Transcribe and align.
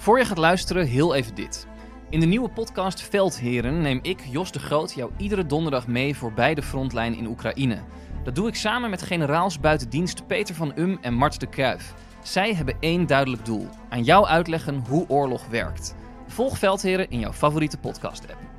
Voor 0.00 0.18
je 0.18 0.24
gaat 0.24 0.38
luisteren, 0.38 0.86
heel 0.86 1.14
even 1.14 1.34
dit. 1.34 1.66
In 2.10 2.20
de 2.20 2.26
nieuwe 2.26 2.48
podcast 2.48 3.02
Veldheren 3.02 3.80
neem 3.80 3.98
ik, 4.02 4.20
Jos 4.30 4.52
de 4.52 4.58
Groot, 4.58 4.92
jou 4.92 5.10
iedere 5.16 5.46
donderdag 5.46 5.86
mee 5.86 6.16
voorbij 6.16 6.54
de 6.54 6.62
frontlijn 6.62 7.14
in 7.14 7.26
Oekraïne. 7.26 7.82
Dat 8.24 8.34
doe 8.34 8.48
ik 8.48 8.54
samen 8.54 8.90
met 8.90 9.02
generaals 9.02 9.60
buitendienst 9.60 10.26
Peter 10.26 10.54
van 10.54 10.72
Um 10.76 10.98
en 11.00 11.14
Mart 11.14 11.40
de 11.40 11.46
Kruif. 11.46 11.94
Zij 12.22 12.54
hebben 12.54 12.76
één 12.80 13.06
duidelijk 13.06 13.44
doel: 13.44 13.68
aan 13.88 14.02
jou 14.02 14.26
uitleggen 14.26 14.84
hoe 14.88 15.08
oorlog 15.08 15.46
werkt. 15.46 15.94
Volg 16.26 16.58
Veldheren 16.58 17.10
in 17.10 17.18
jouw 17.18 17.32
favoriete 17.32 17.78
podcast-app. 17.78 18.49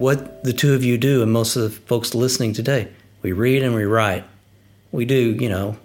What 0.00 0.44
the 0.44 0.54
two 0.54 0.72
of 0.72 0.82
you 0.82 0.96
do, 0.96 1.22
and 1.22 1.30
most 1.30 1.56
of 1.56 1.62
the 1.62 1.70
folks 1.70 2.14
listening 2.14 2.54
today, 2.54 2.88
we 3.20 3.32
read 3.32 3.62
and 3.62 3.74
we 3.74 3.84
write. 3.84 4.24
We 4.92 5.04
do, 5.04 5.36
you 5.38 5.50
know, 5.50 5.76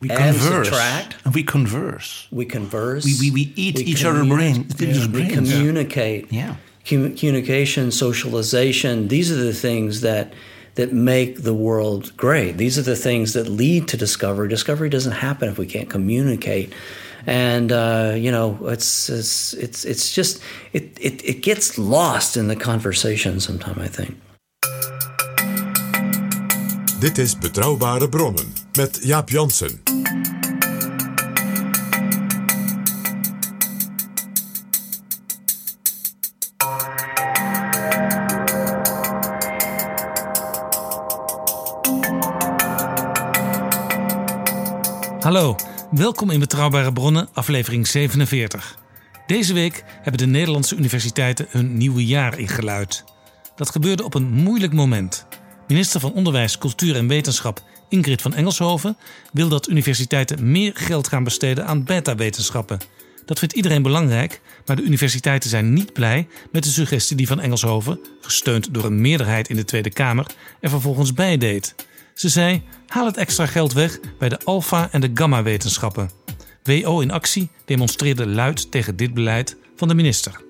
We 0.00 0.10
add 0.10 0.34
converse. 0.34 0.66
subtract. 0.68 1.16
And 1.24 1.32
we 1.32 1.44
converse. 1.44 2.26
We 2.32 2.46
converse. 2.46 3.04
We, 3.04 3.14
we, 3.20 3.30
we 3.30 3.52
eat 3.54 3.78
each 3.78 4.04
other's 4.04 4.26
brain. 4.26 4.66
Each 4.68 4.82
other's 4.82 5.06
We 5.06 5.12
brains. 5.22 5.34
communicate. 5.52 6.32
Yeah. 6.32 6.56
Commu- 6.84 7.16
Communication, 7.16 7.92
socialization. 7.92 9.06
These 9.06 9.30
are 9.30 9.36
the 9.36 9.54
things 9.54 10.00
that 10.00 10.32
that 10.74 10.92
make 10.92 11.42
the 11.42 11.54
world 11.54 12.16
great. 12.16 12.56
These 12.56 12.76
are 12.78 12.82
the 12.82 12.96
things 12.96 13.34
that 13.34 13.46
lead 13.48 13.86
to 13.88 13.96
discovery. 13.96 14.48
Discovery 14.48 14.88
doesn't 14.88 15.12
happen 15.12 15.48
if 15.48 15.58
we 15.58 15.66
can't 15.66 15.90
communicate. 15.90 16.72
And 17.26 17.72
uh, 17.72 18.12
you 18.16 18.30
know, 18.30 18.58
it's 18.66 19.08
it's 19.08 19.52
it's 19.52 19.84
it's 19.84 20.12
just 20.12 20.42
it, 20.72 20.98
it 21.00 21.22
it 21.24 21.42
gets 21.42 21.76
lost 21.76 22.36
in 22.36 22.48
the 22.48 22.56
conversation 22.56 23.40
sometimes. 23.40 23.78
I 23.78 23.88
think. 23.88 24.16
Dit 27.00 27.18
is 27.18 27.38
Betrouwbare 27.38 28.08
Bronnen 28.08 28.52
met 28.72 29.00
Jaap 29.02 29.30
Jansen. 29.30 29.89
Welkom 46.00 46.30
in 46.30 46.40
Betrouwbare 46.40 46.92
Bronnen, 46.92 47.28
aflevering 47.32 47.86
47. 47.86 48.78
Deze 49.26 49.52
week 49.52 49.84
hebben 49.86 50.18
de 50.18 50.26
Nederlandse 50.26 50.76
universiteiten 50.76 51.46
hun 51.48 51.76
nieuwe 51.76 52.06
jaar 52.06 52.38
ingeluid. 52.38 53.04
Dat 53.56 53.70
gebeurde 53.70 54.04
op 54.04 54.14
een 54.14 54.30
moeilijk 54.30 54.72
moment. 54.72 55.26
Minister 55.68 56.00
van 56.00 56.12
Onderwijs, 56.12 56.58
Cultuur 56.58 56.96
en 56.96 57.08
Wetenschap 57.08 57.62
Ingrid 57.88 58.22
van 58.22 58.34
Engelshoven 58.34 58.96
wil 59.32 59.48
dat 59.48 59.68
universiteiten 59.68 60.50
meer 60.50 60.72
geld 60.74 61.08
gaan 61.08 61.24
besteden 61.24 61.66
aan 61.66 61.84
beta-wetenschappen. 61.84 62.78
Dat 63.24 63.38
vindt 63.38 63.54
iedereen 63.54 63.82
belangrijk, 63.82 64.40
maar 64.66 64.76
de 64.76 64.82
universiteiten 64.82 65.50
zijn 65.50 65.72
niet 65.72 65.92
blij 65.92 66.28
met 66.52 66.64
de 66.64 66.70
suggestie 66.70 67.16
die 67.16 67.26
van 67.26 67.40
Engelshoven, 67.40 68.00
gesteund 68.20 68.74
door 68.74 68.84
een 68.84 69.00
meerderheid 69.00 69.48
in 69.48 69.56
de 69.56 69.64
Tweede 69.64 69.90
Kamer, 69.90 70.26
er 70.60 70.70
vervolgens 70.70 71.14
bij 71.14 71.38
deed. 71.38 71.74
Ze 72.14 72.28
zei: 72.28 72.62
haal 72.86 73.06
het 73.06 73.16
extra 73.16 73.46
geld 73.46 73.72
weg 73.72 73.98
bij 74.18 74.28
de 74.28 74.38
alfa- 74.44 74.88
en 74.92 75.00
de 75.00 75.10
gamma-wetenschappen. 75.14 76.10
WO 76.62 77.00
in 77.00 77.10
actie 77.10 77.50
demonstreerde 77.64 78.26
luid 78.26 78.70
tegen 78.70 78.96
dit 78.96 79.14
beleid 79.14 79.56
van 79.76 79.88
de 79.88 79.94
minister. 79.94 80.40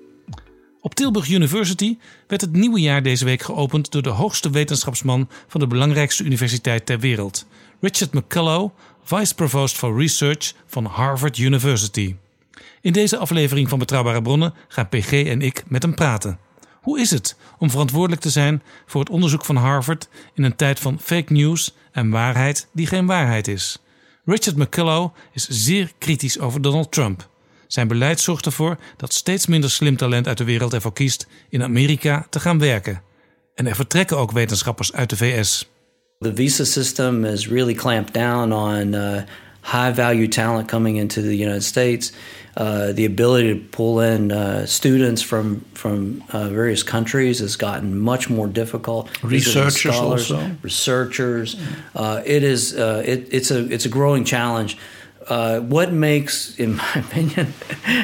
Op 0.81 0.95
Tilburg 0.95 1.29
University 1.29 1.97
werd 2.27 2.41
het 2.41 2.51
nieuwe 2.51 2.79
jaar 2.79 3.03
deze 3.03 3.25
week 3.25 3.41
geopend 3.41 3.91
door 3.91 4.01
de 4.01 4.09
hoogste 4.09 4.49
wetenschapsman 4.49 5.29
van 5.47 5.59
de 5.59 5.67
belangrijkste 5.67 6.23
universiteit 6.23 6.85
ter 6.85 6.99
wereld, 6.99 7.45
Richard 7.79 8.13
McCullough, 8.13 8.73
Vice 9.03 9.35
Provost 9.35 9.77
for 9.77 9.99
Research 9.99 10.53
van 10.65 10.85
Harvard 10.85 11.37
University. 11.37 12.15
In 12.81 12.93
deze 12.93 13.17
aflevering 13.17 13.69
van 13.69 13.79
Betrouwbare 13.79 14.21
Bronnen 14.21 14.53
gaan 14.67 14.89
PG 14.89 15.11
en 15.11 15.41
ik 15.41 15.63
met 15.67 15.81
hem 15.81 15.95
praten. 15.95 16.39
Hoe 16.81 16.99
is 16.99 17.11
het 17.11 17.35
om 17.57 17.69
verantwoordelijk 17.69 18.21
te 18.21 18.29
zijn 18.29 18.61
voor 18.85 19.01
het 19.01 19.09
onderzoek 19.09 19.45
van 19.45 19.55
Harvard 19.55 20.07
in 20.33 20.43
een 20.43 20.55
tijd 20.55 20.79
van 20.79 20.99
fake 20.99 21.33
news 21.33 21.75
en 21.91 22.09
waarheid 22.09 22.67
die 22.73 22.87
geen 22.87 23.05
waarheid 23.05 23.47
is? 23.47 23.81
Richard 24.25 24.57
McCullough 24.57 25.15
is 25.31 25.47
zeer 25.47 25.91
kritisch 25.97 26.39
over 26.39 26.61
Donald 26.61 26.91
Trump. 26.91 27.29
Zijn 27.67 27.87
beleid 27.87 28.19
zorgt 28.19 28.45
ervoor 28.45 28.77
dat 28.97 29.13
steeds 29.13 29.45
minder 29.45 29.69
slim 29.69 29.97
talent 29.97 30.27
uit 30.27 30.37
de 30.37 30.43
wereld 30.43 30.73
ervoor 30.73 30.93
kiest 30.93 31.27
in 31.49 31.63
Amerika 31.63 32.27
te 32.29 32.39
gaan 32.39 32.59
werken. 32.59 33.01
En 33.55 33.67
er 33.67 33.75
vertrekken 33.75 34.17
ook 34.17 34.31
wetenschappers 34.31 34.93
uit 34.93 35.09
de 35.09 35.17
VS. 35.17 35.69
The 36.19 36.31
visa 36.35 36.63
system 36.63 37.23
has 37.23 37.47
really 37.47 37.73
clamped 37.73 38.13
down 38.13 38.51
on 38.51 38.93
uh, 38.93 39.21
high 39.61 39.91
value 39.91 40.27
talent 40.27 40.67
coming 40.67 40.97
into 40.97 41.21
the 41.21 41.35
United 41.35 41.61
States. 41.61 42.11
Uh, 42.57 42.91
the 42.91 43.05
ability 43.05 43.53
to 43.53 43.59
pull 43.69 44.01
in 44.01 44.29
uh, 44.29 44.65
students 44.65 45.21
from 45.21 45.61
from 45.73 46.21
uh, 46.33 46.49
various 46.49 46.83
countries 46.83 47.39
has 47.39 47.55
gotten 47.55 47.97
much 47.97 48.29
more 48.29 48.47
difficult. 48.47 49.09
Researchers 49.23 49.95
scholars, 49.95 50.31
also. 50.31 50.51
researchers. 50.61 51.55
Uh, 51.95 52.21
it 52.25 52.43
is 52.43 52.77
uh, 52.77 53.03
it, 53.05 53.29
it's 53.31 53.51
a 53.51 53.71
it's 53.71 53.85
a 53.85 53.89
growing 53.89 54.25
challenge. 54.25 54.77
Uh, 55.27 55.59
what 55.59 55.93
makes, 55.93 56.55
in 56.57 56.77
my 56.77 56.93
opinion, 56.95 57.53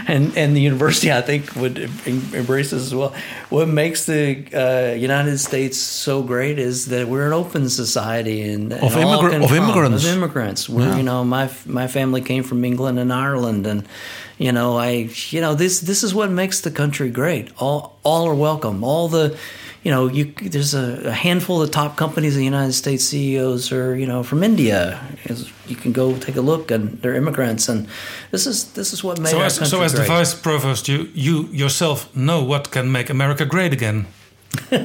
and 0.08 0.38
and 0.38 0.56
the 0.56 0.62
university 0.62 1.12
I 1.12 1.22
think 1.22 1.56
would 1.56 1.78
embrace 2.06 2.70
this 2.72 2.84
as 2.86 2.94
well. 2.94 3.14
What 3.50 3.68
makes 3.68 4.06
the 4.06 4.46
uh, 4.54 4.94
United 4.96 5.40
States 5.40 5.78
so 5.78 6.22
great 6.22 6.60
is 6.60 6.86
that 6.88 7.08
we're 7.08 7.26
an 7.28 7.34
open 7.34 7.70
society 7.70 8.42
and, 8.42 8.72
and 8.72 8.84
Of 8.84 8.94
immigra- 8.94 9.44
of 9.44 9.52
immigrants. 9.52 10.06
Of 10.06 10.16
immigrants. 10.18 10.70
We're, 10.70 10.96
you 10.96 11.04
know, 11.04 11.24
my 11.24 11.50
my 11.66 11.88
family 11.88 12.22
came 12.22 12.44
from 12.44 12.64
England 12.64 13.00
and 13.00 13.12
Ireland, 13.12 13.66
and 13.66 13.88
you 14.38 14.52
know, 14.52 14.78
I 14.78 15.10
you 15.32 15.42
know 15.42 15.56
this 15.56 15.80
this 15.80 16.04
is 16.04 16.14
what 16.14 16.30
makes 16.30 16.62
the 16.62 16.72
country 16.72 17.10
great. 17.10 17.50
All 17.58 17.98
all 18.04 18.28
are 18.28 18.36
welcome. 18.36 18.84
All 18.84 19.08
the 19.10 19.36
you 19.88 19.94
know, 19.94 20.08
you 20.10 20.26
there's 20.50 20.74
a, 20.74 21.08
a 21.08 21.14
handful 21.14 21.62
of 21.62 21.68
the 21.68 21.74
top 21.74 21.96
companies 21.96 22.34
in 22.34 22.40
the 22.40 22.46
United 22.46 22.74
States 22.74 23.06
CEOs 23.06 23.72
are 23.72 23.96
you 23.96 24.06
know 24.06 24.22
from 24.22 24.44
India. 24.44 25.00
You 25.68 25.78
can 25.78 25.94
go 25.94 26.18
take 26.18 26.36
a 26.36 26.42
look, 26.42 26.72
and 26.72 27.02
they're 27.02 27.16
immigrants, 27.16 27.70
and 27.70 27.88
this 28.32 28.46
is 28.46 28.74
this 28.74 28.92
is 28.92 29.02
what 29.02 29.18
made 29.18 29.30
So 29.30 29.38
our 29.38 29.46
as, 29.46 29.58
country 29.58 29.78
so 29.78 29.84
as 29.84 29.92
the 29.92 29.98
great. 30.00 30.10
vice 30.10 30.36
provost, 30.36 30.88
you, 30.88 31.08
you 31.14 31.48
yourself 31.52 32.10
know 32.12 32.44
what 32.44 32.70
can 32.70 32.92
make 32.92 33.10
America 33.10 33.46
great 33.46 33.72
again. 33.74 34.08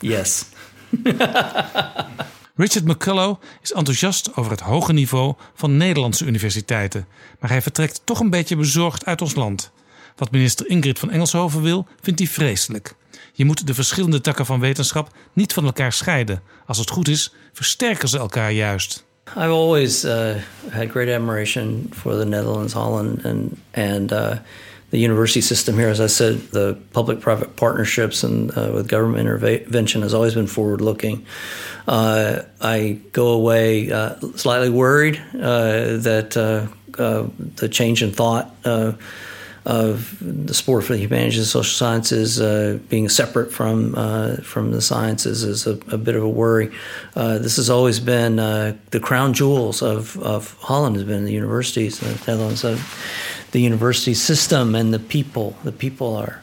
yes. 0.00 0.50
Richard 2.56 2.84
McCullough 2.84 3.38
is 3.62 3.72
enthousiast 3.72 4.36
over 4.36 4.50
het 4.50 4.60
hoge 4.60 4.92
niveau 4.92 5.34
van 5.54 5.76
Nederlandse 5.76 6.24
universiteiten, 6.24 7.06
maar 7.40 7.50
hij 7.50 7.62
vertrekt 7.62 8.00
toch 8.04 8.20
een 8.20 8.30
beetje 8.30 8.56
bezorgd 8.56 9.04
uit 9.04 9.22
ons 9.22 9.34
land. 9.34 9.70
Wat 10.16 10.30
minister 10.30 10.68
Ingrid 10.68 10.98
van 10.98 11.10
Engelshoven 11.10 11.62
wil, 11.62 11.86
vindt 12.00 12.18
hij 12.18 12.28
vreselijk. 12.28 12.94
Je 13.36 13.44
moet 13.44 13.66
de 13.66 13.74
verschillende 13.74 14.20
takken 14.20 14.46
van 14.46 14.60
wetenschap 14.60 15.10
niet 15.32 15.52
van 15.52 15.64
elkaar 15.64 15.92
scheiden. 15.92 16.40
Als 16.66 16.78
het 16.78 16.90
goed 16.90 17.08
is, 17.08 17.32
versterken 17.52 18.08
ze 18.08 18.18
elkaar 18.18 18.52
juist. 18.52 19.04
I've 19.28 19.48
always 19.48 20.04
uh, 20.04 20.12
had 20.70 20.90
great 20.90 21.14
admiration 21.14 21.90
for 21.92 22.18
the 22.18 22.24
Netherlands, 22.24 22.72
Holland, 22.72 23.24
and 23.24 23.56
and 23.74 24.12
uh, 24.12 24.30
the 24.90 24.98
university 24.98 25.40
system 25.40 25.76
here. 25.76 25.90
As 25.90 26.00
I 26.00 26.08
said, 26.08 26.50
the 26.50 26.76
public-private 26.90 27.54
partnerships 27.54 28.24
and 28.24 28.56
uh, 28.56 28.70
with 28.74 28.88
government 28.88 29.18
intervention 29.18 30.02
has 30.02 30.12
always 30.12 30.34
been 30.34 30.48
forward-looking. 30.48 31.26
Uh, 31.86 32.42
I 32.60 32.98
go 33.12 33.26
away 33.26 33.92
uh, 33.92 34.10
slightly 34.34 34.70
worried 34.70 35.20
uh, 35.34 35.98
that 36.02 36.30
the 37.56 37.68
change 37.68 38.02
in 38.02 38.12
thought. 38.12 38.46
Of 39.66 40.16
the 40.20 40.54
sport 40.54 40.84
for 40.84 40.92
the 40.92 40.98
humanities 41.00 41.38
and 41.38 41.46
social 41.46 41.74
sciences 41.74 42.40
uh, 42.40 42.78
being 42.88 43.08
separate 43.08 43.52
from 43.52 43.96
uh, 43.96 44.36
from 44.36 44.70
the 44.70 44.80
sciences 44.80 45.42
is 45.42 45.66
a, 45.66 45.72
a, 45.90 45.98
bit 45.98 46.14
of 46.14 46.22
a 46.22 46.28
worry. 46.28 46.70
Uh, 47.16 47.38
this 47.38 47.56
has 47.56 47.68
always 47.68 47.98
been 47.98 48.38
uh, 48.38 48.76
the 48.92 49.00
crown 49.00 49.34
jewels 49.34 49.82
of, 49.82 50.16
of 50.18 50.56
Holland 50.60 50.94
has 50.94 51.04
been 51.04 51.24
the 51.24 51.32
universities, 51.32 51.98
the 51.98 52.10
Netherlands, 52.30 52.64
uh, 52.64 52.78
the 53.50 53.60
university 53.60 54.14
system 54.14 54.76
and 54.76 54.94
the 54.94 55.00
people. 55.00 55.56
The 55.64 55.72
people 55.72 56.14
are 56.14 56.42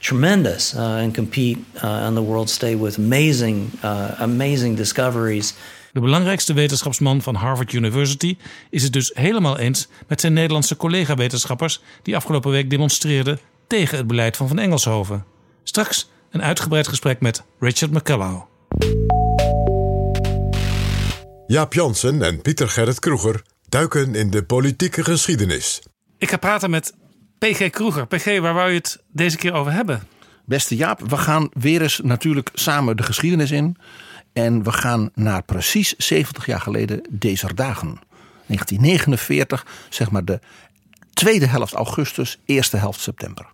tremendous 0.00 0.74
uh, 0.74 0.96
and 0.96 1.14
compete 1.14 1.58
on 1.82 2.14
the 2.14 2.22
world 2.22 2.48
stage 2.48 2.78
with 2.78 2.96
amazing, 2.96 3.70
amazing 3.82 4.76
discoveries. 4.76 5.52
De 5.92 6.00
belangrijkste 6.00 6.52
wetenschapsman 6.52 7.22
van 7.22 7.34
Harvard 7.34 7.72
University 7.72 8.36
is 8.70 8.82
het 8.82 8.92
dus 8.92 9.10
helemaal 9.14 9.58
eens 9.58 9.88
met 10.08 10.20
zijn 10.20 10.32
Nederlandse 10.32 10.76
collega-wetenschappers 10.76 11.80
die 12.02 12.16
afgelopen 12.16 12.50
week 12.50 12.70
demonstreerden 12.70 13.38
tegen 13.66 13.96
het 13.96 14.06
beleid 14.06 14.36
van 14.36 14.48
Van 14.48 14.58
Engelshoven. 14.58 15.24
Straks 15.62 16.10
een 16.30 16.42
uitgebreid 16.42 16.88
gesprek 16.88 17.20
met 17.20 17.44
Richard 17.58 17.92
McCullough. 17.92 18.44
Jaap 21.46 21.72
Jansen 21.72 22.22
en 22.22 22.42
Pieter 22.42 22.68
Gerrit 22.68 22.98
Kroeger 22.98 23.42
duiken 23.68 24.14
in 24.14 24.30
de 24.30 24.44
politieke 24.44 25.04
geschiedenis. 25.04 25.82
Ik 26.18 26.30
ga 26.30 26.36
praten 26.36 26.70
met 26.70 26.94
PG 27.38 27.70
Kroeger. 27.70 28.06
PG, 28.06 28.40
waar 28.40 28.54
wou 28.54 28.68
je 28.68 28.76
het 28.76 29.02
deze 29.08 29.36
keer 29.36 29.52
over 29.52 29.72
hebben? 29.72 30.02
Beste 30.44 30.76
Jaap, 30.76 31.00
we 31.08 31.16
gaan 31.16 31.48
weer 31.52 31.82
eens 31.82 32.00
natuurlijk 32.02 32.50
samen 32.54 32.96
de 32.96 33.02
geschiedenis 33.02 33.50
in. 33.50 33.76
En 34.32 34.62
we 34.62 34.72
gaan 34.72 35.10
naar 35.14 35.42
precies 35.42 35.94
70 35.96 36.46
jaar 36.46 36.60
geleden 36.60 37.02
deze 37.10 37.54
dagen. 37.54 38.00
1949, 38.46 39.66
zeg 39.88 40.10
maar 40.10 40.24
de 40.24 40.40
tweede 41.12 41.46
helft 41.46 41.72
augustus, 41.72 42.38
eerste 42.44 42.76
helft 42.76 43.00
september. 43.00 43.46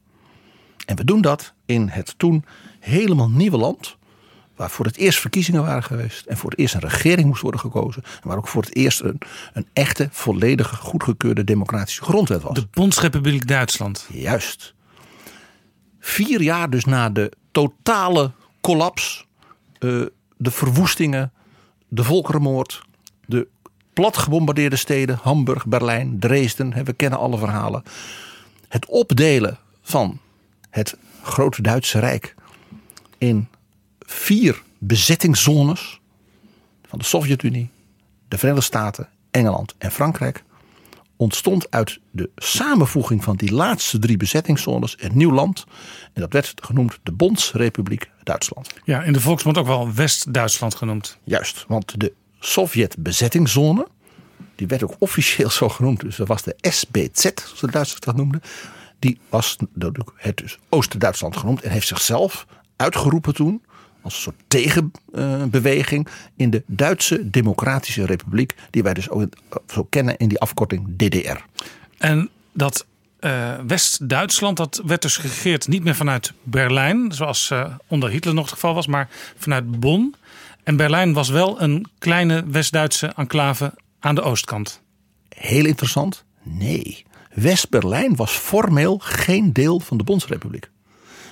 En 0.87 0.97
we 0.97 1.05
doen 1.05 1.21
dat 1.21 1.53
in 1.67 1.89
het 1.89 2.15
toen 2.17 2.45
helemaal 2.81 3.31
nieuwe 3.31 3.57
land. 3.57 3.97
Waar 4.57 4.71
voor 4.71 4.85
het 4.85 4.97
eerst 4.97 5.19
verkiezingen 5.19 5.63
waren 5.63 5.83
geweest. 5.83 6.27
En 6.27 6.37
voor 6.37 6.51
het 6.51 6.59
eerst 6.59 6.75
een 6.75 6.81
regering 6.81 7.27
moest 7.27 7.43
worden 7.43 7.61
gekozen. 7.61 8.03
En 8.05 8.29
waar 8.29 8.37
ook 8.37 8.49
voor 8.49 8.63
het 8.63 8.77
eerst 8.77 9.01
een, 9.01 9.21
een 9.53 9.67
echte, 9.73 10.09
volledige, 10.11 10.77
goedgekeurde 10.77 11.45
democratische 11.45 12.03
grondwet 12.03 12.43
was. 12.43 12.55
De 12.55 12.67
Bondsrepubliek 12.71 13.47
Duitsland. 13.49 14.07
Juist. 14.13 14.75
Vier 16.01 16.43
jaar 16.43 16.71
dus 16.71 16.85
na 16.85 17.11
de 17.11 17.33
totale 17.51 18.33
collaps, 18.61 19.27
uh, 19.81 20.07
de 20.39 20.51
verwoestingen, 20.51 21.33
de 21.89 22.05
volkerenmoord, 22.05 22.83
de 23.27 23.49
plat 23.93 24.17
gebombardeerde 24.17 24.77
steden, 24.77 25.19
Hamburg, 25.23 25.67
Berlijn, 25.67 26.19
Dresden, 26.19 26.85
we 26.85 26.93
kennen 26.93 27.19
alle 27.19 27.39
verhalen. 27.39 27.83
Het 28.69 28.87
opdelen 28.87 29.59
van 29.83 30.19
het 30.71 30.97
grote 31.23 31.63
Duitse 31.63 31.99
Rijk 31.99 32.35
in 33.19 33.49
vier 34.01 34.63
bezettingszones 34.79 36.01
van 36.87 36.99
de 36.99 37.05
Sovjet-Unie, 37.05 37.71
de 38.29 38.39
Verenigde 38.39 38.67
Staten, 38.67 39.09
Engeland 39.31 39.75
en 39.79 39.91
Frankrijk 39.91 40.45
ontstond 41.19 41.71
uit 41.71 41.99
de 42.11 42.31
samenvoeging 42.37 43.25
van 43.25 43.37
die 43.37 43.53
laatste 43.53 43.99
drie 43.99 44.17
bezettingszones 44.17 44.97
een 44.99 45.17
nieuw 45.17 45.33
land. 45.33 45.65
En 46.13 46.21
dat 46.21 46.33
werd 46.33 46.53
genoemd 46.55 46.99
de 47.03 47.13
Bondsrepubliek 47.13 48.11
Duitsland. 48.23 48.75
Ja, 48.85 49.03
in 49.03 49.13
de 49.13 49.21
volksmond 49.21 49.59
ook 49.59 49.67
wel 49.67 49.93
West-Duitsland 49.95 50.75
genoemd. 50.75 51.19
Juist, 51.25 51.65
want 51.69 52.01
de 52.01 52.13
Sovjet-bezettingszone, 52.41 53.87
die 54.55 54.67
werd 54.67 54.83
ook 54.83 54.97
officieel 54.99 55.51
zo 55.51 55.69
genoemd. 55.69 56.01
Dus 56.01 56.17
dat 56.17 56.29
was 56.29 56.43
de 56.43 56.57
SBZ, 56.61 57.23
zoals 57.23 57.61
de 57.61 57.71
Duitsers 57.71 58.01
dat 58.01 58.17
noemden. 58.17 58.43
Die 58.99 59.19
was 59.29 59.57
het 60.17 60.37
dus 60.37 60.59
Oost-Duitsland 60.69 61.37
genoemd 61.37 61.63
en 61.63 61.71
heeft 61.71 61.87
zichzelf 61.87 62.47
uitgeroepen 62.77 63.35
toen 63.35 63.63
als 64.03 64.15
een 64.15 64.21
soort 64.21 64.43
tegenbeweging 64.49 66.09
in 66.37 66.51
de 66.51 66.63
Duitse 66.67 67.31
Democratische 67.31 68.07
Republiek, 68.07 68.55
die 68.71 68.83
wij 68.83 68.95
dus 68.95 69.11
ook 69.11 69.29
zo 69.67 69.85
kennen 69.85 70.17
in 70.17 70.29
die 70.29 70.39
afkorting 70.39 70.97
DDR. 70.97 71.45
En 71.99 72.29
dat 72.53 72.87
uh, 73.21 73.55
West-Duitsland, 73.67 74.57
dat 74.57 74.83
werd 74.87 75.03
dus 75.03 75.17
geregeerd 75.17 75.69
niet 75.69 75.85
meer 75.85 75.95
vanuit 75.95 76.33
Berlijn, 76.43 77.13
zoals 77.13 77.51
uh, 77.51 77.75
onder 77.87 78.11
Hitler 78.11 78.35
nog 78.35 78.45
het 78.45 78.55
geval 78.55 78.75
was, 78.75 78.87
maar 78.87 79.09
vanuit 79.37 79.81
Bonn. 79.81 80.15
En 80.63 80.77
Berlijn 80.77 81.13
was 81.13 81.29
wel 81.29 81.63
een 81.63 81.87
kleine 81.99 82.45
West-Duitse 82.47 83.07
enclave 83.07 83.75
aan 83.99 84.15
de 84.15 84.23
oostkant. 84.23 84.83
Heel 85.29 85.65
interessant. 85.65 86.25
Nee, 86.43 87.05
West-Berlijn 87.35 88.17
was 88.17 88.33
formeel 88.33 88.99
geen 88.99 89.53
deel 89.53 89.81
van 89.81 89.97
de 89.97 90.05
Bondsrepubliek. 90.05 90.71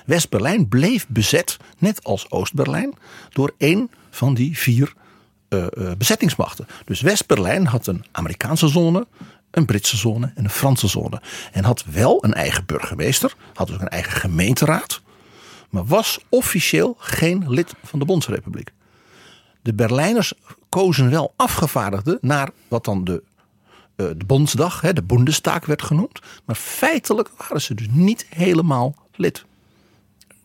West-Berlijn 0.07 0.67
bleef 0.67 1.07
bezet, 1.07 1.57
net 1.77 2.03
als 2.03 2.31
Oost-Berlijn, 2.31 2.93
door 3.29 3.53
één 3.57 3.91
van 4.09 4.33
die 4.33 4.57
vier 4.57 4.93
uh, 5.49 5.65
uh, 5.77 5.91
bezettingsmachten. 5.97 6.67
Dus 6.85 7.01
West-Berlijn 7.01 7.65
had 7.65 7.87
een 7.87 8.05
Amerikaanse 8.11 8.67
zone, 8.67 9.07
een 9.51 9.65
Britse 9.65 9.97
zone 9.97 10.31
en 10.35 10.43
een 10.43 10.49
Franse 10.49 10.87
zone. 10.87 11.21
En 11.51 11.63
had 11.63 11.85
wel 11.85 12.23
een 12.23 12.33
eigen 12.33 12.65
burgemeester, 12.65 13.35
had 13.53 13.71
ook 13.71 13.81
een 13.81 13.87
eigen 13.87 14.11
gemeenteraad, 14.11 15.01
maar 15.69 15.85
was 15.85 16.19
officieel 16.29 16.95
geen 16.99 17.43
lid 17.47 17.73
van 17.83 17.99
de 17.99 18.05
Bondsrepubliek. 18.05 18.71
De 19.61 19.73
Berlijners 19.73 20.33
kozen 20.69 21.09
wel 21.09 21.33
afgevaardigden 21.35 22.17
naar 22.21 22.49
wat 22.67 22.85
dan 22.85 23.03
de, 23.03 23.23
uh, 23.95 24.07
de 24.17 24.25
Bondsdag, 24.25 24.81
de 24.81 25.03
Bundestag 25.03 25.65
werd 25.65 25.81
genoemd. 25.81 26.19
Maar 26.45 26.55
feitelijk 26.55 27.29
waren 27.37 27.61
ze 27.61 27.73
dus 27.73 27.87
niet 27.91 28.25
helemaal 28.29 28.95
lid 29.15 29.45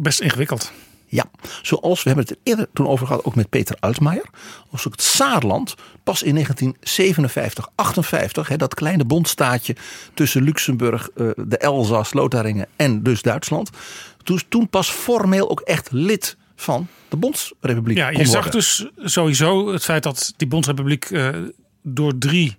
best 0.02 0.20
ingewikkeld. 0.20 0.72
Ja, 1.06 1.30
zoals 1.62 2.02
we 2.02 2.08
hebben 2.08 2.26
het 2.26 2.34
er 2.34 2.40
eerder 2.42 2.68
toen 2.72 2.86
over 2.86 3.06
gehad, 3.06 3.24
ook 3.24 3.34
met 3.34 3.48
Peter 3.48 3.76
Altmaier. 3.80 4.24
Als 4.70 4.86
ook 4.86 4.92
het 4.92 5.02
Saarland 5.02 5.74
pas 6.02 6.22
in 6.22 6.32
1957, 6.32 7.68
58, 7.74 8.48
hè, 8.48 8.56
dat 8.56 8.74
kleine 8.74 9.04
bondstaatje 9.04 9.76
tussen 10.14 10.42
Luxemburg, 10.42 11.08
uh, 11.14 11.30
de 11.36 11.58
Elzas, 11.58 12.12
Lotharingen 12.12 12.66
en 12.76 13.02
dus 13.02 13.22
Duitsland. 13.22 13.70
Toen, 14.22 14.40
toen 14.48 14.68
pas 14.68 14.90
formeel 14.90 15.50
ook 15.50 15.60
echt 15.60 15.88
lid 15.90 16.36
van 16.56 16.86
de 17.08 17.16
Bondsrepubliek. 17.16 17.96
Ja, 17.96 18.08
je 18.08 18.24
zag 18.24 18.48
dus 18.48 18.86
sowieso 18.96 19.72
het 19.72 19.84
feit 19.84 20.02
dat 20.02 20.34
die 20.36 20.48
Bondsrepubliek 20.48 21.10
uh, 21.10 21.28
door 21.82 22.18
drie 22.18 22.56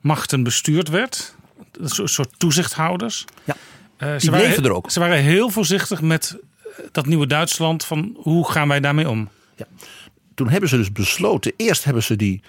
machten 0.00 0.42
bestuurd 0.42 0.88
werd. 0.88 1.34
Een 1.72 2.08
soort 2.08 2.38
toezichthouders. 2.38 3.24
Ja, 3.44 3.56
uh, 3.98 4.18
ze 4.18 4.30
waren, 4.30 4.64
er 4.64 4.72
ook. 4.72 4.90
Ze 4.90 5.00
waren 5.00 5.18
heel 5.18 5.50
voorzichtig 5.50 6.00
met 6.00 6.38
dat 6.92 7.06
nieuwe 7.06 7.26
Duitsland, 7.26 7.84
van 7.84 8.16
hoe 8.16 8.50
gaan 8.50 8.68
wij 8.68 8.80
daarmee 8.80 9.08
om? 9.08 9.28
Ja. 9.56 9.66
Toen 10.34 10.48
hebben 10.48 10.68
ze 10.68 10.76
dus 10.76 10.92
besloten, 10.92 11.52
eerst 11.56 11.84
hebben 11.84 12.02
ze 12.02 12.16
die 12.16 12.42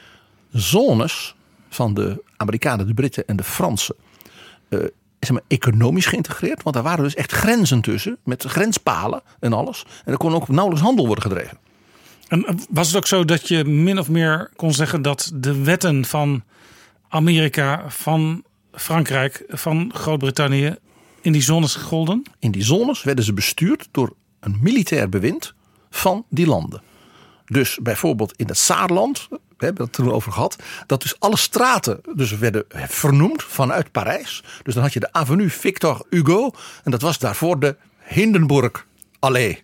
zones 0.51 1.35
van 1.69 1.93
de 1.93 2.23
Amerikanen, 2.37 2.87
de 2.87 2.93
Britten 2.93 3.27
en 3.27 3.35
de 3.35 3.43
Fransen 3.43 3.95
uh, 4.69 4.79
zeg 5.19 5.31
maar, 5.31 5.41
economisch 5.47 6.05
geïntegreerd. 6.05 6.63
Want 6.63 6.75
daar 6.75 6.83
waren 6.83 7.03
dus 7.03 7.15
echt 7.15 7.31
grenzen 7.31 7.81
tussen, 7.81 8.17
met 8.23 8.43
grenspalen 8.43 9.21
en 9.39 9.53
alles. 9.53 9.85
En 10.05 10.11
er 10.11 10.17
kon 10.17 10.33
ook 10.33 10.47
nauwelijks 10.47 10.85
handel 10.85 11.05
worden 11.05 11.23
gedreven. 11.23 11.57
En 12.27 12.45
eh, 12.45 12.55
was 12.69 12.87
het 12.87 12.95
ook 12.95 13.07
zo 13.07 13.25
dat 13.25 13.47
je 13.47 13.63
min 13.65 13.99
of 13.99 14.09
meer 14.09 14.51
kon 14.55 14.73
zeggen 14.73 15.01
dat 15.01 15.31
de 15.33 15.63
wetten 15.63 16.05
van 16.05 16.43
Amerika, 17.09 17.83
van 17.87 18.43
Frankrijk, 18.71 19.43
van 19.47 19.91
Groot-Brittannië 19.93 20.75
in 21.25 21.31
die 21.31 21.41
zones 21.41 21.75
golden? 21.75 22.23
In 22.39 22.51
die 22.51 22.63
zones 22.63 23.03
werden 23.03 23.25
ze 23.25 23.33
bestuurd 23.33 23.87
door 23.91 24.15
een 24.39 24.57
militair 24.61 25.09
bewind 25.09 25.53
van 25.89 26.25
die 26.29 26.47
landen. 26.47 26.81
Dus 27.45 27.77
bijvoorbeeld 27.81 28.33
in 28.35 28.47
het 28.47 28.57
Saarland, 28.57 29.27
we 29.29 29.65
hebben 29.65 29.83
het 29.83 29.93
toen 29.93 30.11
over 30.11 30.31
gehad, 30.31 30.55
dat 30.87 31.01
dus 31.01 31.19
alle 31.19 31.37
straten 31.37 32.01
dus 32.15 32.37
werden 32.37 32.65
vernoemd 32.69 33.43
vanuit 33.43 33.91
Parijs. 33.91 34.43
Dus 34.63 34.73
dan 34.73 34.83
had 34.83 34.93
je 34.93 34.99
de 34.99 35.13
Avenue 35.13 35.49
Victor 35.49 36.05
Hugo 36.09 36.51
en 36.83 36.91
dat 36.91 37.01
was 37.01 37.19
daarvoor 37.19 37.59
de 37.59 37.77
Hindenburg 37.99 38.85
Allee. 39.19 39.61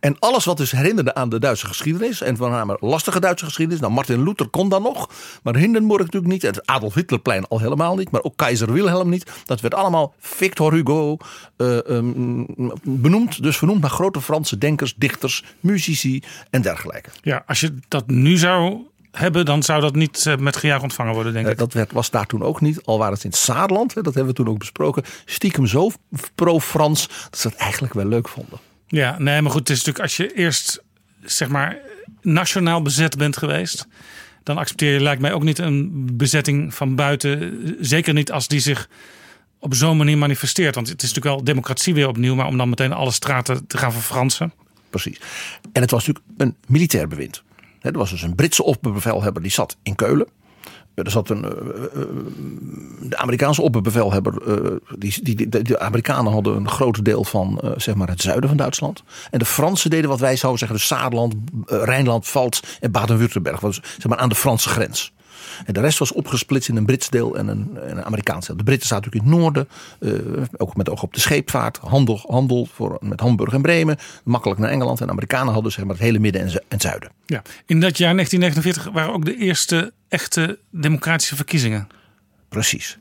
En 0.00 0.18
alles 0.18 0.44
wat 0.44 0.56
dus 0.56 0.70
herinnerde 0.70 1.14
aan 1.14 1.28
de 1.28 1.38
Duitse 1.38 1.66
geschiedenis. 1.66 2.20
En 2.20 2.36
van 2.36 2.50
name 2.50 2.76
lastige 2.80 3.20
Duitse 3.20 3.44
geschiedenis. 3.44 3.80
Nou, 3.80 3.92
Martin 3.92 4.22
Luther 4.22 4.48
kon 4.48 4.68
dan 4.68 4.82
nog. 4.82 5.10
Maar 5.42 5.56
Hindenburg 5.56 6.04
natuurlijk 6.04 6.32
niet. 6.32 6.44
En 6.44 6.54
Adolf 6.64 6.94
Hitlerplein 6.94 7.48
al 7.48 7.60
helemaal 7.60 7.96
niet. 7.96 8.10
Maar 8.10 8.22
ook 8.22 8.36
keizer 8.36 8.72
Wilhelm 8.72 9.08
niet. 9.08 9.30
Dat 9.44 9.60
werd 9.60 9.74
allemaal 9.74 10.14
Victor 10.18 10.72
Hugo 10.72 11.16
uh, 11.56 11.76
um, 11.76 12.46
benoemd. 12.82 13.42
Dus 13.42 13.56
vernoemd 13.56 13.80
naar 13.80 13.90
grote 13.90 14.20
Franse 14.20 14.58
denkers, 14.58 14.94
dichters, 14.96 15.44
muzici 15.60 16.22
en 16.50 16.62
dergelijke. 16.62 17.10
Ja, 17.22 17.42
als 17.46 17.60
je 17.60 17.74
dat 17.88 18.06
nu 18.06 18.36
zou 18.36 18.86
hebben, 19.10 19.44
dan 19.44 19.62
zou 19.62 19.80
dat 19.80 19.94
niet 19.94 20.26
eh, 20.26 20.36
met 20.36 20.56
gejuich 20.56 20.82
ontvangen 20.82 21.14
worden, 21.14 21.32
denk 21.32 21.46
ik. 21.46 21.58
Dat 21.58 21.72
werd, 21.72 21.92
was 21.92 22.10
daar 22.10 22.26
toen 22.26 22.42
ook 22.42 22.60
niet. 22.60 22.84
Al 22.84 22.98
waren 22.98 23.14
het 23.14 23.24
in 23.24 23.30
het 23.30 23.38
Saarland, 23.38 23.94
dat 23.94 24.04
hebben 24.04 24.26
we 24.26 24.32
toen 24.32 24.48
ook 24.48 24.58
besproken. 24.58 25.02
Stiekem 25.24 25.66
zo 25.66 25.90
pro-Frans 26.34 27.08
dat 27.30 27.40
ze 27.40 27.48
het 27.48 27.56
eigenlijk 27.56 27.94
wel 27.94 28.06
leuk 28.06 28.28
vonden. 28.28 28.58
Ja, 28.88 29.18
nee, 29.18 29.42
maar 29.42 29.50
goed, 29.50 29.68
het 29.68 29.70
is 29.70 29.84
natuurlijk 29.84 30.04
als 30.04 30.16
je 30.16 30.34
eerst 30.34 30.82
zeg 31.22 31.48
maar 31.48 31.78
nationaal 32.22 32.82
bezet 32.82 33.16
bent 33.16 33.36
geweest, 33.36 33.86
dan 34.42 34.58
accepteer 34.58 34.92
je 34.92 35.00
lijkt 35.00 35.20
mij 35.20 35.32
ook 35.32 35.42
niet 35.42 35.58
een 35.58 36.06
bezetting 36.16 36.74
van 36.74 36.94
buiten. 36.94 37.58
Zeker 37.80 38.14
niet 38.14 38.32
als 38.32 38.48
die 38.48 38.60
zich 38.60 38.88
op 39.58 39.74
zo'n 39.74 39.96
manier 39.96 40.18
manifesteert. 40.18 40.74
Want 40.74 40.88
het 40.88 41.02
is 41.02 41.08
natuurlijk 41.08 41.36
wel 41.36 41.44
democratie 41.44 41.94
weer 41.94 42.08
opnieuw, 42.08 42.34
maar 42.34 42.46
om 42.46 42.56
dan 42.56 42.68
meteen 42.68 42.92
alle 42.92 43.10
straten 43.10 43.66
te 43.66 43.78
gaan 43.78 43.92
verfransen. 43.92 44.52
Precies. 44.90 45.20
En 45.72 45.82
het 45.82 45.90
was 45.90 46.06
natuurlijk 46.06 46.34
een 46.36 46.56
militair 46.66 47.08
bewind. 47.08 47.42
Er 47.80 47.92
was 47.92 48.10
dus 48.10 48.22
een 48.22 48.34
Britse 48.34 48.62
opperbevelhebber 48.62 49.42
die 49.42 49.50
zat 49.50 49.76
in 49.82 49.94
Keulen. 49.94 50.28
Er 51.04 51.10
zat 51.10 51.30
een, 51.30 51.44
eh, 51.44 51.50
eh, 51.50 52.08
de 53.00 53.16
Amerikaanse 53.16 53.62
opperbevelhebber, 53.62 54.34
uh, 54.46 54.76
die, 54.98 55.22
die, 55.22 55.48
de 55.48 55.78
Amerikanen 55.78 56.32
hadden 56.32 56.56
een 56.56 56.68
groot 56.68 57.04
deel 57.04 57.24
van 57.24 57.60
zeg 57.76 57.94
maar 57.94 58.08
het 58.08 58.20
zuiden 58.20 58.48
van 58.48 58.58
Duitsland. 58.58 59.02
En 59.30 59.38
de 59.38 59.44
Fransen 59.44 59.90
deden 59.90 60.10
wat 60.10 60.20
wij 60.20 60.36
zouden 60.36 60.58
zeggen, 60.58 60.78
de 60.78 60.84
Saarland, 60.84 61.34
Rijnland, 61.66 62.24
Pfalz 62.24 62.60
en 62.80 62.90
Baden-Württemberg. 62.90 63.60
zeg 63.70 64.06
maar 64.06 64.18
aan 64.18 64.28
de 64.28 64.34
Franse 64.34 64.68
grens. 64.68 65.12
En 65.64 65.72
de 65.72 65.80
rest 65.80 65.98
was 65.98 66.12
opgesplitst 66.12 66.68
in 66.68 66.76
een 66.76 66.86
Brits 66.86 67.10
deel 67.10 67.36
en 67.36 67.48
een, 67.48 67.78
een 67.80 68.04
Amerikaans 68.04 68.46
deel. 68.46 68.56
De 68.56 68.64
Britten 68.64 68.88
zaten 68.88 69.10
natuurlijk 69.10 69.32
in 69.32 69.42
het 69.42 69.54
noorden, 69.54 69.68
uh, 70.36 70.42
ook 70.56 70.76
met 70.76 70.88
oog 70.88 71.02
op 71.02 71.14
de 71.14 71.20
scheepvaart, 71.20 71.76
handel, 71.76 72.20
handel 72.26 72.68
voor, 72.72 72.98
met 73.00 73.20
Hamburg 73.20 73.52
en 73.52 73.62
Bremen, 73.62 73.96
makkelijk 74.24 74.60
naar 74.60 74.70
Engeland. 74.70 75.00
En 75.00 75.06
de 75.06 75.12
Amerikanen 75.12 75.52
hadden 75.52 75.72
zeg 75.72 75.84
maar 75.84 75.94
het 75.94 76.04
hele 76.04 76.18
midden 76.18 76.42
en, 76.42 76.62
en 76.68 76.80
zuiden. 76.80 77.10
Ja, 77.26 77.42
in 77.66 77.80
dat 77.80 77.98
jaar 77.98 78.14
1949 78.14 78.92
waren 78.92 79.14
ook 79.14 79.24
de 79.24 79.36
eerste 79.36 79.92
echte 80.08 80.58
democratische 80.70 81.36
verkiezingen. 81.36 81.88
Precies. 82.48 82.98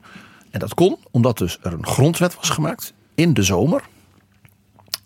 En 0.52 0.60
dat 0.60 0.74
kon 0.74 0.98
omdat 1.12 1.38
dus 1.38 1.58
er 1.62 1.74
een 1.74 1.86
grondwet 1.86 2.36
was 2.36 2.50
gemaakt 2.50 2.94
in 3.16 3.34
de 3.34 3.44
zomer. 3.44 3.82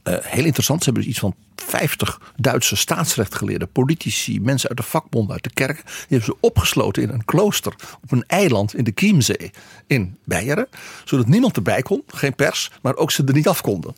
Eh, 0.04 0.16
heel 0.22 0.46
interessant, 0.46 0.80
ze 0.80 0.86
hebben 0.86 1.04
dus 1.04 1.12
iets 1.12 1.22
van 1.22 1.36
50 1.56 2.34
Duitse 2.36 2.76
staatsrechtgeleerden, 2.76 3.72
politici, 3.72 4.42
mensen 4.42 4.70
uit 4.70 4.78
de 4.78 4.84
vakbonden, 4.84 5.34
uit 5.34 5.44
de 5.44 5.54
kerken. 5.54 5.84
Die 5.86 5.94
hebben 6.08 6.26
ze 6.26 6.38
opgesloten 6.40 7.04
in 7.04 7.10
een 7.10 7.26
klooster 7.26 7.76
op 8.04 8.12
een 8.12 8.24
eiland 8.28 8.76
in 8.76 8.84
de 8.84 8.92
Chiemzee 8.96 9.52
in 9.88 10.18
Beieren. 10.26 10.68
Zodat 11.06 11.28
niemand 11.28 11.56
erbij 11.56 11.82
kon, 11.82 12.04
geen 12.08 12.36
pers, 12.36 12.72
maar 12.82 12.96
ook 12.96 13.12
ze 13.12 13.24
er 13.24 13.34
niet 13.34 13.48
af 13.48 13.62
konden. 13.62 13.96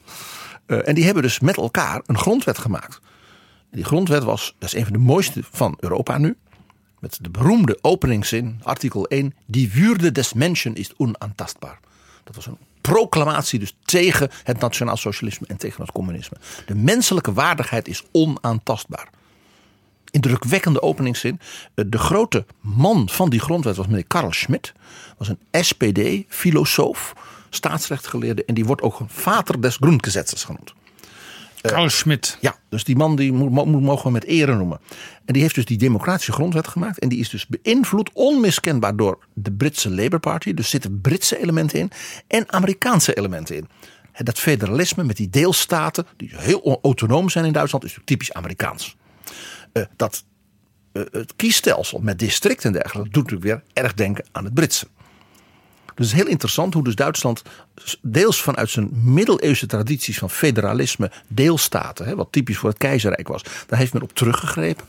Eh, 0.66 0.88
en 0.88 0.96
die 0.96 1.06
hebben 1.06 1.24
dus 1.24 1.40
met 1.40 1.58
elkaar 1.58 2.02
een 2.06 2.18
grondwet 2.18 2.58
gemaakt. 2.58 3.00
Die 3.72 3.84
grondwet 3.84 4.24
was, 4.24 4.56
dat 4.60 4.74
is 4.74 4.80
een 4.80 4.84
van 4.84 4.94
de 4.94 5.00
mooiste 5.00 5.42
van 5.52 5.78
Europa 5.80 6.18
nu. 6.18 6.38
Met 7.00 7.18
de 7.22 7.30
beroemde 7.30 7.78
openingszin, 7.82 8.60
artikel 8.64 9.08
1. 9.08 9.34
Die 9.46 9.72
Würde 9.72 10.12
des 10.12 10.34
Menschen 10.34 10.76
is 10.76 10.96
onaantastbaar. 10.98 11.80
Dat 12.24 12.36
was 12.36 12.46
een 12.46 12.58
proclamatie 12.92 13.60
dus 13.60 13.76
tegen 13.86 14.30
het 14.44 14.60
nationaal 14.60 14.98
socialisme 14.98 15.48
en 15.48 15.58
tegen 15.58 15.82
het 15.82 15.92
communisme. 15.92 16.38
De 16.66 16.76
menselijke 16.76 17.34
waardigheid 17.34 17.88
is 17.88 18.04
onaantastbaar. 18.12 19.10
Indrukwekkende 20.12 20.82
openingszin. 20.82 21.40
Eh, 21.74 21.86
De 21.88 21.98
grote 21.98 22.46
man 22.62 23.10
van 23.10 23.30
die 23.30 23.40
grondwet 23.40 23.76
was 23.76 23.88
meneer 23.88 24.08
Karl 24.08 24.32
Schmidt. 24.32 24.74
Was 25.18 25.28
een 25.28 25.64
SPD-filosoof, 25.64 27.14
staatsrechtgeleerde. 27.50 28.46
En 28.46 28.54
die 28.54 28.66
wordt 28.66 28.82
ook 28.82 29.00
een 29.00 29.10
vader 29.10 29.62
des 29.62 29.76
Grundgesetzes 29.76 30.44
genoemd. 30.44 30.74
Carl 31.72 31.90
Schmidt. 31.90 32.38
Ja, 32.42 32.56
dus 32.70 32.84
die 32.84 32.96
man 32.96 33.16
die 33.16 33.32
moet, 33.32 33.52
mo- 33.52 33.66
moet- 33.66 33.82
mogen 33.82 34.06
we 34.06 34.12
met 34.12 34.24
ere 34.24 34.56
noemen. 34.56 34.80
En 35.26 35.34
die 35.34 35.42
heeft 35.42 35.56
dus 35.56 35.66
die 35.66 35.78
democratische 35.78 36.32
grondwet 36.32 36.68
gemaakt. 36.68 37.00
En 37.00 37.10
die 37.10 37.20
is 37.20 37.30
dus 37.30 37.48
beïnvloed 37.48 38.10
onmiskenbaar 38.14 38.96
door 38.96 39.20
de 39.34 39.52
Britse 39.52 39.90
Labour 39.90 40.20
Party. 40.20 40.54
Dus 40.54 40.70
zitten 40.70 41.02
Britse 41.02 41.42
elementen 41.42 41.80
in 41.80 41.92
en 42.28 42.52
Amerikaanse 42.52 43.14
elementen 43.14 43.56
in. 43.56 43.68
Dat 44.18 44.40
federalisme 44.40 45.04
met 45.04 45.18
die 45.18 45.30
deelstaten, 45.30 46.06
die 46.18 46.32
heel 46.34 46.80
autonoom 46.82 47.30
zijn 47.30 47.46
in 47.46 47.54
Duitsland, 47.54 47.84
is 47.84 47.90
natuurlijk 47.90 48.20
typisch 48.20 48.34
Amerikaans. 48.34 48.96
Eh, 49.72 49.84
dat 49.96 50.24
eh, 50.92 51.04
het 51.12 51.36
kiesstelsel 51.36 52.00
met 52.00 52.20
districten 52.20 52.66
en 52.68 52.74
dergelijke 52.82 53.10
doet 53.12 53.32
natuurlijk 53.32 53.64
weer 53.64 53.84
erg 53.84 53.94
denken 53.94 54.26
aan 54.32 54.44
het 54.44 54.54
Britse. 54.54 54.88
Dus 55.96 56.06
het 56.06 56.16
is 56.16 56.22
heel 56.22 56.32
interessant 56.32 56.74
hoe 56.74 56.84
dus 56.84 56.96
Duitsland 56.96 57.42
deels 58.02 58.42
vanuit 58.42 58.70
zijn 58.70 58.90
middeleeuwse 58.94 59.66
tradities 59.66 60.18
van 60.18 60.30
federalisme, 60.30 61.12
deelstaten, 61.28 62.06
hè, 62.06 62.16
wat 62.16 62.28
typisch 62.32 62.58
voor 62.58 62.70
het 62.70 62.78
keizerrijk 62.78 63.28
was, 63.28 63.44
daar 63.68 63.80
heeft 63.80 63.94
men 63.94 64.02
op 64.02 64.14
teruggegrepen. 64.14 64.86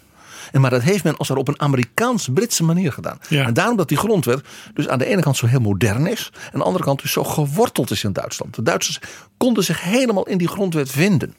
En 0.52 0.61
maar 0.61 0.70
dat 0.70 0.82
heeft 0.82 1.04
men 1.04 1.16
als 1.16 1.28
er 1.28 1.37
op 1.37 1.49
een 1.49 1.61
Amerikaans-Britse 1.61 2.64
manier 2.64 2.92
gedaan. 2.92 3.18
Ja. 3.28 3.46
En 3.46 3.54
daarom 3.54 3.76
dat 3.76 3.88
die 3.88 3.96
grondwet 3.96 4.44
dus 4.75 4.88
aan 4.88 4.99
de 4.99 5.06
ene 5.06 5.23
kant 5.23 5.37
zo 5.37 5.46
heel 5.46 5.61
modern 5.61 6.06
is. 6.06 6.30
En 6.34 6.52
aan 6.52 6.58
de 6.58 6.64
andere 6.64 6.84
kant 6.84 7.02
dus 7.02 7.12
zo 7.12 7.25
geworteld 7.25 7.90
is 7.90 8.04
in 8.04 8.12
Duitsland. 8.12 8.54
De 8.54 8.62
Duitsers 8.62 9.00
konden 9.37 9.64
zich 9.64 9.82
helemaal 9.82 10.26
in 10.26 10.38
die 10.38 10.49
grondwet 10.49 10.90
vinden. 10.90 11.34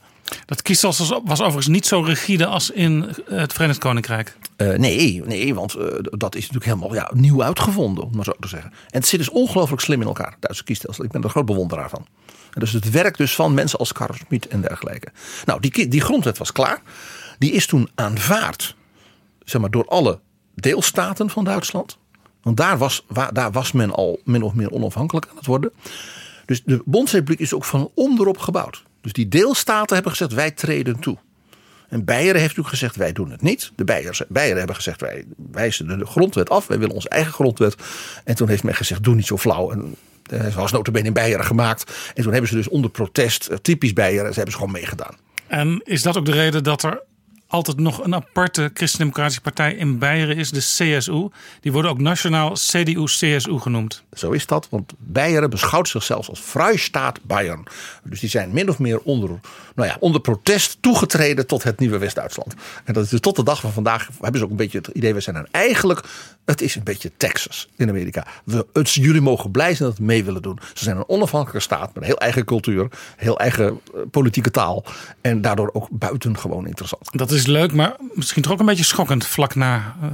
Dat 0.46 0.62
kiesstelsel 0.62 1.22
was 1.26 1.40
overigens 1.40 1.68
niet 1.68 1.86
zo 1.86 2.02
rigide 2.02 2.46
als 2.46 2.70
in 2.70 3.16
het 3.26 3.54
Verenigd 3.54 3.80
Koninkrijk. 3.80 4.38
Eh, 4.56 4.74
nee, 4.74 5.22
nee, 5.26 5.56
want 5.56 5.74
eh, 5.74 5.86
dat 6.02 6.36
is 6.36 6.42
natuurlijk 6.42 6.66
helemaal 6.66 6.94
ja, 6.94 7.12
nieuw 7.14 7.44
uitgevonden, 7.44 8.04
om 8.04 8.16
maar 8.16 8.24
zo 8.24 8.34
te 8.40 8.48
zeggen. 8.48 8.72
En 8.72 9.00
het 9.00 9.08
zit 9.08 9.20
dus 9.20 9.30
ongelooflijk 9.30 9.82
slim 9.82 10.02
in 10.02 10.08
elkaar, 10.08 10.32
het 10.32 10.42
Duitse 10.42 10.64
kiesstelsel. 10.64 11.04
Ik 11.04 11.12
ben 11.12 11.24
er 11.24 11.30
groot 11.30 11.46
bewonderaar 11.46 11.90
van. 11.90 12.06
En 12.26 12.60
dus 12.60 12.72
het 12.72 12.92
werk 12.92 13.18
dus 13.18 13.36
van 13.36 13.54
mensen 13.54 13.80
als 13.80 13.92
Karl 13.92 14.14
Schmidt 14.14 14.48
en 14.48 14.62
dergelijke. 14.62 15.08
Nou, 15.46 15.60
die, 15.60 15.88
die 15.88 16.02
grondwet 16.02 16.38
was 16.38 16.52
klaar. 16.52 16.82
Die 17.38 17.52
is 17.52 17.66
toen 17.68 17.90
aanvaard 17.96 18.76
zeg 19.44 19.62
maar, 19.62 19.72
door 19.72 19.86
alle 19.88 20.20
deelstaten 20.56 21.30
van 21.30 21.44
Duitsland. 21.44 21.98
Want 22.42 22.58
daar 22.58 22.78
was, 22.78 23.06
daar 23.32 23.52
was 23.52 23.72
men 23.72 23.92
al 23.92 24.20
min 24.24 24.44
of 24.44 24.54
meer 24.54 24.72
onafhankelijk 24.72 25.28
aan 25.30 25.38
het 25.38 25.46
worden. 25.46 25.72
Dus 26.46 26.64
de 26.64 26.82
Bondsrepubliek 26.86 27.40
is 27.40 27.54
ook 27.54 27.66
van 27.66 27.92
onderop 27.94 28.38
gebouwd. 28.38 28.84
Dus 29.06 29.14
die 29.14 29.28
deelstaten 29.28 29.94
hebben 29.94 30.12
gezegd 30.12 30.34
wij 30.34 30.52
treden 30.52 31.00
toe. 31.00 31.18
En 31.90 32.06
Beieren 32.06 32.42
heeft 32.42 32.56
natuurlijk 32.56 32.70
gezegd 32.70 32.96
wij 32.96 33.12
doen 33.12 33.32
het 33.32 33.42
niet. 33.42 33.72
De 33.76 33.84
Beiers, 33.84 34.22
Beieren 34.28 34.58
hebben 34.58 34.76
gezegd 34.76 35.02
wij 35.02 35.26
wijzen 35.52 36.00
de 36.00 36.06
grondwet 36.06 36.50
af. 36.50 36.68
Wij 36.68 36.80
willen 36.80 36.96
onze 36.96 37.10
eigen 37.10 37.34
grondwet. 37.34 37.76
En 38.24 38.36
toen 38.36 38.48
heeft 38.48 38.64
men 38.64 38.76
gezegd 38.76 39.04
doe 39.04 39.16
niet 39.16 39.26
zo 39.26 39.38
flauw. 39.38 39.72
En 39.72 39.96
hij 40.30 40.52
was 40.52 40.72
notabene 40.72 41.08
in 41.08 41.14
Beieren 41.14 41.46
gemaakt. 41.46 42.12
En 42.14 42.24
toen 42.24 42.32
hebben 42.32 42.50
ze 42.50 42.56
dus 42.56 42.70
onder 42.70 42.92
protest, 42.92 43.48
eh, 43.48 43.58
typisch 43.58 43.94
Beieren, 43.94 44.28
ze 44.28 44.34
hebben 44.34 44.52
ze 44.52 44.58
gewoon 44.58 44.74
meegedaan. 44.74 45.16
En 45.48 45.82
is 45.84 46.02
dat 46.02 46.18
ook 46.18 46.26
de 46.26 46.32
reden 46.32 46.64
dat 46.64 46.84
er 46.84 47.02
altijd 47.56 47.78
nog 47.78 48.04
een 48.04 48.16
aparte 48.16 48.72
christendemocratische 48.74 49.42
partij 49.42 49.74
in 49.74 49.98
Beieren 49.98 50.36
is, 50.36 50.50
de 50.50 50.60
CSU? 50.60 51.28
Die 51.62 51.72
worden 51.72 51.92
ook 51.92 52.00
nationaal 52.00 52.52
CDU-CSU 52.52 53.60
genoemd. 53.60 54.04
Zo 54.14 54.32
is 54.32 54.46
dat, 54.46 54.68
want 54.70 54.94
Beieren 54.98 55.50
beschouwt 55.50 55.88
zichzelf 55.88 56.30
als 56.30 56.40
Freistaat 56.40 57.20
Bayern. 57.24 57.64
Dus 58.04 58.20
die 58.20 58.30
zijn 58.30 58.50
min 58.52 58.70
of 58.70 58.80
meer 58.80 59.00
onder, 59.00 59.30
nou 59.76 59.90
ja, 59.90 59.98
onder 60.00 60.22
protest 60.22 60.78
toegetreden 60.82 61.48
tot 61.48 61.64
het 61.64 61.80
nieuwe 61.80 61.98
West-Duitsland. 61.98 62.54
En 62.84 62.94
dat 62.94 63.04
is 63.04 63.10
dus 63.10 63.20
tot 63.20 63.36
de 63.36 63.44
dag 63.44 63.60
van 63.60 63.72
vandaag 63.72 64.10
hebben 64.22 64.40
ze 64.40 64.46
ook 64.46 64.52
een 64.52 64.58
beetje 64.58 64.78
het 64.78 64.88
idee, 64.88 65.14
we 65.14 65.20
zijn 65.20 65.48
eigenlijk, 65.52 66.04
het 66.46 66.62
is 66.62 66.76
een 66.76 66.84
beetje 66.84 67.12
Texas 67.18 67.70
in 67.76 67.90
Amerika. 67.90 68.28
We, 68.44 68.66
het, 68.74 68.92
jullie 68.92 69.22
mogen 69.22 69.52
blij 69.52 69.76
zijn 69.76 69.90
dat 69.90 69.98
we 69.98 70.04
mee 70.04 70.24
willen 70.24 70.42
doen. 70.42 70.60
Ze 70.74 70.84
zijn 70.84 70.98
een 70.98 71.10
onafhankelijke 71.10 71.62
staat 71.62 71.94
met 71.94 71.96
een 71.96 72.04
heel 72.04 72.18
eigen 72.18 72.46
cultuur, 72.46 72.88
heel 73.16 73.40
eigen 73.40 73.66
eh, 73.66 74.02
politieke 74.12 74.52
taal. 74.52 74.86
En 75.22 75.42
daardoor 75.42 75.70
ook 75.74 75.88
buitengewoon 75.92 76.68
interessant. 76.68 77.10
Dat 77.12 77.32
is 77.32 77.45
leuk, 77.48 77.74
maar 77.74 77.96
misschien 78.14 78.42
toch 78.42 78.52
ook 78.52 78.60
een 78.60 78.66
beetje 78.66 78.84
schokkend 78.84 79.28
vlak 79.28 79.56
na 79.56 79.96
eh, 80.02 80.08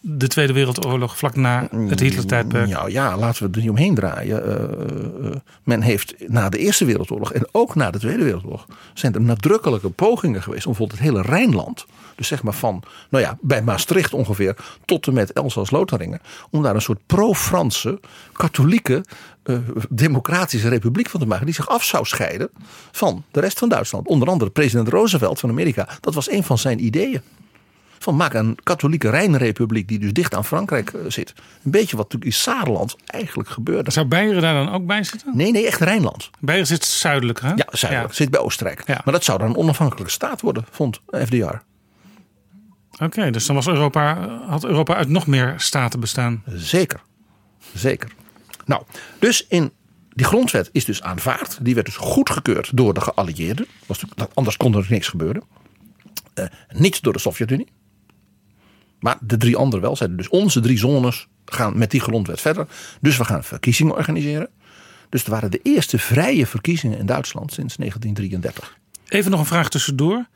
de 0.00 0.26
Tweede 0.26 0.52
Wereldoorlog, 0.52 1.18
vlak 1.18 1.36
na 1.36 1.68
het 1.86 2.00
Hitler-tijdperk. 2.00 2.68
Nou 2.68 2.90
ja, 2.90 3.16
laten 3.16 3.42
we 3.42 3.54
er 3.54 3.60
niet 3.60 3.70
omheen 3.70 3.94
draaien. 3.94 4.44
Eh, 4.44 5.26
eh, 5.26 5.36
men 5.62 5.82
heeft 5.82 6.14
na 6.26 6.48
de 6.48 6.58
Eerste 6.58 6.84
Wereldoorlog 6.84 7.32
en 7.32 7.48
ook 7.52 7.74
na 7.74 7.90
de 7.90 7.98
Tweede 7.98 8.24
Wereldoorlog 8.24 8.66
zijn 8.94 9.14
er 9.14 9.20
nadrukkelijke 9.20 9.90
pogingen 9.90 10.42
geweest 10.42 10.66
om 10.66 10.72
bijvoorbeeld 10.72 10.98
het 11.00 11.08
hele 11.08 11.22
Rijnland, 11.22 11.86
dus 12.14 12.28
zeg 12.28 12.42
maar 12.42 12.54
van, 12.54 12.82
nou 13.10 13.24
ja, 13.24 13.38
bij 13.40 13.62
Maastricht 13.62 14.14
ongeveer 14.14 14.56
tot 14.84 15.06
en 15.06 15.12
met 15.12 15.32
Elsass-Lotharingen, 15.32 16.20
om 16.50 16.62
daar 16.62 16.74
een 16.74 16.82
soort 16.82 17.06
pro-Franse, 17.06 18.00
katholieke, 18.32 19.04
eh, 19.42 19.56
democratische 19.88 20.68
republiek 20.68 21.08
van 21.08 21.20
te 21.20 21.26
maken 21.26 21.46
die 21.46 21.54
zich 21.54 21.68
af 21.68 21.84
zou 21.84 22.04
scheiden 22.04 22.50
van 22.92 23.24
de 23.30 23.40
rest 23.40 23.58
van 23.58 23.68
Duitsland. 23.68 24.06
Onder 24.06 24.28
andere 24.28 24.50
president 24.50 24.88
Roosevelt 24.88 25.40
van 25.40 25.50
Amerika, 25.50 25.88
dat 26.00 26.14
was 26.14 26.30
een 26.30 26.44
van 26.44 26.58
zijn 26.58 26.84
ideeën. 26.84 27.22
Van 28.02 28.16
maak 28.16 28.34
een 28.34 28.58
katholieke 28.62 29.10
Rijnrepubliek 29.10 29.88
die 29.88 29.98
dus 29.98 30.12
dicht 30.12 30.34
aan 30.34 30.44
Frankrijk 30.44 30.92
eh, 30.92 31.00
zit. 31.08 31.32
Een 31.64 31.70
beetje 31.70 31.96
wat 31.96 32.04
natuurlijk 32.12 32.24
in 32.24 32.36
Saarland 32.42 32.96
eigenlijk 33.06 33.48
gebeurde. 33.48 33.90
Zou 33.90 34.06
Beieren 34.06 34.42
daar 34.42 34.64
dan 34.64 34.74
ook 34.74 34.86
bij 34.86 35.02
zitten? 35.04 35.36
Nee, 35.36 35.52
nee, 35.52 35.66
echt 35.66 35.80
Rijnland. 35.80 36.30
Beieren 36.38 36.66
zit 36.66 36.84
zuidelijk, 36.84 37.40
hè? 37.40 37.48
Ja, 37.48 37.66
zuidelijk. 37.70 38.14
Zit 38.14 38.30
bij 38.30 38.40
Oostenrijk. 38.40 38.86
Ja. 38.86 39.00
Maar 39.04 39.12
dat 39.14 39.24
zou 39.24 39.38
dan 39.38 39.48
een 39.48 39.56
onafhankelijke 39.56 40.10
staat 40.10 40.40
worden, 40.40 40.64
vond 40.70 41.00
FDR. 41.10 41.54
Oké, 43.04 43.30
dus 43.30 43.46
dan 43.46 43.54
was 43.56 43.66
Europa, 43.66 44.28
had 44.46 44.64
Europa 44.64 44.94
uit 44.94 45.08
nog 45.08 45.26
meer 45.26 45.54
staten 45.56 46.00
bestaan. 46.00 46.42
Zeker. 46.46 47.00
Zeker. 47.74 48.10
Nou, 48.64 48.82
dus 49.18 49.46
in 49.46 49.72
die 50.08 50.26
grondwet 50.26 50.68
is 50.72 50.84
dus 50.84 51.02
aanvaard. 51.02 51.58
Die 51.62 51.74
werd 51.74 51.86
dus 51.86 51.96
goedgekeurd 51.96 52.76
door 52.76 52.94
de 52.94 53.00
geallieerden. 53.00 53.66
Was 53.86 54.00
natuurlijk- 54.00 54.30
Anders 54.34 54.56
kon 54.56 54.74
er 54.74 54.86
niks 54.88 55.08
gebeuren. 55.08 55.42
Eh, 56.34 56.44
niet 56.68 57.02
door 57.02 57.12
de 57.12 57.18
Sovjet-Unie. 57.18 57.66
Maar 59.00 59.18
de 59.20 59.36
drie 59.36 59.56
anderen 59.56 59.80
wel. 59.80 59.96
Zeiden 59.96 60.18
dus 60.18 60.28
onze 60.28 60.60
drie 60.60 60.78
zones 60.78 61.26
gaan 61.44 61.78
met 61.78 61.90
die 61.90 62.00
grondwet 62.00 62.40
verder. 62.40 62.66
Dus 63.00 63.16
we 63.16 63.24
gaan 63.24 63.44
verkiezingen 63.44 63.94
organiseren. 63.94 64.48
Dus 65.08 65.20
het 65.20 65.30
waren 65.30 65.50
de 65.50 65.60
eerste 65.62 65.98
vrije 65.98 66.46
verkiezingen 66.46 66.98
in 66.98 67.06
Duitsland 67.06 67.52
sinds 67.52 67.76
1933. 67.76 68.78
Even 69.08 69.30
nog 69.30 69.40
een 69.40 69.46
vraag 69.46 69.68
tussendoor. 69.68 70.26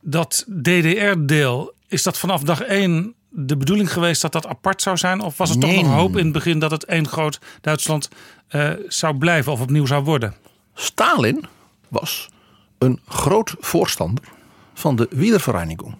Dat 0.00 0.44
DDR-deel, 0.62 1.72
is 1.88 2.02
dat 2.02 2.18
vanaf 2.18 2.42
dag 2.42 2.60
één 2.60 3.14
de 3.28 3.56
bedoeling 3.56 3.92
geweest 3.92 4.22
dat 4.22 4.32
dat 4.32 4.46
apart 4.46 4.82
zou 4.82 4.96
zijn? 4.96 5.20
Of 5.20 5.36
was 5.36 5.48
het 5.50 5.58
Nee. 5.58 5.74
toch 5.74 5.84
nog 5.84 5.94
hoop 5.94 6.16
in 6.16 6.24
het 6.24 6.32
begin 6.32 6.58
dat 6.58 6.70
het 6.70 6.84
één 6.84 7.08
groot 7.08 7.40
Duitsland 7.60 8.08
eh, 8.48 8.70
zou 8.88 9.16
blijven 9.16 9.52
of 9.52 9.60
opnieuw 9.60 9.86
zou 9.86 10.04
worden? 10.04 10.34
Stalin 10.74 11.44
was 11.88 12.28
een 12.78 13.00
groot 13.06 13.54
voorstander 13.60 14.24
van 14.74 14.96
de 14.96 15.08
Wiedervereinigung. 15.10 15.96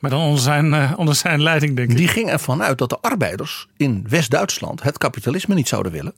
Maar 0.00 0.10
dan 0.10 0.20
onder 0.20 0.40
zijn, 0.40 0.74
eh, 0.74 0.92
onder 0.96 1.14
zijn 1.14 1.42
leiding, 1.42 1.76
denk 1.76 1.90
ik. 1.90 1.96
Die 1.96 2.08
ging 2.08 2.30
ervan 2.30 2.62
uit 2.62 2.78
dat 2.78 2.90
de 2.90 2.98
arbeiders 3.00 3.66
in 3.76 4.06
West-Duitsland 4.08 4.82
het 4.82 4.98
kapitalisme 4.98 5.54
niet 5.54 5.68
zouden 5.68 5.92
willen. 5.92 6.14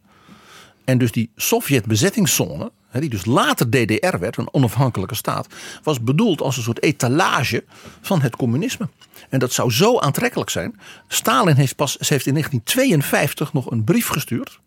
En 0.84 0.98
dus 0.98 1.12
die 1.12 1.30
Sovjet-bezettingszone, 1.36 2.72
die 2.92 3.08
dus 3.08 3.24
later 3.24 3.70
DDR 3.70 4.18
werd, 4.18 4.36
een 4.36 4.54
onafhankelijke 4.54 5.14
staat, 5.14 5.46
was 5.82 6.02
bedoeld 6.02 6.40
als 6.40 6.56
een 6.56 6.62
soort 6.62 6.82
etalage 6.82 7.64
van 8.00 8.20
het 8.20 8.36
communisme. 8.36 8.88
En 9.28 9.38
dat 9.38 9.52
zou 9.52 9.70
zo 9.70 9.98
aantrekkelijk 9.98 10.50
zijn. 10.50 10.80
Stalin 11.08 11.56
heeft 11.56 11.76
pas 11.76 11.96
heeft 11.98 12.26
in 12.26 12.32
1952 12.32 13.52
nog 13.52 13.70
een 13.70 13.84
brief 13.84 14.08
gestuurd 14.08 14.60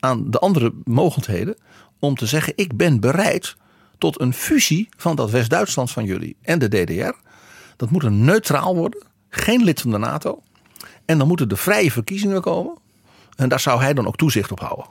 aan 0.00 0.30
de 0.30 0.38
andere 0.38 0.72
mogendheden 0.84 1.56
om 1.98 2.14
te 2.14 2.26
zeggen: 2.26 2.52
ik 2.56 2.76
ben 2.76 3.00
bereid 3.00 3.56
tot 3.98 4.20
een 4.20 4.32
fusie 4.32 4.88
van 4.96 5.16
dat 5.16 5.30
West-Duitsland 5.30 5.90
van 5.90 6.04
jullie 6.04 6.36
en 6.42 6.58
de 6.58 6.68
DDR. 6.68 7.26
Dat 7.78 7.90
moet 7.90 8.04
een 8.04 8.24
neutraal 8.24 8.76
worden, 8.76 9.02
geen 9.28 9.64
lid 9.64 9.80
van 9.80 9.90
de 9.90 9.98
NATO. 9.98 10.42
En 11.04 11.18
dan 11.18 11.28
moeten 11.28 11.48
de 11.48 11.56
vrije 11.56 11.90
verkiezingen 11.90 12.40
komen. 12.40 12.76
En 13.36 13.48
daar 13.48 13.60
zou 13.60 13.80
hij 13.80 13.94
dan 13.94 14.06
ook 14.06 14.16
toezicht 14.16 14.52
op 14.52 14.60
houden. 14.60 14.86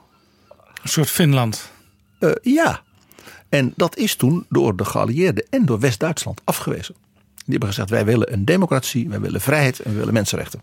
Een 0.82 0.88
soort 0.88 1.10
Finland. 1.10 1.70
Eh, 2.18 2.30
ja. 2.42 2.82
En 3.48 3.72
dat 3.76 3.96
is 3.96 4.16
toen 4.16 4.46
door 4.48 4.76
de 4.76 4.84
geallieerden 4.84 5.46
en 5.50 5.66
door 5.66 5.78
West-Duitsland 5.78 6.40
afgewezen. 6.44 6.94
Die 7.34 7.44
hebben 7.46 7.68
gezegd: 7.68 7.90
wij 7.90 8.04
willen 8.04 8.32
een 8.32 8.44
democratie, 8.44 9.08
wij 9.08 9.20
willen 9.20 9.40
vrijheid 9.40 9.80
en 9.80 9.92
we 9.92 9.98
willen 9.98 10.14
mensenrechten. 10.14 10.62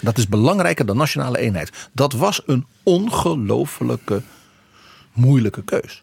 Dat 0.00 0.18
is 0.18 0.28
belangrijker 0.28 0.86
dan 0.86 0.96
nationale 0.96 1.38
eenheid. 1.38 1.88
Dat 1.92 2.12
was 2.12 2.42
een 2.46 2.66
ongelofelijke 2.82 4.22
moeilijke 5.12 5.62
keus. 5.62 6.02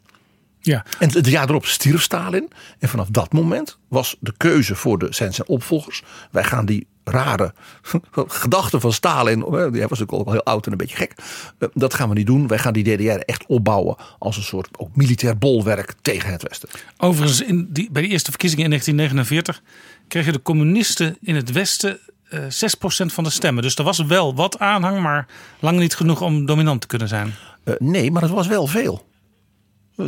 Ja, 0.61 0.85
En 0.99 1.11
het 1.13 1.27
jaar 1.27 1.49
erop 1.49 1.65
stierf 1.65 2.01
Stalin. 2.01 2.49
En 2.79 2.89
vanaf 2.89 3.07
dat 3.07 3.33
moment 3.33 3.77
was 3.87 4.15
de 4.19 4.33
keuze 4.37 4.75
voor 4.75 4.97
de, 4.99 5.07
zijn 5.09 5.33
zijn 5.33 5.47
opvolgers. 5.47 6.03
Wij 6.31 6.43
gaan 6.43 6.65
die 6.65 6.87
rare 7.03 7.53
gedachten 8.13 8.81
van 8.81 8.93
Stalin. 8.93 9.39
Die 9.39 9.47
was 9.87 9.99
natuurlijk 9.99 10.11
al 10.11 10.31
heel 10.31 10.43
oud 10.43 10.65
en 10.65 10.71
een 10.71 10.77
beetje 10.77 10.95
gek. 10.95 11.13
eh, 11.59 11.67
Dat 11.73 11.93
gaan 11.93 12.09
we 12.09 12.15
niet 12.15 12.25
doen. 12.25 12.47
Wij 12.47 12.57
gaan 12.59 12.73
die 12.73 12.83
DDR 12.95 13.19
echt 13.19 13.45
opbouwen 13.47 13.95
als 14.19 14.37
een 14.37 14.43
soort 14.43 14.69
ook 14.77 14.95
militair 14.95 15.37
bolwerk 15.37 15.93
tegen 16.01 16.31
het 16.31 16.43
Westen. 16.43 16.69
overigens 16.97 17.41
in 17.41 17.67
die, 17.69 17.89
bij 17.91 18.01
de 18.01 18.07
eerste 18.07 18.29
verkiezingen 18.29 18.63
in 18.63 18.69
1949 18.69 19.61
kregen 20.07 20.33
de 20.33 20.41
communisten 20.41 21.17
in 21.21 21.35
het 21.35 21.51
Westen 21.51 21.99
eh 22.29 22.39
6% 22.39 23.05
van 23.05 23.23
de 23.23 23.29
stemmen. 23.29 23.63
Dus 23.63 23.75
er 23.75 23.83
was 23.83 23.97
wel 24.05 24.35
wat 24.35 24.59
aanhang, 24.59 24.99
maar 25.01 25.27
lang 25.59 25.79
niet 25.79 25.95
genoeg 25.95 26.21
om 26.21 26.45
dominant 26.45 26.81
te 26.81 26.87
kunnen 26.87 27.07
zijn. 27.07 27.33
Eh, 27.63 27.73
nee, 27.77 28.11
maar 28.11 28.21
het 28.21 28.31
was 28.31 28.47
wel 28.47 28.67
veel. 28.67 29.07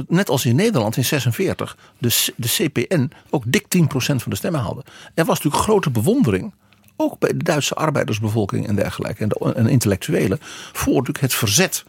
Net 0.08 0.30
als 0.30 0.46
in 0.46 0.56
Nederland 0.56 0.98
in 0.98 1.06
46 1.06 1.78
de, 1.98 2.34
de 2.36 2.48
CPN 2.48 3.12
ook 3.30 3.44
dik 3.48 3.66
10% 3.78 3.84
van 3.96 4.18
de 4.26 4.36
stemmen 4.36 4.62
haalde. 4.62 4.84
Er 5.14 5.26
was 5.26 5.36
natuurlijk 5.38 5.64
grote 5.64 5.90
bewondering, 5.90 6.54
ook 6.96 7.20
bij 7.20 7.38
de 7.38 7.44
Duitse 7.44 7.76
arbeidersbevolking 7.76 8.68
en 8.68 8.76
dergelijke, 8.76 9.24
en 9.24 9.30
de 9.30 9.54
en 9.54 9.68
intellectuelen, 9.68 10.38
voor 10.72 10.94
natuurlijk 10.94 11.22
het 11.22 11.34
verzet 11.34 11.84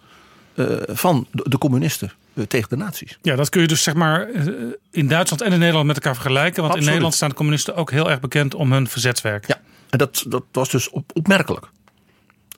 eh, 0.55 0.77
van 0.87 1.27
de, 1.31 1.49
de 1.49 1.59
communisten 1.59 2.13
eh, 2.35 2.45
tegen 2.45 2.69
de 2.69 2.77
nazi's. 2.77 3.19
Ja, 3.23 3.37
dat 3.37 3.49
kun 3.49 3.61
je 3.61 3.67
dus 3.67 3.83
zeg 3.83 3.95
maar 3.95 4.29
eh, 4.29 4.47
in 4.91 5.09
Duitsland 5.09 5.43
en 5.43 5.53
in 5.53 5.59
Nederland 5.59 5.87
met 5.87 5.97
elkaar 5.97 6.15
vergelijken. 6.15 6.63
Want 6.63 6.77
in. 6.77 6.85
Nederland 6.85 7.15
staan 7.15 7.29
de 7.29 7.35
communisten 7.35 7.77
ook 7.77 7.91
heel 7.91 8.11
erg 8.11 8.21
bekend 8.21 8.55
om 8.55 8.73
hun 8.73 8.89
verzetswerk. 8.89 9.47
Ja, 9.47 9.61
en 9.91 9.99
dat, 9.99 10.25
dat 10.29 10.45
was 10.53 10.71
dus 10.71 10.91
op, 10.91 11.11
opmerkelijk. 11.15 11.71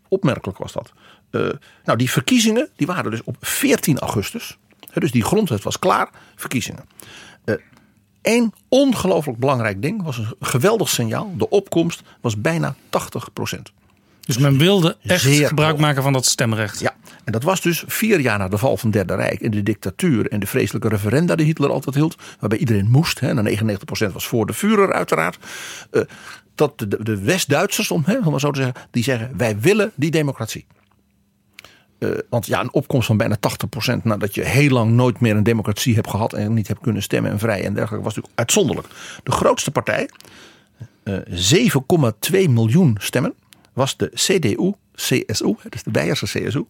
Opmerkelijk 0.09 0.59
was 0.59 0.73
dat. 0.73 0.93
Nou, 1.85 1.99
die 1.99 2.11
verkiezingen 2.11 2.69
die 2.77 2.87
waren 2.87 3.11
dus 3.11 3.23
op 3.23 3.37
14 3.41 3.99
augustus. 3.99 4.59
Dus 5.01 5.11
die 5.11 5.25
grondwet 5.25 5.63
was 5.63 5.79
klaar, 5.79 6.11
verkiezingen. 6.35 6.85
Eén 8.25 8.53
ongelooflijk 8.69 9.39
belangrijk 9.39 9.83
ding 9.83 10.03
was 10.03 10.19
een 10.19 10.35
geweldig 10.41 10.89
signaal. 10.89 11.35
De 11.37 11.49
opkomst 11.49 12.03
was 12.21 12.41
bijna 12.41 12.75
80% 12.75 13.59
Dus 14.21 14.39
men 14.39 14.59
wilde 14.59 14.97
echt 15.03 15.23
Zeer 15.23 15.49
gebruik 15.49 15.79
maken 15.79 16.03
van 16.03 16.13
dat 16.13 16.25
stemrecht. 16.27 16.81
Ja, 16.81 16.95
en 17.25 17.33
dat 17.33 17.43
was 17.43 17.61
dus 17.61 17.85
vier 17.87 18.21
jaar 18.21 18.39
na 18.39 18.49
de 18.49 18.59
val 18.59 18.77
van 18.77 18.91
het 18.91 18.99
Derde 18.99 19.23
Rijk. 19.23 19.41
En 19.41 19.51
de 19.51 19.63
dictatuur 19.63 20.29
en 20.29 20.41
de 20.41 20.47
vreselijke 20.47 20.89
referenda 20.89 21.35
die 21.35 21.47
Hitler 21.47 21.71
altijd 21.71 21.95
hield. 21.95 22.17
Waarbij 22.41 22.59
iedereen 22.59 22.91
moest. 22.91 23.21
Hè, 23.21 23.29
en 23.29 23.59
99% 24.09 24.13
was 24.13 24.27
voor 24.27 24.47
de 24.47 24.55
Führer 24.55 24.93
uiteraard. 24.93 25.39
eh, 25.91 26.03
dat 26.55 26.79
de, 26.79 27.03
de 27.03 27.21
West-Duitsers, 27.21 27.91
om, 27.91 28.03
hè, 28.07 28.19
om 28.19 28.31
maar 28.31 28.41
zo 28.41 28.51
te 28.51 28.61
zeggen, 28.61 28.83
die 28.91 29.03
zeggen 29.03 29.37
wij 29.37 29.61
willen 29.61 29.93
die 29.95 30.11
democratie. 30.11 30.67
Eh, 32.05 32.19
want 32.29 32.47
ja, 32.47 32.61
een 32.61 32.73
opkomst 32.73 33.07
van 33.07 33.17
bijna 33.17 33.37
80% 33.37 34.05
nadat 34.05 34.35
je 34.35 34.45
heel 34.45 34.71
lang 34.71 34.93
nooit 34.93 35.21
meer 35.21 35.37
een 35.37 35.43
democratie 35.43 35.95
hebt 35.95 36.11
gehad 36.11 36.33
en 36.33 36.55
niet 36.55 36.69
hebt 36.69 36.81
kunnen 36.81 37.03
stemmen 37.03 37.31
en 37.31 37.39
vrij 37.39 37.65
en 37.65 37.75
dergelijke, 37.75 38.05
was 38.05 38.15
natuurlijk 38.15 38.39
uitzonderlijk. 38.39 38.89
De 39.23 39.33
grootste 39.33 39.71
partij, 39.71 40.09
eh, 41.03 41.17
7,2 41.31 42.49
miljoen 42.49 42.97
stemmen, 43.01 43.35
was 43.73 43.97
de 43.97 44.11
CDU-CSU, 44.15 45.55
dus 45.69 45.83
de 45.83 45.91
Beierse 45.91 46.27
CSU, 46.27 46.65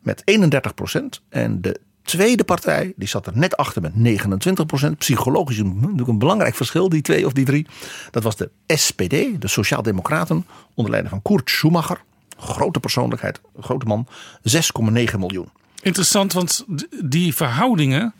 met 0.00 0.22
31%. 0.24 1.22
En 1.28 1.60
de 1.60 1.80
tweede 2.02 2.44
partij, 2.44 2.92
die 2.96 3.08
zat 3.08 3.26
er 3.26 3.36
net 3.36 3.56
achter 3.56 3.82
met 3.82 3.92
29%. 3.94 4.98
Psychologisch 4.98 5.62
natuurlijk 5.62 6.08
een 6.08 6.18
belangrijk 6.18 6.54
verschil, 6.54 6.88
die 6.88 7.02
twee 7.02 7.26
of 7.26 7.32
die 7.32 7.44
drie. 7.44 7.66
Dat 8.10 8.22
was 8.22 8.36
de 8.36 8.50
SPD, 8.66 9.10
de 9.40 9.48
Sociaaldemocraten, 9.48 10.46
onder 10.74 10.92
leiding 10.92 11.22
van 11.22 11.22
Kurt 11.22 11.50
Schumacher. 11.50 12.00
Grote 12.40 12.80
persoonlijkheid, 12.80 13.40
een 13.56 13.62
grote 13.62 13.86
man. 13.86 14.06
6,9 14.08 15.18
miljoen. 15.18 15.48
Interessant, 15.82 16.32
want 16.32 16.64
die 17.04 17.34
verhoudingen... 17.34 18.14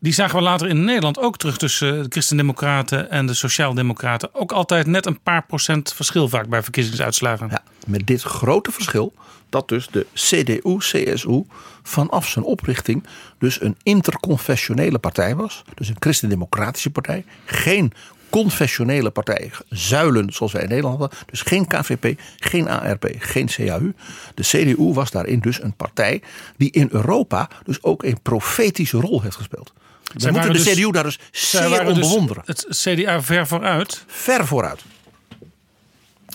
die 0.00 0.12
zagen 0.12 0.36
we 0.36 0.42
later 0.42 0.68
in 0.68 0.84
Nederland 0.84 1.18
ook 1.18 1.36
terug 1.36 1.56
tussen 1.56 2.02
de 2.02 2.08
Christendemocraten 2.08 3.10
en 3.10 3.26
de 3.26 3.34
Sociaaldemocraten. 3.34 4.34
Ook 4.34 4.52
altijd 4.52 4.86
net 4.86 5.06
een 5.06 5.20
paar 5.20 5.46
procent 5.46 5.92
verschil 5.92 6.28
vaak 6.28 6.48
bij 6.48 6.62
verkiezingsuitslagen. 6.62 7.48
Ja, 7.50 7.62
met 7.86 8.06
dit 8.06 8.22
grote 8.22 8.72
verschil 8.72 9.12
dat 9.52 9.68
dus 9.68 9.88
de 9.90 10.06
CDU-CSU 10.14 11.44
vanaf 11.82 12.28
zijn 12.28 12.44
oprichting 12.44 13.06
dus 13.38 13.60
een 13.60 13.76
interconfessionele 13.82 14.98
partij 14.98 15.36
was. 15.36 15.62
Dus 15.74 15.88
een 15.88 15.96
christendemocratische 15.98 16.90
partij. 16.90 17.24
Geen 17.44 17.92
confessionele 18.32 19.10
partij, 19.10 19.50
zuilen 19.68 20.32
zoals 20.32 20.52
wij 20.52 20.62
in 20.62 20.68
Nederland 20.68 20.98
hadden. 20.98 21.18
Dus 21.26 21.40
geen 21.40 21.66
KVP, 21.66 22.20
geen 22.38 22.68
ARP, 22.68 23.14
geen 23.18 23.46
CAU. 23.46 23.92
De 24.34 24.42
CDU 24.42 24.92
was 24.92 25.10
daarin 25.10 25.40
dus 25.40 25.62
een 25.62 25.74
partij 25.76 26.22
die 26.56 26.70
in 26.70 26.88
Europa 26.90 27.48
dus 27.64 27.82
ook 27.82 28.02
een 28.02 28.20
profetische 28.22 28.96
rol 28.96 29.22
heeft 29.22 29.36
gespeeld. 29.36 29.72
We 29.74 30.12
moeten 30.12 30.32
waren 30.32 30.52
de 30.52 30.62
dus- 30.62 30.72
CDU 30.72 30.90
daar 30.90 31.02
dus 31.02 31.18
Zij 31.30 31.68
zeer 31.68 31.86
om 31.86 31.94
dus 31.94 32.08
bewonderen. 32.08 32.42
het 32.46 32.66
CDA 32.68 33.22
ver 33.22 33.46
vooruit. 33.46 34.04
Ver 34.06 34.46
vooruit. 34.46 34.80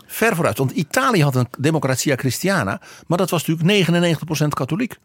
Ver 0.06 0.36
vooruit. 0.36 0.58
Want 0.58 0.72
Italië 0.72 1.24
had 1.24 1.36
een 1.36 1.48
democratia 1.58 2.16
christiana. 2.16 2.82
Maar 3.08 3.18
dat 3.18 3.30
was 3.30 3.46
natuurlijk 3.46 3.88
99% 4.44 4.48
katholiek. 4.54 4.96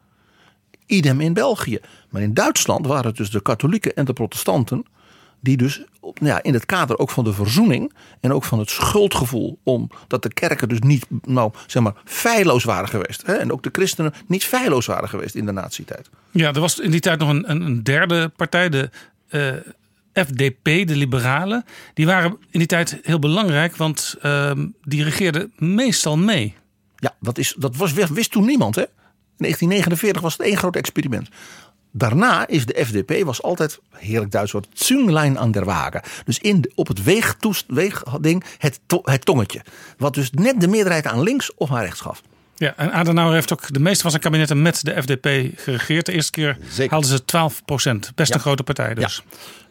Idem 0.87 1.21
in 1.21 1.33
België. 1.33 1.79
Maar 2.09 2.23
in 2.23 2.35
Duitsland 2.35 2.87
waren 2.87 3.07
het 3.07 3.17
dus 3.17 3.31
de 3.31 3.43
katholieken 3.43 3.95
en 3.95 4.05
de 4.05 4.13
protestanten. 4.13 4.85
Die 5.43 5.57
dus 5.57 5.85
nou 6.01 6.15
ja, 6.27 6.43
in 6.43 6.55
het 6.55 6.67
kader 6.67 6.99
ook 6.99 7.11
van 7.11 7.25
de 7.25 7.33
verzoening. 7.33 7.93
En 8.21 8.33
ook 8.33 8.45
van 8.45 8.59
het 8.59 8.71
schuldgevoel. 8.71 9.59
Omdat 9.63 10.23
de 10.23 10.33
kerken 10.33 10.69
dus 10.69 10.79
niet 10.79 11.07
nou, 11.23 11.53
zeg 11.67 11.83
maar, 11.83 11.95
feilloos 12.05 12.65
waren 12.65 12.89
geweest. 12.89 13.27
Hè? 13.27 13.35
En 13.35 13.53
ook 13.53 13.63
de 13.63 13.69
christenen 13.73 14.13
niet 14.27 14.45
feilloos 14.45 14.87
waren 14.87 15.09
geweest 15.09 15.35
in 15.35 15.47
de 15.47 15.53
nazi-tijd. 15.53 16.11
Ja, 16.31 16.53
er 16.53 16.61
was 16.61 16.79
in 16.79 16.91
die 16.91 17.01
tijd 17.01 17.19
nog 17.19 17.29
een, 17.29 17.51
een, 17.51 17.61
een 17.61 17.83
derde 17.83 18.29
partij, 18.29 18.69
de 18.69 18.91
eh, 19.29 19.55
FDP, 20.13 20.65
de 20.65 20.97
Liberalen. 20.97 21.65
Die 21.95 22.07
waren 22.07 22.37
in 22.51 22.59
die 22.59 22.69
tijd 22.69 22.99
heel 23.03 23.19
belangrijk, 23.19 23.77
want 23.77 24.17
ehm, 24.21 24.67
die 24.83 25.05
regeerden 25.05 25.53
meestal 25.57 26.17
mee. 26.17 26.55
Ja, 26.97 27.15
dat, 27.21 27.39
is, 27.39 27.55
dat 27.59 27.77
was, 27.77 27.93
wist 27.93 28.31
toen 28.31 28.47
niemand. 28.47 28.75
Hè? 28.75 28.83
In 28.83 28.89
1949 29.49 30.23
was 30.23 30.33
het 30.33 30.47
één 30.47 30.57
groot 30.57 30.77
experiment. 30.77 31.29
Daarna 31.93 32.47
is 32.47 32.67
de 32.67 32.85
FDP 32.85 33.25
was 33.25 33.43
altijd, 33.43 33.81
heerlijk 33.91 34.31
Duits 34.31 34.53
woord, 34.53 34.67
Zünglein 34.73 35.39
aan 35.39 35.51
der 35.51 35.65
Wagen. 35.65 36.03
Dus 36.25 36.39
in 36.39 36.61
de, 36.61 36.73
op 36.75 36.89
het 36.89 37.03
weegtoest, 37.03 37.65
weegding 37.69 38.45
het, 38.59 38.81
to- 38.87 39.01
het 39.05 39.25
tongetje. 39.25 39.61
Wat 39.99 40.15
dus 40.15 40.31
net 40.31 40.61
de 40.61 40.69
meerderheid 40.69 41.07
aan 41.07 41.23
links 41.23 41.55
of 41.55 41.71
aan 41.71 41.81
rechts 41.81 42.01
gaf. 42.01 42.23
Ja, 42.57 42.77
en 42.77 42.93
Adenauer 42.93 43.33
heeft 43.35 43.53
ook 43.53 43.73
de 43.73 43.81
meeste 43.81 44.03
van 44.03 44.11
zijn 44.11 44.23
kabinetten 44.23 44.63
met 44.63 44.85
de 44.85 45.03
FDP 45.03 45.59
geregeerd. 45.61 46.07
De 46.07 46.13
eerste 46.13 46.31
keer 46.31 46.59
Zeker. 46.71 46.91
haalden 46.93 47.11
ze 47.11 47.25
12 47.25 47.65
procent. 47.65 48.13
Best 48.15 48.29
Ja. 48.29 48.35
een 48.35 48.41
grote 48.41 48.63
partij 48.63 48.95
dus. 48.95 49.23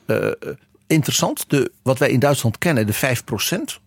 Eh, 0.05 0.27
interessant, 0.87 1.45
de, 1.47 1.71
wat 1.83 1.97
wij 1.97 2.09
in 2.09 2.19
Duitsland 2.19 2.57
kennen, 2.57 2.87
de 2.87 2.93
5% 2.93 3.79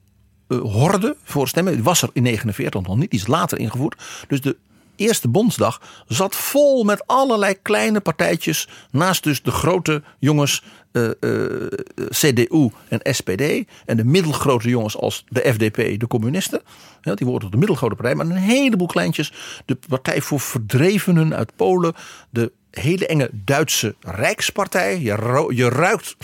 eh, 0.49 0.59
horde 0.61 1.17
voor 1.25 1.49
stemmen, 1.49 1.73
die 1.73 1.83
was 1.83 2.03
er 2.03 2.11
in 2.13 2.23
49 2.23 2.81
nog 2.83 2.97
niet, 2.97 3.11
die 3.11 3.21
is 3.21 3.27
later 3.27 3.59
ingevoerd. 3.59 4.03
Dus 4.29 4.41
de 4.41 4.57
eerste 4.97 5.29
Bondsdag 5.29 5.81
zat 6.07 6.37
vol 6.37 6.85
met 6.85 7.07
allerlei 7.07 7.55
kleine 7.63 8.01
partijtjes 8.01 8.69
naast 8.91 9.23
dus 9.23 9.43
de 9.43 9.51
grote 9.51 10.03
jongens 10.19 10.63
eh, 10.93 11.11
eh, 11.21 11.69
CDU 12.09 12.71
en 12.89 13.15
SPD 13.15 13.43
en 13.87 13.97
de 13.97 14.05
middelgrote 14.05 14.69
jongens 14.69 14.97
als 14.97 15.25
de 15.29 15.41
FDP, 15.53 16.01
de 16.01 16.07
communisten. 16.07 16.63
Ja, 17.01 17.15
die 17.15 17.27
worden 17.27 17.51
de 17.51 17.57
middelgrote 17.57 17.95
partij, 17.95 18.15
maar 18.15 18.27
een 18.27 18.33
heleboel 18.33 18.87
kleintjes. 18.87 19.33
De 19.65 19.79
Partij 19.89 20.21
voor 20.21 20.41
Verdrevenen 20.41 21.35
uit 21.35 21.53
Polen, 21.57 21.95
de 22.31 22.53
hele 22.71 23.07
enge 23.07 23.31
Duitse 23.33 23.95
Rijkspartij. 24.01 25.01
Je, 25.01 25.69
ruikt 25.69 26.17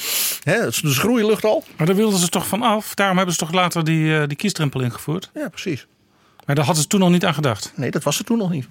hè, 0.42 0.66
de 0.66 0.72
schroeilucht 0.72 1.44
al. 1.44 1.64
Maar 1.76 1.86
daar 1.86 1.96
wilden 1.96 2.18
ze 2.18 2.28
toch 2.28 2.46
van 2.46 2.62
af. 2.62 2.94
Daarom 2.94 3.16
hebben 3.16 3.34
ze 3.34 3.40
toch 3.40 3.52
later 3.52 3.84
die, 3.84 4.18
eh, 4.18 4.28
die 4.28 4.36
kiesdrempel 4.36 4.80
ingevoerd. 4.80 5.30
Ja, 5.34 5.48
precies. 5.48 5.86
Maar 6.50 6.58
daar 6.58 6.68
hadden 6.68 6.84
ze 6.84 6.90
toen 6.90 7.00
nog 7.00 7.10
niet 7.10 7.24
aan 7.24 7.34
gedacht. 7.34 7.72
Nee, 7.76 7.90
dat 7.90 8.02
was 8.02 8.18
er 8.18 8.24
toen 8.24 8.38
nog 8.38 8.50
niet. 8.50 8.68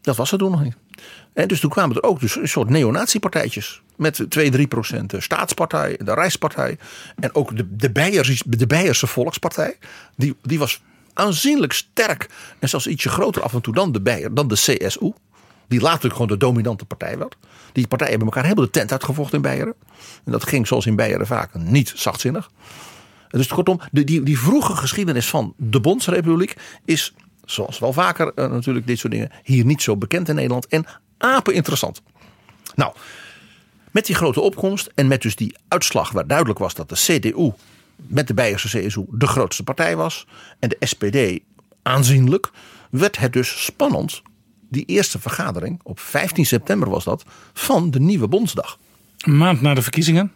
Dat 0.00 0.16
was 0.16 0.32
er 0.32 0.38
toen 0.38 0.50
nog 0.50 0.62
niet. 0.62 0.76
En 1.32 1.48
dus 1.48 1.60
toen 1.60 1.70
kwamen 1.70 1.96
er 1.96 2.02
ook 2.02 2.20
dus 2.20 2.36
een 2.36 2.48
soort 2.48 2.68
neonatiepartijtjes. 2.68 3.82
Met 3.96 4.26
2, 4.28 4.50
3 4.50 4.66
procent 4.66 5.10
de 5.10 5.20
staatspartij, 5.20 5.98
de 6.04 6.14
Rijkspartij. 6.14 6.78
En 7.16 7.34
ook 7.34 7.56
de, 7.56 7.76
de, 7.76 7.90
Beiers, 7.90 8.42
de 8.46 8.66
Beierse 8.66 9.06
Volkspartij. 9.06 9.78
Die, 10.16 10.36
die 10.42 10.58
was 10.58 10.82
aanzienlijk 11.12 11.72
sterk. 11.72 12.28
En 12.58 12.68
zelfs 12.68 12.86
ietsje 12.86 13.08
groter 13.08 13.42
af 13.42 13.54
en 13.54 13.60
toe 13.60 13.74
dan 13.74 13.92
de 13.92 14.00
Beier, 14.00 14.34
dan 14.34 14.48
de 14.48 14.54
CSU. 14.54 15.12
Die 15.68 15.80
later 15.80 16.10
gewoon 16.10 16.28
de 16.28 16.36
dominante 16.36 16.84
partij 16.84 17.18
werd. 17.18 17.36
Die 17.72 17.86
partijen 17.86 18.12
hebben 18.12 18.28
elkaar 18.28 18.44
helemaal 18.44 18.64
de 18.64 18.78
tent 18.78 18.92
uitgevochten 18.92 19.36
in 19.36 19.42
Beieren. 19.42 19.74
En 20.24 20.32
dat 20.32 20.44
ging 20.44 20.66
zoals 20.66 20.86
in 20.86 20.96
Beieren 20.96 21.26
vaak 21.26 21.54
niet 21.54 21.92
zachtzinnig. 21.94 22.50
Dus 23.28 23.46
kortom, 23.46 23.80
de, 23.92 24.04
die, 24.04 24.22
die 24.22 24.38
vroege 24.38 24.76
geschiedenis 24.76 25.28
van 25.28 25.54
de 25.56 25.80
Bondsrepubliek 25.80 26.56
is, 26.84 27.14
zoals 27.44 27.78
wel 27.78 27.92
vaker 27.92 28.32
eh, 28.34 28.50
natuurlijk 28.50 28.86
dit 28.86 28.98
soort 28.98 29.12
dingen, 29.12 29.30
hier 29.42 29.64
niet 29.64 29.82
zo 29.82 29.96
bekend 29.96 30.28
in 30.28 30.34
Nederland 30.34 30.66
en 30.66 30.86
apen 31.18 31.54
interessant. 31.54 32.02
Nou, 32.74 32.92
Met 33.90 34.06
die 34.06 34.14
grote 34.14 34.40
opkomst 34.40 34.90
en 34.94 35.06
met 35.06 35.22
dus 35.22 35.36
die 35.36 35.56
uitslag 35.68 36.10
waar 36.10 36.26
duidelijk 36.26 36.58
was 36.58 36.74
dat 36.74 36.88
de 36.88 36.94
CDU 36.94 37.52
met 37.96 38.26
de 38.26 38.34
Beierse 38.34 38.68
CSU 38.68 39.04
de 39.10 39.26
grootste 39.26 39.62
partij 39.62 39.96
was 39.96 40.26
en 40.58 40.68
de 40.68 40.76
SPD 40.86 41.40
aanzienlijk, 41.82 42.50
werd 42.90 43.18
het 43.18 43.32
dus 43.32 43.64
spannend. 43.64 44.22
Die 44.68 44.84
eerste 44.84 45.18
vergadering, 45.18 45.80
op 45.82 46.00
15 46.00 46.46
september 46.46 46.90
was 46.90 47.04
dat, 47.04 47.24
van 47.52 47.90
de 47.90 48.00
nieuwe 48.00 48.28
Bondsdag. 48.28 48.78
Een 49.18 49.36
maand 49.36 49.60
na 49.60 49.74
de 49.74 49.82
verkiezingen. 49.82 50.32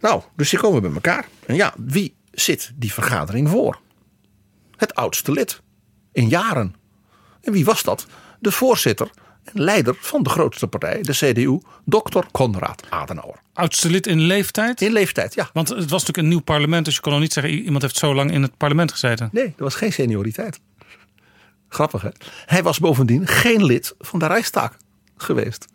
Nou, 0.00 0.22
dus 0.36 0.50
die 0.50 0.58
komen 0.58 0.82
bij 0.82 0.92
elkaar. 0.92 1.28
En 1.46 1.54
ja, 1.54 1.74
wie 1.76 2.14
zit 2.30 2.72
die 2.74 2.92
vergadering 2.92 3.48
voor? 3.48 3.80
Het 4.76 4.94
oudste 4.94 5.32
lid. 5.32 5.60
In 6.12 6.28
jaren. 6.28 6.74
En 7.40 7.52
wie 7.52 7.64
was 7.64 7.82
dat? 7.82 8.06
De 8.38 8.52
voorzitter 8.52 9.10
en 9.44 9.62
leider 9.62 9.96
van 10.00 10.22
de 10.22 10.30
grootste 10.30 10.66
partij, 10.66 11.02
de 11.02 11.12
CDU, 11.12 11.60
dokter 11.84 12.26
Konrad 12.30 12.82
Adenauer. 12.88 13.40
Oudste 13.52 13.90
lid 13.90 14.06
in 14.06 14.20
leeftijd. 14.20 14.80
In 14.80 14.92
leeftijd, 14.92 15.34
ja. 15.34 15.50
Want 15.52 15.68
het 15.68 15.78
was 15.78 15.90
natuurlijk 15.90 16.18
een 16.18 16.28
nieuw 16.28 16.40
parlement, 16.40 16.84
dus 16.84 16.94
je 16.94 17.00
kon 17.00 17.12
nog 17.12 17.20
niet 17.20 17.32
zeggen 17.32 17.52
iemand 17.52 17.82
heeft 17.82 17.96
zo 17.96 18.14
lang 18.14 18.32
in 18.32 18.42
het 18.42 18.56
parlement 18.56 18.92
gezeten. 18.92 19.28
Nee, 19.32 19.44
er 19.44 19.62
was 19.62 19.74
geen 19.74 19.92
senioriteit. 19.92 20.60
Grappig 21.68 22.02
hè? 22.02 22.08
Hij 22.46 22.62
was 22.62 22.78
bovendien 22.78 23.26
geen 23.26 23.64
lid 23.64 23.94
van 23.98 24.18
de 24.18 24.26
Rijkstak 24.26 24.76
geweest. 25.16 25.66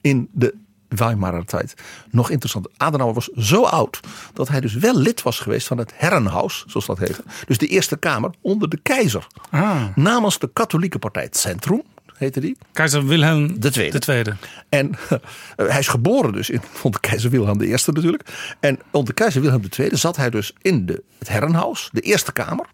In 0.00 0.28
de 0.32 0.54
Weimarer 0.96 1.44
tijd. 1.44 1.74
Nog 2.10 2.30
interessant. 2.30 2.68
Adenauer 2.76 3.14
was 3.14 3.28
zo 3.36 3.64
oud 3.64 4.00
dat 4.32 4.48
hij 4.48 4.60
dus 4.60 4.74
wel 4.74 4.96
lid 4.96 5.22
was 5.22 5.38
geweest 5.38 5.66
van 5.66 5.78
het 5.78 5.92
Herrenhaus, 5.94 6.64
zoals 6.66 6.86
dat 6.86 6.98
heette. 6.98 7.22
Dus 7.46 7.58
de 7.58 7.66
Eerste 7.66 7.96
Kamer 7.96 8.30
onder 8.40 8.68
de 8.68 8.78
keizer. 8.82 9.26
Ah, 9.50 9.82
Namens 9.94 10.38
de 10.38 10.50
katholieke 10.52 10.98
partij 10.98 11.22
het 11.22 11.36
Centrum, 11.36 11.82
heette 12.20 12.40
die. 12.40 12.56
keizer 12.72 13.06
Wilhelm 13.06 13.60
tweede. 13.60 13.92
De 13.92 13.98
tweede. 13.98 14.36
En 14.68 14.96
hij 15.56 15.78
is 15.78 15.88
geboren 15.88 16.32
dus 16.32 16.50
in, 16.50 16.60
onder 16.82 17.00
keizer 17.00 17.30
Wilhelm 17.30 17.62
I 17.62 17.76
natuurlijk. 17.86 18.54
En 18.60 18.78
onder 18.90 19.14
keizer 19.14 19.40
Wilhelm 19.40 19.62
II 19.78 19.96
zat 19.96 20.16
hij 20.16 20.30
dus 20.30 20.52
in 20.62 20.86
de, 20.86 21.02
het 21.18 21.28
Herrenhaus, 21.28 21.88
de 21.92 22.00
Eerste 22.00 22.32
Kamer. 22.32 22.66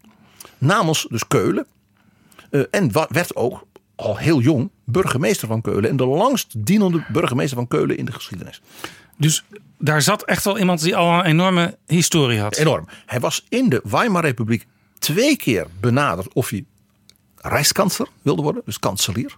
Namens 0.57 1.07
dus 1.09 1.27
Keulen. 1.27 1.65
Eh, 2.49 2.61
en 2.71 2.91
werd 3.09 3.35
ook 3.35 3.65
al 3.97 4.17
heel 4.17 4.41
jong 4.41 4.69
burgemeester 4.83 5.47
van 5.47 5.61
Keulen. 5.61 5.89
En 5.89 5.97
de 5.97 6.05
langst 6.05 6.65
dienende 6.65 7.05
burgemeester 7.11 7.57
van 7.57 7.67
Keulen 7.67 7.97
in 7.97 8.05
de 8.05 8.11
geschiedenis. 8.11 8.61
Dus 9.17 9.43
daar 9.77 10.01
zat 10.01 10.23
echt 10.23 10.43
wel 10.43 10.57
iemand 10.57 10.81
die 10.81 10.95
al 10.95 11.19
een 11.19 11.25
enorme 11.25 11.77
historie 11.85 12.39
had. 12.39 12.55
Enorm. 12.55 12.87
Hij 13.05 13.19
was 13.19 13.45
in 13.49 13.69
de 13.69 13.81
Weimar-republiek 13.83 14.65
twee 14.99 15.35
keer 15.35 15.67
benaderd 15.79 16.33
of 16.33 16.49
hij 16.49 16.65
Rijkskansler 17.41 18.07
wilde 18.21 18.41
worden, 18.41 18.61
dus 18.65 18.79
kanselier. 18.79 19.37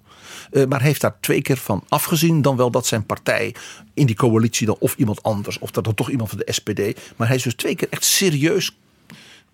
Eh, 0.51 0.65
maar 0.65 0.81
heeft 0.81 1.01
daar 1.01 1.17
twee 1.19 1.41
keer 1.41 1.57
van 1.57 1.83
afgezien. 1.89 2.41
Dan 2.41 2.55
wel 2.55 2.71
dat 2.71 2.87
zijn 2.87 3.05
partij 3.05 3.55
in 3.93 4.05
die 4.05 4.15
coalitie 4.15 4.65
dan 4.65 4.75
of 4.79 4.95
iemand 4.95 5.23
anders, 5.23 5.59
of 5.59 5.71
dat 5.71 5.83
dan 5.83 5.93
toch 5.93 6.09
iemand 6.09 6.29
van 6.29 6.41
de 6.45 6.51
SPD. 6.51 6.99
Maar 7.15 7.27
hij 7.27 7.35
is 7.35 7.43
dus 7.43 7.55
twee 7.55 7.75
keer 7.75 7.87
echt 7.89 8.03
serieus 8.03 8.77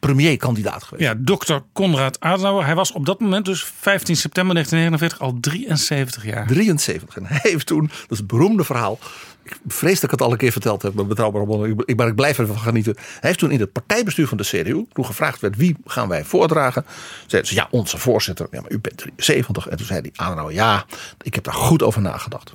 premierkandidaat 0.05 0.83
geweest. 0.83 1.07
Ja, 1.07 1.13
dokter 1.17 1.63
Konrad 1.73 2.19
Adenauer. 2.19 2.65
Hij 2.65 2.75
was 2.75 2.91
op 2.91 3.05
dat 3.05 3.19
moment 3.19 3.45
dus 3.45 3.63
15 3.79 4.15
september 4.15 4.53
1949 4.53 5.19
al 5.19 5.37
73 5.39 6.25
jaar. 6.25 6.47
73. 6.47 7.15
En 7.17 7.25
hij 7.25 7.39
heeft 7.41 7.65
toen, 7.65 7.81
dat 7.87 8.11
is 8.11 8.17
het 8.17 8.27
beroemde 8.27 8.63
verhaal. 8.63 8.99
Ik 9.43 9.57
vrees 9.67 9.93
dat 9.93 10.03
ik 10.03 10.11
het 10.11 10.21
al 10.21 10.31
een 10.31 10.37
keer 10.37 10.51
verteld 10.51 10.81
heb, 10.81 10.93
maar 10.93 11.05
betrouwbare 11.05 11.45
bronnen. 11.45 11.77
Ik- 11.85 11.95
Maar 11.97 12.07
ik 12.07 12.15
blijf 12.15 12.39
ervan 12.39 12.59
genieten. 12.59 12.95
Hij 12.97 13.19
heeft 13.19 13.39
toen 13.39 13.51
in 13.51 13.59
het 13.59 13.71
partijbestuur 13.71 14.27
van 14.27 14.37
de 14.37 14.43
CDU, 14.43 14.85
toen 14.93 15.05
gevraagd 15.05 15.39
werd 15.41 15.55
wie 15.55 15.75
gaan 15.85 16.07
wij 16.07 16.23
voordragen, 16.25 16.85
zeiden 17.27 17.51
ze 17.51 17.57
ja, 17.57 17.67
onze 17.71 17.97
voorzitter. 17.97 18.47
Ja, 18.51 18.61
maar 18.61 18.71
u 18.71 18.79
bent 18.79 18.97
73. 18.97 19.67
En 19.67 19.77
toen 19.77 19.85
zei 19.85 19.99
hij 20.01 20.11
Adenauer, 20.15 20.53
ja, 20.53 20.85
ik 21.21 21.33
heb 21.35 21.43
daar 21.43 21.53
goed 21.53 21.83
over 21.83 22.01
nagedacht. 22.01 22.53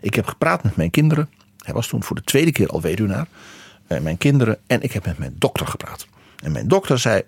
Ik 0.00 0.14
heb 0.14 0.26
gepraat 0.26 0.62
met 0.62 0.76
mijn 0.76 0.90
kinderen. 0.90 1.30
Hij 1.64 1.74
was 1.74 1.86
toen 1.86 2.02
voor 2.04 2.16
de 2.16 2.22
tweede 2.22 2.52
keer 2.52 2.68
al 2.68 2.80
weduwnaar. 2.80 3.26
Eh, 3.86 4.00
mijn 4.00 4.18
kinderen 4.18 4.58
en 4.66 4.82
ik 4.82 4.92
heb 4.92 5.06
met 5.06 5.18
mijn 5.18 5.34
dokter 5.38 5.66
gepraat. 5.66 6.06
En 6.44 6.52
mijn 6.52 6.68
dokter 6.68 6.98
zei, 6.98 7.22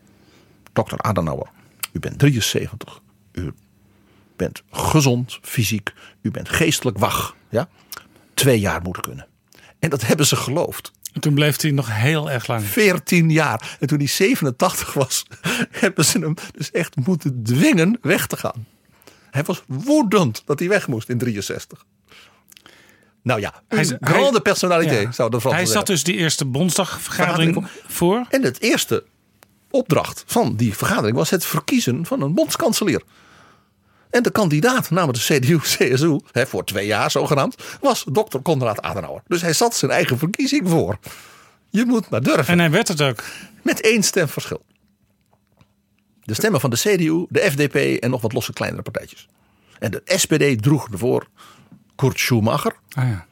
dokter 0.72 0.98
Adenauer, 0.98 1.48
u 1.92 1.98
bent 1.98 2.18
73. 2.18 3.00
U 3.32 3.52
bent 4.36 4.62
gezond, 4.70 5.38
fysiek. 5.42 5.92
U 6.22 6.30
bent 6.30 6.48
geestelijk 6.48 6.98
wach. 6.98 7.36
Ja? 7.48 7.68
Twee 8.34 8.60
jaar 8.60 8.82
moet 8.82 9.00
kunnen. 9.00 9.26
En 9.78 9.90
dat 9.90 10.06
hebben 10.06 10.26
ze 10.26 10.36
geloofd. 10.36 10.92
En 11.12 11.20
toen 11.20 11.34
bleef 11.34 11.60
hij 11.60 11.70
nog 11.70 11.92
heel 11.92 12.30
erg 12.30 12.46
lang. 12.46 12.62
14 12.62 13.30
jaar. 13.30 13.76
En 13.80 13.86
toen 13.86 13.98
hij 13.98 14.06
87 14.06 14.92
was, 14.92 15.26
hebben 15.70 16.04
ze 16.04 16.18
hem 16.18 16.34
dus 16.52 16.70
echt 16.70 16.96
moeten 16.96 17.42
dwingen 17.42 17.98
weg 18.00 18.26
te 18.26 18.36
gaan. 18.36 18.66
Hij 19.30 19.42
was 19.42 19.62
woedend 19.66 20.42
dat 20.46 20.58
hij 20.58 20.68
weg 20.68 20.88
moest 20.88 21.08
in 21.08 21.18
63. 21.18 21.84
Nou 23.26 23.40
ja, 23.40 23.52
Hij- 23.68 23.78
een 23.78 23.96
hij- 24.00 24.12
grande 24.12 24.40
personaliteit 24.40 25.02
Ja. 25.02 25.12
zou 25.12 25.28
Fransen 25.30 25.52
Hij 25.54 25.66
zat 25.66 25.86
dus 25.86 26.02
die 26.02 26.16
eerste 26.16 26.44
Bondsdagvergadering 26.44 27.52
Vergadering 27.54 27.92
voor. 27.92 28.26
En 28.30 28.42
het 28.42 28.60
eerste 28.60 29.04
opdracht 29.70 30.24
van 30.26 30.56
die 30.56 30.76
vergadering 30.76 31.16
was 31.16 31.30
het 31.30 31.44
verkiezen 31.44 32.06
van 32.06 32.22
een 32.22 32.34
bondskanselier. 32.34 33.02
En 34.10 34.22
de 34.22 34.30
kandidaat 34.30 34.90
namens 34.90 35.26
de 35.26 35.34
CDU-CSU, 35.38 36.20
voor 36.32 36.64
twee 36.64 36.86
jaar 36.86 37.10
zogenaamd, 37.10 37.56
was 37.80 38.04
dokter 38.12 38.40
Konrad 38.40 38.82
Adenauer. 38.82 39.22
Dus 39.26 39.42
hij 39.42 39.52
zat 39.52 39.74
zijn 39.76 39.90
eigen 39.90 40.18
verkiezing 40.18 40.68
voor. 40.68 40.98
Je 41.70 41.84
moet 41.84 42.08
maar 42.10 42.22
durven. 42.22 42.46
En 42.52 42.58
hij 42.58 42.70
werd 42.70 42.88
het 42.88 43.02
ook. 43.02 43.22
Met 43.62 43.80
één 43.80 44.02
stem 44.02 44.28
verschil. 44.28 44.64
De 46.22 46.34
stemmen 46.34 46.60
van 46.60 46.70
de 46.70 46.76
CDU, 46.76 47.26
de 47.28 47.40
FDP 47.40 48.02
en 48.02 48.10
nog 48.10 48.20
wat 48.20 48.32
losse 48.32 48.52
kleinere 48.52 48.82
partijtjes. 48.82 49.28
En 49.78 49.90
de 49.90 50.02
SPD 50.04 50.62
droeg 50.62 50.88
ervoor 50.92 51.26
Kurt 51.96 52.18
Schumacher. 52.18 52.74
Ah, 52.92 53.08
ja. 53.08 53.26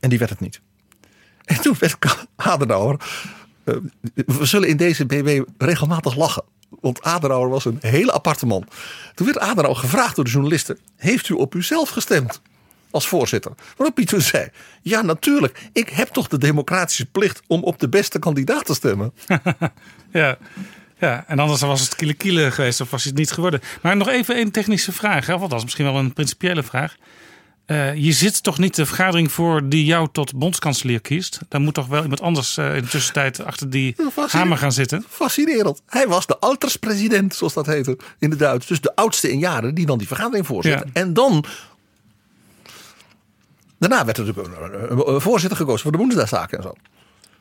En 0.00 0.08
die 0.08 0.18
werd 0.18 0.30
het 0.30 0.40
niet. 0.40 0.60
En 1.44 1.60
toen 1.60 1.76
werd 1.78 1.96
Adenauer. 2.36 3.00
eh, 3.64 3.74
we 4.26 4.44
zullen 4.46 4.68
in 4.68 4.76
deze 4.76 5.06
BB 5.06 5.42
regelmatig 5.58 6.16
lachen. 6.16 6.44
Want 6.80 7.02
Adenauer 7.02 7.48
was 7.48 7.64
een 7.64 7.78
hele 7.80 8.12
aparte 8.12 8.46
man. 8.46 8.66
Toen 9.14 9.26
werd 9.26 9.38
Adenauer 9.38 9.76
gevraagd 9.76 10.14
door 10.16 10.24
de 10.24 10.30
journalisten: 10.30 10.78
Heeft 10.96 11.28
u 11.28 11.34
op 11.34 11.54
uzelf 11.54 11.88
gestemd? 11.88 12.40
Als 12.90 13.08
voorzitter. 13.08 13.52
Waarop 13.76 13.96
hij 13.96 14.04
toen 14.04 14.20
zei: 14.20 14.48
Ja, 14.82 15.02
natuurlijk. 15.02 15.68
Ik 15.72 15.88
heb 15.88 16.08
toch 16.08 16.28
de 16.28 16.38
democratische 16.38 17.06
plicht 17.06 17.42
om 17.46 17.62
op 17.62 17.78
de 17.78 17.88
beste 17.88 18.18
kandidaat 18.18 18.66
te 18.66 18.74
stemmen. 18.74 19.12
Ja. 20.12 20.38
ja, 20.98 21.24
en 21.26 21.38
anders 21.38 21.60
was 21.60 21.80
het 21.80 21.94
kiele 21.94 22.14
kiele 22.14 22.50
geweest 22.50 22.80
of 22.80 22.90
was 22.90 23.02
hij 23.02 23.10
het 23.10 23.20
niet 23.20 23.32
geworden. 23.32 23.60
Maar 23.82 23.96
nog 23.96 24.08
even 24.08 24.38
een 24.38 24.50
technische 24.50 24.92
vraag. 24.92 25.26
Hè? 25.26 25.38
Want 25.38 25.50
dat 25.50 25.58
is 25.58 25.64
misschien 25.64 25.84
wel 25.84 25.96
een 25.96 26.12
principiële 26.12 26.62
vraag. 26.62 26.96
Eh, 27.70 27.94
je 27.94 28.12
zit 28.12 28.42
toch 28.42 28.58
niet 28.58 28.74
de 28.74 28.86
vergadering 28.86 29.32
voor 29.32 29.68
die 29.68 29.84
jou 29.84 30.08
tot 30.12 30.34
bondskanselier 30.34 31.00
kiest? 31.00 31.38
Dan 31.48 31.62
moet 31.62 31.74
toch 31.74 31.86
wel 31.86 32.02
iemand 32.02 32.20
anders 32.20 32.56
eh, 32.56 32.76
in 32.76 32.82
de 32.82 32.88
tussentijd 32.88 33.44
achter 33.44 33.70
die 33.70 33.96
hamer 34.28 34.58
gaan 34.58 34.72
zitten? 34.72 35.04
Fascinerend. 35.08 35.82
Hij 35.86 36.08
was 36.08 36.26
de 36.26 36.38
alterspresident, 36.38 37.34
zoals 37.34 37.52
dat 37.52 37.66
heette 37.66 37.98
in 38.18 38.30
het 38.30 38.38
Duits. 38.38 38.66
Dus 38.66 38.80
de 38.80 38.96
oudste 38.96 39.30
in 39.30 39.38
jaren 39.38 39.74
die 39.74 39.86
dan 39.86 39.98
die 39.98 40.06
vergadering 40.06 40.46
voorzitte. 40.46 40.84
Ja. 40.86 41.00
En 41.00 41.12
dan. 41.12 41.44
Daarna 43.78 44.04
werd 44.04 44.18
er 44.18 44.24
natuurlijk 44.24 44.88
een, 44.90 45.20
voorzitter 45.20 45.58
gekozen 45.58 45.82
voor 45.82 45.92
de 45.92 45.98
Boendesdagszaken 45.98 46.58
en 46.58 46.64
zo. 46.64 46.74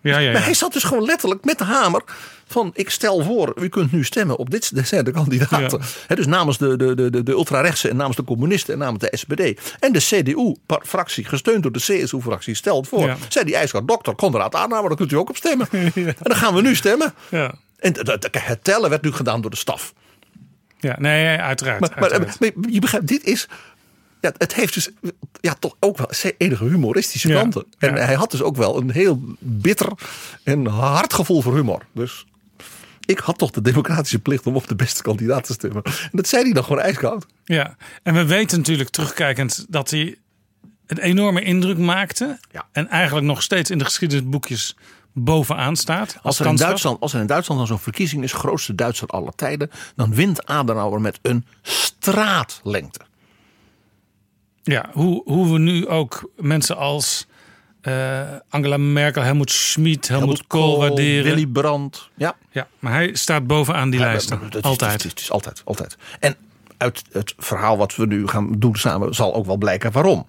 Ja, 0.01 0.17
ja, 0.17 0.31
Maar 0.31 0.39
ja. 0.39 0.45
hij 0.45 0.53
zat 0.53 0.73
dus 0.73 0.83
gewoon 0.83 1.05
letterlijk 1.05 1.45
met 1.45 1.57
de 1.57 1.63
hamer 1.63 2.03
van 2.45 2.71
ik 2.73 2.89
stel 2.89 3.23
voor, 3.23 3.53
u 3.61 3.69
kunt 3.69 3.91
nu 3.91 4.03
stemmen 4.03 4.37
op 4.37 4.49
dit 4.49 4.75
dit 4.75 4.87
zijn 4.87 5.03
de 5.03 5.11
kandidaten. 5.11 5.81
Ja. 6.07 6.15
Dus 6.15 6.25
namens 6.25 6.57
de, 6.57 6.77
de, 6.77 6.95
de, 6.95 7.09
de, 7.09 7.23
de 7.23 7.31
ultrarechtse 7.31 7.89
en 7.89 7.95
namens 7.95 8.15
de 8.15 8.23
communisten 8.23 8.73
en 8.73 8.79
namens 8.79 9.09
de 9.09 9.17
SPD. 9.17 9.75
En 9.79 9.91
de 9.91 9.99
CDU-fractie, 9.99 11.25
gesteund 11.25 11.63
door 11.63 11.71
de 11.71 11.79
CSU-fractie, 11.79 12.55
stelt 12.55 12.87
voor. 12.87 13.05
Ja. 13.05 13.17
Zei 13.29 13.45
die 13.45 13.55
ijskoud 13.55 13.87
dokter 13.87 14.15
Konrad 14.15 14.55
Adenauer, 14.55 14.87
daar 14.87 14.97
kunt 14.97 15.11
u 15.11 15.15
ook 15.15 15.29
op 15.29 15.35
stemmen. 15.35 15.67
En 15.95 16.15
dan 16.19 16.35
gaan 16.35 16.53
we 16.53 16.61
nu 16.61 16.75
stemmen. 16.75 17.13
Ja. 17.29 17.53
En 17.79 17.93
het 18.31 18.63
tellen 18.63 18.89
werd 18.89 19.01
nu 19.01 19.11
gedaan 19.11 19.41
door 19.41 19.51
de 19.51 19.57
staf. 19.57 19.93
Ja, 20.79 20.95
nee, 20.99 21.37
uiteraard. 21.37 21.79
Maar, 21.79 21.89
maar, 21.89 22.11
uiteraard. 22.11 22.39
maar 22.39 22.51
je 22.69 22.79
begrijpt, 22.79 23.07
dit 23.07 23.23
is. 23.23 23.47
Ja, 24.21 24.33
het 24.37 24.55
heeft 24.55 24.73
dus 24.73 24.89
ja, 25.41 25.53
toch 25.53 25.75
ook 25.79 25.97
wel 25.97 26.09
enige 26.37 26.63
humoristische 26.63 27.27
Ja, 27.27 27.41
kanten. 27.41 27.65
En 27.77 27.95
ja. 27.95 28.01
hij 28.01 28.15
had 28.15 28.31
dus 28.31 28.41
ook 28.41 28.55
wel 28.55 28.77
een 28.77 28.91
heel 28.91 29.21
bitter 29.39 29.91
en 30.43 30.65
hard 30.65 31.13
gevoel 31.13 31.41
voor 31.41 31.55
humor. 31.55 31.85
Dus 31.93 32.25
ik 33.05 33.19
had 33.19 33.37
toch 33.37 33.51
de 33.51 33.61
democratische 33.61 34.19
plicht 34.19 34.45
om 34.45 34.55
op 34.55 34.67
de 34.67 34.75
beste 34.75 35.01
kandidaat 35.01 35.43
te 35.43 35.53
stemmen. 35.53 35.83
En 35.83 36.09
dat 36.11 36.27
zei 36.27 36.43
hij 36.43 36.53
dan 36.53 36.63
gewoon 36.63 36.81
ijskoud. 36.81 37.25
Ja, 37.43 37.75
en 38.03 38.13
we 38.13 38.25
weten 38.25 38.57
natuurlijk 38.57 38.89
terugkijkend 38.89 39.65
dat 39.69 39.89
hij 39.89 40.17
een 40.85 40.97
enorme 40.97 41.41
indruk 41.41 41.77
maakte. 41.77 42.39
Ja. 42.51 42.67
En 42.71 42.87
eigenlijk 42.87 43.25
nog 43.25 43.41
steeds 43.41 43.69
in 43.69 43.77
de 43.77 43.85
geschiedenisboekjes 43.85 44.75
bovenaan 45.13 45.75
staat. 45.75 46.07
Als, 46.07 46.23
Als 46.23 46.39
er, 46.39 46.45
in. 46.45 46.55
Duitsland, 46.55 46.99
als 46.99 47.13
er 47.13 47.19
in 47.19 47.27
Duitsland 47.27 47.59
dan 47.59 47.69
zo'n 47.69 47.79
verkiezing 47.79 48.23
is, 48.23 48.33
grootste 48.33 48.75
Duitser 48.75 49.07
aller 49.07 49.35
tijden, 49.35 49.71
dan 49.95 50.13
wint 50.15 50.45
Adenauer 50.45 51.01
met 51.01 51.19
een 51.21 51.45
straatlengte. 51.61 52.99
Ja, 54.71 54.85
hoe, 54.93 55.21
hoe 55.25 55.51
we 55.53 55.59
nu 55.59 55.87
ook 55.87 56.29
mensen 56.37 56.77
als 56.77 57.27
eh, 57.81 58.21
Angela 58.49 58.77
Merkel, 58.77 59.21
Helmut 59.21 59.51
Schmid, 59.51 60.07
Helmut, 60.07 60.47
Kool 60.47 60.77
waarderen. 60.79 61.23
Willy 61.23 61.45
Brandt. 61.47 62.09
Ja, 62.15 62.35
Ja, 62.51 62.67
maar 62.79 62.91
hij 62.93 63.15
staat 63.15 63.47
bovenaan 63.47 63.89
die 63.89 63.99
Ja, 63.99 64.05
lijsten. 64.05 64.39
is- 64.51 64.61
Altijd. 64.61 64.91
Het 64.91 65.03
is, 65.03 65.09
het 65.09 65.19
is 65.19 65.31
altijd, 65.31 65.61
altijd. 65.65 65.97
En 66.19 66.35
uit 66.77 67.03
het 67.11 67.33
verhaal 67.37 67.77
wat 67.77 67.95
we 67.95 68.05
nu 68.05 68.27
gaan 68.27 68.51
doen 68.57 68.75
samen 68.75 69.15
zal 69.15 69.33
ook 69.35 69.45
wel 69.45 69.57
blijken 69.57 69.91
waarom. 69.91 70.25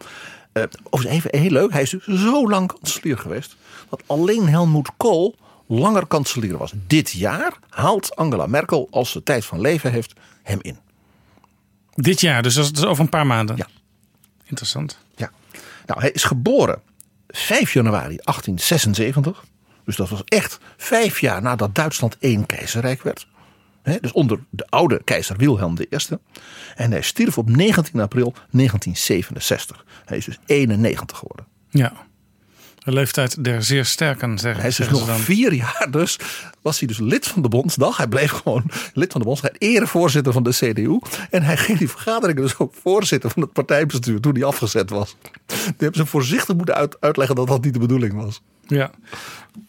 Eh, 0.53 0.63
overigens 0.91 1.25
even 1.25 1.41
heel 1.41 1.51
leuk, 1.51 1.73
hij 1.73 1.83
is 1.83 1.91
dus 1.91 2.05
zo 2.05 2.49
lang 2.49 2.73
kanselier 2.81 3.19
geweest 3.19 3.57
dat 3.91 4.03
alleen 4.07 4.49
Helmut 4.49 4.89
Kohl 4.97 5.35
langer 5.67 6.07
kanselier 6.07 6.57
was. 6.59 6.73
Dit 6.87 7.11
jaar 7.11 7.53
haalt 7.69 8.17
Angela 8.17 8.47
Merkel, 8.47 8.89
als 8.91 9.11
ze 9.11 9.23
tijd 9.23 9.45
van 9.45 9.61
leven 9.61 9.93
heeft, 9.93 10.13
hem 10.43 10.59
in. 10.63 10.79
Dit 11.95 12.21
jaar, 12.21 12.43
dus 12.43 12.55
dat 12.55 12.77
is 12.77 12.85
over 12.85 13.03
een 13.05 13.09
paar 13.11 13.27
maanden. 13.27 13.57
Ja. 13.57 13.67
Interessant. 14.51 14.99
Ja. 15.17 15.31
Nou, 15.87 16.01
hij 16.01 16.11
is 16.11 16.25
geboren 16.25 16.83
5 17.29 17.73
januari 17.73 18.17
1876. 18.17 19.45
Dus 19.85 19.97
dat 19.97 20.09
was 20.09 20.23
echt 20.25 20.59
vijf 20.77 21.21
jaar 21.21 21.43
nadat 21.43 21.75
Duitsland 21.75 22.17
één 22.19 22.47
keizerrijk 22.47 23.03
werd. 23.03 23.27
Hè, 23.83 23.99
dus 24.01 24.13
onder 24.13 24.41
de 24.51 24.67
oude 24.69 25.01
keizer 25.05 25.37
Wilhelm 25.37 25.77
I. 25.79 25.97
En 26.75 26.91
hij 26.91 27.03
stierf 27.03 27.39
op 27.39 27.49
19 27.49 28.01
april 28.01 28.33
1967. 28.33 29.85
Hij 30.05 30.17
is 30.17 30.25
dus 30.25 30.39
91 30.47 31.19
geworden. 31.19 31.47
Ja. 31.69 31.93
De 32.85 32.93
leeftijd 32.93 33.45
der 33.45 33.63
zeer 33.63 33.85
sterken, 33.85 34.39
zeggen, 34.39 34.61
Hij 34.61 34.71
is 34.71 34.77
dus 34.77 34.89
nog 34.89 35.07
dan. 35.07 35.19
vier 35.19 35.53
jaar 35.53 35.87
dus, 35.91 36.19
was 36.63 36.79
hij 36.79 36.89
dus 36.89 36.99
lid 36.99 37.27
van 37.27 37.43
de 37.43 37.49
Bondsdag. 37.49 37.97
Hij 37.97 38.07
bleef 38.07 38.31
gewoon 38.31 38.71
lid 38.95 39.13
van 39.13 39.21
de 39.21 39.27
Bondsdag. 39.27 39.51
Erevoorzitter 39.59 40.33
van 40.33 40.43
de 40.43 40.51
CDU. 40.51 40.99
En 41.31 41.43
hij 41.43 41.57
ging 41.57 41.79
die 41.79 41.89
vergaderingen 41.91 42.43
dus 42.43 42.59
ook 42.59 42.75
voorzitter 42.83 43.31
van 43.31 43.43
het 43.43 43.53
partijbestuur 43.53 44.21
toen 44.21 44.35
hij 44.35 44.45
afgezet 44.45 44.91
was. 44.91 45.17
Die 45.47 45.57
hebben 45.79 45.95
ze 46.01 46.07
voorzichtig 46.07 46.55
moeten 46.57 46.75
uit- 46.75 46.97
uitleggen 47.01 47.37
dat 47.37 47.47
dat 47.47 47.65
niet 47.65 47.73
de 47.73 47.79
bedoeling 47.79 48.15
was. 48.15 48.41
Ja. 48.67 48.91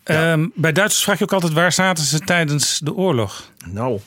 Ehm, 0.03 0.47
bij 0.55 0.71
Duitsers 0.71 1.03
vraag 1.03 1.17
je 1.17 1.23
ook 1.23 1.33
altijd 1.33 1.53
waar 1.53 1.71
zaten 1.71 2.03
ze 2.03 2.19
tijdens 2.19 2.79
de 2.79 2.93
oorlog? 2.93 3.49
Nou, 3.65 3.99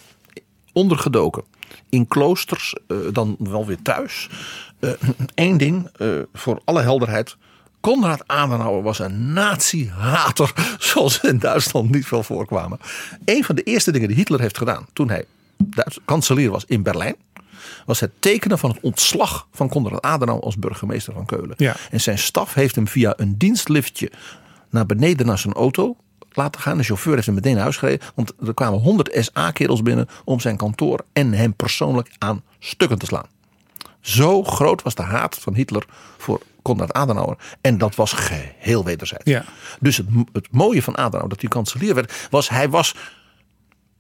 ondergedoken. 0.73 1.43
In 1.89 2.09
kloosters, 2.09 2.75
eh, 2.89 2.97
dan 3.13 3.37
wel 3.39 3.67
weer 3.67 3.83
thuis. 3.83 4.29
Eén 5.35 5.57
ding, 5.57 5.89
eh, 5.97 6.09
voor 6.33 6.61
alle 6.65 6.83
helderheid. 6.83 7.37
Konrad 7.85 8.23
Adenauer 8.27 8.83
was 8.83 8.99
een 8.99 9.33
nazi-hater 9.33 10.53
zoals 10.79 11.15
ze 11.15 11.29
in 11.29 11.39
Duitsland 11.39 11.91
niet 11.91 12.07
veel 12.07 12.23
voorkwamen. 12.23 12.79
Een 13.25 13.45
van 13.45 13.55
de 13.55 13.63
eerste 13.63 13.93
dingen 13.93 14.09
die 14.09 14.17
Hitler 14.17 14.41
heeft 14.41 14.59
gedaan 14.59 14.87
toen 14.93 15.09
hij 15.09 15.25
Duits 15.57 15.99
kanselier 16.05 16.51
was 16.51 16.65
in 16.67 16.83
Berlijn... 16.83 17.17
was 17.87 18.01
het 18.01 18.11
tekenen 18.19 18.59
van 18.59 18.71
het 18.71 18.79
ontslag 18.81 19.47
van 19.53 19.69
Konrad 19.69 20.03
Adenauer 20.03 20.43
als 20.43 20.59
burgemeester 20.59 21.13
van 21.13 21.27
Keulen. 21.27 21.55
Ja. 21.57 21.77
En 21.91 22.01
zijn 22.01 22.19
staf 22.19 22.55
heeft 22.55 22.75
hem 22.75 22.89
via 22.89 23.15
een 23.17 23.39
dienstliftje 23.39 24.11
naar 24.71 24.87
beneden 24.87 25.27
naar 25.27 25.39
zijn 25.39 25.55
auto 25.55 25.97
laten 26.33 26.61
gaan. 26.61 26.77
De 26.77 26.85
chauffeur 26.85 27.15
heeft 27.15 27.27
hem 27.27 27.35
meteen 27.35 27.55
naar 27.55 27.63
huis 27.63 27.77
gereden. 27.77 28.07
Want 28.15 28.33
er 28.47 28.55
kwamen 28.55 28.81
100 28.81 29.11
SA-kerels 29.25 29.83
binnen 29.83 30.09
om 30.25 30.41
zijn 30.41 30.57
kantoor 30.57 31.05
en 31.13 31.33
hem 31.33 31.55
persoonlijk 31.55 32.11
aan 32.19 32.43
stukken 32.59 32.99
te 32.99 33.07
slaan. 33.07 33.27
Zo 34.01 34.43
groot 34.43 34.83
was 34.83 34.95
de 34.95 35.03
haat 35.03 35.39
van 35.39 35.55
Hitler 35.55 35.85
voor 36.19 36.41
Konrad 36.65 36.93
Adenauer. 36.93 37.37
En 37.61 37.79
dat 37.79 37.95
was 37.95 38.13
geheel 38.13 38.85
wederzijds. 38.85 39.25
Ja. 39.31 39.45
Dus 39.81 39.97
het, 39.97 40.07
het 40.33 40.49
mooie 40.51 40.83
van 40.83 40.97
Adenauer 40.97 41.29
dat 41.29 41.41
hij 41.41 41.51
kanselier 41.51 41.95
werd, 41.95 42.27
was 42.31 42.49
hij 42.49 42.69
was, 42.69 42.95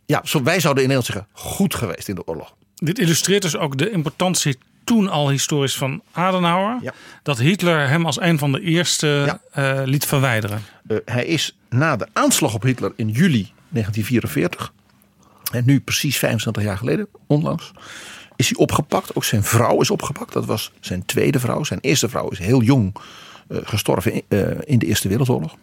ja, 0.06 0.20
zo 0.24 0.42
wij 0.42 0.60
zouden 0.60 0.82
in 0.82 0.88
Nederland 0.88 1.14
zeggen, 1.14 1.26
goed 1.52 1.74
geweest 1.74 2.08
in 2.08 2.14
de 2.14 2.26
oorlog. 2.26 2.54
Dit 2.74 2.98
illustreert 2.98 3.42
dus 3.42 3.56
ook 3.56 3.78
de 3.78 3.90
importantie 3.90 4.58
toen 4.84 5.08
al 5.08 5.30
historisch 5.30 5.76
van 5.76 6.02
Adenauer. 6.12 6.78
Ja. 6.82 6.92
Dat 7.22 7.38
Hitler 7.38 7.88
hem 7.88 8.06
als 8.06 8.20
een 8.20 8.38
van 8.38 8.52
de 8.52 8.60
eerste 8.60 9.06
Ja. 9.06 9.40
eh, 9.80 9.86
liet 9.86 10.06
verwijderen. 10.06 10.62
Eh, 10.86 10.96
hij 11.04 11.24
is 11.26 11.56
na 11.68 11.96
de 11.96 12.06
aanslag 12.12 12.54
op 12.54 12.62
Hitler 12.62 12.92
in 12.96 13.08
juli 13.08 13.52
1944, 13.68 14.72
en 15.52 15.64
nu 15.64 15.80
precies 15.80 16.18
25 16.18 16.62
jaar 16.62 16.78
geleden, 16.78 17.08
onlangs, 17.26 17.72
is 18.36 18.48
hij 18.48 18.56
opgepakt. 18.56 19.16
Ook 19.16 19.24
zijn 19.24 19.42
vrouw 19.42 19.80
is 19.80 19.90
opgepakt. 19.90 20.32
Dat 20.32 20.44
was 20.44 20.72
zijn 20.80 21.04
tweede 21.04 21.40
vrouw. 21.40 21.64
Zijn 21.64 21.80
eerste 21.80 22.08
vrouw 22.08 22.28
is 22.28 22.38
heel 22.38 22.62
jong 22.62 22.96
eh, 23.48 23.58
gestorven 23.62 24.12
in, 24.12 24.22
eh, 24.28 24.40
in 24.64 24.78
de 24.78 24.86
Eerste 24.86 25.08
Wereldoorlog. 25.08 25.56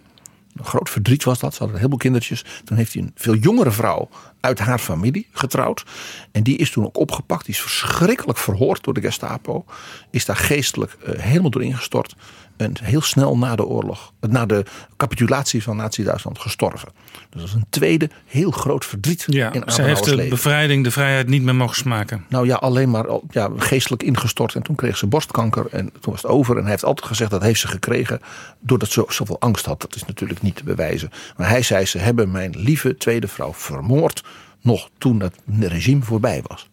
Een 0.55 0.65
groot 0.65 0.89
verdriet 0.89 1.23
was 1.23 1.39
dat. 1.39 1.51
Ze 1.51 1.57
hadden 1.57 1.75
een 1.75 1.81
heleboel 1.81 1.99
kindertjes. 1.99 2.45
Toen 2.63 2.77
heeft 2.77 2.93
hij 2.93 3.01
een 3.01 3.11
veel 3.15 3.35
jongere 3.35 3.71
vrouw 3.71 4.09
uit 4.39 4.59
haar 4.59 4.79
familie 4.79 5.27
getrouwd. 5.31 5.85
En 6.31 6.43
die 6.43 6.57
is 6.57 6.71
toen 6.71 6.85
ook 6.85 6.97
opgepakt. 6.97 7.45
Die 7.45 7.55
is 7.55 7.61
verschrikkelijk 7.61 8.37
verhoord 8.37 8.83
door 8.83 8.93
de 8.93 9.01
Gestapo. 9.01 9.65
Is 10.09 10.25
daar 10.25 10.35
geestelijk 10.35 10.97
eh, 11.05 11.19
helemaal 11.19 11.49
door 11.49 11.63
ingestort. 11.63 12.15
En 12.61 12.73
heel 12.83 13.01
snel 13.01 13.37
na 13.37 13.55
de 13.55 13.65
oorlog, 13.65 14.13
na 14.19 14.45
de 14.45 14.65
capitulatie 14.97 15.63
van 15.63 15.75
Nazi-Duitsland 15.75 16.39
gestorven. 16.39 16.89
Dus 17.29 17.41
dat 17.41 17.49
is 17.49 17.53
een 17.53 17.65
tweede 17.69 18.09
heel 18.25 18.51
groot 18.51 18.85
verdriet 18.85 19.23
Ja, 19.27 19.53
in 19.53 19.63
ze 19.65 19.81
heeft 19.81 20.03
de 20.03 20.15
leven. 20.15 20.29
bevrijding, 20.29 20.83
de 20.83 20.91
vrijheid 20.91 21.27
niet 21.27 21.41
meer 21.41 21.55
mogen 21.55 21.75
smaken. 21.75 22.25
Nou 22.29 22.45
ja, 22.45 22.55
alleen 22.55 22.89
maar 22.89 23.07
al- 23.07 23.23
ja, 23.29 23.49
geestelijk 23.57 24.03
ingestort. 24.03 24.55
En 24.55 24.61
toen 24.61 24.75
kreeg 24.75 24.97
ze 24.97 25.07
borstkanker. 25.07 25.65
En 25.71 25.91
toen 25.99 26.13
was 26.13 26.21
het 26.21 26.31
over. 26.31 26.55
En 26.55 26.61
hij 26.61 26.71
heeft 26.71 26.83
altijd 26.85 27.07
gezegd 27.07 27.31
dat 27.31 27.41
heeft 27.41 27.59
ze 27.59 27.67
gekregen. 27.67 28.19
Doordat 28.59 28.89
ze 28.89 29.05
zoveel 29.07 29.39
angst 29.39 29.65
had. 29.65 29.81
Dat 29.81 29.95
is 29.95 30.05
natuurlijk 30.05 30.41
niet 30.41 30.55
te 30.55 30.63
bewijzen. 30.63 31.09
Maar 31.37 31.49
hij 31.49 31.61
zei 31.61 31.85
ze 31.85 31.97
hebben 31.97 32.31
mijn 32.31 32.53
lieve 32.57 32.97
tweede 32.97 33.27
vrouw 33.27 33.53
vermoord. 33.53 34.23
Nog 34.61 34.89
toen 34.97 35.19
het 35.21 35.35
regime 35.59 36.01
voorbij 36.01 36.43
was. 36.47 36.69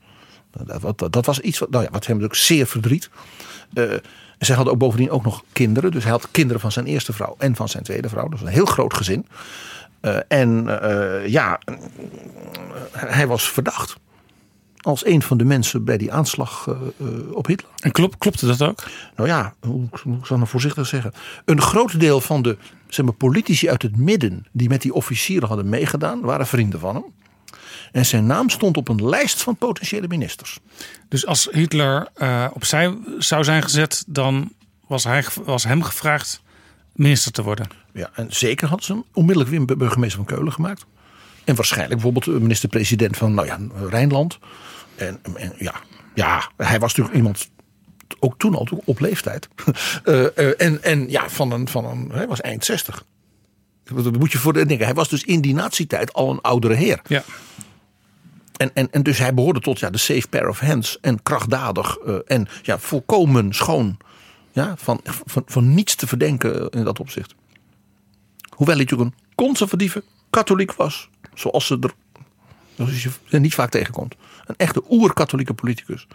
Dat, 0.66 0.98
dat, 0.98 1.12
dat 1.12 1.27
was 1.27 1.40
iets 1.40 1.59
wat, 1.59 1.70
nou 1.70 1.85
ja, 1.85 1.90
wat 1.90 2.07
hem 2.07 2.24
ook 2.24 2.35
zeer 2.35 2.66
verdriet. 2.66 3.11
Eh, 3.74 3.85
en 4.38 4.46
zij 4.46 4.55
hadden 4.55 4.72
ook 4.72 4.81
bovendien 4.81 5.11
ook 5.11 5.24
nog 5.24 5.44
kinderen. 5.53 5.90
Dus 5.90 6.03
hij 6.03 6.12
had 6.12 6.31
kinderen 6.31 6.61
van 6.61 6.72
zijn 6.72 6.87
eerste 6.87 7.12
vrouw 7.12 7.35
en 7.38 7.57
van 7.57 7.68
zijn 7.68 7.83
tweede 7.83 8.09
vrouw. 8.09 8.29
Dat 8.29 8.38
was 8.38 8.48
een 8.48 8.55
heel 8.55 8.64
groot 8.64 8.94
gezin. 8.94 9.27
Eh, 10.01 10.16
en 10.29 10.81
eh, 10.83 11.27
ja, 11.27 11.61
hij 12.92 13.27
was 13.27 13.51
verdacht 13.51 13.96
als 14.88 15.07
een 15.07 15.22
van 15.22 15.37
de 15.37 15.44
mensen 15.44 15.85
bij 15.85 15.98
die 15.98 16.12
aanslag 16.12 16.66
eh, 16.68 16.74
eh, 17.07 17.33
op 17.33 17.46
Hitler. 17.46 17.70
En 17.81 17.92
klop, 17.92 18.18
klopte 18.18 18.46
dat 18.46 18.62
ook? 18.62 18.83
Nou 19.16 19.29
ja, 19.29 19.55
hoe 19.61 19.88
hoe 20.03 20.12
zal 20.14 20.18
ik 20.20 20.29
nou 20.29 20.46
voorzichtig 20.46 20.87
zeggen? 20.87 21.12
Een 21.44 21.61
groot 21.61 22.01
deel 22.01 22.20
van 22.20 22.42
de 22.42 22.57
zeg 22.88 23.05
maar, 23.05 23.14
politici 23.14 23.70
uit 23.70 23.83
het 23.83 23.96
midden 23.96 24.46
die 24.53 24.68
met 24.68 24.83
die 24.83 24.94
officieren 24.94 25.48
hadden 25.48 25.68
meegedaan, 25.68 26.20
waren 26.20 26.46
vrienden 26.46 26.81
van 26.81 26.94
hem. 26.94 27.05
En 27.92 28.07
zijn 28.07 28.27
naam 28.27 28.51
stond 28.51 28.77
op 28.77 28.88
een 28.88 29.09
lijst 29.09 29.42
van 29.42 29.57
potentiële 29.57 30.09
ministers. 30.09 30.59
Dus 31.09 31.27
als 31.27 31.48
Hitler 31.51 32.09
eh, 32.14 32.46
opzij 32.53 32.98
zou 33.18 33.44
zijn 33.44 33.62
gezet, 33.62 34.05
dan 34.07 34.53
was, 34.87 35.05
hij, 35.05 35.24
was 35.44 35.64
hem 35.64 35.83
gevraagd 35.83 36.42
minister 36.92 37.33
te 37.33 37.42
worden. 37.42 37.66
Ja, 37.92 38.11
en 38.14 38.27
zeker 38.31 38.68
hadden 38.68 38.87
ze 38.87 38.92
hem 38.92 39.05
onmiddellijk 39.12 39.51
weer 39.51 39.77
burgemeester 39.77 40.24
van 40.24 40.35
Keulen 40.37 40.53
gemaakt. 40.53 40.85
En 41.44 41.55
waarschijnlijk 41.55 41.94
bijvoorbeeld 41.94 42.24
de 42.24 42.40
minister-president 42.40 43.16
van 43.16 43.35
nou 43.35 43.46
ja, 43.46 43.59
Rijnland. 43.88 44.38
En, 44.94 45.20
en 45.37 45.53
ja, 45.59 45.74
ja, 46.14 46.51
hij 46.57 46.79
was 46.79 46.88
natuurlijk 46.88 47.16
iemand, 47.16 47.48
ook 48.18 48.38
toen 48.38 48.55
al 48.55 48.68
op 48.85 49.01
leeftijd. 49.01 49.48
Eh, 50.05 50.37
eh, 50.37 50.55
en, 50.59 50.83
en 50.83 51.11
ja, 51.11 51.29
van 51.29 51.53
een, 51.53 51.68
van 51.68 51.85
een, 51.85 52.11
hij 52.12 52.27
was 52.27 52.40
eind 52.40 52.64
60. 52.64 53.05
Dat 53.85 54.18
moet 54.18 54.33
je 54.33 54.38
voor 54.38 54.53
de 54.53 54.66
denken. 54.66 54.87
Hij 54.87 54.94
was 54.94 55.09
dus 55.09 55.24
in 55.24 55.40
die 55.40 55.55
nazi-tijd 55.55 56.12
al 56.12 56.31
een 56.31 56.40
oudere 56.40 56.74
heer. 56.74 57.01
Ja. 57.07 57.24
En, 58.59 58.71
en, 58.75 58.88
en 58.90 59.03
dus 59.03 59.18
hij 59.18 59.35
behoorde 59.35 59.61
tot 59.61 59.79
ja, 59.79 59.90
de 59.90 59.99
safe 59.99 60.29
pair 60.29 60.49
of 60.49 60.61
hands. 60.61 60.99
En 61.01 61.23
krachtdadig. 61.23 61.97
eh, 61.97 62.14
en 62.27 62.49
ja, 62.62 62.79
volkomen 62.79 63.53
schoon. 63.53 63.97
Ja, 64.53 64.75
van, 64.77 65.01
van, 65.05 65.42
van 65.47 65.75
niets 65.75 65.94
te 65.94 66.07
verdenken 66.07 66.71
in 66.71 66.85
dat 66.85 67.01
opzicht. 67.01 67.35
Hoewel 68.49 68.77
hij 68.77 68.85
natuurlijk 68.85 69.11
een 69.11 69.25
conservatieve 69.35 70.03
katholiek 70.31 70.73
was. 70.73 71.09
Zoals 71.35 71.66
ze 71.66 71.79
er 71.81 71.92
zoals 72.77 73.09
je 73.25 73.38
niet 73.38 73.55
vaak 73.55 73.71
tegenkomt. 73.71 74.14
Een 74.47 74.57
echte 74.57 74.83
oer-katholieke 74.90 75.55
politicus. 75.55 76.07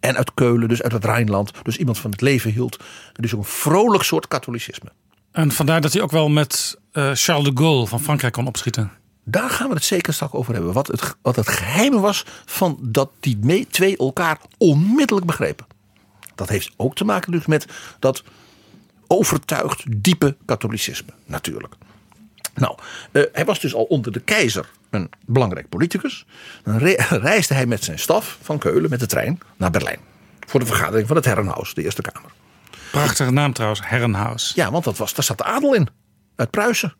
En 0.00 0.16
uit 0.16 0.34
Keulen, 0.34 0.68
dus 0.68 0.82
uit 0.82 0.92
het 0.92 1.04
Rijnland. 1.04 1.52
Dus 1.62 1.76
iemand 1.76 1.98
van 1.98 2.10
het 2.10 2.20
leven 2.20 2.50
hield. 2.50 2.76
Dus 3.12 3.34
ook 3.34 3.40
een 3.40 3.46
vrolijk 3.46 4.02
soort 4.02 4.28
katholicisme. 4.28 4.92
En 5.32 5.50
vandaar 5.50 5.80
dat 5.80 5.92
hij 5.92 6.02
ook 6.02 6.10
wel 6.10 6.28
met 6.28 6.78
eh, 6.92 7.10
Charles 7.14 7.44
de 7.44 7.50
Gaulle 7.54 7.86
van 7.86 8.00
Frankrijk 8.00 8.32
kon 8.32 8.46
opschieten. 8.46 8.90
Daar 9.24 9.50
gaan 9.50 9.68
we 9.68 9.74
het 9.74 9.84
zeker 9.84 10.14
straks 10.14 10.32
over 10.32 10.54
hebben. 10.54 10.72
Wat 10.72 10.86
het, 10.86 11.16
wat 11.22 11.36
het 11.36 11.48
geheim 11.48 12.00
was 12.00 12.24
van 12.44 12.78
dat 12.80 13.10
die 13.20 13.66
twee 13.70 13.96
elkaar 13.96 14.38
onmiddellijk 14.58 15.26
begrepen. 15.26 15.66
Dat 16.34 16.48
heeft 16.48 16.70
ook 16.76 16.94
te 16.94 17.04
maken 17.04 17.32
dus 17.32 17.46
met 17.46 17.66
dat 17.98 18.22
overtuigd 19.06 20.02
diepe 20.02 20.36
katholicisme 20.44 21.12
natuurlijk. 21.24 21.74
Nou, 22.54 22.78
eh, 23.12 23.22
hij 23.32 23.44
was 23.44 23.60
dus 23.60 23.74
al 23.74 23.84
onder 23.84 24.12
de 24.12 24.20
keizer 24.20 24.70
een 24.90 25.10
belangrijk 25.26 25.68
politicus. 25.68 26.26
Dan 26.64 26.78
re- 26.78 27.04
reisde 27.30 27.54
hij 27.54 27.66
met 27.66 27.84
zijn 27.84 27.98
staf 27.98 28.38
van 28.42 28.58
Keulen 28.58 28.90
met 28.90 29.00
de 29.00 29.06
trein 29.06 29.40
naar 29.56 29.70
Berlijn. 29.70 30.00
Voor 30.46 30.60
de 30.60 30.66
vergadering 30.66 31.06
van 31.06 31.16
het 31.16 31.24
Herrenhaus, 31.24 31.74
de 31.74 31.82
Eerste 31.82 32.02
Kamer. 32.02 32.30
Prachtige 32.90 33.30
naam 33.30 33.52
trouwens, 33.52 33.80
Herrenhaus. 33.84 34.52
Ja, 34.54 34.70
want 34.70 34.84
dat 34.84 34.96
was, 34.96 35.14
daar 35.14 35.24
zat 35.24 35.38
de 35.38 35.44
adel 35.44 35.74
in. 35.74 35.88
Uit 36.36 36.50
Pruisen. 36.50 36.94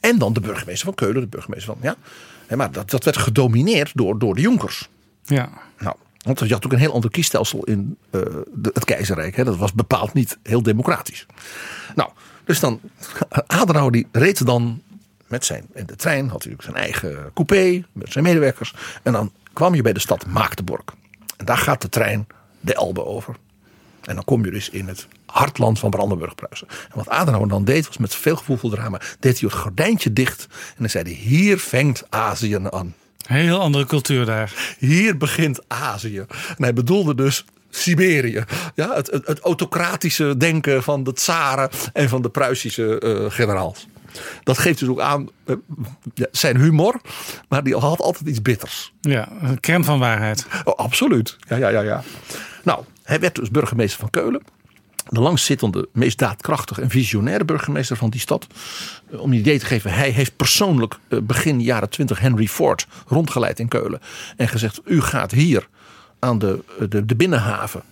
En 0.00 0.18
dan 0.18 0.32
de 0.32 0.40
burgemeester 0.40 0.84
van 0.84 0.94
Keulen, 0.94 1.20
de 1.20 1.26
burgemeester 1.28 1.74
van. 1.74 1.78
Ja. 2.48 2.56
Maar 2.56 2.72
dat, 2.72 2.90
dat 2.90 3.04
werd 3.04 3.16
gedomineerd 3.16 3.90
door, 3.94 4.18
door 4.18 4.34
de 4.34 4.40
Jonkers. 4.40 4.88
Ja. 5.24 5.48
Nou, 5.78 5.96
want 6.24 6.38
je 6.38 6.52
had 6.52 6.64
ook 6.64 6.72
een 6.72 6.78
heel 6.78 6.92
ander 6.92 7.10
kiesstelsel 7.10 7.64
in 7.64 7.96
eh, 8.10 8.20
de- 8.54 8.70
het 8.74 8.84
keizerrijk. 8.84 9.36
Hè. 9.36 9.44
Dat 9.44 9.56
was 9.56 9.72
bepaald 9.72 10.12
niet 10.12 10.38
heel 10.42 10.62
democratisch. 10.62 11.26
Nou, 11.94 12.10
dus 12.44 12.60
dan. 12.60 12.80
Adenauer 13.46 13.92
die 13.92 14.06
reed 14.12 14.46
dan 14.46 14.82
met 15.26 15.44
zijn. 15.44 15.66
In 15.74 15.86
de 15.86 15.96
trein 15.96 16.28
had 16.28 16.42
hij 16.44 16.52
ook 16.52 16.62
zijn 16.62 16.76
eigen 16.76 17.30
coupé 17.34 17.84
met 17.92 18.12
zijn 18.12 18.24
medewerkers. 18.24 18.74
En 19.02 19.12
dan 19.12 19.32
kwam 19.52 19.74
je 19.74 19.82
bij 19.82 19.92
de 19.92 20.00
stad 20.00 20.26
Maagdeborg. 20.26 20.82
En 21.36 21.44
daar 21.44 21.58
gaat 21.58 21.82
de 21.82 21.88
trein 21.88 22.26
de 22.60 22.74
Elbe 22.74 23.04
over. 23.04 23.36
En 24.00 24.14
dan 24.14 24.24
kom 24.24 24.44
je 24.44 24.50
dus 24.50 24.70
in 24.70 24.88
het 24.88 25.08
hartland 25.32 25.78
van 25.78 25.90
Brandenburg-Pruisen. 25.90 26.68
En 26.68 26.96
wat 26.96 27.08
Adenauer 27.08 27.48
dan 27.48 27.64
deed, 27.64 27.86
was 27.86 27.98
met 27.98 28.14
veel 28.14 28.36
gevoelvol 28.36 28.70
drama, 28.70 29.00
deed 29.20 29.40
hij 29.40 29.48
het 29.52 29.58
gordijntje 29.58 30.12
dicht. 30.12 30.46
En 30.50 30.76
dan 30.78 30.90
zei 30.90 31.04
hij, 31.04 31.12
hier 31.12 31.58
vangt 31.58 32.04
Azië 32.08 32.58
aan. 32.70 32.94
Heel 33.26 33.60
andere 33.60 33.86
cultuur 33.86 34.24
daar. 34.24 34.76
Hier 34.78 35.16
begint 35.16 35.60
Azië. 35.68 36.18
En 36.18 36.62
hij 36.62 36.72
bedoelde 36.72 37.14
dus 37.14 37.44
Siberië. 37.70 38.44
Ja, 38.74 38.94
het, 38.94 39.10
het, 39.10 39.26
het 39.26 39.40
autocratische 39.40 40.36
denken 40.36 40.82
van 40.82 41.02
de 41.04 41.12
tsaren 41.12 41.70
en 41.92 42.08
van 42.08 42.22
de 42.22 42.28
Pruisische 42.28 42.98
eh, 42.98 43.30
generaals. 43.30 43.86
Dat 44.42 44.58
geeft 44.58 44.78
dus 44.78 44.88
ook 44.88 45.00
aan 45.00 45.28
eh, 45.44 45.54
zijn 46.30 46.56
humor, 46.56 47.00
maar 47.48 47.62
die 47.62 47.76
had 47.76 48.00
altijd 48.00 48.28
iets 48.28 48.42
bitters. 48.42 48.92
Ja, 49.00 49.28
een 49.42 49.60
kern 49.60 49.84
van 49.84 49.98
waarheid. 49.98 50.46
Oh, 50.64 50.74
absoluut. 50.74 51.36
Ja, 51.48 51.56
ja, 51.56 51.68
ja, 51.68 51.80
ja. 51.80 52.02
Nou, 52.62 52.84
hij 53.02 53.20
werd 53.20 53.34
dus 53.34 53.50
burgemeester 53.50 54.00
van 54.00 54.10
Keulen. 54.10 54.42
De 55.10 55.20
langzittende, 55.20 55.88
meest 55.92 56.18
daadkrachtige 56.18 56.80
en 56.82 56.90
visionaire 56.90 57.44
burgemeester 57.44 57.96
van 57.96 58.10
die 58.10 58.20
stad. 58.20 58.46
Eh, 59.10 59.20
Om 59.20 59.32
een 59.32 59.38
idee 59.38 59.58
te 59.58 59.66
geven, 59.66 59.92
hij 59.92 60.10
heeft 60.10 60.36
persoonlijk 60.36 60.98
eh, 61.08 61.18
begin 61.22 61.60
jaren 61.60 61.90
20 61.90 62.20
Henry 62.20 62.46
Ford 62.46 62.86
rondgeleid 63.06 63.58
in 63.58 63.68
Keulen. 63.68 64.00
En 64.36 64.48
gezegd, 64.48 64.80
u 64.84 65.00
gaat 65.00 65.30
hier 65.30 65.68
aan 66.18 66.38
de, 66.38 66.64
eh, 66.80 66.86
de, 67.06 67.16
binnenhaven, 67.16 67.82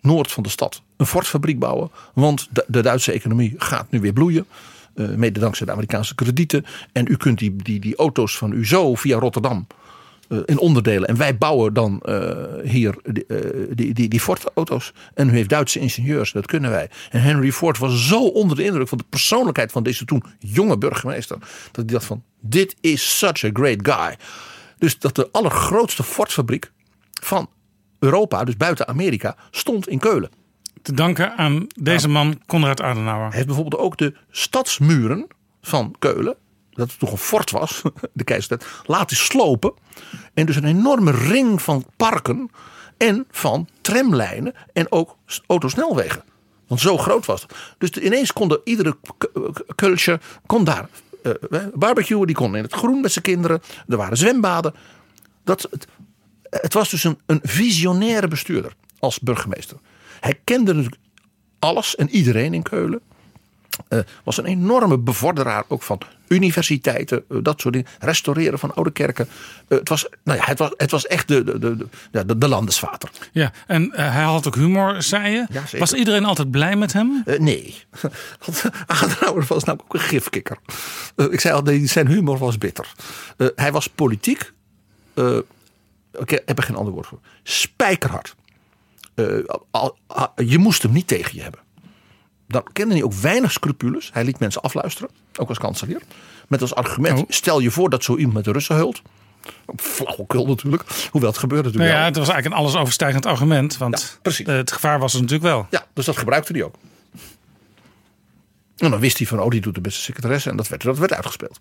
noord 0.00 0.32
van 0.32 0.42
de 0.42 0.48
stad, 0.48 0.82
een 0.96 1.06
Ford-fabriek 1.06 1.58
bouwen. 1.58 1.90
Want 2.14 2.48
de, 2.66 2.82
Duitse 2.82 3.12
economie 3.12 3.54
gaat 3.58 3.90
nu 3.90 4.00
weer 4.00 4.12
bloeien. 4.12 4.46
mede 4.94 5.40
dankzij 5.40 5.66
de 5.66 5.72
Amerikaanse 5.72 6.14
kredieten. 6.14 6.64
En 6.92 7.06
u 7.06 7.16
kunt 7.16 7.38
die, 7.38 7.56
die, 7.56 7.80
die 7.80 7.96
auto's 7.96 8.36
van 8.36 8.52
u 8.52 8.66
zo 8.66 8.94
via 8.94 9.18
Rotterdam 9.18 9.66
in 10.44 10.58
onderdelen. 10.58 11.08
En 11.08 11.16
wij 11.16 11.38
bouwen 11.38 11.74
dan 11.74 12.00
eh, 12.00 12.30
hier 12.64 12.94
die, 13.02 13.26
eh, 13.26 13.66
die, 13.70 13.94
die, 13.94 14.08
die 14.08 14.20
Ford-auto's. 14.20 14.92
En 15.14 15.28
u 15.28 15.32
heeft 15.32 15.48
Duitse 15.48 15.78
ingenieurs, 15.78 16.32
dat 16.32 16.46
kunnen 16.46 16.70
wij. 16.70 16.90
En 17.10 17.20
Henry 17.20 17.52
Ford 17.52 17.78
was 17.78 18.06
zo 18.06 18.26
onder 18.26 18.56
de 18.56 18.64
indruk 18.64 18.88
van 18.88 18.98
de 18.98 19.04
persoonlijkheid 19.08 19.72
van 19.72 19.82
deze 19.82 20.04
toen 20.04 20.24
jonge 20.38 20.78
burgemeester. 20.78 21.38
Dat 21.38 21.50
hij 21.74 21.84
dacht 21.84 22.04
van, 22.04 22.22
dit 22.40 22.76
is 22.80 23.18
such 23.18 23.44
a 23.44 23.50
great 23.52 23.78
guy. 23.82 24.16
Dus 24.78 24.98
dat 24.98 25.14
de 25.14 25.28
allergrootste 25.32 26.02
Ford-fabriek 26.02 26.72
van 27.22 27.48
Europa, 27.98 28.44
dus 28.44 28.56
buiten 28.56 28.88
Amerika, 28.88 29.36
stond 29.50 29.88
in 29.88 29.98
Keulen. 29.98 30.30
Te 30.82 30.92
danken 30.92 31.36
aan 31.36 31.66
deze 31.80 32.08
man, 32.08 32.40
Konrad 32.46 32.82
Adenauer. 32.82 33.26
Hij 33.26 33.34
heeft 33.34 33.46
bijvoorbeeld 33.46 33.82
ook 33.82 33.96
de 33.96 34.14
stadsmuren 34.30 35.26
van 35.62 35.94
Keulen, 35.98 36.36
dat 36.78 36.90
het 36.90 36.98
toch 36.98 37.12
een 37.12 37.18
fort 37.18 37.50
was, 37.50 37.82
de 38.12 38.24
keizertijd, 38.24 38.70
laten 38.84 39.16
slopen. 39.16 39.72
En 40.34 40.46
dus 40.46 40.56
een 40.56 40.64
enorme 40.64 41.10
ring 41.10 41.62
van 41.62 41.84
parken 41.96 42.50
en 42.96 43.26
van 43.30 43.68
tramlijnen 43.80 44.54
en 44.72 44.92
ook 44.92 45.16
autosnelwegen. 45.46 46.22
Want 46.66 46.80
zo 46.80 46.98
groot 46.98 47.26
was 47.26 47.42
het. 47.42 47.54
Dus 47.78 47.90
ineens 47.90 48.32
konden 48.32 48.60
iedere 48.64 48.96
K- 49.18 49.30
Keulsje 49.74 50.20
kon 50.46 50.64
daar 50.64 50.88
eh, 51.22 51.32
barbecuen. 51.74 52.26
Die 52.26 52.36
kon 52.36 52.56
in 52.56 52.62
het 52.62 52.72
groen 52.72 53.00
met 53.00 53.12
zijn 53.12 53.24
kinderen. 53.24 53.62
Er 53.88 53.96
waren 53.96 54.16
zwembaden. 54.16 54.74
Dat, 55.44 55.68
het, 55.70 55.86
het 56.50 56.72
was 56.74 56.90
dus 56.90 57.04
een, 57.04 57.18
een 57.26 57.40
visionaire 57.42 58.28
bestuurder 58.28 58.72
als 58.98 59.18
burgemeester. 59.18 59.76
Hij 60.20 60.40
kende 60.44 60.72
natuurlijk 60.74 61.02
alles 61.58 61.96
en 61.96 62.08
iedereen 62.08 62.54
in 62.54 62.62
Keulen. 62.62 63.00
Eh, 63.88 63.98
was 64.24 64.36
een 64.36 64.44
enorme 64.46 64.98
bevorderaar 64.98 65.64
ook 65.68 65.82
van 65.82 66.00
universiteiten, 66.28 67.24
eh, 67.28 67.38
dat 67.42 67.60
soort 67.60 67.74
dingen. 67.74 67.88
Restaureren 67.98 68.58
van 68.58 68.74
oude 68.74 68.90
kerken. 68.90 69.28
Eh, 69.68 69.78
het, 69.78 69.88
was, 69.88 70.06
nou 70.24 70.38
ja, 70.38 70.44
het, 70.44 70.58
was, 70.58 70.72
het 70.76 70.90
was 70.90 71.06
echt 71.06 71.28
de, 71.28 71.44
de, 71.44 71.58
de, 71.58 71.76
de, 71.76 71.86
ja, 72.12 72.22
de, 72.22 72.38
de 72.38 72.48
landesvater. 72.48 73.10
Ja, 73.32 73.52
en 73.66 73.92
eh, 73.92 74.12
hij 74.12 74.22
had 74.22 74.46
ook 74.46 74.54
humor, 74.54 75.02
zei 75.02 75.30
je. 75.32 75.46
Ja. 75.50 75.78
Was 75.78 75.92
iedereen 75.92 76.24
altijd 76.24 76.50
blij 76.50 76.76
met 76.76 76.92
hem? 76.92 77.22
Nee, 77.38 77.74
Adenauer 78.86 79.44
was 79.48 79.64
namelijk 79.64 79.94
ook 79.94 80.00
een 80.00 80.08
gifkikker. 80.08 80.58
Ik 81.30 81.40
zei 81.40 81.54
al, 81.54 81.86
zijn 81.86 82.06
humor 82.06 82.38
was 82.38 82.58
bitter. 82.58 82.92
Hij 83.54 83.72
was 83.72 83.86
politiek, 83.86 84.52
ik 86.12 86.30
heb 86.44 86.58
er 86.58 86.64
geen 86.64 86.76
ander 86.76 86.92
woord 86.92 87.06
voor, 87.06 87.20
spijkerhard. 87.42 88.34
Al- 89.70 89.98
je 90.36 90.58
moest 90.58 90.82
hem 90.82 90.92
niet 90.92 91.06
tegen 91.06 91.34
je 91.34 91.42
hebben. 91.42 91.60
Dan 92.48 92.62
kende 92.72 92.94
hij 92.94 93.02
ook 93.02 93.12
weinig 93.12 93.52
scrupules. 93.52 94.10
Hij 94.12 94.24
liet 94.24 94.38
mensen 94.38 94.62
afluisteren, 94.62 95.10
ook 95.36 95.48
als 95.48 95.58
kanselier. 95.58 96.02
Met 96.48 96.60
als 96.60 96.74
argument, 96.74 97.18
Oh. 97.18 97.24
stel 97.28 97.60
je 97.60 97.70
voor 97.70 97.90
dat 97.90 98.04
zo 98.04 98.16
iemand 98.16 98.34
met 98.34 98.44
de 98.44 98.52
Russen 98.52 98.74
heult. 98.74 99.02
Flauwekul 99.76 100.46
natuurlijk, 100.46 100.82
hoewel 101.10 101.30
het 101.30 101.38
gebeurde 101.38 101.68
Nou 101.68 101.78
natuurlijk 101.78 101.92
ja, 101.92 101.98
wel. 101.98 102.06
het 102.06 102.16
was 102.16 102.28
eigenlijk 102.28 102.60
een 102.60 102.66
alles 102.66 102.80
overstijgend 102.80 103.26
argument. 103.26 103.76
Want 103.76 104.18
Ja, 104.22 104.52
het 104.52 104.72
gevaar 104.72 104.98
was 104.98 105.14
er 105.14 105.20
natuurlijk 105.20 105.48
wel. 105.50 105.66
Ja, 105.70 105.86
dus 105.92 106.04
dat 106.04 106.16
gebruikte 106.16 106.52
hij 106.52 106.62
ook. 106.62 106.74
En 108.76 108.90
dan 108.90 109.00
wist 109.00 109.18
hij 109.18 109.26
van, 109.26 109.40
oh, 109.40 109.50
die 109.50 109.60
doet 109.60 109.74
de 109.74 109.80
beste 109.80 110.00
secretaresse. 110.00 110.50
En 110.50 110.56
dat 110.56 110.68
werd, 110.68 110.82
dat 110.82 110.98
werd 110.98 111.12
uitgespeeld. 111.14 111.60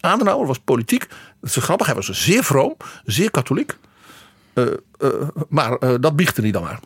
Adenauer 0.00 0.46
was 0.46 0.58
politiek. 0.58 1.08
Dat 1.40 1.56
is 1.56 1.56
grappig. 1.56 1.86
Hij 1.86 1.94
was 1.94 2.06
zeer 2.10 2.44
vroom, 2.44 2.76
zeer 3.04 3.30
katholiek. 3.30 3.76
Eh, 4.54 4.66
eh, 4.98 5.08
maar 5.48 5.72
eh, 5.76 5.94
dat 6.00 6.16
biechtte 6.16 6.40
hij 6.40 6.50
dan 6.50 6.62
maar. 6.62 6.80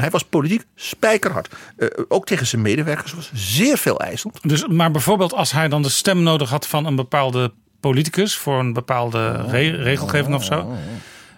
Hij 0.00 0.10
was 0.10 0.24
politiek 0.24 0.64
spijkerhard. 0.74 1.54
Eh, 1.76 1.88
ook 2.08 2.26
tegen 2.26 2.46
zijn 2.46 2.62
medewerkers 2.62 3.12
was 3.12 3.30
zeer 3.34 3.78
veel 3.78 4.00
eisend. 4.00 4.38
Dus, 4.42 4.66
maar 4.66 4.90
bijvoorbeeld 4.90 5.32
als 5.32 5.52
hij 5.52 5.68
dan 5.68 5.82
de 5.82 5.88
stem 5.88 6.22
nodig 6.22 6.50
had 6.50 6.66
van 6.66 6.86
een 6.86 6.96
bepaalde 6.96 7.52
politicus 7.80 8.36
voor 8.36 8.58
een 8.58 8.72
bepaalde 8.72 9.30
re- 9.30 9.82
regelgeving 9.82 10.34
of 10.34 10.44
zo. 10.44 10.76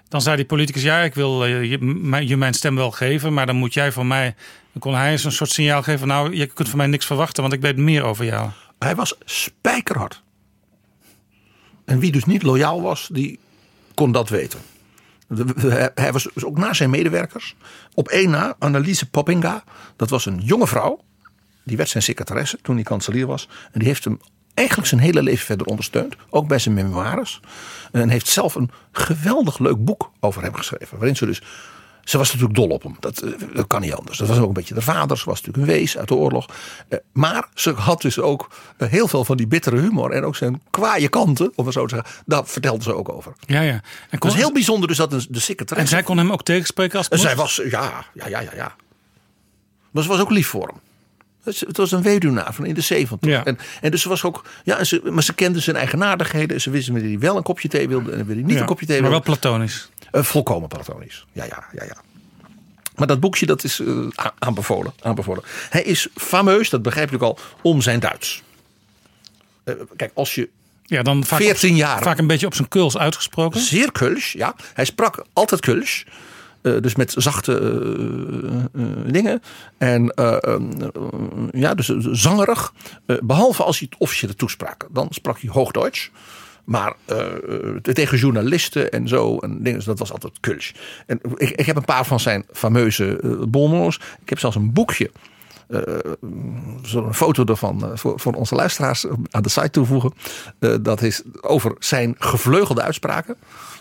Dan 0.09 0.21
zei 0.21 0.37
die 0.37 0.45
politicus, 0.45 0.83
ja, 0.83 1.01
ik 1.01 1.15
wil 1.15 1.45
eh, 1.45 1.65
je, 1.71 2.27
je 2.27 2.37
mijn 2.37 2.55
stem 2.55 2.77
wel 2.77 2.91
geven, 2.91 3.35
maar 3.35 3.47
dan 3.47 3.57
moet 3.57 3.75
jij 3.75 3.93
van 3.93 4.07
mij. 4.07 4.35
Dan 4.73 4.81
kon 4.81 4.95
hij 4.95 5.11
eens 5.11 5.25
een 5.25 5.33
soort 5.33 5.51
signaal 5.51 5.83
geven, 5.83 6.07
nou, 6.09 6.37
je 6.37 6.47
kunt 6.47 6.69
van 6.69 6.79
mij 6.79 6.87
niks 6.87 7.07
verwachten, 7.07 7.43
want 7.43 7.55
ik 7.55 7.61
weet 7.61 7.77
meer 7.77 8.03
over 8.03 8.25
jou. 8.25 8.51
Hij 8.79 8.95
was 8.95 9.15
spijkerhard. 9.25 10.23
En 11.85 11.99
wie 11.99 12.13
dus 12.13 12.25
niet 12.25 12.43
loyaal 12.43 12.83
was, 12.83 13.09
die 13.13 13.39
kon 13.95 14.13
dat 14.13 14.29
weten. 14.29 14.61
Hij 15.95 16.13
was 16.13 16.29
dus 16.35 16.45
ook 16.45 16.59
na 16.59 16.73
zijn 16.73 16.91
medewerkers. 16.91 17.57
Op 17.95 18.09
één 18.09 18.31
na, 18.31 18.57
Anneliese 18.59 19.11
Poppinga. 19.11 19.65
Dat 19.97 20.11
was 20.11 20.27
een 20.27 20.41
jonge 20.41 20.67
vrouw. 20.67 21.01
Die 21.65 21.77
werd 21.77 21.89
zijn 21.89 22.03
secretaresse 22.03 22.59
toen 22.63 22.75
hij 22.75 22.85
kanselier 22.85 23.27
was. 23.27 23.49
En 23.73 23.79
die 23.79 23.89
heeft 23.89 24.05
hem 24.05 24.21
eigenlijk 24.55 24.89
zijn 24.89 25.01
hele 25.01 25.23
leven 25.23 25.47
verder 25.47 25.67
ondersteund. 25.67 26.17
Ook 26.31 26.49
bij 26.49 26.59
zijn 26.59 26.75
memoires. 26.75 27.41
En 27.93 28.09
heeft 28.09 28.27
zelf 28.27 28.55
een 28.55 28.71
geweldig 28.93 29.59
leuk 29.59 29.85
boek 29.85 30.11
over 30.21 30.43
hem 30.43 30.55
geschreven. 30.55 30.97
Waarin 30.99 31.17
ze 31.17 31.27
dus... 31.27 31.43
Ze 32.05 32.19
was 32.19 32.29
natuurlijk 32.33 32.55
dol 32.59 32.69
op 32.69 32.83
hem. 32.83 32.97
Dat, 33.01 33.19
eh, 33.23 33.31
dat 33.55 33.67
kan 33.67 33.81
niet 33.81 33.95
anders. 33.95 34.19
Dat 34.19 34.29
was 34.29 34.39
ook 34.39 34.47
een 34.49 34.53
beetje 34.53 34.75
de 34.75 34.81
vader. 34.81 35.19
Ze 35.19 35.25
was 35.25 35.43
natuurlijk 35.43 35.69
een 35.73 35.79
wees 35.79 35.99
uit 35.99 36.09
de 36.09 36.15
oorlog. 36.15 36.47
Eh, 36.89 36.99
Maar 37.13 37.49
ze 37.55 37.71
had 37.73 38.03
dus 38.03 38.19
ook 38.19 38.51
eh, 38.77 38.89
heel 38.89 39.09
veel 39.09 39.25
van 39.25 39.37
die 39.37 39.47
bittere 39.47 39.79
humor. 39.81 40.11
En 40.11 40.25
ook 40.25 40.37
zijn 40.37 40.63
kwaaie 40.71 41.09
kanten, 41.09 41.53
om 41.55 41.65
het 41.65 41.75
zo 41.75 41.87
te 41.87 41.95
zeggen. 41.95 42.23
Daar 42.27 42.47
vertelde 42.47 42.83
ze 42.83 42.95
ook 42.95 43.09
over. 43.09 43.33
Ja, 43.47 43.61
ja. 43.61 43.73
En, 43.73 43.83
Het 44.09 44.23
was 44.25 44.35
heel 44.35 44.53
bijzonder 44.53 44.89
dus 44.89 44.97
dat 44.97 45.11
de, 45.11 45.27
de 45.29 45.65
en 45.75 45.89
zij 45.89 46.03
kon 46.03 46.19
hem 46.19 46.33
ook 46.33 46.43
tegenspreken 46.43 46.99
als 46.99 47.09
En 47.09 47.19
zij 47.19 47.37
was, 47.37 47.61
ja, 47.65 48.05
ja, 48.15 48.29
ja, 48.29 48.41
ja, 48.41 48.51
ja. 48.55 48.75
Maar 49.91 50.03
ze 50.03 50.09
was 50.09 50.21
ook 50.21 50.31
lief 50.31 50.49
voor 50.49 50.67
hem. 50.67 50.77
Het 51.45 51.77
was 51.77 51.93
een 51.93 52.03
weduwnaar 52.03 52.55
van 52.55 52.67
in 52.67 52.75
de 52.75 52.81
zeventig. 52.81 53.31
Ja. 53.31 53.45
En, 53.45 53.59
en 53.81 53.91
dus 53.91 54.03
ze 54.03 54.09
was 54.09 54.25
ook, 54.25 54.45
ja, 54.65 54.85
ze, 54.85 55.01
maar 55.11 55.23
ze 55.23 55.35
kende 55.35 55.61
zijn 55.61 55.77
eigenaardigheden. 55.77 56.55
En 56.55 56.61
ze 56.61 56.71
wisten 56.71 56.93
wanneer 56.93 57.11
hij 57.11 57.21
wel 57.21 57.37
een 57.37 57.43
kopje 57.43 57.69
thee 57.69 57.89
wilde 57.89 58.11
en 58.11 58.17
wanneer 58.17 58.35
hij 58.35 58.45
niet 58.45 58.55
Ja, 58.55 58.61
een 58.61 58.67
kopje 58.67 58.87
thee 58.87 59.01
maar 59.01 59.11
wilde. 59.11 59.25
wel 59.27 59.37
platonisch. 59.39 59.89
Eh, 60.11 60.23
volkomen 60.23 60.69
platonisch. 60.69 61.27
Ja, 61.33 61.45
ja, 61.45 61.65
ja, 61.73 61.85
ja. 61.85 61.97
Maar 62.97 63.07
dat 63.07 63.21
boekje 63.21 63.47
dat 63.47 63.65
is 63.65 63.81
eh, 63.81 64.07
aanbevolen, 64.39 64.93
aanbevolen. 65.03 65.43
Hij 65.71 65.83
is 65.83 66.09
fameus, 66.15 66.71
dat 66.71 66.83
begrijp 66.83 67.15
ook 67.15 67.23
al, 67.23 67.39
om 67.63 67.81
zijn 67.81 68.01
Duits. 68.01 68.43
Eh, 69.65 69.75
kijk, 69.97 70.11
als 70.15 70.35
je 70.35 70.49
Ja, 70.85 71.03
dan 71.03 71.25
vaak, 71.25 71.41
14 71.41 71.77
jaar. 71.77 72.03
vaak 72.03 72.19
een 72.19 72.27
beetje 72.27 72.47
op 72.47 72.55
zijn 72.55 72.69
kuls 72.69 72.99
uitgesproken. 72.99 73.61
zeer 73.61 73.93
Kulsch, 73.93 74.33
ja. 74.33 74.55
Hij 74.75 74.85
sprak 74.85 75.25
altijd 75.33 75.61
Kulsch. 75.61 76.03
Eh, 76.63 76.73
dus 76.81 76.95
met 76.95 77.15
zachte 77.17 77.53
dingen. 79.07 79.43
En 79.79 80.11
eh, 80.11 80.37
eh, 80.41 80.61
ja, 81.53 81.75
dus 81.75 81.87
zangerig. 82.11 82.73
Eh, 83.07 83.17
behalve 83.23 83.63
als 83.63 83.79
hij 83.79 83.89
het 83.91 84.01
officiële 84.01 84.35
toesprak. 84.35 84.87
Dan 84.91 85.07
sprak 85.11 85.41
hij 85.41 85.51
Hoogduits. 85.53 86.11
Maar 86.71 86.95
eh, 87.05 87.17
tegen 87.83 88.19
journalisten 88.19 88.91
en 88.91 89.09
zo. 89.09 89.39
En 89.39 89.63
dingen, 89.63 89.85
dat 89.85 89.99
was 89.99 90.13
altijd 90.13 90.33
Kulsch. 90.41 90.73
En 91.07 91.21
ik, 91.37 91.51
ik 91.51 91.67
heb 91.67 91.77
een 91.77 91.85
paar 91.85 92.05
van 92.07 92.21
zijn 92.21 92.45
fameuze 92.53 93.19
eh 93.23 93.31
bonbons. 93.49 93.97
Ik 94.23 94.29
heb 94.29 94.39
zelfs 94.39 94.57
een 94.57 94.73
boekje. 94.73 95.11
eh, 95.69 95.83
Zo'n 96.83 97.15
foto 97.15 97.45
ervan 97.45 97.85
eh, 97.85 97.91
voor, 97.95 98.21
voor 98.21 98.33
onze 98.33 98.55
luisteraars 98.55 99.07
eh, 99.07 99.13
aan 99.31 99.43
de 99.43 99.49
site 99.49 99.71
toevoegen. 99.71 100.13
Eh, 100.59 100.75
dat 100.83 101.03
is 101.03 101.23
over 101.41 101.75
zijn 101.79 102.15
gevleugelde 102.19 102.83
uitspraken. 102.83 103.37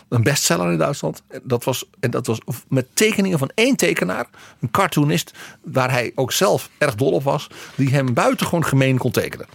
Een 0.08 0.22
bestseller 0.22 0.72
in 0.72 0.78
Duitsland. 0.78 1.22
Dat 1.42 1.64
was, 1.64 1.84
en 2.00 2.10
dat 2.10 2.26
was 2.26 2.38
met 2.68 2.86
tekeningen 2.94 3.38
van 3.38 3.50
één 3.54 3.76
tekenaar. 3.76 4.26
Een 4.60 4.70
cartoonist. 4.70 5.32
Waar 5.62 5.90
hij 5.90 6.12
ook 6.14 6.32
zelf 6.32 6.70
erg 6.78 6.94
dol 6.94 7.12
op 7.12 7.22
was. 7.22 7.46
Die 7.74 7.88
hem 7.90 8.14
buitengewoon 8.14 8.64
gemeen 8.64 8.98
kon 8.98 9.10
tekenen. 9.10 9.46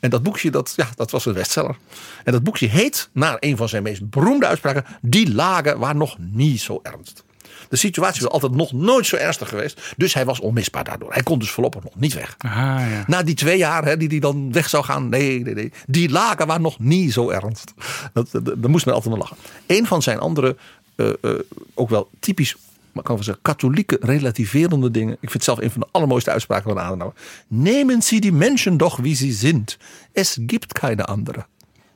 En 0.00 0.10
dat 0.10 0.22
boekje, 0.22 0.50
dat, 0.50 0.72
ja, 0.76 0.88
dat 0.96 1.10
was 1.10 1.26
een 1.26 1.32
bestseller. 1.32 1.76
En 2.24 2.32
dat 2.32 2.42
boekje 2.42 2.68
heet, 2.68 3.08
naar 3.12 3.36
een 3.40 3.56
van 3.56 3.68
zijn 3.68 3.82
meest 3.82 4.10
beroemde 4.10 4.46
uitspraken, 4.46 4.84
Die 5.00 5.34
lagen 5.34 5.78
waar 5.78 5.96
nog 5.96 6.16
niet 6.18 6.60
zo 6.60 6.80
ernst. 6.82 7.24
De 7.68 7.76
situatie 7.76 8.22
was 8.22 8.30
altijd 8.30 8.52
nog 8.52 8.72
nooit 8.72 9.06
zo 9.06 9.16
ernstig 9.16 9.48
geweest. 9.48 9.94
Dus 9.96 10.14
hij 10.14 10.24
was 10.24 10.40
onmisbaar 10.40 10.84
daardoor. 10.84 11.12
Hij 11.12 11.22
kon 11.22 11.38
dus 11.38 11.50
voorlopig 11.50 11.82
nog 11.82 11.94
niet 11.94 12.14
weg. 12.14 12.34
Ah, 12.38 12.50
ja. 12.50 13.04
Na 13.06 13.22
die 13.22 13.34
twee 13.34 13.58
jaar 13.58 13.84
hè, 13.84 13.96
die 13.96 14.08
hij 14.08 14.18
dan 14.18 14.52
weg 14.52 14.68
zou 14.68 14.84
gaan. 14.84 15.08
Nee, 15.08 15.40
nee, 15.42 15.54
nee. 15.54 15.72
Die 15.86 16.10
lagen 16.10 16.46
waren 16.46 16.62
nog 16.62 16.78
niet 16.78 17.12
zo 17.12 17.30
ernst. 17.30 17.74
Dat, 18.12 18.28
dat, 18.30 18.44
daar 18.44 18.70
moest 18.70 18.86
men 18.86 18.94
altijd 18.94 19.10
maar 19.14 19.22
lachen. 19.22 19.36
Een 19.66 19.86
van 19.86 20.02
zijn 20.02 20.18
andere, 20.18 20.56
eh, 20.94 21.08
eh, 21.20 21.30
ook 21.74 21.88
wel 21.88 22.10
typisch, 22.20 22.56
maar 22.92 23.02
kan 23.04 23.14
wel 23.14 23.24
zeggen, 23.24 23.42
katholieke 23.42 23.96
relativerende 24.00 24.90
dingen. 24.90 25.12
Ik 25.12 25.18
vind 25.20 25.32
het 25.32 25.44
zelf 25.44 25.58
een 25.60 25.70
van 25.70 25.80
de 25.80 25.86
allermooiste 25.90 26.30
uitspraken 26.30 26.70
van 26.72 26.80
Adenauer. 26.82 27.12
Nemen 27.48 28.02
Sie 28.02 28.20
die 28.20 28.32
Menschen 28.32 28.76
doch 28.76 28.96
wie 28.96 29.14
sie 29.14 29.32
sind. 29.32 29.78
Es 30.12 30.38
gibt 30.46 30.72
keine 30.72 31.04
andere. 31.04 31.46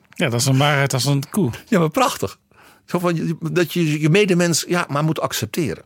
ja, 0.09 0.29
dat 0.29 0.39
is 0.39 0.45
een 0.45 0.57
waarheid 0.57 0.93
als 0.93 1.05
een 1.05 1.23
koe. 1.29 1.49
Ja, 1.67 1.79
maar 1.79 1.89
prachtig. 1.89 2.39
Zo 2.85 2.99
van, 2.99 3.37
dat 3.51 3.73
je 3.73 3.99
je 4.01 4.09
medemens 4.09 4.65
ja, 4.67 4.85
maar 4.89 5.03
moet 5.03 5.19
accepteren. 5.19 5.83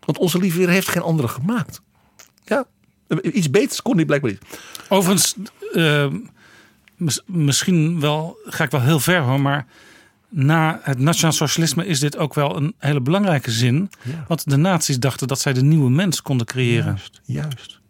Want 0.00 0.18
onze 0.18 0.38
lieve 0.38 0.58
Heer 0.58 0.68
heeft 0.68 0.88
geen 0.88 1.02
andere 1.02 1.28
gemaakt. 1.28 1.80
Ja, 2.44 2.64
iets 3.22 3.50
beters 3.50 3.82
kon 3.82 3.96
hij 3.96 4.04
blijkbaar 4.04 4.30
niet. 4.30 4.40
Overigens, 4.88 5.34
eh, 5.72 6.06
mis- 6.96 7.22
misschien 7.26 8.00
wel, 8.00 8.38
ga 8.44 8.64
ik 8.64 8.70
wel 8.70 8.80
heel 8.80 9.00
ver 9.00 9.20
hoor, 9.20 9.40
maar 9.40 9.66
na 10.32 10.80
het 10.82 10.98
nationaal 10.98 11.32
socialisme 11.32 11.86
is 11.86 12.00
dit 12.00 12.16
ook 12.16 12.34
wel 12.34 12.56
een 12.56 12.74
hele 12.78 13.00
belangrijke 13.00 13.50
zin. 13.50 13.90
Want 14.28 14.50
de 14.50 14.56
nazi's 14.56 14.98
dachten 14.98 15.28
dat 15.28 15.40
zij 15.40 15.52
de 15.52 15.62
nieuwe 15.62 15.90
mens 15.90 16.22
konden 16.22 16.46
creëren. 16.46 16.84
Juist, 16.84 17.20
juist. 17.24 17.80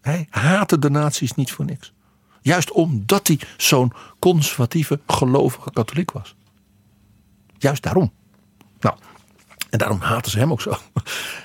Hij 0.00 0.26
haatte 0.30 0.78
de 0.78 0.90
nazi's 0.90 1.32
niet 1.32 1.52
voor 1.52 1.64
niks. 1.64 1.92
Juist 2.42 2.72
omdat 2.72 3.26
hij 3.26 3.38
zo'n 3.56 3.92
conservatieve, 4.18 5.00
gelovige 5.06 5.70
katholiek 5.72 6.10
was. 6.10 6.34
Juist 7.58 7.82
daarom. 7.82 8.12
Nou, 8.80 8.96
en 9.70 9.78
daarom 9.78 10.00
haatten 10.00 10.32
ze 10.32 10.38
hem 10.38 10.52
ook 10.52 10.60
zo. 10.60 10.76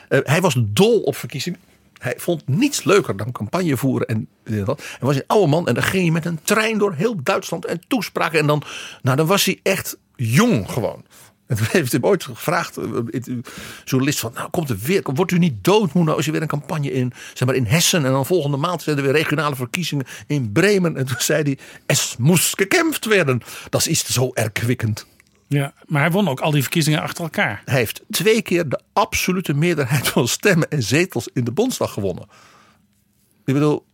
Eh, 0.09 0.19
hij 0.23 0.41
was 0.41 0.55
dol 0.59 1.01
op 1.01 1.15
verkiezingen. 1.15 1.59
Hij 1.97 2.13
vond 2.17 2.47
niets 2.47 2.83
leuker 2.83 3.17
dan 3.17 3.31
campagne 3.31 3.77
voeren 3.77 4.07
en 4.07 4.27
dat. 4.65 4.81
Hij 4.81 4.97
was 4.99 5.15
een 5.15 5.23
oude 5.27 5.47
man 5.47 5.67
en 5.67 5.73
dan 5.73 5.83
ging 5.83 6.03
hij 6.03 6.11
met 6.11 6.25
een 6.25 6.39
trein 6.43 6.77
door 6.77 6.93
heel 6.93 7.23
Duitsland 7.23 7.65
en 7.65 7.81
toespraken. 7.87 8.39
En 8.39 8.47
dan, 8.47 8.61
nou, 9.01 9.17
dan 9.17 9.25
was 9.25 9.45
hij 9.45 9.59
echt 9.63 9.97
jong 10.15 10.69
gewoon. 10.71 11.05
En 11.47 11.55
toen 11.55 11.67
heeft 11.69 11.91
hij 11.91 12.01
ooit 12.01 12.23
gevraagd, 12.23 12.77
eh, 12.77 12.83
een 13.11 13.45
journalist 13.85 14.19
van, 14.19 14.31
nou 14.33 14.49
komt 14.49 14.69
er 14.69 14.77
weer, 14.77 15.01
wordt 15.03 15.31
u 15.31 15.37
niet 15.37 15.63
doodmoe 15.63 16.03
nou 16.03 16.15
als 16.15 16.25
je 16.25 16.31
weer 16.31 16.41
een 16.41 16.47
campagne 16.47 16.91
in, 16.91 17.13
zeg 17.33 17.47
maar 17.47 17.57
in 17.57 17.65
Hessen 17.65 18.05
en 18.05 18.11
dan 18.11 18.25
volgende 18.25 18.57
maand 18.57 18.81
zijn 18.81 18.97
er 18.97 19.03
weer 19.03 19.11
regionale 19.11 19.55
verkiezingen 19.55 20.05
in 20.27 20.51
Bremen. 20.51 20.97
En 20.97 21.05
toen 21.05 21.15
zei 21.19 21.43
hij, 21.43 21.57
es 21.85 22.15
moest 22.17 22.57
gekämpft 22.57 23.05
werden. 23.05 23.41
Dat 23.69 23.87
is 23.87 24.05
zo 24.05 24.31
erkwikkend. 24.33 25.05
Ja, 25.47 25.73
maar 25.87 26.01
hij 26.01 26.11
won 26.11 26.27
ook 26.27 26.39
al 26.39 26.51
die 26.51 26.61
verkiezingen 26.61 27.01
achter 27.01 27.23
elkaar. 27.23 27.61
Hij 27.65 27.75
heeft 27.75 28.01
twee 28.09 28.41
keer 28.41 28.69
de 28.69 28.79
absolute 28.93 29.53
meerderheid 29.53 30.07
van 30.07 30.27
stemmen 30.27 30.69
en 30.69 30.83
zetels 30.83 31.29
in 31.33 31.43
de 31.43 31.51
Bondsdag 31.51 31.93
gewonnen. 31.93 32.27
Ik 33.45 33.53
bedoel, 33.53 33.85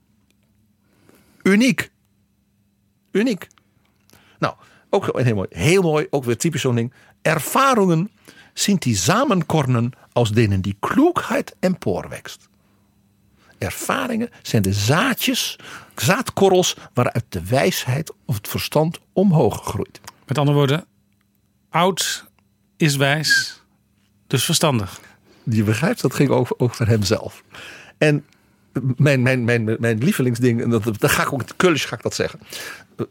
uniek. 1.44 1.92
Uniek. 3.12 3.48
Nou, 4.40 4.56
ook 4.92 5.22
heel 5.22 5.36
mooi. 5.36 5.48
Heel 5.50 5.82
mooi, 5.82 6.08
ook 6.10 6.24
weer 6.24 6.38
typisch 6.38 6.62
zo'n 6.62 6.76
ding. 6.76 6.94
Erfaringen 7.22 8.12
sind 8.54 8.82
die 8.84 8.96
Samenkornen 8.96 9.94
aus 10.14 10.32
denen 10.32 10.62
die 10.62 10.76
Klugheit 10.80 11.56
emporwächst. 11.60 12.50
Ervaringen 13.58 14.30
zijn 14.42 14.62
de 14.62 14.74
zaadjes, 14.74 15.60
zaadkorrels 15.96 16.76
waaruit 16.94 17.26
de 17.30 17.46
wijsheid 17.46 18.14
of 18.26 18.36
het 18.36 18.48
verstand 18.48 19.00
omhoog 19.14 19.64
groeit. 19.64 20.02
Met 20.28 20.38
andere 20.38 20.58
woorden, 20.58 20.86
oud 21.70 22.26
is 22.78 22.96
wijs, 22.96 23.62
dus 24.28 24.44
verstandig. 24.44 25.00
Je 25.44 25.64
begrijpt, 25.64 26.02
dat 26.02 26.14
ging 26.14 26.30
over, 26.30 26.60
over 26.60 26.88
hemzelf. 26.88 27.44
En 27.98 28.26
mijn, 28.98 29.22
mijn, 29.22 29.44
mijn, 29.44 29.78
mijn 29.80 29.98
lievelingsding, 29.98 30.62
en 30.62 30.70
dat, 30.70 30.84
dat 30.84 31.12
ga 31.12 31.22
ik 31.22 31.34
ook 31.34 31.42
in 31.42 31.56
Kulsch 31.56 31.88
ga 31.88 31.96
ik 31.96 32.02
dat 32.02 32.14
zeggen. 32.14 32.40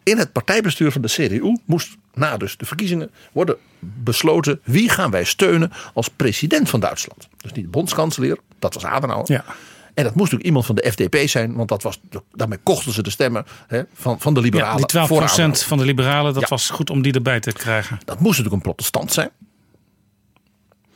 In 0.02 0.18
het 0.18 0.32
partijbestuur 0.32 0.92
van 0.92 1.02
de 1.02 1.08
CDU 1.08 1.56
moest 1.64 1.96
na 2.14 2.36
dus 2.36 2.56
de 2.56 2.64
verkiezingen 2.66 3.10
worden 3.32 3.56
besloten 3.78 4.60
wie 4.64 4.88
gaan 4.88 5.10
wij 5.10 5.24
steunen 5.24 5.72
als 5.94 6.08
president 6.08 6.68
van 6.68 6.80
Duitsland. 6.80 7.28
Dus 7.36 7.52
niet 7.52 7.64
de 7.64 7.70
bondskanselier, 7.70 8.38
dat 8.58 8.74
was 8.74 8.84
Adenauer. 8.84 9.32
Ja. 9.32 9.44
En 9.94 10.04
dat 10.04 10.14
moest 10.14 10.32
natuurlijk 10.32 10.44
iemand 10.44 10.66
van 10.66 10.74
de 10.74 10.90
FDP 10.92 11.28
zijn, 11.28 11.54
want 11.54 11.68
dat 11.68 11.82
was, 11.82 12.00
daarmee 12.32 12.58
kochten 12.62 12.92
ze 12.92 13.02
de 13.02 13.10
stemmen 13.10 13.44
hè, 13.66 13.82
van, 13.94 14.20
van 14.20 14.34
de 14.34 14.40
Ja, 14.40 14.46
liberalen. 14.46 14.76
die 14.86 15.00
12% 15.00 15.02
voor 15.06 15.22
Adenauer. 15.22 15.56
van 15.56 15.78
de 15.78 15.84
liberalen, 15.84 16.32
dat 16.32 16.42
Ja. 16.42 16.48
was 16.48 16.70
goed 16.70 16.90
om 16.90 17.02
die 17.02 17.12
erbij 17.12 17.40
te 17.40 17.52
krijgen. 17.52 17.98
Dat 18.04 18.16
moest 18.20 18.28
natuurlijk 18.38 18.54
een 18.54 18.60
protestant 18.72 19.12
zijn. 19.12 19.30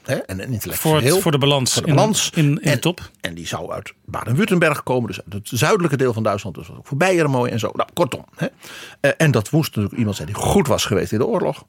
Hè, 0.05 0.15
en 0.15 0.39
een 0.39 0.45
Voor, 0.45 0.53
intellectueel. 0.53 1.15
het, 1.15 1.23
voor 1.23 1.33
de 1.33 1.39
balans, 1.39 1.73
Voor 1.73 1.83
de 1.83 1.89
in- 1.89 1.95
balans. 1.95 2.31
in, 2.35 2.45
in, 2.45 2.61
en, 2.61 2.73
de 2.73 2.79
top. 2.79 3.11
En 3.21 3.35
die 3.35 3.47
zou 3.47 3.73
uit 3.73 3.93
Baden-Württemberg 4.05 4.83
komen. 4.83 5.07
Dus 5.07 5.21
uit 5.25 5.33
het 5.33 5.49
zuidelijke 5.61 5.97
deel 5.97 6.13
van 6.13 6.23
Duitsland. 6.23 6.57
Dus 6.57 6.69
was 6.69 6.77
ook 6.77 6.87
voor 6.87 6.97
Beieren 6.97 7.31
mooi 7.31 7.51
en 7.53 7.59
zo. 7.59 7.71
Nou, 7.73 7.89
kortom. 7.93 8.25
Hè. 8.37 8.47
Eh, 9.01 9.11
en 9.17 9.31
dat 9.31 9.51
moest 9.51 9.69
natuurlijk 9.69 9.97
iemand 9.99 10.17
zijn 10.17 10.29
die 10.29 10.37
goed 10.37 10.67
was 10.67 10.85
geweest 10.85 11.13
in 11.13 11.19
de 11.19 11.27
oorlog. 11.27 11.65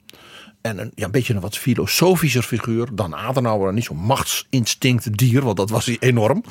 En 0.61 0.77
een, 0.79 0.91
ja, 0.95 1.05
een 1.05 1.11
beetje 1.11 1.33
een 1.33 1.39
wat 1.41 1.57
filosofischer 1.57 2.43
figuur 2.43 2.87
dan 2.93 3.15
Adenauer. 3.15 3.73
Niet 3.73 3.83
zo'n 3.83 3.97
machtsinstinct 3.97 5.17
dier, 5.17 5.41
want 5.41 5.57
dat 5.57 5.69
was 5.69 5.85
hij 5.85 5.97
enorm. 5.99 6.43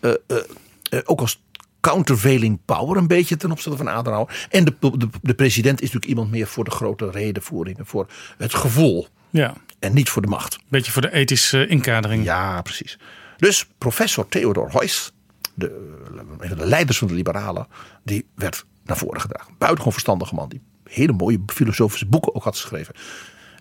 Eh, 0.00 0.10
eh, 0.26 0.98
ook 1.04 1.20
als 1.20 1.42
countervailing 1.80 2.58
power 2.64 2.96
een 2.96 3.06
beetje 3.06 3.36
ten 3.36 3.50
opzichte 3.50 3.76
van 3.78 3.88
Adenauer. 3.88 4.46
En 4.50 4.64
de, 4.64 4.74
de, 4.80 5.08
de 5.22 5.34
president 5.34 5.76
is 5.80 5.86
natuurlijk 5.86 6.10
iemand 6.10 6.30
meer 6.30 6.46
voor 6.46 6.64
de 6.64 6.70
grote 6.70 7.10
redenvoeringen. 7.10 7.86
Voor 7.86 8.06
het 8.38 8.54
gevoel 8.54 9.06
Ja, 9.34 9.54
en 9.78 9.94
niet 9.94 10.08
voor 10.08 10.22
de 10.22 10.28
macht. 10.28 10.58
beetje 10.68 10.92
voor 10.92 11.02
de 11.02 11.12
ethische 11.12 11.66
inkadering. 11.66 12.24
Ja, 12.24 12.62
precies. 12.62 12.98
Dus 13.36 13.66
professor 13.78 14.28
Theodor 14.28 14.70
Heuss, 14.72 15.12
de, 15.54 15.96
een 16.38 16.48
van 16.48 16.58
de 16.58 16.66
leiders 16.66 16.98
van 16.98 17.08
de 17.08 17.14
liberalen, 17.14 17.66
die 18.02 18.26
werd 18.34 18.64
naar 18.84 18.96
voren 18.96 19.20
gedragen. 19.20 19.54
Buitengewoon 19.58 19.92
verstandige 19.92 20.34
man, 20.34 20.48
die 20.48 20.60
hele 20.84 21.12
mooie 21.12 21.40
filosofische 21.46 22.06
boeken 22.06 22.34
ook 22.34 22.44
had 22.44 22.56
geschreven. 22.56 22.94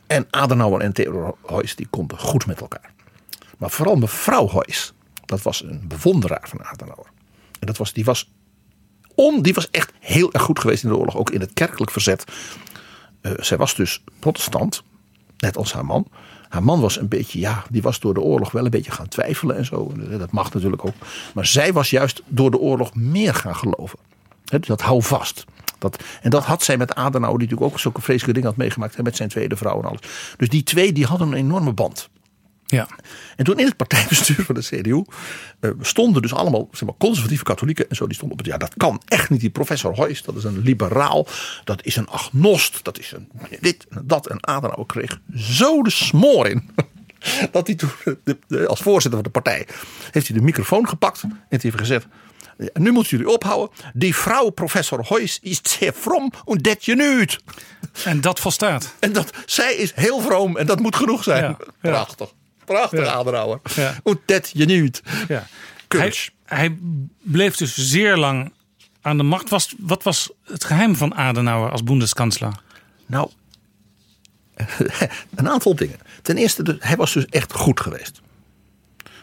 En 0.08 0.28
Adenauer 0.30 0.82
en 0.82 0.94
Theodor 0.94 1.36
Heuss, 1.46 1.76
die 1.76 1.88
konden 1.88 2.20
goed 2.20 2.46
met 2.46 2.62
elkaar. 2.62 2.94
Maar 3.58 3.70
vooral 3.70 3.96
mevrouw 3.96 4.50
Heuss, 4.50 4.94
dat 5.26 5.42
was 5.42 5.64
een 5.64 5.88
bewonderaar 5.88 6.48
van 6.50 6.64
Adenauer. 6.64 7.08
En 7.60 7.68
dat 7.68 7.78
was, 7.78 7.94
die, 7.94 8.06
was 8.06 8.32
on, 9.16 9.42
die 9.42 9.54
was 9.54 9.70
echt 9.70 9.92
heel 10.00 10.34
erg 10.34 10.44
goed 10.44 10.60
geweest 10.60 10.84
in 10.84 10.90
de 10.90 10.98
oorlog, 10.98 11.18
ook 11.18 11.30
in 11.30 11.42
het 11.42 11.54
kerkelijk 11.54 11.92
verzet. 11.92 12.24
Eh, 13.22 13.32
zij 13.38 13.58
was 13.58 13.76
dus 13.76 14.04
protestant, 14.20 14.84
net 15.44 15.58
als 15.58 15.74
haar 15.74 15.86
man. 15.86 16.08
Haar 16.50 16.64
man 16.64 16.82
was 16.82 17.00
een 17.00 17.08
beetje, 17.08 17.40
ja, 17.40 17.64
die 17.70 17.82
was 17.82 18.00
door 18.00 18.14
de 18.14 18.22
oorlog 18.22 18.52
wel 18.52 18.66
een 18.66 18.72
beetje 18.72 18.92
gaan 18.92 19.08
twijfelen 19.08 19.56
en 19.58 19.66
zo. 19.66 19.92
Dat 20.18 20.32
mag 20.32 20.54
natuurlijk 20.54 20.86
ook. 20.86 20.96
Maar 21.34 21.46
zij 21.46 21.74
was 21.74 21.90
juist 21.90 22.22
door 22.28 22.52
de 22.52 22.58
oorlog 22.58 22.96
meer 22.96 23.34
gaan 23.34 23.56
geloven. 23.56 24.00
Dus 24.44 24.68
dat 24.68 24.82
hou 24.82 25.04
vast. 25.04 25.46
Dat, 25.80 26.04
en 26.22 26.30
dat 26.30 26.46
had 26.46 26.64
zij 26.64 26.78
met 26.78 26.96
Adenauer, 26.96 27.38
die 27.38 27.48
natuurlijk 27.48 27.74
ook 27.74 27.80
zulke 27.80 28.02
vreselijke 28.02 28.34
dingen 28.34 28.50
had 28.50 28.58
meegemaakt. 28.58 29.04
Met 29.04 29.16
zijn 29.16 29.30
tweede 29.30 29.56
vrouw 29.56 29.80
en 29.80 29.88
alles. 29.88 30.00
Dus 30.38 30.50
die 30.50 30.64
twee 30.64 30.92
die 30.92 31.06
hadden 31.06 31.28
een 31.28 31.34
enorme 31.34 31.74
band. 31.74 32.10
Ja. 32.74 32.88
En 33.36 33.46
toen 33.46 33.60
in 33.60 33.66
het 33.66 33.76
partijbestuur 33.78 34.46
van 34.46 34.56
de 34.56 34.62
CDU 34.62 35.04
eh, 35.60 35.70
stonden 35.82 36.22
dus 36.22 36.34
allemaal 36.34 36.68
zeg 36.72 36.82
maar, 36.84 36.98
conservatieve 36.98 37.44
katholieken 37.44 37.90
en 37.90 37.96
zo. 37.96 38.06
Die 38.06 38.16
stonden 38.16 38.38
op 38.40 38.44
het, 38.46 38.54
ja 38.54 38.60
dat 38.60 38.74
kan 38.78 39.02
echt 39.08 39.30
niet. 39.30 39.40
Die 39.40 39.50
professor 39.50 39.94
Heuss, 39.96 40.24
dat 40.24 40.36
is 40.36 40.44
een 40.44 40.60
liberaal, 40.60 41.28
dat 41.64 41.86
is 41.86 41.96
een 41.96 42.08
agnost, 42.10 42.84
dat 42.84 43.00
is 43.00 43.12
een 43.12 43.30
dit 43.60 43.86
en 43.90 44.02
dat. 44.08 44.28
En 44.28 44.48
Adenauer 44.48 44.86
kreeg 44.86 45.20
zo 45.36 45.82
de 45.84 45.90
smoor 45.90 46.48
in. 46.48 46.70
Dat 47.52 47.68
hij 47.68 47.76
toen, 47.76 47.90
de- 48.24 48.38
de- 48.48 48.68
als 48.68 48.80
voorzitter 48.82 49.14
van 49.14 49.24
de 49.24 49.30
partij, 49.42 49.68
heeft 50.12 50.28
hij 50.28 50.38
de 50.38 50.44
microfoon 50.44 50.88
gepakt 50.88 51.22
en 51.22 51.38
heeft 51.50 51.78
gezegd. 51.78 52.08
"Ja, 52.58 52.68
Nu 52.74 52.92
moeten 52.92 53.18
jullie 53.18 53.34
ophouden. 53.34 53.76
Die 53.94 54.16
vrouw, 54.16 54.50
professor 54.50 55.06
Heuss, 55.08 55.40
is 55.42 55.60
zeer 55.64 55.94
from 55.94 56.32
en 56.46 56.58
dat 56.58 56.86
je. 56.86 57.28
En 58.06 58.22
dat 58.22 58.40
volstaat. 58.40 58.96
En 59.00 59.14
dat, 59.14 59.32
zij 59.46 59.74
is 59.76 59.92
heel 59.96 60.20
vroom 60.20 60.58
en 60.58 60.66
dat 60.66 60.80
moet 60.80 60.96
genoeg 60.96 61.24
zijn. 61.24 61.44
Ja, 61.44 61.58
ja. 61.82 62.06
Prachtig. 62.66 63.06
Ja. 63.06 63.12
Adenauer. 63.12 63.60
Ja. 63.76 63.96
En 64.04 64.22
dat 64.26 64.52
je 64.54 64.66
niet. 64.66 65.02
Ja. 65.28 65.48
Hij, 66.46 66.78
bleef 67.22 67.56
dus 67.56 67.74
zeer 67.74 68.18
lang 68.18 68.54
aan 69.02 69.18
de 69.18 69.24
macht. 69.24 69.50
Was, 69.50 69.74
wat 69.78 70.04
was 70.04 70.30
het 70.44 70.64
geheim 70.64 70.96
van 70.96 71.16
Adenauer 71.16 71.72
als 71.72 71.84
Bundeskanzler? 71.84 72.54
Nou, 73.06 73.30
een 75.36 75.50
aantal 75.50 75.76
dingen. 75.76 76.00
Ten 76.22 76.38
eerste, 76.38 76.78
hij 76.80 76.96
was 76.96 77.14
dus 77.14 77.26
echt 77.26 77.54
goed 77.54 77.80
geweest. 77.80 78.22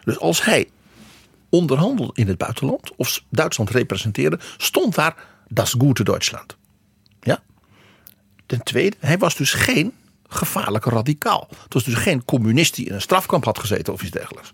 Dus 0.05 0.19
als 0.19 0.45
hij 0.45 0.69
onderhandelde 1.49 2.13
in 2.15 2.29
het 2.29 2.39
buitenland 2.39 2.97
of 2.97 3.23
Duitsland 3.29 3.71
representeerde, 3.71 4.39
stond 4.57 4.95
daar 4.95 5.15
das 5.49 5.75
gute 5.79 6.05
Duitsland. 6.05 6.57
Ja. 7.21 7.43
Ten 8.47 8.63
tweede, 8.63 8.97
hij 9.01 9.19
was 9.19 9.37
dus 9.37 9.53
geen 9.53 9.93
gevaarlijke 10.31 10.91
radicaal. 10.91 11.49
Het 11.63 11.75
was 11.75 11.85
dus 11.85 11.95
geen 11.95 12.25
communist 12.25 12.75
die 12.75 12.87
in 12.87 12.95
een 12.95 13.01
strafkamp 13.01 13.45
had 13.45 13.59
gezeten 13.59 13.93
of 13.93 14.03
iets 14.03 14.11
dergelijks. 14.11 14.51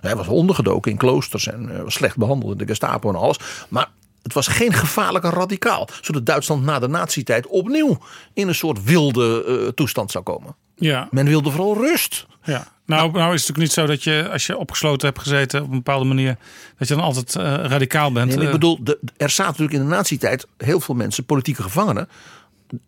Hij 0.00 0.16
was 0.16 0.28
ondergedoken 0.28 0.90
in 0.90 0.96
kloosters 0.96 1.46
en 1.46 1.76
eh, 1.76 1.82
was 1.82 1.94
slecht 1.94 2.16
behandeld 2.16 2.52
in 2.52 2.58
de 2.58 2.66
Gestapo 2.66 3.08
en 3.08 3.16
alles. 3.16 3.38
Maar 3.68 3.88
het 4.22 4.32
was 4.32 4.46
geen 4.46 4.72
gevaarlijke 4.72 5.30
radicaal. 5.30 5.88
Zodat 6.00 6.26
Duitsland 6.26 6.64
na 6.64 6.78
de 6.78 6.88
nazi-tijd 6.88 7.46
opnieuw 7.46 7.98
in 8.34 8.48
een 8.48 8.54
soort 8.54 8.84
wilde 8.84 9.44
eh, 9.44 9.68
toestand 9.68 10.10
zou 10.10 10.24
komen. 10.24 10.56
Ja, 10.76 11.08
Men 11.10 11.26
wilde 11.26 11.50
vooral 11.50 11.76
rust. 11.76 12.26
ja. 12.44 12.66
Nou, 12.86 13.12
nou 13.12 13.34
is 13.34 13.46
het 13.46 13.48
natuurlijk 13.48 13.58
niet 13.58 13.72
zo 13.72 13.86
dat 13.86 14.04
je, 14.04 14.28
als 14.32 14.46
je 14.46 14.56
opgesloten 14.56 15.08
hebt 15.08 15.20
gezeten 15.20 15.62
op 15.62 15.68
een 15.68 15.76
bepaalde 15.76 16.04
manier, 16.04 16.36
dat 16.78 16.88
je 16.88 16.94
dan 16.94 17.04
altijd 17.04 17.36
eh, 17.36 17.42
radicaal 17.44 18.12
bent. 18.12 18.36
Nee, 18.36 18.46
ik 18.46 18.52
bedoel, 18.52 18.78
de, 18.84 18.98
er 19.16 19.30
zaten 19.30 19.52
natuurlijk 19.52 19.78
in 19.78 19.88
de 19.88 19.94
nazi-tijd 19.94 20.46
heel 20.56 20.80
veel 20.80 20.94
mensen, 20.94 21.24
politieke 21.24 21.62
gevangenen. 21.62 22.08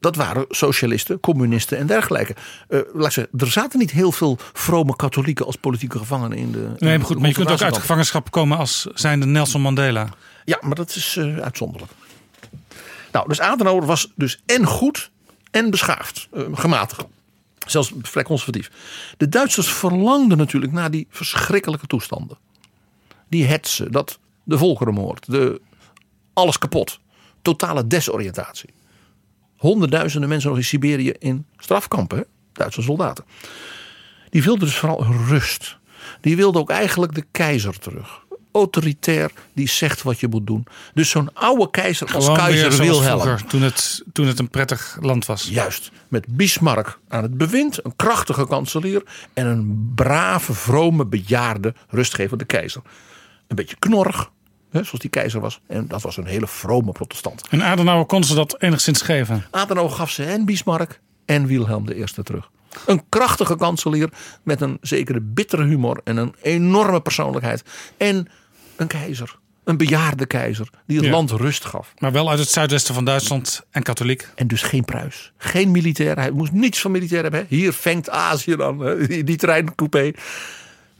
Dat 0.01 0.17
waren 0.17 0.45
socialisten, 0.49 1.21
communisten 1.21 1.79
en 1.79 1.87
dergelijke. 1.87 2.35
Eh, 2.69 2.81
laat 2.93 3.13
zeggen, 3.13 3.39
er 3.41 3.51
zaten 3.51 3.79
niet 3.79 3.91
heel 3.91 4.13
veel 4.13 4.39
vrome 4.53 4.97
katholieken 4.97 5.47
als 5.47 5.57
politieke 5.57 5.99
gevangenen 5.99 6.39
in 6.39 6.53
de. 6.53 6.73
nee, 6.79 6.99
maar 6.99 7.07
goed, 7.07 7.19
maar 7.19 7.29
je 7.29 7.35
kunt 7.35 7.51
ook 7.51 7.63
uit 7.63 7.79
gevangenschap 7.79 8.31
komen 8.31 8.59
als 8.59 8.87
zijnde 8.95 9.27
Nelson 9.27 9.61
Mandela. 9.61 10.09
Ja, 10.45 10.59
maar 10.61 10.75
dat 10.75 10.95
is 10.95 11.17
eh, 11.17 11.37
uitzonderlijk. 11.37 11.93
Nou, 13.13 13.29
dus 13.29 13.41
Adenauer 13.41 13.87
was 13.87 14.13
dus 14.15 14.43
en 14.47 14.67
goed 14.67 15.11
en 15.51 15.71
beschaafd, 15.71 16.29
eh, 16.33 16.43
gematigd. 16.53 17.05
Zelfs 17.67 17.93
vrij 18.03 18.23
conservatief. 18.23 18.71
De 19.17 19.29
Duitsers 19.29 19.73
verlangden 19.73 20.39
natuurlijk 20.39 20.73
naar 20.73 20.91
die 20.91 21.07
verschrikkelijke 21.11 21.87
toestanden. 21.87 22.39
Die 23.29 23.47
hetsen, 23.47 23.93
dat, 23.93 24.19
de 24.43 24.59
volkerenmoord, 24.59 25.31
de, 25.31 25.61
alles 26.33 26.59
kapot. 26.59 27.01
Totale 27.43 27.87
desoriëntatie. 27.87 28.71
Honderdduizenden 29.63 30.29
mensen 30.29 30.49
nog 30.49 30.59
in 30.59 30.65
Siberië 30.65 31.13
in 31.19 31.47
strafkampen? 31.57 32.27
Duitse 32.53 32.83
soldaten. 32.83 33.25
Die 34.31 34.43
wilden 34.43 34.67
dus 34.67 34.77
vooral 34.77 35.05
rust. 35.29 35.79
Die 36.21 36.37
wilden 36.37 36.61
ook 36.61 36.71
eigenlijk 36.71 37.15
de 37.15 37.25
keizer 37.31 37.79
terug. 37.79 38.21
Autoritair, 38.53 39.31
die 39.53 39.69
zegt 39.69 40.03
wat 40.03 40.21
je 40.21 40.29
moet 40.29 40.47
doen. 40.47 40.67
Dus 40.95 41.11
zo'n 41.11 41.35
oude 41.35 41.71
keizer 41.71 42.15
als 42.15 42.25
Gewoon 42.25 42.39
keizer 42.39 42.71
Wilhelm. 42.71 43.21
vroeger, 43.21 43.47
toen 43.47 43.63
het, 43.63 44.03
toen 44.13 44.27
het 44.27 44.39
een 44.39 44.51
prettig 44.51 44.99
land 45.01 45.27
was. 45.27 45.49
Juist, 45.49 45.91
met 46.09 46.27
Bismarck 46.29 46.99
aan 47.09 47.23
het 47.23 47.37
bewind, 47.37 47.85
een 47.85 47.97
krachtige 47.97 48.47
kanselier 48.47 49.03
en 49.33 49.47
een 49.47 49.93
brave, 49.95 50.53
vrome, 50.53 51.07
bejaarde, 51.07 51.75
rustgevende 51.89 52.45
keizer. 52.45 52.83
Een 53.47 53.57
beetje 53.57 53.77
knorrig, 53.79 54.31
hè, 54.73 54.83
zoals 54.83 55.01
die 55.01 55.11
keizer 55.11 55.41
was. 55.41 55.61
En 55.67 55.89
dat 55.89 56.03
was 56.03 56.17
een 56.17 56.27
hele 56.27 56.47
vrome 56.47 56.93
protestant. 56.93 57.49
En 57.51 57.63
Adenauer 57.63 58.05
kon 58.07 58.25
ze 58.25 58.35
dat 58.35 58.57
enigszins 58.59 59.03
geven. 59.03 59.45
Adenauer 59.51 59.91
gaf 59.91 60.11
ze 60.11 60.25
en 60.25 60.45
Bismarck 60.45 61.01
en 61.25 61.47
Wilhelm 61.47 61.89
I 61.89 62.05
terug. 62.23 62.51
Een 62.87 63.03
krachtige 63.09 63.57
kanselier 63.57 64.09
met 64.43 64.61
een 64.61 64.79
zekere 64.81 65.21
bittere 65.21 65.65
humor 65.65 66.01
en 66.05 66.17
een 66.17 66.35
enorme 66.43 67.01
persoonlijkheid. 67.01 67.63
En 67.97 68.29
een 68.77 68.87
keizer, 68.87 69.39
een 69.65 69.77
bejaarde 69.77 70.27
keizer, 70.27 70.69
die 70.87 70.97
het 70.97 71.07
Ja. 71.07 71.13
land 71.13 71.31
rust 71.31 71.65
gaf. 71.65 71.95
Maar 71.99 72.13
wel 72.13 72.31
uit 72.31 72.39
het 72.39 72.49
zuidwesten 72.49 72.95
van 72.95 73.05
Duitsland 73.05 73.63
en 73.71 73.83
katholiek. 73.83 74.29
En 74.35 74.47
dus 74.47 74.63
geen 74.63 74.85
pruis. 74.85 75.33
Geen 75.37 75.71
militair. 75.71 76.17
Hij 76.17 76.31
moest 76.31 76.53
niets 76.53 76.81
van 76.81 76.91
militair 76.91 77.23
hebben. 77.23 77.41
hè. 77.41 77.47
Hier 77.49 77.73
vengt 77.73 78.11
Azië 78.11 78.57
dan. 78.57 78.97
die 79.07 79.37
treincoupé. 79.37 80.13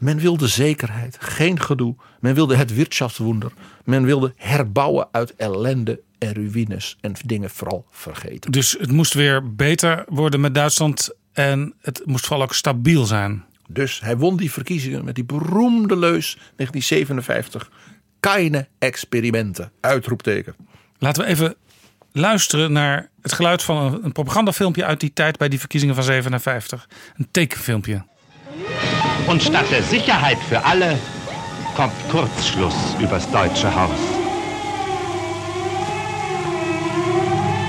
Men 0.03 0.19
wilde 0.19 0.47
zekerheid. 0.47 1.17
Geen 1.19 1.59
gedoe. 1.59 1.95
Men 2.19 2.33
wilde 2.33 2.55
het 2.55 2.73
Wirtschaftswunder. 2.73 3.51
Men 3.83 4.05
wilde 4.05 4.33
herbouwen 4.35 5.07
uit 5.11 5.35
ellende 5.35 6.01
en 6.17 6.33
ruïnes. 6.33 6.97
En 7.01 7.13
dingen 7.25 7.49
vooral 7.49 7.85
vergeten. 7.91 8.51
Dus 8.51 8.75
het 8.79 8.91
moest 8.91 9.13
weer 9.13 9.55
beter 9.55 10.03
worden 10.07 10.39
met 10.39 10.55
Duitsland. 10.55 11.09
En 11.33 11.73
het 11.81 12.01
moest 12.05 12.25
vooral 12.25 12.43
ook 12.43 12.53
stabiel 12.53 13.05
zijn. 13.05 13.43
Dus 13.67 14.01
hij 14.01 14.17
won 14.17 14.37
die 14.37 14.51
verkiezingen 14.51 15.05
met 15.05 15.15
die 15.15 15.23
beroemde 15.23 15.97
leus 15.97 16.33
1957. 16.33 17.71
Keine 18.19 18.67
experimenten. 18.79 19.71
Uitroepteken. 19.79 20.55
Laten 20.97 21.23
we 21.23 21.29
even 21.29 21.55
luisteren 22.11 22.71
naar 22.71 23.09
het 23.21 23.33
geluid 23.33 23.63
van 23.63 23.77
een, 23.77 24.05
een 24.05 24.11
propagandafilmpje 24.11 24.85
uit 24.85 24.99
die 24.99 25.13
tijd 25.13 25.37
bij 25.37 25.49
die 25.49 25.59
verkiezingen 25.59 25.95
van 25.95 26.03
57. 26.03 26.89
Een 27.17 27.27
tekenfilmpje. 27.31 28.05
Und 29.27 29.41
statt 29.41 29.65
der 29.71 29.83
Sicherheit 29.83 30.37
für 30.49 30.63
alle 30.63 30.99
kommt 31.75 31.93
Kurzschluss 32.09 32.95
übers 32.99 33.29
deutsche 33.31 33.73
Haus. 33.73 33.99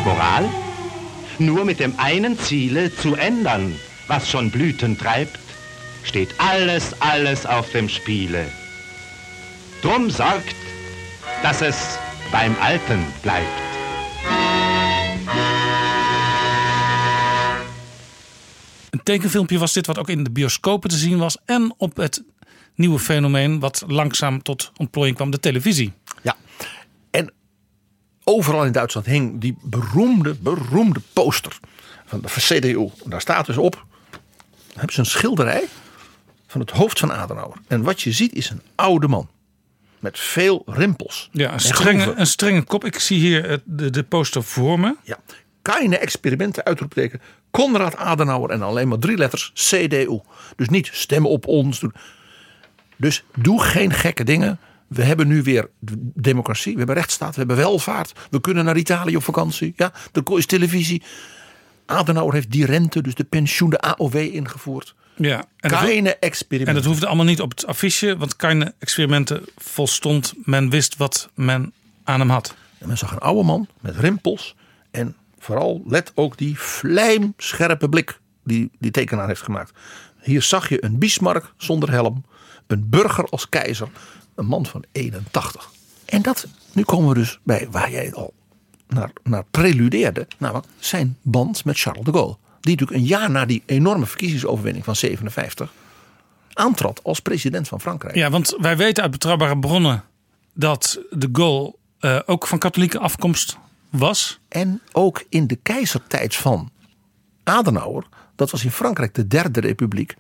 Moral? 0.05 0.49
Nur 1.39 1.65
mit 1.65 1.81
dem 1.81 1.99
einen 1.99 2.39
Ziele 2.39 2.95
zu 2.95 3.15
ändern, 3.15 3.75
was 4.09 4.29
schon 4.29 4.51
Blüten 4.51 4.99
treibt, 4.99 5.39
steht 6.03 6.35
alles, 6.39 6.95
alles 7.01 7.47
auf 7.47 7.71
dem 7.71 7.89
Spiele. 7.89 8.47
Drum 9.83 10.11
sorgt, 10.11 10.57
dass 11.43 11.63
es 11.63 11.99
beim 12.31 12.55
Alten 12.61 13.05
bleibt. 13.23 13.47
Een 18.95 19.03
tekenfilmpje 19.03 19.59
was 19.59 19.73
dit 19.73 19.87
wat 19.87 19.99
ook 19.99 20.09
in 20.09 20.25
de 20.25 20.31
bioscopen 20.31 20.91
te 20.91 20.97
zien 20.97 21.19
was. 21.19 21.37
En 21.45 21.75
op 21.77 21.97
het 21.97 22.23
nieuwe 22.75 22.99
fenomeen 22.99 23.59
wat 23.61 23.85
langzaam 23.87 24.43
tot 24.43 24.73
ontplooiing 24.77 25.17
kwam, 25.17 25.31
de 25.31 25.41
televisie. 25.41 25.93
Ja. 26.23 26.37
En 27.11 27.33
overal 28.25 28.65
in 28.65 28.73
Duitsland 28.73 29.07
hing 29.07 29.41
die 29.41 29.57
beroemde, 29.63 30.35
beroemde 30.35 31.01
poster 31.13 31.59
van 32.07 32.21
de 32.21 32.29
CDU. 32.29 32.89
Daar 33.05 33.21
staat 33.21 33.47
dus 33.47 33.57
op. 33.57 33.85
Hebben 34.75 34.93
ze 34.95 35.01
een 35.01 35.07
schilderij 35.07 35.65
van 36.47 36.61
het 36.61 36.71
hoofd 36.71 36.99
van 36.99 37.13
Adenauer. 37.13 37.57
En 37.69 37.83
wat 37.83 38.03
je 38.03 38.13
ziet 38.13 38.33
is 38.35 38.51
een 38.51 38.61
oude 38.75 39.09
man. 39.09 39.29
Met 39.99 40.19
veel 40.19 40.63
rimpels. 40.67 41.29
Ja, 41.33 41.47
een 41.47 41.53
en 41.53 41.61
strenge, 41.61 42.15
een 42.17 42.27
strenge 42.27 42.63
kop. 42.63 42.85
Ik 42.85 42.99
zie 42.99 43.19
hier 43.19 43.49
het- 43.49 43.63
de, 43.65 43.91
de 43.91 44.03
poster 44.03 44.43
voor 44.43 44.81
me. 44.81 44.97
Ja. 45.03 45.19
Keine 45.63 45.99
experimenten 45.99 46.65
uitroepteken. 46.65 47.21
Konrad 47.61 47.97
Adenauer 47.97 48.51
en 48.51 48.63
alleen 48.63 48.89
maar 48.89 48.99
drie 48.99 49.17
letters 49.17 49.51
CDU. 49.55 50.21
Dus 50.57 50.69
niet 50.69 50.89
stemmen 50.93 51.31
op 51.31 51.47
ons. 51.47 51.83
Dus 52.97 53.25
doe 53.35 53.63
geen 53.63 53.93
gekke 53.93 54.25
dingen. 54.25 54.59
We 54.87 55.03
hebben 55.03 55.29
nu 55.29 55.43
weer 55.43 55.71
democratie, 56.15 56.73
we 56.73 56.79
hebben 56.79 56.97
rechtsstaat, 56.97 57.31
we 57.31 57.39
hebben 57.39 57.57
welvaart. 57.57 58.13
We 58.31 58.41
kunnen 58.41 58.65
naar 58.65 58.77
Italië 58.77 59.17
op 59.17 59.23
vakantie. 59.23 59.73
Ja, 59.77 59.93
er 60.13 60.39
is 60.39 60.47
televisie. 60.47 61.03
Adenauer 61.87 62.33
heeft 62.33 62.51
die 62.51 62.67
rente, 62.67 63.03
dus 63.03 63.15
de 63.15 63.25
pensioen, 63.25 63.71
de 63.71 63.81
AOW 63.81 64.15
ingevoerd. 64.17 64.95
Ja, 65.17 65.45
en 65.57 65.71
dat, 65.71 65.81
Keine 65.81 66.15
en 66.15 66.21
experimenten. 66.21 66.83
dat 66.83 66.91
hoefde 66.91 67.07
allemaal 67.07 67.25
niet 67.25 67.41
op 67.41 67.51
het 67.51 67.67
affiche, 67.67 68.17
want 68.17 68.37
keine 68.37 68.75
experimenten 68.79 69.43
volstond. 69.57 70.35
Men 70.45 70.71
wist 70.71 70.97
wat 70.97 71.29
men 71.35 71.73
aan 72.05 72.21
hem 72.21 72.31
had. 72.31 72.55
En 72.79 72.89
men 72.89 72.99
zag 72.99 73.13
een 73.13 73.19
oude 73.19 73.43
man 73.43 73.69
met 73.81 73.97
rimpels. 73.97 74.55
En 74.91 75.17
vooral 75.45 75.83
let 75.87 76.13
ook 76.15 76.39
die 76.39 76.59
vlijmscherpe 76.59 77.89
blik 77.89 78.21
die 78.45 78.71
die 78.79 78.91
tekenaar 78.91 79.27
heeft 79.27 79.43
gemaakt. 79.43 79.73
Hier 80.23 80.43
zag 80.43 80.69
je 80.69 80.85
een 80.85 80.99
Bismarck 80.99 81.53
zonder 81.57 81.91
helm. 81.91 82.25
Een 82.67 82.89
burger 82.89 83.25
als 83.25 83.49
keizer. 83.49 83.89
Een 84.35 84.47
man 84.47 84.67
van 84.67 84.85
81. 84.93 85.71
En 86.05 86.23
dat, 86.23 86.47
nu 86.73 86.83
komen 86.83 87.09
we 87.09 87.15
dus 87.15 87.39
bij 87.43 87.69
waar 87.71 87.91
jij 87.91 88.15
al 88.15 88.35
naar, 88.89 89.11
naar 89.23 89.45
preludeerde. 89.51 90.27
Namelijk 90.39 90.67
zijn 90.79 91.17
band 91.23 91.65
met 91.65 91.79
Charles 91.79 92.05
de 92.05 92.13
Gaulle. 92.13 92.37
Die 92.61 92.73
natuurlijk 92.73 93.01
een 93.01 93.07
jaar 93.07 93.31
na 93.31 93.45
die 93.45 93.63
enorme 93.67 94.07
verkiezingsoverwinning 94.07 94.85
van 94.85 94.97
57 94.97 95.73
aantrad 96.53 97.01
als 97.03 97.21
president 97.21 97.69
van 97.69 97.81
Frankrijk. 97.81 98.15
Ja, 98.15 98.31
want 98.31 98.57
wij 98.61 98.77
weten 98.77 99.03
uit 99.03 99.13
betrouwbare 99.13 99.59
bronnen 99.59 100.05
dat 100.55 100.99
de 101.11 101.29
Gaulle 101.33 101.75
eh, 101.99 102.21
ook 102.27 102.47
van 102.47 102.59
katholieke 102.59 102.99
afkomst 102.99 103.59
was. 103.99 104.41
En 104.49 104.81
ook 104.93 105.25
in 105.29 105.47
de 105.47 105.57
keizertijd 105.57 106.35
van 106.35 106.71
Adenauer, 107.45 108.07
dat 108.35 108.51
was 108.51 108.65
in 108.65 108.71
Frankrijk 108.71 109.15
de 109.15 109.27
Derde 109.27 109.61
Republiek, 109.61 110.15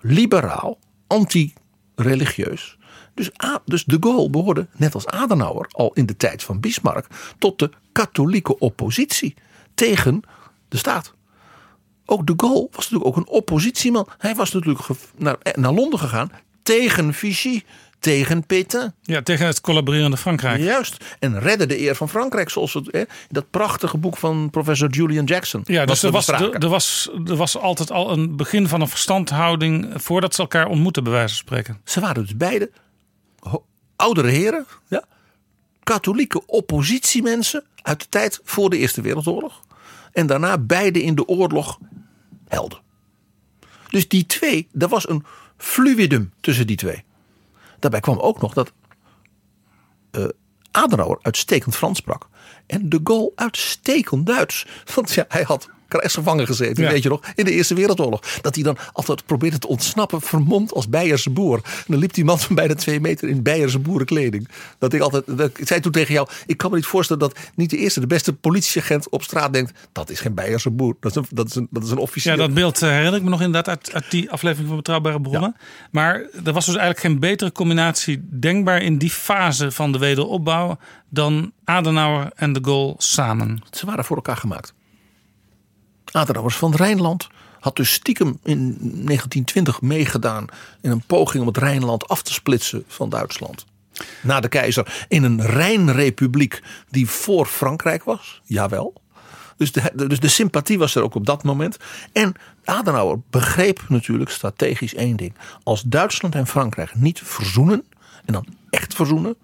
liberaal, 0.00 0.78
anti-religieus. 1.06 2.78
Dus, 3.14 3.30
dus 3.64 3.84
de 3.84 3.96
Gaulle 4.00 4.30
behoorde, 4.30 4.68
net 4.76 4.94
als 4.94 5.06
Adenauer, 5.06 5.66
al 5.70 5.92
in 5.92 6.06
de 6.06 6.16
tijd 6.16 6.42
van 6.42 6.60
Bismarck, 6.60 7.06
tot 7.38 7.58
de 7.58 7.70
katholieke 7.92 8.58
oppositie 8.58 9.34
tegen 9.74 10.22
de 10.68 10.76
staat. 10.76 11.14
Ook 12.06 12.26
de 12.26 12.34
Gaulle 12.36 12.68
was 12.70 12.90
natuurlijk 12.90 13.06
ook 13.06 13.16
een 13.16 13.32
oppositieman. 13.32 14.08
Hij 14.18 14.34
was 14.34 14.52
natuurlijk 14.52 14.88
naar, 15.16 15.36
naar 15.54 15.72
Londen 15.72 15.98
gegaan 15.98 16.30
tegen 16.62 17.14
Vichy, 17.14 17.62
tegen 18.02 18.46
Pétain. 18.46 18.94
Ja, 19.02 19.22
tegen 19.22 19.46
het 19.46 19.60
collaborerende 19.60 20.16
Frankrijk. 20.16 20.60
Juist. 20.60 21.04
En 21.18 21.40
redde 21.40 21.66
de 21.66 21.80
eer 21.80 21.94
van 21.94 22.08
Frankrijk. 22.08 22.50
Zoals 22.50 22.74
het, 22.74 22.88
hè, 22.90 23.02
dat 23.28 23.50
prachtige 23.50 23.98
boek 23.98 24.16
van 24.16 24.50
professor 24.50 24.90
Julian 24.90 25.24
Jackson. 25.24 25.60
Ja, 25.64 25.84
dus 25.84 26.02
er 26.02 26.10
was, 26.10 26.28
er, 26.28 26.54
er 26.54 26.68
was, 26.68 27.10
er 27.26 27.36
was 27.36 27.56
altijd 27.56 27.90
al 27.90 28.12
een 28.12 28.36
begin 28.36 28.68
van 28.68 28.80
een 28.80 28.88
verstandhouding 28.88 29.92
voordat 29.94 30.34
ze 30.34 30.40
elkaar 30.40 30.66
ontmoeten, 30.66 31.04
bij 31.04 31.12
wijze 31.12 31.34
van 31.34 31.36
spreken. 31.36 31.80
Ze 31.84 32.00
waren 32.00 32.22
dus 32.22 32.36
beide 32.36 32.70
oudere 33.96 34.28
heren. 34.28 34.66
Ja, 34.88 35.04
katholieke 35.82 36.46
oppositiemensen 36.46 37.64
uit 37.82 38.00
de 38.00 38.06
tijd 38.08 38.40
voor 38.44 38.70
de 38.70 38.78
Eerste 38.78 39.00
Wereldoorlog. 39.00 39.62
En 40.12 40.26
daarna 40.26 40.58
beide 40.58 41.02
in 41.02 41.14
de 41.14 41.26
oorlog 41.26 41.78
helden. 42.48 42.80
Dus 43.88 44.08
die 44.08 44.26
twee, 44.26 44.68
er 44.78 44.88
was 44.88 45.08
een 45.08 45.24
fluidum 45.56 46.32
tussen 46.40 46.66
die 46.66 46.76
twee. 46.76 47.04
Daarbij 47.82 48.00
kwam 48.00 48.18
ook 48.18 48.40
nog 48.40 48.52
dat 48.52 48.72
eh, 50.10 50.24
Adenauer 50.70 51.18
uitstekend 51.22 51.76
Frans 51.76 51.98
sprak. 51.98 52.28
En 52.66 52.88
de 52.88 53.00
Gaulle 53.04 53.32
uitstekend 53.34 54.26
Duits. 54.26 54.66
Want 54.94 55.12
ja, 55.12 55.24
hij 55.28 55.42
had 55.42 55.68
krijgsgevangen 55.98 56.46
gezeten, 56.46 56.84
Ja. 56.84 56.90
weet 56.90 57.02
je 57.02 57.08
nog, 57.08 57.20
in 57.34 57.44
de 57.44 57.50
Eerste 57.52 57.74
Wereldoorlog. 57.74 58.20
Dat 58.40 58.54
hij 58.54 58.64
dan 58.64 58.76
altijd 58.92 59.26
probeerde 59.26 59.58
te 59.58 59.68
ontsnappen, 59.68 60.20
vermomd 60.20 60.72
als 60.72 60.88
Beierse 60.88 61.30
boer. 61.30 61.60
En 61.64 61.84
dan 61.86 61.98
liep 61.98 62.12
die 62.14 62.24
man 62.24 62.40
van 62.40 62.56
bijna 62.62 62.74
twee 62.74 63.00
meter 63.00 63.28
in 63.28 63.42
Beierse 63.42 63.78
boerenkleding. 63.78 64.48
Dat 64.78 64.92
ik 64.92 65.00
altijd, 65.00 65.24
dat, 65.26 65.58
ik 65.58 65.66
zei 65.66 65.80
toen 65.80 65.92
tegen 65.92 66.14
jou, 66.14 66.28
ik 66.46 66.56
kan 66.56 66.70
me 66.70 66.76
niet 66.76 66.86
voorstellen 66.86 67.22
dat 67.22 67.38
niet 67.54 67.70
de 67.70 67.76
eerste, 67.76 68.00
de 68.00 68.06
beste 68.06 68.32
politieagent 68.32 69.08
op 69.08 69.22
straat 69.22 69.52
denkt, 69.52 69.72
dat 69.92 70.10
is 70.10 70.20
geen 70.20 70.34
Beierse 70.34 70.70
boer, 70.70 70.96
dat 71.00 71.10
is 71.10 71.16
een, 71.16 71.26
dat 71.30 71.46
is 71.46 71.54
een, 71.54 71.68
dat 71.70 71.82
is 71.82 71.90
een 71.90 71.98
officier. 71.98 72.32
Ja, 72.32 72.38
dat 72.38 72.54
beeld 72.54 72.82
eh, 72.82 72.88
herinner 72.88 73.14
ik 73.14 73.22
me 73.22 73.30
nog 73.30 73.40
inderdaad 73.42 73.68
uit, 73.68 73.94
uit 73.94 74.10
die 74.10 74.30
aflevering 74.30 74.68
van 74.68 74.76
Betrouwbare 74.76 75.20
Bronnen. 75.20 75.56
Maar 75.90 76.14
er 76.44 76.52
was 76.52 76.66
dus 76.66 76.76
eigenlijk 76.76 77.00
geen 77.06 77.18
betere 77.18 77.52
combinatie 77.52 78.24
denkbaar 78.30 78.82
in 78.82 78.98
die 78.98 79.10
fase 79.10 79.70
van 79.70 79.92
de 79.92 79.98
wederopbouw 79.98 80.78
dan 81.08 81.52
Adenauer 81.64 82.30
en 82.34 82.52
de 82.52 82.60
Gaulle 82.62 82.94
samen. 82.98 83.62
Ze 83.70 83.86
waren 83.86 84.04
voor 84.04 84.16
elkaar 84.16 84.36
gemaakt. 84.36 84.74
Adenauer 86.12 86.50
van 86.50 86.74
Rijnland 86.74 87.28
had 87.60 87.76
dus 87.76 87.92
stiekem 87.92 88.38
in 88.42 88.58
1920 88.78 89.80
meegedaan 89.80 90.46
in 90.80 90.90
een 90.90 91.02
poging 91.06 91.40
om 91.42 91.48
het 91.48 91.56
Rijnland 91.56 92.08
af 92.08 92.22
te 92.22 92.32
splitsen 92.32 92.84
van 92.86 93.08
Duitsland. 93.08 93.64
Na 94.22 94.40
de 94.40 94.48
keizer 94.48 95.04
in 95.08 95.22
een 95.22 95.46
Rijnrepubliek 95.46 96.62
die 96.90 97.08
voor 97.08 97.46
Frankrijk 97.46 98.04
was. 98.04 98.40
Jawel. 98.44 98.92
Dus 99.56 99.72
de, 99.72 100.06
dus 100.08 100.20
de 100.20 100.28
sympathie 100.28 100.78
was 100.78 100.94
er 100.94 101.02
ook 101.02 101.14
op 101.14 101.26
dat 101.26 101.42
moment. 101.42 101.76
En 102.12 102.34
Adenauer 102.64 103.20
begreep 103.30 103.84
natuurlijk 103.88 104.30
strategisch 104.30 104.94
één 104.94 105.16
ding. 105.16 105.34
Als 105.62 105.82
Duitsland 105.82 106.34
en 106.34 106.46
Frankrijk 106.46 106.94
niet 106.94 107.20
verzoenen, 107.24 107.84
en 108.24 108.32
dan 108.32 108.46
echt 108.70 108.94
verzoenen, 108.94 109.36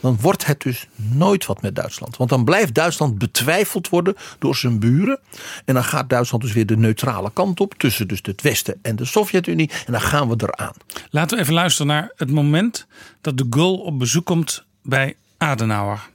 dan 0.00 0.18
wordt 0.20 0.46
het 0.46 0.60
dus 0.60 0.86
nooit 0.94 1.46
wat 1.46 1.62
met 1.62 1.74
Duitsland. 1.74 2.16
Want 2.16 2.30
dan 2.30 2.44
blijft 2.44 2.74
Duitsland 2.74 3.18
betwijfeld 3.18 3.88
worden 3.88 4.16
door 4.38 4.56
zijn 4.56 4.78
buren. 4.78 5.20
En 5.64 5.74
dan 5.74 5.84
gaat 5.84 6.10
Duitsland 6.10 6.42
dus 6.42 6.52
weer 6.52 6.66
de 6.66 6.76
neutrale 6.76 7.30
kant 7.32 7.60
op 7.60 7.74
tussen 7.74 8.08
dus 8.08 8.18
het 8.22 8.42
Westen 8.42 8.78
en 8.82 8.96
de 8.96 9.04
Sovjet-Unie. 9.04 9.70
En 9.86 9.92
dan 9.92 10.00
gaan 10.00 10.28
we 10.28 10.36
eraan. 10.38 10.74
Laten 11.10 11.36
we 11.36 11.42
even 11.42 11.54
luisteren 11.54 11.86
naar 11.86 12.12
het 12.16 12.30
moment 12.30 12.86
dat 13.20 13.38
de 13.38 13.46
Gaulle 13.50 13.78
op 13.78 13.98
bezoek 13.98 14.26
komt 14.26 14.64
bij 14.82 15.16
Adenauer. 15.36 16.08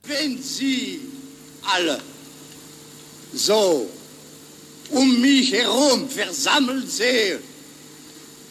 Wenn 0.00 0.42
Sie 0.42 1.00
alle 1.60 1.98
so 3.34 3.90
um 4.92 5.20
mich 5.20 5.50
herum 5.50 6.08
versammelt 6.08 6.90
sehe, 6.90 7.38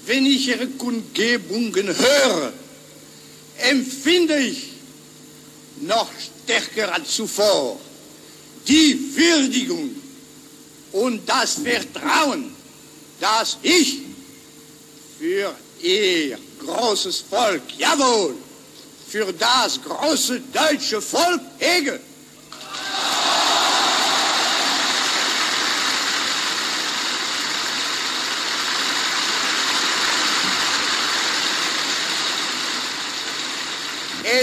wenn 0.06 0.26
ich 0.26 0.48
Ihre 0.48 0.68
Kundgebungen 0.68 1.88
höre, 1.88 2.54
empfinde 3.58 4.38
ich 4.38 4.72
noch 5.82 6.10
stärker 6.46 6.94
als 6.94 7.16
zuvor 7.16 7.80
die 8.68 9.16
Würdigung 9.16 9.96
und 10.92 11.28
das 11.28 11.56
Vertrauen, 11.56 12.56
das 13.20 13.58
ich 13.62 14.00
für 15.20 15.56
Ihr 15.82 16.40
großes 16.66 17.24
Volk, 17.30 17.62
jawohl, 17.78 18.36
für 19.08 19.32
das 19.34 19.80
große 19.82 20.42
deutsche 20.52 21.02
Volk 21.02 21.42
hege. 21.60 22.00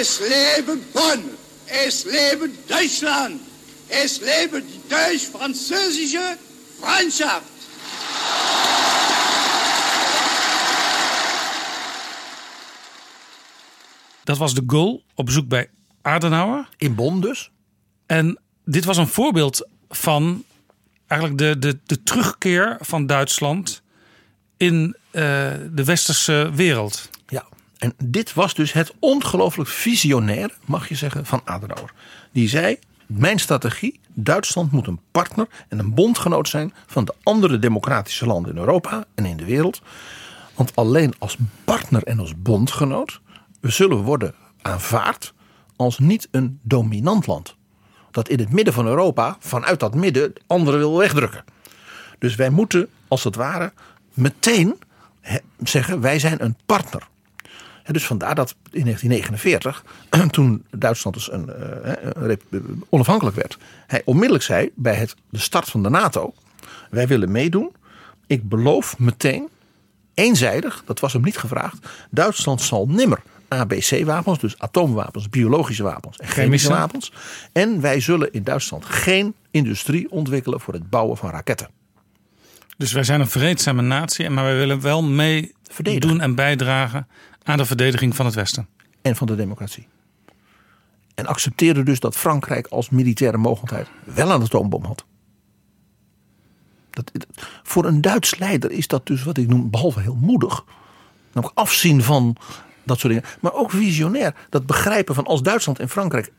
Es 0.01 0.19
lebe 0.21 0.79
Bonn, 0.93 1.23
es 1.67 2.05
lebe 2.05 2.51
Deutschland, 2.67 3.41
es 3.89 4.21
lebe 4.21 4.63
die 4.63 4.81
deutsch-französische 4.89 6.37
Freundschaft. 6.81 7.53
Dat 14.25 14.39
was 14.39 14.55
de 14.55 14.63
Gaulle 14.67 15.03
op 15.15 15.27
bezoek 15.27 15.49
bij 15.49 15.71
Adenauer. 16.03 16.69
In 16.77 16.95
Bonn 16.95 17.21
dus. 17.21 17.51
En 18.07 18.39
dit 18.65 18.85
was 18.85 18.97
een 18.97 19.09
voorbeeld 19.09 19.69
van 19.89 20.45
eigenlijk 21.07 21.41
de, 21.41 21.59
de, 21.59 21.79
de 21.85 22.03
terugkeer 22.03 22.77
van 22.81 23.07
Duitsland 23.07 23.83
in 24.57 24.97
eh, 25.11 25.23
de 25.71 25.85
westerse 25.85 26.51
wereld. 26.55 27.09
Ja. 27.29 27.47
En 27.83 27.95
dit 28.05 28.33
was 28.33 28.55
dus 28.55 28.73
het 28.73 28.95
ongelooflijk 28.99 29.71
visionair, 29.71 30.57
mag 30.65 30.89
je 30.89 30.95
zeggen, 30.95 31.27
van 31.27 31.41
Adenauer. 31.45 31.93
Die 32.33 32.49
zei, 32.49 32.79
mijn 33.07 33.39
strategie, 33.39 34.01
Duitsland 34.15 34.73
moet 34.73 34.87
een 34.87 35.01
partner 35.11 35.47
en 35.69 35.79
een 35.79 35.95
bondgenoot 35.95 36.49
zijn 36.49 36.75
van 36.87 37.05
de 37.05 37.15
andere 37.23 37.59
democratische 37.59 38.27
landen 38.27 38.53
in 38.53 38.59
Europa 38.59 39.05
en 39.15 39.27
in 39.27 39.37
de 39.37 39.45
wereld. 39.45 39.83
Want 40.55 40.77
alleen 40.77 41.15
als 41.19 41.37
partner 41.65 42.03
en 42.03 42.19
als 42.19 42.33
bondgenoot 42.37 43.21
we 43.61 43.71
zullen 43.71 43.97
worden 43.97 44.35
aanvaard 44.63 45.33
als 45.77 45.99
niet 45.99 46.29
een 46.31 46.59
dominant 46.63 47.27
land. 47.27 47.57
Dat 48.11 48.29
in 48.29 48.39
het 48.39 48.53
midden 48.53 48.75
van 48.75 48.87
Europa, 48.87 49.37
vanuit 49.41 49.81
dat 49.81 49.95
midden, 49.95 50.33
anderen 50.47 50.79
wil 50.79 50.99
wegdrukken. 50.99 51.45
Dus 52.19 52.35
wij 52.35 52.51
moeten, 52.51 52.89
als 53.09 53.25
het 53.25 53.35
ware, 53.35 53.73
meteen 54.15 54.79
zeggen: 55.63 56.01
wij 56.01 56.19
zijn 56.19 56.45
een 56.45 56.57
partner. 56.67 57.11
Dus 57.87 58.07
vandaar 58.07 58.35
dat 58.35 58.55
in 58.71 58.85
1949, 58.85 59.85
toen 60.31 60.65
Duitsland 60.71 61.17
dus 61.17 61.33
een, 61.33 61.51
eh, 61.51 62.37
een 62.51 62.85
onafhankelijk 62.89 63.37
werd, 63.37 63.59
hij 63.87 64.03
onmiddellijk 64.05 64.45
zei 64.45 64.71
bij 64.75 64.95
het, 64.95 65.15
de 65.31 65.39
start 65.39 65.69
van 65.69 65.83
de 65.83 65.89
NATO: 65.89 66.35
wij 66.91 67.07
willen 67.07 67.33
meedoen. 67.33 67.73
Ik 68.27 68.49
beloof 68.49 68.99
meteen, 68.99 69.49
eenzijdig, 70.15 70.83
dat 70.87 71.01
was 71.01 71.13
hem 71.13 71.23
niet 71.23 71.39
gevraagd, 71.39 71.89
Duitsland 72.11 72.61
zal 72.61 72.87
nimmer 72.89 73.23
ABC-wapens, 73.49 74.39
dus 74.39 74.59
atoomwapens, 74.59 75.29
biologische 75.29 75.83
wapens 75.83 76.17
en 76.17 76.29
chemische 76.29 76.67
Chemische. 76.67 76.69
wapens. 76.69 77.13
En 77.53 77.81
wij 77.81 78.01
zullen 78.01 78.33
in 78.33 78.43
Duitsland 78.43 78.85
geen 78.85 79.35
industrie 79.51 80.11
ontwikkelen 80.11 80.61
voor 80.61 80.75
het 80.75 80.91
bouwen 80.91 81.17
van 81.17 81.31
raketten. 81.31 81.69
Dus 82.77 82.93
wij 82.93 83.05
zijn 83.05 83.21
een 83.21 83.29
vreedzame 83.29 83.83
natie, 83.83 84.31
maar 84.31 84.45
wij 84.45 84.57
willen 84.57 84.81
wel 84.81 85.03
mee 85.03 85.53
Verdedigen. 85.63 86.09
doen 86.09 86.21
en 86.21 86.35
bijdragen 86.35 87.07
aan 87.43 87.57
de 87.57 87.65
verdediging 87.65 88.17
van 88.17 88.27
het 88.27 88.35
Westen. 88.35 88.69
en 89.03 89.17
van 89.17 89.27
de 89.27 89.37
democratie. 89.37 89.89
En 91.15 91.27
accepteerde 91.27 91.83
dus 91.83 92.01
dat 92.01 92.17
Frankrijk 92.17 92.67
als 92.67 92.91
militaire 92.91 93.37
mogendheid 93.37 93.89
wel 94.05 94.31
een 94.31 94.43
atoombom 94.43 94.85
had. 94.85 95.05
Dat, 96.91 97.13
voor 97.63 97.85
een 97.85 98.01
Duits 98.01 98.39
leider 98.39 98.71
is 98.71 98.87
dat 98.87 99.07
dus 99.07 99.23
wat 99.23 99.39
ik 99.39 99.49
noem, 99.49 99.71
behalve 99.71 100.01
heel 100.01 100.15
moedig. 100.15 100.65
Namelijk 101.33 101.59
afzien 101.59 102.03
van 102.03 102.37
dat 102.83 102.99
soort 102.99 103.13
dingen. 103.13 103.29
Maar 103.41 103.53
ook 103.53 103.71
visionair. 103.71 104.35
Dat 104.49 104.67
begrijpen 104.67 105.15
van 105.15 105.25
als 105.25 105.43
Duitsland 105.43 105.79
en 105.79 105.89
Frankrijk 105.89 106.33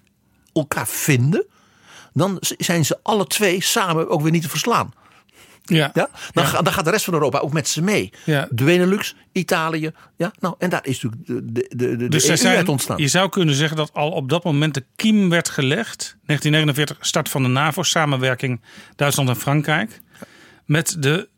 elkaar 0.53 0.87
vinden. 0.87 1.45
Dan 2.13 2.37
zijn 2.39 2.85
ze 2.85 2.99
alle 3.03 3.27
twee 3.27 3.61
samen 3.61 4.09
ook 4.09 4.21
weer 4.21 4.31
niet 4.31 4.41
te 4.41 4.49
verslaan. 4.49 4.93
Ja, 5.65 5.91
Ja? 5.93 6.09
Dan, 6.33 6.43
Ja. 6.43 6.49
ga- 6.49 6.61
dan 6.61 6.73
gaat 6.73 6.85
de 6.85 6.91
rest 6.91 7.05
van 7.05 7.13
Europa 7.13 7.37
ook 7.39 7.53
met 7.53 7.67
ze 7.67 7.81
mee. 7.81 8.13
Ja. 8.25 8.47
De 8.51 8.63
Benelux, 8.63 9.15
Italië. 9.31 9.91
Ja? 10.17 10.31
Nou, 10.39 10.55
en 10.57 10.69
daar 10.69 10.85
is 10.85 11.01
natuurlijk 11.01 11.27
de, 11.27 11.53
de, 11.53 11.75
de, 11.75 11.95
de, 11.97 12.07
Dus 12.07 12.21
de 12.21 12.27
zij 12.27 12.29
EU 12.29 12.37
zijn, 12.41 12.57
uit 12.57 12.69
ontstaan. 12.69 12.97
je 12.97 13.07
zou 13.07 13.29
kunnen 13.29 13.55
zeggen 13.55 13.77
dat 13.77 13.93
al 13.93 14.11
op 14.11 14.29
dat 14.29 14.43
moment 14.43 14.73
de 14.73 14.83
kiem 14.95 15.29
werd 15.29 15.49
gelegd. 15.49 16.17
1949, 16.25 16.97
start 16.99 17.29
van 17.29 17.43
de 17.43 17.49
NAVO-samenwerking 17.49 18.61
Duitsland 18.95 19.29
en 19.29 19.35
Frankrijk. 19.35 20.01
Met 20.65 20.95
de 20.99 21.29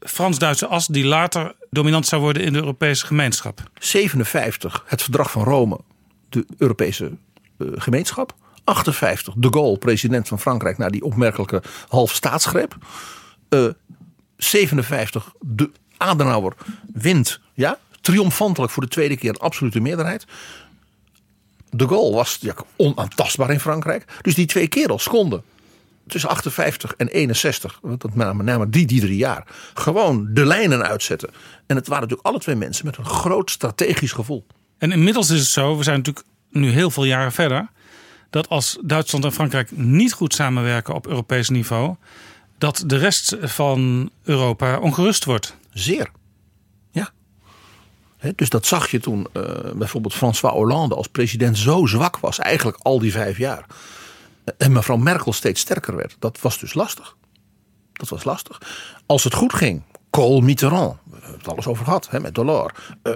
Frans-Duitse 0.00 0.66
as 0.66 0.86
die 0.86 1.04
later 1.04 1.54
dominant 1.70 2.06
zou 2.06 2.22
worden 2.22 2.42
in 2.42 2.52
de 2.52 2.58
Europese 2.58 3.06
gemeenschap. 3.06 3.62
57 3.78 4.84
het 4.86 5.02
verdrag 5.02 5.30
van 5.30 5.44
Rome, 5.44 5.80
de 6.28 6.46
Europese 6.58 7.10
eh, 7.58 7.66
gemeenschap. 7.74 8.34
58 8.64 9.34
de 9.36 9.48
Gaulle, 9.50 9.78
president 9.78 10.28
van 10.28 10.40
Frankrijk, 10.40 10.78
na 10.78 10.88
die 10.88 11.02
opmerkelijke 11.04 11.62
half 11.88 12.14
staatsgreep. 12.14 12.76
Eh, 13.50 13.66
57 14.36 15.32
de 15.40 15.70
Adenauer 15.96 16.54
wint, 16.92 17.40
ja, 17.54 17.78
triomfantelijk 18.00 18.72
voor 18.72 18.82
de 18.82 18.88
tweede 18.88 19.16
keer 19.16 19.30
een 19.30 19.36
absolute 19.36 19.80
meerderheid. 19.80 20.26
De 21.70 21.88
Gaulle 21.88 22.14
was 22.14 22.38
ja, 22.40 22.54
onaantastbaar 22.76 23.50
in 23.50 23.60
Frankrijk. 23.60 24.04
Dus 24.22 24.34
die 24.34 24.46
twee 24.46 24.68
kerels 24.68 25.08
konden 25.08 25.42
tussen 26.06 26.30
58 26.30 26.94
en 26.96 27.08
61, 27.08 27.78
want 27.82 28.00
dat 28.00 28.14
name 28.14 28.68
die, 28.68 28.86
die 28.86 29.00
drie 29.00 29.16
jaar, 29.16 29.46
gewoon 29.74 30.28
de 30.30 30.46
lijnen 30.46 30.86
uitzetten. 30.86 31.30
En 31.66 31.76
het 31.76 31.86
waren 31.86 32.02
natuurlijk 32.02 32.28
alle 32.28 32.38
twee 32.38 32.56
mensen 32.56 32.86
met 32.86 32.96
een 32.96 33.04
groot 33.04 33.50
strategisch 33.50 34.12
gevoel. 34.12 34.46
En 34.78 34.92
inmiddels 34.92 35.30
is 35.30 35.38
het 35.40 35.48
zo, 35.48 35.76
we 35.76 35.82
zijn 35.82 35.96
natuurlijk 35.96 36.26
nu 36.50 36.70
heel 36.70 36.90
veel 36.90 37.04
jaren 37.04 37.32
verder. 37.32 37.68
Dat 38.30 38.48
als 38.48 38.78
Duitsland 38.82 39.24
en 39.24 39.32
Frankrijk 39.32 39.70
niet 39.70 40.12
goed 40.12 40.34
samenwerken 40.34 40.94
op 40.94 41.06
Europees 41.06 41.48
niveau. 41.48 41.94
Dat 42.60 42.82
de 42.86 42.96
rest 42.96 43.36
van 43.40 44.10
Europa 44.22 44.78
ongerust 44.78 45.24
wordt. 45.24 45.56
Zeer. 45.72 46.10
Ja. 46.90 47.10
Dus 48.34 48.48
dat 48.48 48.66
zag 48.66 48.90
je 48.90 49.00
toen 49.00 49.26
eh, 49.32 49.42
bijvoorbeeld 49.74 50.14
François 50.14 50.54
Hollande 50.54 50.94
als 50.94 51.06
president 51.06 51.58
zo 51.58 51.86
zwak 51.86 52.18
was, 52.18 52.38
eigenlijk 52.38 52.78
al 52.82 52.98
die 52.98 53.12
vijf 53.12 53.38
jaar. 53.38 53.66
En 54.58 54.72
mevrouw 54.72 54.96
Merkel 54.96 55.32
steeds 55.32 55.60
sterker 55.60 55.96
werd. 55.96 56.16
Dat 56.18 56.40
was 56.40 56.58
dus 56.58 56.74
lastig. 56.74 57.16
Dat 57.92 58.08
was 58.08 58.24
lastig. 58.24 58.60
Als 59.06 59.24
het 59.24 59.34
goed 59.34 59.52
ging, 59.52 59.82
Kool 60.10 60.40
Mitterrand, 60.40 60.96
we 61.04 61.16
hebben 61.20 61.38
het 61.38 61.48
alles 61.48 61.66
over 61.66 61.84
gehad, 61.84 62.10
hè, 62.10 62.20
met 62.20 62.34
Delors. 62.34 62.72
Eh 63.02 63.12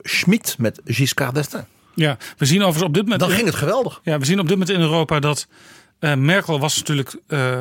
Schmid 0.00 0.54
met 0.58 0.80
Giscard 0.84 1.34
d'Estaing. 1.34 1.66
Ja, 1.94 2.16
we 2.36 2.46
zien 2.46 2.58
overigens 2.58 2.88
op 2.88 2.94
dit 2.94 3.02
moment. 3.02 3.20
Dan 3.20 3.30
ging 3.30 3.46
het 3.46 3.54
geweldig. 3.54 4.00
Ja, 4.02 4.18
we 4.18 4.24
zien 4.24 4.40
op 4.40 4.48
dit 4.48 4.58
moment 4.58 4.76
in 4.76 4.80
Europa 4.80 5.20
dat 5.20 5.46
eh, 5.98 6.14
Merkel 6.14 6.60
was 6.60 6.76
natuurlijk 6.76 7.16
eh, 7.26 7.60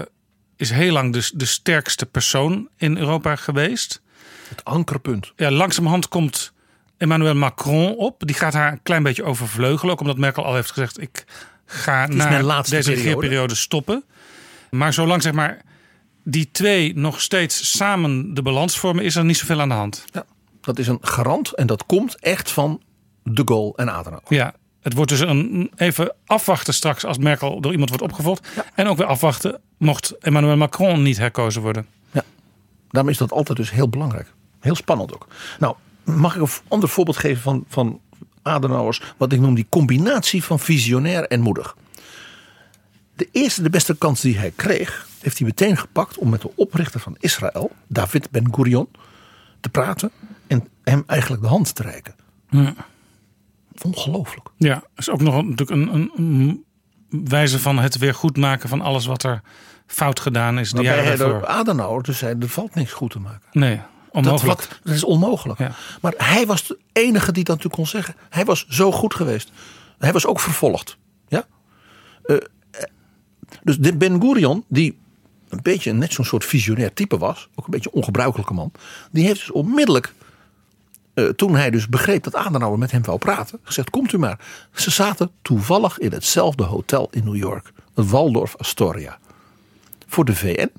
is 0.58 0.70
heel 0.70 0.92
lang 0.92 1.14
de, 1.14 1.30
de 1.34 1.46
sterkste 1.46 2.06
persoon 2.06 2.70
in 2.78 2.98
Europa 2.98 3.36
geweest. 3.36 4.02
Het 4.50 4.64
ankerpunt. 4.64 5.34
Ja, 5.36 5.52
langzamerhand 5.52 6.08
komt 6.08 6.54
Emmanuel 6.98 7.36
Macron 7.36 7.96
op. 7.96 8.24
Die 8.26 8.36
gaat 8.36 8.54
haar 8.54 8.72
een 8.72 8.84
klein 8.84 9.04
beetje 9.04 9.24
overvleugelen. 9.24 9.94
Ook 9.94 10.00
omdat 10.00 10.18
Merkel 10.18 10.46
al 10.46 10.56
heeft 10.56 10.72
gezegd: 10.72 11.02
ik 11.02 11.26
ga 11.66 12.08
na 12.08 12.62
deze 12.62 12.70
periode. 12.70 12.92
regeerperiode 12.92 13.56
stoppen. 13.56 14.04
Maar 14.70 14.94
zolang 14.94 15.22
zeg 15.22 15.34
maar 15.34 15.62
die 16.24 16.50
twee 16.52 16.98
nog 16.98 17.22
steeds 17.22 17.78
samen 17.78 18.34
de 18.34 18.42
balans 18.42 18.78
vormen, 18.78 19.04
is 19.04 19.16
er 19.16 19.26
niet 19.26 19.38
zoveel 19.38 19.62
aan 19.62 19.70
de 19.70 19.76
hand. 19.76 20.06
Ja, 20.14 20.26
dat 20.62 20.80
is 20.80 20.88
een 20.88 21.00
garant 21.02 21.52
en 21.52 21.68
dat 21.68 21.86
komt 21.86 22.20
echt 22.20 22.52
van 22.52 22.82
de 23.24 23.42
Gaulle 23.46 23.74
en 23.76 23.92
Adenauer. 23.92 24.24
Ja, 24.28 24.54
het 24.88 24.96
wordt 24.96 25.12
dus 25.12 25.20
een, 25.20 25.72
even 25.76 26.14
afwachten 26.26 26.74
straks 26.74 27.06
als 27.06 27.18
Merkel 27.18 27.62
door 27.62 27.72
iemand 27.72 27.90
wordt 27.90 28.04
opgevolgd. 28.04 28.48
En 28.76 28.88
ook 28.88 28.98
weer 28.98 29.06
afwachten 29.06 29.60
mocht 29.78 30.18
Emmanuel 30.20 30.58
Macron 30.58 31.02
niet 31.02 31.18
herkozen 31.18 31.62
worden. 31.62 31.86
Daarom 32.90 33.12
is 33.12 33.18
dat 33.18 33.32
altijd 33.32 33.58
dus 33.58 33.72
heel 33.72 33.90
belangrijk. 33.90 34.34
Heel 34.60 34.76
spannend 34.76 35.14
ook. 35.14 35.28
Nou, 35.60 35.76
mag 36.04 36.36
ik 36.36 36.42
een 36.42 36.50
ander 36.68 36.90
voorbeeld 36.90 37.18
geven 37.18 37.42
van, 37.42 37.66
van 37.68 38.00
Adenauers, 38.42 39.02
wat 39.18 39.32
ik 39.32 39.40
noem 39.40 39.56
die 39.56 39.66
combinatie 39.70 40.44
van 40.44 40.60
visionair 40.60 41.24
en 41.24 41.42
moedig. 41.42 41.76
De 43.16 43.30
eerste, 43.32 43.62
de 43.62 43.70
beste 43.70 43.98
kans 43.98 44.22
die 44.22 44.38
hij 44.38 44.52
kreeg, 44.56 45.08
heeft 45.20 45.38
hij 45.38 45.48
meteen 45.48 45.78
gepakt 45.78 46.18
om 46.18 46.30
met 46.30 46.42
de 46.42 46.52
oprichter 46.56 47.00
van 47.00 47.16
Israël, 47.20 47.72
David 47.88 48.30
Ben 48.32 48.54
Gurion, 48.54 48.88
te 49.60 49.70
praten 49.70 50.12
en 50.48 50.68
hem 50.84 51.04
eigenlijk 51.08 51.42
de 51.42 51.48
hand 51.48 51.76
te 51.76 51.84
reiken. 51.84 52.16
Ongelooflijk. 53.84 54.48
Ja, 54.58 54.84
is 54.96 55.10
ook 55.10 55.22
nog 55.22 55.34
natuurlijk 55.44 55.70
een, 55.70 55.94
een, 55.94 56.12
een 56.16 56.66
wijze 57.26 57.60
van 57.60 57.78
het 57.80 57.98
weer 57.98 58.14
goed 58.14 58.38
maken 58.38 58.70
van 58.70 58.82
alles 58.82 59.06
wat 59.06 59.24
er 59.24 59.42
fout 59.88 60.20
gedaan 60.20 60.60
is. 60.60 60.70
De 60.72 60.76
Waarbij 60.76 60.94
jaren 60.96 61.08
hij 61.10 61.18
daarvoor. 61.18 61.40
de 61.40 61.48
Adenauer 61.48 62.04
dus 62.04 62.18
zei, 62.18 62.36
er 62.40 62.50
valt 62.50 62.76
niks 62.76 62.92
goed 62.92 63.12
te 63.12 63.20
maken. 63.20 63.48
Nee, 63.52 63.76
Dat, 63.76 63.86
onmogelijk. 64.12 64.60
wat- 64.60 64.80
dat 64.84 64.94
is 64.94 65.04
onmogelijk. 65.04 65.60
Ja. 65.60 65.72
Maar 66.02 66.14
hij 66.18 66.46
was 66.46 66.68
de 66.68 66.78
enige 66.94 67.32
die 67.32 67.44
dat 67.44 67.56
natuurlijk 67.56 67.76
kon 67.76 67.88
zeggen. 68.02 68.16
Hij 68.30 68.46
was 68.46 68.66
zo 68.68 68.92
goed 68.92 69.14
geweest. 69.16 69.52
Hij 69.98 70.12
was 70.14 70.26
ook 70.26 70.40
vervolgd. 70.40 70.98
Ja? 71.28 71.46
Eh, 72.24 72.36
eh, 72.36 72.42
dus 73.64 73.78
de 73.78 73.98
Ben 73.98 74.22
Gurion, 74.22 74.64
die 74.68 74.98
een 75.50 75.60
beetje 75.62 75.94
net 75.94 76.14
zo'n 76.14 76.26
soort 76.26 76.46
visionair 76.46 76.94
type 76.94 77.18
was. 77.18 77.50
Ook 77.56 77.66
een 77.66 77.72
beetje 77.72 77.90
een 77.94 77.96
ongebruikelijke 77.96 78.54
man. 78.54 78.72
Die 79.12 79.26
heeft 79.26 79.40
dus 79.40 79.52
onmiddellijk, 79.52 80.14
eh, 81.18 81.26
toen 81.26 81.56
hij 81.56 81.70
dus 81.70 81.88
begreep 81.88 82.24
dat 82.24 82.36
Adenauer 82.36 82.78
met 82.78 82.92
hem 82.92 83.04
wou 83.04 83.18
praten. 83.18 83.60
Gezegd, 83.64 83.90
komt 83.90 84.14
u 84.14 84.18
maar. 84.18 84.40
Ze 84.74 84.92
zaten 84.92 85.32
toevallig 85.42 85.98
in 86.00 86.12
hetzelfde 86.12 86.64
hotel 86.64 87.08
in 87.12 87.24
New 87.24 87.36
York. 87.36 87.72
Het 87.96 88.10
Waldorf 88.10 88.56
Astoria. 88.58 89.18
Voor 90.08 90.26
de 90.26 90.36
VN 90.36 90.70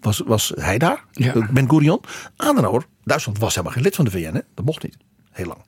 was, 0.00 0.22
was 0.26 0.52
hij 0.54 0.78
daar, 0.78 1.04
Ja. 1.12 1.32
Ben 1.50 1.68
Gurion. 1.70 2.00
Adenauer, 2.36 2.84
Duitsland 3.04 3.38
was 3.38 3.50
helemaal 3.54 3.72
geen 3.74 3.82
lid 3.82 3.94
van 3.94 4.04
de 4.04 4.10
VN, 4.10 4.34
hè? 4.34 4.40
dat 4.54 4.64
mocht 4.64 4.82
niet, 4.82 4.96
heel 5.30 5.46
lang. 5.46 5.58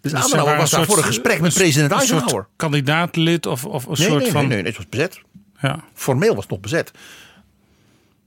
Dus, 0.00 0.12
Dus 0.12 0.20
Adenauer 0.24 0.56
was 0.56 0.70
daar 0.70 0.80
soort- 0.80 0.86
voor 0.86 0.98
een 0.98 1.04
gesprek 1.04 1.40
met 1.40 1.54
president 1.54 1.92
Eisenhower. 1.92 2.46
kandidaatlid 2.56 3.46
of, 3.46 3.64
of 3.64 3.84
een 3.86 3.92
Nee, 3.98 4.08
soort 4.08 4.22
nee, 4.22 4.30
van. 4.32 4.40
nee, 4.40 4.48
nee, 4.48 4.56
nee, 4.62 4.66
het 4.66 4.76
was 4.76 4.88
bezet. 4.88 5.20
Ja. 5.60 5.80
Formeel 5.94 6.32
was 6.34 6.42
het 6.42 6.50
nog 6.52 6.60
bezet. 6.60 6.90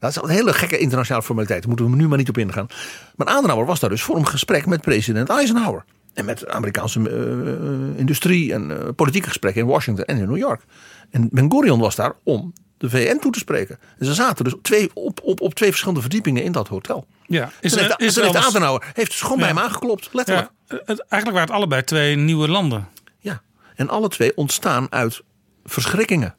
Dat 0.02 0.10
is 0.10 0.22
een 0.22 0.30
hele 0.30 0.54
gekke 0.54 0.78
internationale 0.78 1.24
formaliteit. 1.24 1.60
Daar 1.60 1.68
moeten 1.70 1.90
we 1.90 1.96
nu 1.96 2.08
maar 2.08 2.18
niet 2.18 2.30
op 2.30 2.38
ingaan. 2.38 2.68
Maar 3.16 3.28
Adenauer 3.28 3.66
was 3.66 3.80
daar 3.80 3.90
dus 3.90 4.02
voor 4.02 4.16
een 4.16 4.28
gesprek 4.28 4.66
met 4.66 4.82
president 4.82 5.30
Eisenhower. 5.30 5.84
En 6.14 6.26
met 6.26 6.48
Amerikaanse 6.48 7.00
eh, 7.10 8.00
industrie 8.00 8.54
en 8.54 8.72
eh, 8.72 8.88
politieke 8.96 9.28
gesprekken 9.28 9.62
in 9.62 9.68
Washington 9.68 10.06
en 10.06 10.18
in 10.18 10.28
New 10.28 10.38
York. 10.38 10.62
En 11.10 11.30
Ben 11.32 11.52
Gurion 11.52 11.80
was 11.80 11.96
daar 11.96 12.14
om 12.24 12.54
de 12.78 12.90
VN 12.90 13.18
toe 13.18 13.32
te 13.32 13.40
spreken. 13.40 13.80
En 13.98 14.06
ze 14.06 14.14
zaten 14.14 14.44
dus 14.44 14.56
twee, 14.62 14.90
op, 14.94 15.20
op, 15.24 15.42
op 15.42 15.54
twee 15.54 15.70
verschillende 15.70 16.02
verdiepingen 16.02 16.44
in 16.44 16.52
dat 16.52 16.68
hotel. 16.68 17.06
Ja, 17.26 17.52
Is, 17.60 17.74
er- 17.74 17.80
heeft, 17.80 18.00
is 18.02 18.16
heeft 18.16 18.36
Adenauer 18.36 18.84
heeft 18.94 19.12
dus 19.12 19.22
gewoon 19.22 19.38
bij 19.38 19.48
hem 19.48 19.60
aangeklopt, 19.60 20.10
letterlijk. 20.12 20.50
ja, 20.68 20.78
eigenlijk 20.86 21.24
waren 21.24 21.42
het 21.42 21.52
allebei 21.52 21.84
twee 21.84 22.16
nieuwe 22.16 22.48
landen. 22.48 22.88
Ja, 23.20 23.42
en 23.76 23.90
alle 23.90 24.08
twee 24.10 24.36
ontstaan 24.38 24.88
uit 24.92 25.22
verschrikkingen. 25.66 26.36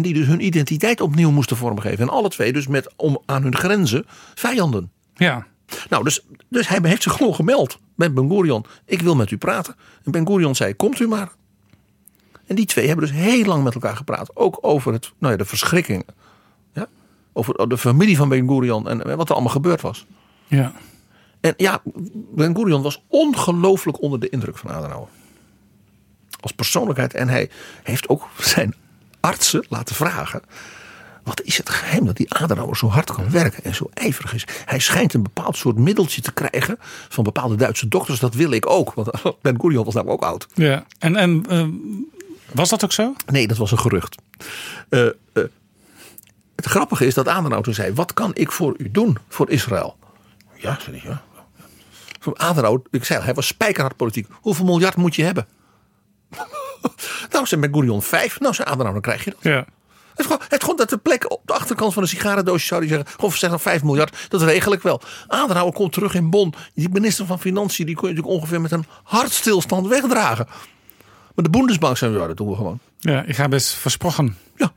En 0.00 0.06
die 0.06 0.14
dus 0.14 0.26
hun 0.26 0.44
identiteit 0.44 1.00
opnieuw 1.00 1.30
moesten 1.30 1.56
vormgeven. 1.56 1.98
En 1.98 2.08
alle 2.08 2.28
twee 2.28 2.52
dus 2.52 2.66
met 2.66 2.92
om 2.96 3.22
aan 3.26 3.42
hun 3.42 3.56
grenzen 3.56 4.04
vijanden. 4.34 4.92
Ja, 5.14 5.46
Nou, 5.88 6.04
dus, 6.04 6.20
dus 6.48 6.68
hij 6.68 6.78
heeft 6.82 7.02
zich 7.02 7.12
gewoon 7.12 7.34
gemeld 7.34 7.78
met 7.94 8.14
Ben 8.14 8.28
Gurion. 8.28 8.64
Ik 8.84 9.02
wil 9.02 9.14
met 9.14 9.30
u 9.30 9.36
praten. 9.36 9.76
En 10.04 10.10
Ben 10.12 10.26
Gurion 10.26 10.54
zei, 10.54 10.74
komt 10.74 11.00
u 11.00 11.08
maar. 11.08 11.32
En 12.46 12.54
die 12.54 12.64
twee 12.64 12.86
hebben 12.86 13.06
dus 13.06 13.16
heel 13.16 13.44
lang 13.44 13.64
met 13.64 13.74
elkaar 13.74 13.96
gepraat. 13.96 14.36
Ook 14.36 14.58
over 14.60 14.92
het, 14.92 15.12
nou 15.18 15.32
ja, 15.32 15.38
de 15.38 15.44
verschrikkingen. 15.44 16.04
Ja? 16.74 16.86
Over 17.32 17.68
de 17.68 17.78
familie 17.78 18.16
van 18.16 18.28
Ben 18.28 18.48
Gurion 18.48 18.88
en 18.88 19.16
wat 19.16 19.28
er 19.28 19.34
allemaal 19.34 19.52
gebeurd 19.52 19.80
was. 19.80 20.06
ja. 20.46 20.72
En 21.40 21.54
ja, 21.56 21.82
Ben 22.34 22.56
Gurion 22.56 22.82
was 22.82 23.02
ongelooflijk 23.06 24.02
onder 24.02 24.20
de 24.20 24.28
indruk 24.28 24.58
van 24.58 24.70
Adenauer. 24.70 25.08
Als 26.40 26.52
persoonlijkheid. 26.52 27.14
En 27.14 27.28
hij 27.28 27.50
heeft 27.82 28.08
ook 28.08 28.28
zijn 28.38 28.74
artsen 29.20 29.64
laten 29.68 29.94
vragen. 29.94 30.42
Wat 31.24 31.42
is 31.42 31.56
het 31.56 31.70
geheim 31.70 32.06
dat 32.06 32.16
die 32.16 32.34
Adenauer 32.34 32.76
zo 32.76 32.88
hard 32.88 33.12
kan 33.12 33.30
werken 33.30 33.64
en 33.64 33.74
zo 33.74 33.90
ijverig 33.94 34.34
is? 34.34 34.44
Hij 34.64 34.78
schijnt 34.78 35.14
een 35.14 35.22
bepaald 35.22 35.56
soort 35.56 35.78
middeltje 35.78 36.20
te 36.20 36.32
krijgen 36.32 36.76
van 37.08 37.24
bepaalde 37.24 37.54
Duitse 37.54 37.88
dokters. 37.88 38.20
Dat 38.20 38.34
wil 38.34 38.50
ik 38.50 38.70
ook. 38.70 38.94
Want 38.94 39.10
Ben 39.42 39.60
Gurion 39.60 39.84
was 39.84 39.94
namelijk 39.94 40.22
ook 40.22 40.30
oud. 40.30 40.46
ja. 40.54 40.86
En, 40.98 41.16
en 41.16 41.44
eh, 41.48 41.66
was 42.52 42.68
dat 42.68 42.84
ook 42.84 42.92
zo? 42.92 43.14
Nee, 43.26 43.46
dat 43.46 43.56
was 43.56 43.70
een 43.70 43.78
gerucht. 43.78 44.16
Eh, 44.88 45.06
eh, 45.06 45.12
het 46.56 46.66
grappige 46.66 47.06
is 47.06 47.14
dat 47.14 47.28
Adenauer 47.28 47.62
toen 47.62 47.74
zei: 47.74 47.94
Wat 47.94 48.14
kan 48.14 48.30
ik 48.34 48.52
voor 48.52 48.74
u 48.78 48.90
doen 48.90 49.18
voor 49.28 49.50
Israël? 49.50 49.96
Ja, 50.56 50.78
zei 50.80 51.00
hij. 51.00 51.10
Ja. 51.10 51.22
Adenauer, 52.34 52.82
ik 52.90 53.04
zei 53.04 53.22
hij 53.22 53.34
was 53.34 53.46
spijkerhard 53.46 53.96
politiek. 53.96 54.26
Hoeveel 54.32 54.64
miljard 54.64 54.96
moet 54.96 55.14
je 55.14 55.24
hebben? 55.24 55.46
nou, 57.32 57.46
zei 57.46 57.60
Ben 57.60 57.74
Gurion 57.74 58.02
vijf. 58.02 58.40
Nou, 58.40 58.54
zei 58.54 58.68
Adenauer, 58.68 58.92
dan 58.92 59.02
krijg 59.02 59.24
je 59.24 59.30
dat. 59.30 59.42
Ja. 59.42 59.66
Het 60.10 60.18
is 60.18 60.24
gewoon, 60.24 60.40
het 60.42 60.52
is 60.52 60.58
gewoon 60.60 60.76
dat 60.76 60.88
de 60.90 60.98
plek 60.98 61.30
op 61.30 61.40
de 61.44 61.52
achterkant 61.52 61.92
van 61.92 62.02
een 62.02 62.08
sigarendoosje 62.08 62.66
zou 62.66 62.80
die 62.80 62.88
zeggen: 62.88 63.08
Gewoon 63.14 63.32
zeg 63.32 63.50
dan 63.50 63.60
5 63.60 63.82
miljard, 63.82 64.26
dat 64.28 64.42
regel 64.42 64.72
ik 64.72 64.82
wel. 64.82 65.00
Adenauer 65.26 65.72
komt 65.72 65.92
terug 65.92 66.14
in 66.14 66.30
Bonn. 66.30 66.54
Die 66.74 66.88
minister 66.88 67.26
van 67.26 67.40
Financiën 67.40 67.86
die 67.86 67.94
kon 67.94 68.08
je 68.08 68.14
natuurlijk 68.14 68.40
ongeveer 68.40 68.60
met 68.60 68.70
een 68.72 68.84
hartstilstand 69.02 69.86
wegdragen. 69.86 70.46
Maar 71.34 71.44
de 71.44 71.50
Bundesbank 71.50 71.96
zei: 71.96 72.18
Ja, 72.18 72.26
dat 72.26 72.36
doen 72.36 72.48
we 72.48 72.56
gewoon. 72.56 72.78
ja, 72.98 73.22
ik 73.22 73.34
ga 73.36 73.48
best 73.48 73.74
versprochen. 73.74 74.36
Ja. 74.56 74.72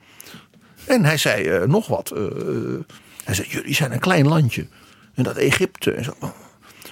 En 0.85 1.05
hij 1.05 1.17
zei 1.17 1.43
eh, 1.47 1.67
nog 1.67 1.87
wat. 1.87 2.11
eh, 2.11 2.21
hij 3.23 3.33
zei: 3.33 3.47
Jullie 3.49 3.73
zijn 3.75 3.91
een 3.91 3.99
klein 3.99 4.27
landje. 4.27 4.67
En 5.13 5.23
dat 5.23 5.35
Egypte. 5.35 5.91
En 5.91 6.03
zo. 6.03 6.13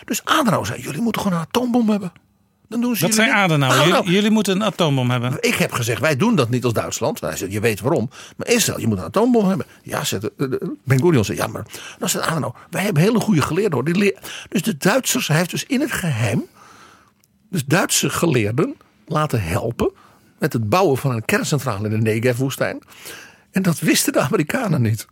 Dus 0.05 0.25
Adenauer 0.25 0.65
zei: 0.65 0.81
Jullie 0.81 1.01
moeten 1.01 1.21
gewoon 1.21 1.37
een 1.37 1.43
atoombom 1.45 1.89
hebben. 1.89 2.11
Dan 2.71 2.81
doen 2.81 2.95
ze 2.95 3.05
Dat 3.05 3.13
zei. 3.13 3.29
Adenauer. 3.29 3.73
Adenauer. 3.73 3.95
Jullie, 3.97 4.11
jullie 4.15 4.29
moeten 4.31 4.55
een 4.55 4.63
atoombom 4.63 5.09
hebben. 5.11 5.37
Ik 5.39 5.53
heb 5.55 5.71
gezegd, 5.71 6.01
wij 6.01 6.15
doen 6.15 6.35
dat 6.35 6.49
niet 6.49 6.63
als 6.63 6.73
Duitsland. 6.73 7.19
Hij 7.21 7.37
zei, 7.37 7.51
je 7.51 7.59
weet 7.59 7.79
waarom. 7.79 8.09
Maar 8.37 8.47
Israël, 8.47 8.79
je 8.79 8.87
moet 8.87 8.97
een 8.97 9.03
atoombom 9.03 9.47
hebben. 9.47 9.65
Ja, 9.83 10.03
zei 10.03 10.21
de- 10.21 10.33
de- 10.37 10.49
de- 10.49 10.75
Ben 10.85 10.99
Gurion 10.99 11.25
zei, 11.25 11.37
ja, 11.37 11.47
maar 11.47 11.65
dan 11.99 12.09
zei 12.09 12.23
Adenauer, 12.23 12.55
wij 12.69 12.83
hebben 12.83 13.03
hele 13.03 13.19
goede 13.19 13.41
geleerden. 13.41 13.73
Hoor. 13.73 13.83
Die 13.83 13.95
leer, 13.95 14.17
dus 14.49 14.61
de 14.61 14.77
Duitsers, 14.77 15.27
hij 15.27 15.37
heeft 15.37 15.49
dus 15.51 15.65
in 15.65 15.79
het 15.81 15.91
geheim, 15.91 16.45
dus 17.49 17.65
Duitse 17.65 18.09
geleerden 18.09 18.75
laten 19.07 19.43
helpen 19.43 19.91
met 20.39 20.53
het 20.53 20.69
bouwen 20.69 20.97
van 20.97 21.11
een 21.11 21.25
kerncentrale 21.25 21.89
in 21.89 22.03
de 22.03 22.11
Negev-woestijn. 22.11 22.79
En 23.51 23.61
dat 23.61 23.79
wisten 23.79 24.13
de 24.13 24.19
Amerikanen 24.19 24.81
niet. 24.81 25.05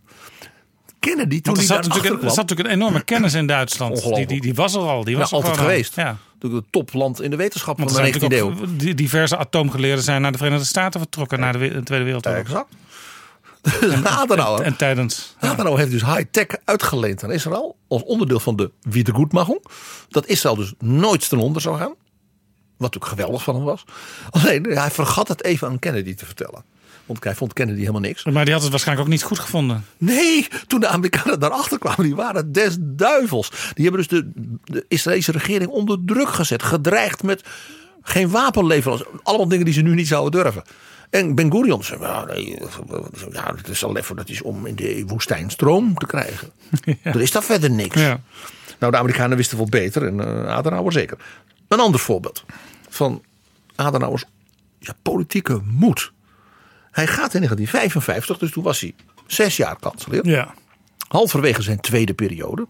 Kennedy, 0.98 1.40
toen 1.40 1.54
Want 1.54 1.58
er 1.58 1.64
zat, 1.64 1.76
natuurlijk, 1.76 2.04
een- 2.06 2.12
er 2.12 2.18
kwam, 2.18 2.28
zat 2.34 2.48
natuurlijk 2.48 2.68
een 2.68 2.74
enorme 2.74 3.02
kennis 3.04 3.34
in 3.34 3.46
Duitsland. 3.46 4.02
Die, 4.14 4.26
die, 4.26 4.40
die 4.40 4.54
was 4.54 4.74
er 4.74 4.80
al. 4.80 5.04
Die 5.04 5.16
was 5.16 5.30
er 5.30 5.36
altijd 5.36 5.56
al. 5.56 5.62
geweest. 5.62 5.94
Ja. 5.96 6.16
Het 6.40 6.64
topland 6.70 7.20
in 7.22 7.30
de 7.30 7.36
wetenschap 7.36 7.78
van 7.78 7.86
de 7.86 7.92
zijn 7.92 8.14
19e 8.14 8.26
eeuw. 8.28 8.54
diverse 8.94 9.36
atoomgeleerden 9.36 10.04
zijn 10.04 10.22
naar 10.22 10.32
de 10.32 10.38
Verenigde 10.38 10.66
Staten 10.66 11.00
vertrokken 11.00 11.40
na 11.40 11.52
de 11.52 11.58
we- 11.58 11.82
Tweede 11.82 12.04
Wereldoorlog. 12.04 12.40
Exact. 12.40 12.74
Dus 13.80 14.04
Adenauer, 14.04 14.60
En 14.60 14.76
tijdens. 14.76 15.34
Adenauer 15.38 15.78
heeft 15.78 15.90
dus 15.90 16.04
high-tech 16.04 16.46
uitgeleend 16.64 17.24
aan 17.24 17.32
Israël. 17.32 17.76
Als 17.88 18.02
onderdeel 18.02 18.40
van 18.40 18.56
de 18.56 18.70
Wiedergutmachung. 18.82 19.64
Dat 20.08 20.26
Israël 20.26 20.54
dus 20.56 20.74
nooit 20.78 21.28
ten 21.28 21.38
onder 21.38 21.62
zou 21.62 21.76
gaan. 21.78 21.94
Wat 22.76 22.92
natuurlijk 22.94 23.12
geweldig 23.12 23.42
van 23.42 23.54
hem 23.54 23.64
was. 23.64 23.84
Alleen 24.30 24.62
hij 24.64 24.90
vergat 24.90 25.28
het 25.28 25.44
even 25.44 25.68
aan 25.68 25.78
Kennedy 25.78 26.14
te 26.14 26.26
vertellen. 26.26 26.64
Vond 27.18 27.52
Kennedy 27.52 27.80
helemaal 27.80 28.00
niks. 28.00 28.24
Maar 28.24 28.44
die 28.44 28.52
had 28.52 28.62
het 28.62 28.70
waarschijnlijk 28.70 29.06
ook 29.06 29.12
niet 29.12 29.22
goed 29.22 29.38
gevonden. 29.38 29.84
Nee, 29.98 30.48
toen 30.66 30.80
de 30.80 30.88
Amerikanen 30.88 31.40
daarachter 31.40 31.78
kwamen, 31.78 32.04
die 32.04 32.14
waren 32.14 32.52
des 32.52 32.76
duivels. 32.80 33.50
Die 33.74 33.84
hebben 33.84 34.08
dus 34.08 34.08
de, 34.08 34.30
de 34.64 34.84
Israëlische 34.88 35.32
regering 35.32 35.70
onder 35.70 35.98
druk 36.04 36.28
gezet. 36.28 36.62
Gedreigd 36.62 37.22
met 37.22 37.42
Geen 38.02 38.30
wapenleveranciers. 38.30 39.10
Allemaal 39.22 39.48
dingen 39.48 39.64
die 39.64 39.74
ze 39.74 39.80
nu 39.80 39.94
niet 39.94 40.08
zouden 40.08 40.42
durven. 40.42 40.62
En 41.10 41.34
Ben 41.34 41.52
Gurion 41.52 41.84
zei, 41.84 42.00
ja, 42.00 42.24
nee, 42.24 42.58
ja, 43.32 43.54
het 43.56 43.68
is 43.68 43.84
alleen 43.84 44.04
voor 44.04 44.16
dat 44.16 44.28
is 44.28 44.42
om 44.42 44.66
in 44.66 44.74
de 44.74 45.04
woestijn 45.06 45.50
stroom 45.50 45.94
te 45.94 46.06
krijgen. 46.06 46.50
Er 47.02 47.20
is 47.20 47.30
daar 47.30 47.42
verder 47.42 47.70
niks. 47.70 48.00
Ja. 48.00 48.20
Nou, 48.78 48.92
de 48.92 48.98
Amerikanen 48.98 49.36
wisten 49.36 49.56
wel 49.56 49.66
beter 49.66 50.06
en 50.06 50.14
uh, 50.18 50.46
Adenauer 50.46 50.92
zeker. 50.92 51.18
Een 51.68 51.80
ander 51.80 52.00
voorbeeld 52.00 52.44
van 52.88 53.22
Adenauers 53.74 54.24
ja, 54.78 54.94
politieke 55.02 55.60
moed. 55.64 56.12
Hij 56.90 57.06
gaat 57.06 57.34
in 57.34 57.40
1955, 57.40 58.38
dus 58.38 58.50
toen 58.50 58.64
was 58.64 58.80
hij 58.80 58.94
zes 59.26 59.56
jaar 59.56 59.76
kanselier. 59.78 60.26
Ja. 60.26 60.54
Halverwege 61.08 61.62
zijn 61.62 61.80
tweede 61.80 62.14
periode 62.14 62.66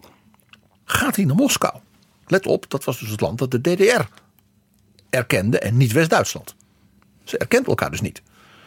gaat 0.91 1.15
hij 1.15 1.25
naar 1.25 1.35
Moskou. 1.35 1.79
Let 2.27 2.45
op, 2.45 2.65
dat 2.69 2.83
was 2.83 2.99
dus 2.99 3.09
het 3.09 3.21
land 3.21 3.37
dat 3.37 3.51
de 3.51 3.61
DDR 3.61 4.01
erkende 5.09 5.59
en 5.59 5.77
niet 5.77 5.91
West-Duitsland. 5.91 6.55
Ze 7.23 7.37
erkenden 7.37 7.69
elkaar 7.69 7.91
dus 7.91 8.01
niet. 8.01 8.21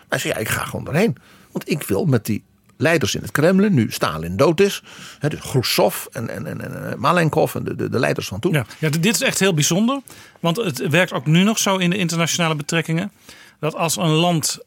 Hij 0.09 0.19
zei, 0.19 0.33
ja, 0.33 0.39
ik 0.39 0.49
ga 0.49 0.65
gewoon 0.65 0.87
erheen. 0.87 1.17
Want 1.53 1.71
ik 1.71 1.83
wil 1.83 2.05
met 2.05 2.27
die 2.27 2.45
leiders 2.77 3.15
in 3.15 3.23
het 3.23 3.31
Kremlin, 3.31 3.75
nu 3.75 3.91
Stalin 3.91 4.37
dood 4.37 4.61
is. 4.61 4.83
Hè, 5.19 5.29
dus 5.29 5.41
Khrushchev 5.41 6.05
en, 6.13 6.29
en, 6.29 6.47
en, 6.47 6.91
en 6.91 7.01
Malenkov 7.01 7.55
en 7.55 7.65
de, 7.65 7.75
de, 7.75 7.89
de 7.89 7.99
leiders 7.99 8.27
van 8.27 8.41
toen. 8.41 8.53
Ja. 8.53 8.67
ja, 8.79 8.89
dit 8.89 9.15
is 9.15 9.21
echt 9.21 9.39
heel 9.39 9.55
bijzonder. 9.55 10.01
Want 10.41 10.57
het 10.57 10.89
werkt 10.89 11.13
ook 11.13 11.27
nu 11.27 11.43
nog 11.43 11.59
zo 11.59 11.77
in 11.77 11.91
de 11.91 11.97
internationale 11.97 12.55
betrekkingen. 12.55 13.13
Dat 13.61 13.75
als 13.75 13.97
een 13.97 14.09
land 14.09 14.59
eh, 14.59 14.65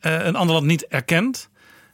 een 0.00 0.36
ander 0.36 0.54
land 0.54 0.66
niet 0.66 0.86
erkent. 0.86 1.48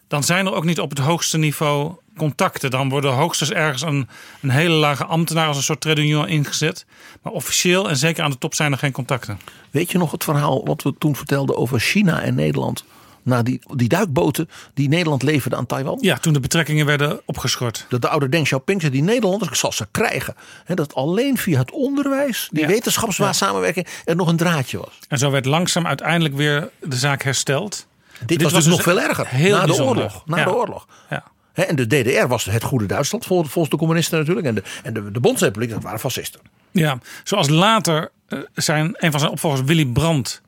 Dan 0.09 0.23
zijn 0.25 0.47
er 0.47 0.55
ook 0.55 0.65
niet 0.65 0.81
op 0.81 0.91
het 0.91 0.99
hoogste 0.99 1.39
niveau 1.39 1.93
contacten. 2.17 2.71
Dan 2.71 2.89
worden 2.89 3.13
hoogstens 3.13 3.51
ergens 3.53 3.83
een, 3.83 4.09
een 4.41 4.51
hele 4.51 4.75
lage 4.75 5.05
ambtenaar 5.05 5.47
als 5.47 5.57
een 5.57 5.63
soort 5.63 5.81
trade 5.81 6.01
union 6.01 6.29
ingezet. 6.29 6.87
Maar 7.23 7.33
officieel 7.33 7.89
en 7.89 7.97
zeker 7.97 8.25
aan 8.25 8.31
de 8.31 8.39
top 8.39 8.55
zijn 8.55 8.73
er 8.73 8.79
geen 8.79 8.93
contacten. 8.93 9.41
Weet 9.71 9.91
je 9.91 9.99
nog 9.99 10.11
het 10.11 10.25
verhaal 10.25 10.65
wat 10.67 10.83
we 10.83 10.95
toen 10.99 11.17
vertelden 11.17 11.57
over 11.57 11.81
China 11.81 12.21
en 12.21 12.35
Nederland? 12.35 12.85
Na 13.23 13.43
die, 13.43 13.61
die 13.75 13.89
duikboten 13.89 14.49
die 14.75 14.89
Nederland 14.89 15.23
leverde 15.23 15.57
aan 15.57 15.67
Taiwan. 15.67 15.99
Ja, 16.01 16.17
toen 16.19 16.33
de 16.33 16.41
betrekkingen 16.41 16.87
werden 16.87 17.21
opgeschort. 17.25 17.87
Dat 17.89 18.03
de 18.03 18.09
oude 18.09 18.29
Deng 18.29 18.45
Xiaoping 18.45 18.81
zei, 18.81 18.93
die 18.93 19.03
Nederlanders, 19.03 19.51
ik 19.51 19.57
zal 19.57 19.73
ze 19.73 19.87
krijgen. 19.91 20.35
En 20.67 20.77
dat 20.77 20.95
alleen 20.95 21.37
via 21.39 21.59
het 21.59 21.71
onderwijs, 21.71 22.49
die 22.51 22.61
Ja. 22.61 22.67
wetenschapssamenwerking, 22.67 23.87
er 24.05 24.17
nog 24.17 24.29
een 24.29 24.37
draadje 24.37 24.79
was. 24.79 24.99
En 25.09 25.19
zo 25.19 25.31
werd 25.31 25.45
langzaam 25.47 25.87
uiteindelijk 25.87 26.35
weer 26.37 26.71
de 26.81 26.97
zaak 26.97 27.23
hersteld. 27.23 27.87
Dit, 28.27 28.43
was, 28.43 28.53
was 28.53 28.65
dus 28.65 28.65
dus 28.65 28.73
nog 28.85 28.95
veel 28.95 29.01
erger. 29.09 29.27
heel 29.27 29.57
na 29.57 29.67
de 29.67 29.83
oorlog. 29.83 30.23
Na 30.27 30.37
Ja. 30.37 30.45
de 30.45 30.55
oorlog. 30.55 30.87
Ja. 31.11 31.25
En 31.55 31.77
de 31.77 31.87
DDR 31.87 32.27
was 32.27 32.45
het 32.45 32.63
goede 32.63 32.87
Duitsland, 32.87 33.25
vol- 33.27 33.45
volgens 33.45 33.71
de 33.71 33.77
communisten 33.77 34.19
natuurlijk. 34.19 34.47
En 34.47 34.55
de, 34.55 34.63
en 34.83 34.95
de, 34.95 35.11
de 35.11 35.21
Bondsrepubliek, 35.21 35.71
dat 35.71 35.83
waren 35.83 35.99
fascisten. 36.01 36.41
Ja, 36.71 36.99
zoals 37.25 37.49
later 37.49 38.11
eh, 38.29 38.39
zijn 38.55 38.95
een 38.99 39.11
van 39.11 39.21
zijn 39.21 39.33
opvolgers 39.33 39.63
Willy 39.63 39.87
Brandt 39.87 40.43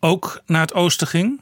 ook 0.00 0.42
naar 0.46 0.60
het 0.60 0.74
oosten 0.74 1.06
ging. 1.06 1.40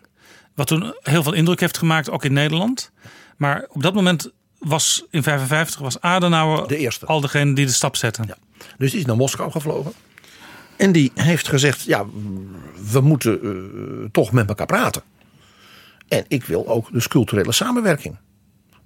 Wat 0.55 0.67
toen 0.67 0.95
heel 1.03 1.23
veel 1.23 1.33
indruk 1.33 1.61
heeft 1.61 1.79
gemaakt, 1.79 2.11
ook 2.11 2.25
in 2.25 2.33
Nederland. 2.33 2.91
Maar 3.37 3.67
op 3.69 3.83
dat 3.83 3.95
moment 3.95 4.31
was 4.59 5.05
in 5.11 5.23
55 5.23 5.81
was 5.81 6.01
Adenauer 6.01 6.69
De 6.69 6.77
eerste. 6.77 7.07
al 7.07 7.21
degene 7.21 7.53
die 7.55 7.67
de 7.67 7.73
stap 7.73 7.97
zette. 7.97 8.23
Ja. 8.27 8.37
Dus 8.79 8.91
die 8.91 9.01
is 9.01 9.07
naar 9.07 9.17
Moskou 9.17 9.51
gevlogen. 9.51 9.93
En 10.77 10.93
die 10.93 11.13
heeft 11.15 11.49
gezegd, 11.49 11.83
ja, 11.83 12.05
we 12.93 13.01
moeten 13.01 13.41
eh, 13.43 14.09
toch 14.13 14.33
met 14.33 14.49
elkaar 14.49 14.67
praten. 14.67 15.03
En 16.11 16.25
ik 16.29 16.45
wil 16.45 16.69
ook 16.69 16.93
dus 16.93 17.09
culturele 17.09 17.53
samenwerking. 17.53 18.17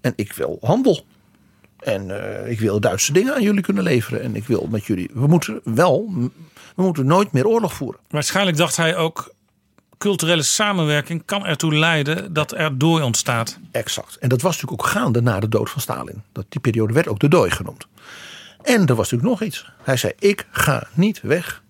En 0.00 0.12
ik 0.16 0.32
wil 0.32 0.58
handel. 0.60 1.06
En 1.78 2.10
eh, 2.10 2.50
ik 2.50 2.60
wil 2.60 2.80
Duitse 2.80 3.12
dingen 3.12 3.34
aan 3.34 3.42
jullie 3.42 3.62
kunnen 3.62 3.82
leveren. 3.82 4.22
En 4.22 4.36
ik 4.36 4.46
wil 4.46 4.66
met 4.70 4.84
jullie, 4.84 5.10
we 5.12 5.26
moeten 5.26 5.60
wel, 5.64 6.12
we 6.76 6.82
moeten 6.82 7.06
nooit 7.06 7.32
meer 7.32 7.46
oorlog 7.46 7.72
voeren. 7.74 8.00
Waarschijnlijk 8.08 8.56
dacht 8.56 8.76
hij 8.76 8.96
ook, 8.96 9.34
culturele 9.98 10.42
samenwerking 10.42 11.22
kan 11.24 11.46
ertoe 11.46 11.74
leiden 11.74 12.32
dat 12.32 12.52
er 12.52 12.78
dooi 12.78 13.02
ontstaat. 13.02 13.58
Exact. 13.70 14.16
En 14.16 14.28
dat 14.28 14.42
was 14.42 14.52
natuurlijk 14.52 14.82
ook 14.82 14.90
gaande 14.90 15.22
na 15.22 15.40
de 15.40 15.48
dood 15.48 15.70
van 15.70 15.80
Stalin. 15.80 16.22
Dat, 16.32 16.46
die 16.48 16.60
periode 16.60 16.92
werd 16.92 17.08
ook 17.08 17.18
de 17.18 17.28
dooi 17.28 17.50
genoemd. 17.50 17.86
En 18.62 18.86
er 18.86 18.94
was 18.94 19.10
natuurlijk 19.10 19.40
nog 19.40 19.42
iets. 19.42 19.70
Hij 19.82 19.96
zei: 19.96 20.12
Ik 20.18 20.46
ga 20.50 20.86
niet 20.94 21.20
weg 21.20 21.62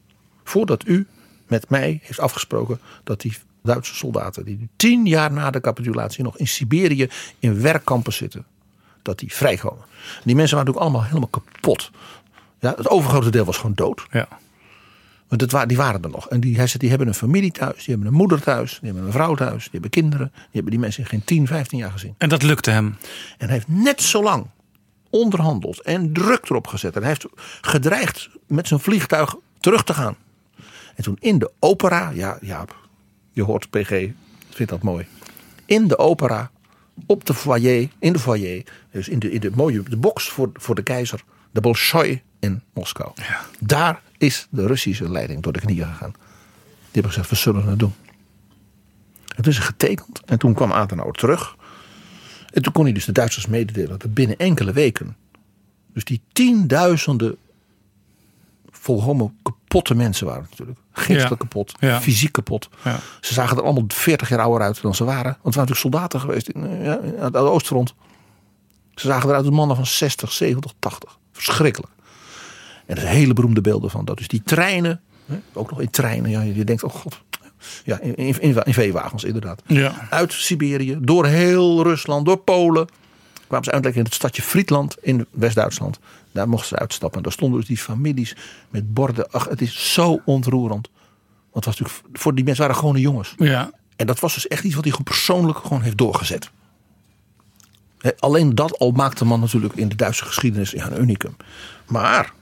voordat 0.45 0.87
u 0.87 1.07
met 1.47 1.71
mij 1.71 2.01
heeft 2.03 2.21
afgesproken 2.21 2.81
dat 3.05 3.21
die 3.21 3.37
Duitse 3.65 3.95
soldaten, 3.95 4.45
die 4.45 4.69
tien 4.77 5.07
jaar 5.07 5.33
na 5.33 5.51
de 5.51 5.61
capitulatie 5.61 6.25
nog 6.25 6.39
in 6.39 6.47
Siberië 6.47 7.09
in 7.39 7.61
werkkampen 7.61 8.13
zitten, 8.13 8.45
dat 9.03 9.19
die 9.19 9.35
vrijkomen. 9.35 9.85
Die 10.25 10.35
mensen 10.35 10.57
waren 10.57 10.73
natuurlijk 10.73 10.79
allemaal 10.79 11.05
helemaal 11.05 11.29
kapot. 11.29 11.91
Ja, 12.61 12.75
het 12.77 12.89
overgrote 12.89 13.31
deel 13.31 13.45
was 13.45 13.57
gewoon 13.57 13.75
dood. 13.75 14.07
Ja. 14.11 14.29
Want 15.29 15.53
het, 15.53 15.69
die 15.69 15.77
waren 15.77 16.03
er 16.03 16.11
nog. 16.11 16.29
En 16.29 16.41
die, 16.41 16.57
hij 16.57 16.67
zei, 16.67 16.79
die 16.79 16.89
hebben 16.89 17.09
een 17.09 17.15
familie 17.15 17.51
thuis, 17.51 17.77
die 17.77 17.95
hebben 17.95 18.07
een 18.07 18.19
moeder 18.19 18.43
thuis, 18.43 18.71
die 18.81 18.89
hebben 18.89 19.07
een 19.07 19.13
vrouw 19.13 19.35
thuis, 19.35 19.63
die 19.63 19.73
hebben 19.73 19.91
kinderen. 19.91 20.31
Die 20.35 20.49
hebben 20.51 20.71
die 20.71 20.81
mensen 20.81 21.03
in 21.03 21.09
geen 21.09 21.25
10, 21.25 21.47
15 21.47 21.79
jaar 21.79 21.91
gezien. 21.91 22.15
En 22.19 22.29
dat 22.29 22.43
lukte 22.43 22.71
hem. 22.71 22.97
En 23.39 23.47
hij 23.47 23.55
heeft 23.55 23.69
net 23.69 24.03
zo 24.03 24.23
lang 24.23 24.47
onderhandeld 25.11 25.81
en 25.81 26.13
druk 26.13 26.51
erop 26.51 26.67
gezet. 26.67 26.95
En 26.95 27.01
hij 27.01 27.11
heeft 27.11 27.27
gedreigd 27.61 28.29
met 28.47 28.69
zijn 28.69 28.81
vliegtuig 28.81 29.37
terug 29.61 29.85
te 29.85 29.95
gaan. 29.95 30.17
En 30.95 31.03
toen 31.03 31.17
in 31.21 31.39
de 31.39 31.51
opera, 31.59 32.11
ja, 32.11 32.39
ja 32.41 32.65
je 33.35 33.43
hoort 33.43 33.71
PG, 33.71 33.89
vindt 34.51 34.73
dat 34.73 34.83
mooi. 34.83 35.07
In 35.65 35.89
de 35.89 35.99
opera, 35.99 36.51
op 37.07 37.25
de 37.25 37.35
foyer, 37.35 37.89
in 37.99 38.13
de 38.13 38.19
foyer, 38.19 38.65
dus 38.91 39.09
in 39.09 39.19
de, 39.19 39.31
in 39.31 39.41
de 39.41 39.51
mooie 39.55 39.83
de 39.83 39.97
box 39.97 40.29
voor, 40.29 40.51
voor 40.55 40.75
de 40.75 40.83
keizer, 40.83 41.25
de 41.51 41.61
Bolshoi 41.61 42.23
in 42.39 42.63
Moskou. 42.73 43.13
Daar 43.61 44.03
is 44.19 44.47
de 44.51 44.67
Russische 44.67 45.11
leiding 45.11 45.43
door 45.43 45.53
de 45.53 45.61
knieën 45.61 45.87
gegaan. 45.87 46.13
Die 46.13 47.03
hebben 47.03 47.13
gezegd, 47.13 47.31
we 47.31 47.37
zullen 47.37 47.69
het 47.69 47.79
doen. 47.79 47.95
En 49.37 49.43
toen 49.43 49.53
is 49.53 49.59
getekend. 49.59 50.21
En 50.25 50.39
toen 50.39 50.55
kwam 50.55 50.73
Adenauer 50.73 51.13
terug. 51.13 51.57
En 52.53 52.63
toen 52.63 52.73
kon 52.73 52.85
hij 52.85 52.93
dus 52.93 53.05
de 53.05 53.13
Duitsers 53.13 53.47
mededelen 53.47 53.89
dat 53.89 54.03
er 54.03 54.13
binnen 54.13 54.37
enkele 54.37 54.73
weken. 54.73 55.17
Dus 55.93 56.05
die 56.05 56.21
tienduizenden 56.33 57.37
volkomen 58.85 59.39
kapotte 59.43 59.95
mensen 59.95 60.27
waren 60.27 60.47
natuurlijk. 60.51 60.79
Geestelijk 60.93 61.29
Ja. 61.31 61.37
kapot, 61.37 61.73
Ja. 61.81 62.01
fysiek 62.01 62.33
kapot. 62.33 62.69
Ja. 62.85 62.99
Ze 63.21 63.35
zagen 63.35 63.57
er 63.57 63.63
allemaal 63.63 63.85
40 63.89 64.29
jaar 64.29 64.41
ouder 64.41 64.63
uit 64.67 64.83
dan 64.83 64.95
ze 64.95 65.05
waren. 65.05 65.23
Want 65.43 65.45
het 65.45 65.55
waren 65.55 65.69
natuurlijk 65.71 65.81
soldaten 65.97 66.21
geweest 66.21 66.49
in, 66.49 66.67
eh, 66.67 66.85
ja, 66.85 66.99
aan 67.19 67.25
het 67.25 67.37
Oostfront. 67.37 67.95
Ze 68.95 69.07
zagen 69.07 69.29
eruit 69.29 69.45
als 69.47 69.55
mannen 69.55 69.77
van 69.77 69.87
60, 69.87 70.33
70, 70.33 70.73
80. 70.79 71.19
Verschrikkelijk. 71.33 71.93
En 72.87 72.95
er 72.95 73.01
zijn 73.01 73.15
hele 73.15 73.33
beroemde 73.33 73.61
beelden 73.61 73.91
van. 73.91 74.05
Dat 74.05 74.17
dus 74.17 74.29
die 74.29 74.43
treinen, 74.45 75.01
ook 75.53 75.71
nog 75.71 75.81
in 75.81 75.91
treinen. 75.91 76.31
Ja, 76.31 76.41
je 76.41 76.65
denkt, 76.65 76.85
oh 76.85 76.91
god. 76.93 77.23
Ja, 77.85 78.01
in, 78.01 78.17
in, 78.17 78.41
in, 78.65 78.75
veewagens 78.75 79.25
inderdaad. 79.25 79.63
Ja. 79.67 80.07
Uit 80.11 80.33
Siberië, 80.33 80.99
door 81.01 81.27
heel 81.27 81.83
Rusland, 81.83 82.27
door 82.27 82.37
Polen. 82.37 82.89
Kwamen 83.55 83.73
ze 83.73 83.83
uiteindelijk 83.83 83.97
in 83.97 84.05
het 84.05 84.15
stadje 84.15 84.43
Friedland 84.43 84.97
in 85.01 85.27
West-Duitsland. 85.31 85.99
Daar 86.33 86.49
mochten 86.49 86.69
ze 86.69 86.79
uitstappen. 86.79 87.19
En 87.19 87.23
daar 87.25 87.33
stonden 87.33 87.59
dus 87.59 87.69
die 87.69 87.79
families 87.79 88.37
met 88.69 88.95
borden. 88.95 89.31
Ach, 89.31 89.49
het 89.49 89.61
is 89.61 89.93
zo 89.93 90.23
ontroerend. 90.25 90.89
Want 91.53 91.65
was 91.65 91.79
natuurlijk, 91.79 92.09
voor 92.19 92.35
die 92.35 92.45
mensen 92.45 92.63
waren 92.65 92.81
gewone 92.81 93.01
jongens. 93.01 93.35
Ja. 93.37 93.71
En 93.97 94.07
dat 94.07 94.21
was 94.21 94.35
dus 94.35 94.49
echt 94.49 94.65
iets 94.65 94.75
wat 94.75 94.85
hij 94.85 94.93
gewoon 94.93 95.07
persoonlijk 95.07 95.59
gewoon 95.59 95.83
heeft 95.83 95.99
doorgezet. 95.99 96.51
Alleen 98.19 98.55
dat 98.55 98.79
al 98.79 98.91
maakte 98.91 99.23
de 99.23 99.29
man 99.29 99.41
natuurlijk 99.41 99.75
in 99.75 99.89
de 99.89 99.97
Duitse 99.97 100.25
geschiedenis 100.25 100.71
ja, 100.71 100.91
een 100.91 101.01
unicum. 101.01 101.37
Maar 101.87 102.33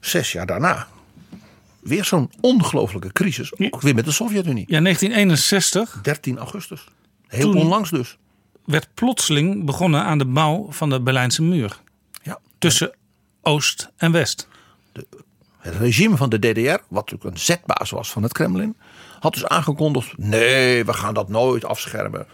zes 0.00 0.32
jaar 0.32 0.46
daarna, 0.46 0.86
weer 1.80 2.04
zo'n 2.04 2.30
ongelofelijke 2.40 3.12
crisis. 3.12 3.58
Ook 3.70 3.80
weer 3.80 3.94
met 3.94 4.04
de 4.04 4.12
Sovjet-Unie. 4.12 4.64
ja, 4.66 4.80
1961 4.80 5.98
13 6.02 6.38
augustus. 6.38 6.84
Heel 7.26 7.50
Toen- 7.50 7.60
onlangs 7.60 7.90
dus. 7.90 8.18
Werd 8.64 8.88
plotseling 8.94 9.64
begonnen 9.64 10.04
aan 10.04 10.18
de 10.18 10.26
bouw 10.26 10.66
van 10.70 10.90
de 10.90 11.00
Berlijnse 11.00 11.42
muur. 11.42 11.80
Ja. 12.22 12.38
Tussen 12.58 12.94
Oost 13.42 13.90
en 13.96 14.12
West. 14.12 14.48
Het 15.58 15.74
regime 15.74 16.16
van 16.16 16.28
de 16.28 16.38
DDR, 16.38 16.82
wat 16.88 17.10
natuurlijk 17.10 17.24
een 17.24 17.38
zetbaas 17.38 17.90
was 17.90 18.10
van 18.10 18.22
het 18.22 18.32
Kremlin, 18.32 18.76
had 19.20 19.32
dus 19.32 19.46
aangekondigd: 19.46 20.18
nee, 20.18 20.84
we 20.84 20.92
gaan 20.92 21.14
dat 21.14 21.28
nooit 21.28 21.64
afschermen. 21.64 22.26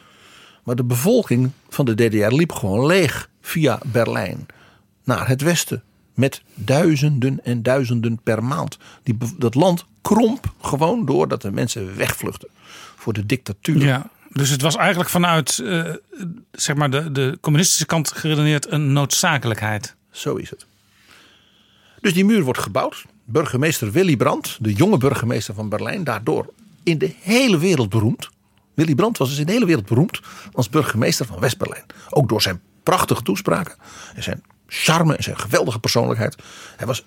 Maar 0.65 0.77
de 0.77 0.85
bevolking 0.85 1.51
van 1.69 1.85
de 1.85 1.95
DDR 1.95 2.35
liep 2.35 2.53
gewoon 2.53 2.87
leeg 2.87 3.29
via 3.41 3.79
Berlijn 3.85 4.47
naar 5.05 5.29
het 5.29 5.41
westen. 5.41 5.83
Met 6.15 6.43
duizenden 6.55 7.45
en 7.45 7.63
duizenden 7.63 8.21
per 8.23 8.45
maand. 8.45 8.79
Die, 9.03 9.17
dat 9.37 9.55
land 9.55 9.85
kromp 10.03 10.53
gewoon 10.61 11.07
doordat 11.07 11.43
de 11.43 11.51
mensen 11.51 11.97
wegvluchten 11.97 12.49
voor 12.97 13.13
de 13.13 13.27
dictatuur. 13.27 13.83
Ja. 13.83 14.11
Dus 14.31 14.51
het 14.51 14.63
was 14.63 14.77
eigenlijk 14.77 15.11
vanuit 15.11 15.59
eh, 15.59 15.93
zeg 16.53 16.77
maar 16.77 16.91
de, 16.91 17.13
de 17.13 17.39
communistische 17.41 17.87
kant 17.87 18.13
geredeneerd 18.13 18.71
een 18.71 18.93
noodzakelijkheid. 18.93 19.95
Zo 20.11 20.35
is 20.35 20.51
het. 20.51 20.67
Dus 22.01 22.15
die 22.15 22.25
muur 22.25 22.43
wordt 22.43 22.61
gebouwd. 22.61 23.05
Burgemeester 23.25 23.93
Willy 23.93 24.17
Brandt, 24.17 24.59
de 24.61 24.73
jonge 24.73 24.97
burgemeester 24.97 25.55
van 25.55 25.69
Berlijn, 25.69 26.05
daardoor 26.05 26.53
in 26.83 26.99
de 26.99 27.15
hele 27.21 27.59
wereld 27.59 27.89
beroemd. 27.89 28.29
Willy 28.75 28.95
Brandt 28.95 29.19
was 29.19 29.29
dus 29.29 29.39
in 29.39 29.47
de 29.47 29.53
hele 29.53 29.67
wereld 29.67 29.87
beroemd 29.87 30.21
als 30.53 30.69
burgemeester 30.69 31.27
van 31.27 31.41
West-Berlijn. 31.41 31.85
Ook 32.11 32.29
door 32.29 32.43
zijn 32.43 32.61
prachtige 32.83 33.23
toespraken 33.23 33.75
en 34.15 34.23
zijn 34.23 34.43
charme 34.67 35.17
en 35.17 35.23
zijn 35.23 35.39
geweldige 35.39 35.79
persoonlijkheid. 35.79 36.37
Hij 36.77 36.87
was 36.87 37.05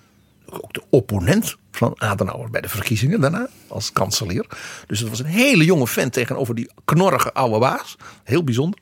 ook 0.53 0.73
de 0.73 0.83
opponent 0.89 1.55
van 1.71 2.01
Adenauer 2.01 2.49
bij 2.49 2.61
de 2.61 2.69
verkiezingen 2.69 3.21
daarna 3.21 3.47
als 3.67 3.91
kanselier. 3.91 4.45
Dus 4.87 4.99
het 4.99 5.09
was 5.09 5.19
een 5.19 5.25
hele 5.25 5.65
jonge 5.65 5.87
vent 5.87 6.13
tegenover 6.13 6.55
die 6.55 6.69
knorrige 6.85 7.33
oude 7.33 7.59
baas. 7.59 7.95
Heel 8.23 8.43
bijzonder. 8.43 8.79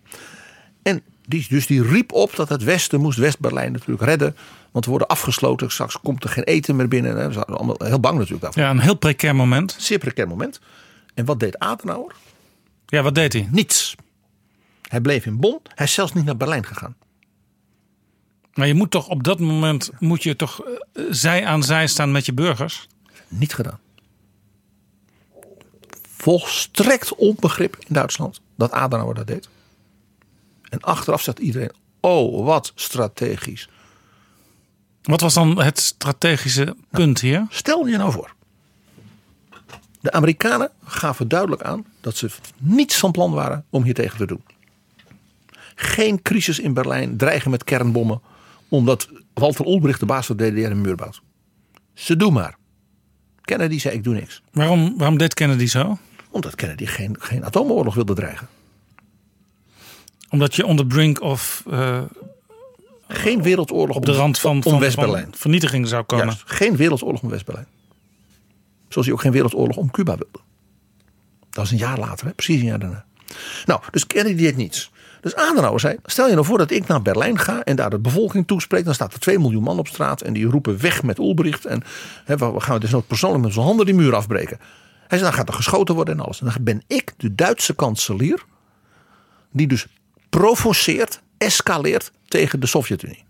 En 0.84 1.02
die, 1.26 1.46
dus 1.50 1.68
die 1.68 1.84
riep 1.84 2.12
op 2.12 2.36
dat 2.36 2.50
het 2.50 2.64
Westen 2.64 3.02
moest 3.02 3.18
West-Berlijn 3.18 3.72
natuurlijk 3.72 4.02
redden. 4.02 4.36
Want 4.72 4.86
we 4.86 4.92
worden 4.92 5.08
afgesloten, 5.08 5.72
straks 5.72 6.00
komt 6.00 6.24
er 6.24 6.30
geen 6.30 6.44
eten 6.44 6.76
meer 6.76 6.88
binnen. 6.88 7.18
Hè. 7.18 7.28
We 7.28 7.34
waren 7.34 7.58
allemaal 7.58 7.80
heel 7.84 8.00
bang 8.00 8.16
natuurlijk 8.16 8.42
daarvoor. 8.42 8.62
Ja, 8.62 8.70
een 8.70 8.80
heel 8.80 8.98
precair 8.98 9.36
moment. 9.36 9.76
Zeer 9.80 9.98
precair 9.98 10.28
moment. 10.28 10.60
En 11.14 11.26
wat 11.26 11.40
deed 11.40 11.60
Adenauer? 11.60 12.16
Ja, 12.86 13.02
wat 13.02 13.16
deed 13.16 13.34
hij? 13.34 13.48
Niets. 13.52 13.96
Hij 14.82 15.02
bleef 15.02 15.26
in 15.26 15.40
Bonn. 15.40 15.62
Hij 15.76 15.86
is 15.86 15.94
zelfs 15.94 16.14
niet 16.14 16.26
naar 16.26 16.38
Berlijn 16.38 16.66
gegaan. 16.66 16.96
Maar 18.58 18.68
je 18.68 18.74
moet 18.74 18.92
toch 18.92 19.08
op 19.08 19.24
dat 19.24 19.40
moment 19.40 19.92
moet 20.00 20.24
je 20.24 20.36
toch 20.36 20.62
eh, 20.64 21.04
zij 21.10 21.46
aan 21.46 21.64
zij 21.64 21.88
staan 21.88 22.12
met 22.12 22.26
je 22.26 22.34
burgers? 22.34 22.88
Niet 23.28 23.54
gedaan. 23.54 23.80
Volstrekt 26.02 27.16
onbegrip 27.16 27.76
in 27.76 27.94
Duitsland 27.94 28.42
dat 28.56 28.72
Adenauer 28.72 29.16
dat 29.16 29.28
deed. 29.28 29.50
En 30.70 30.80
achteraf 30.82 31.22
zegt 31.22 31.40
iedereen: 31.40 31.72
Oh, 32.00 32.46
wat 32.46 32.72
strategisch. 32.76 33.70
Wat 35.02 35.22
was 35.22 35.34
dan 35.34 35.62
het 35.62 35.80
strategische 35.80 36.76
punt 36.90 37.22
hier? 37.22 37.46
Stel 37.50 37.86
je 37.86 37.98
nou 37.98 38.12
voor. 38.12 38.34
De 40.00 40.12
Amerikanen 40.12 40.72
gaven 40.86 41.28
duidelijk 41.28 41.62
aan 41.62 41.86
dat 42.02 42.18
ze 42.18 42.30
niets 42.58 42.98
van 42.98 43.12
plan 43.12 43.32
waren 43.32 43.66
om 43.70 43.84
hier 43.84 43.94
tegen 43.94 44.18
te 44.18 44.26
doen. 44.26 44.44
Geen 45.76 46.22
crisis 46.22 46.60
in 46.60 46.74
Berlijn, 46.74 47.18
dreigen 47.18 47.52
met 47.52 47.64
kernbommen, 47.64 48.22
omdat 48.70 49.10
Walter 49.34 49.68
Ulbricht, 49.68 50.00
de 50.00 50.06
baas 50.06 50.26
van 50.26 50.38
de 50.38 50.52
DDR, 50.52 50.72
een 50.72 50.82
muur 50.82 50.96
bouwt. 50.96 51.22
Ze 51.94 52.16
doen 52.16 52.34
maar. 52.34 52.58
Kennedy 53.42 53.80
zei: 53.80 53.96
Ik 53.96 54.04
doe 54.04 54.14
niks. 54.14 54.42
Waarom, 54.52 54.98
waarom 54.98 55.18
deed 55.18 55.34
Kennedy 55.34 55.66
zo? 55.66 55.98
Omdat 56.30 56.56
Kennedy 56.56 56.86
geen, 56.86 57.16
geen 57.20 57.46
atoomoorlog 57.46 57.96
wilde 57.96 58.14
dreigen. 58.14 58.48
Omdat 60.30 60.56
je 60.56 60.66
on 60.66 60.76
the 60.76 60.86
brink 60.86 61.22
of 61.22 61.64
eh, 61.70 62.02
Geen 63.08 63.42
wereldoorlog 63.42 63.96
op 63.96 64.06
de 64.06 64.12
rand 64.12 64.40
van, 64.40 64.64
van, 64.64 64.80
West-Berlijn. 64.80 65.28
vernietiging 65.32 65.88
zou 65.88 66.04
komen. 66.04 66.26
Juist, 66.26 66.44
geen 66.46 66.76
wereldoorlog 66.76 67.22
om 67.22 67.30
West-Berlijn. 67.30 67.68
Zoals 68.90 69.08
hij 69.08 69.16
ook 69.16 69.22
geen 69.22 69.32
wereldoorlog 69.32 69.78
om 69.78 69.92
Cuba 69.92 70.18
wilde. 70.18 70.40
Dat 71.50 71.56
was 71.56 71.72
een 71.72 71.78
jaar 71.78 72.00
later, 72.00 72.28
hè? 72.28 72.34
precies 72.34 72.60
een 72.60 72.66
jaar 72.66 72.80
daarna. 72.80 73.06
Nou, 73.66 73.82
dus 73.92 74.08
Kennedy 74.08 74.42
deed 74.42 74.56
niets. 74.56 74.92
Dus 75.22 75.36
Adenauer 75.36 75.80
zei, 75.80 75.98
stel 76.04 76.28
je 76.28 76.34
nou 76.34 76.46
voor 76.46 76.58
dat 76.58 76.72
ik 76.72 76.88
naar 76.88 77.02
Berlijn 77.02 77.40
ga 77.40 77.64
en 77.64 77.76
daar 77.76 77.90
de 77.90 78.00
bevolking 78.00 78.48
toespreek. 78.48 78.86
Dan 78.86 78.94
staat 78.94 79.14
er 79.14 79.20
2 79.20 79.40
miljoen 79.40 79.64
man 79.64 79.80
op 79.80 79.88
straat 79.88 80.22
en 80.22 80.34
die 80.34 80.46
roepen 80.46 80.82
weg 80.82 81.04
met 81.04 81.18
Ulbricht. 81.18 81.66
En 81.66 81.84
we 82.26 82.60
gaan 82.60 82.80
dus 82.80 82.92
nog 82.92 83.08
persoonlijk 83.08 83.44
met 83.44 83.54
zijn 83.54 83.66
handen 83.66 83.86
die 83.86 83.96
muur 83.96 84.16
afbreken. 84.16 84.60
Hij 85.08 85.18
zei, 85.18 85.30
dan 85.30 85.40
gaat 85.40 85.48
er 85.48 85.54
geschoten 85.54 85.96
worden 85.96 86.18
en 86.18 86.24
alles. 86.24 86.42
En 86.42 86.46
dan 86.46 86.64
ben 86.64 86.84
ik 86.88 87.14
de 87.18 87.36
Duitse 87.36 87.76
kanselier 87.76 88.46
die 89.52 89.68
dus 89.68 89.88
provoceert, 90.30 91.22
escaleert 91.38 92.12
tegen 92.28 92.60
de 92.60 92.68
Sovjet-Unie. 92.68 93.26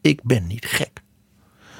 Ik 0.00 0.20
ben 0.22 0.46
niet 0.46 0.66
gek. 0.66 1.02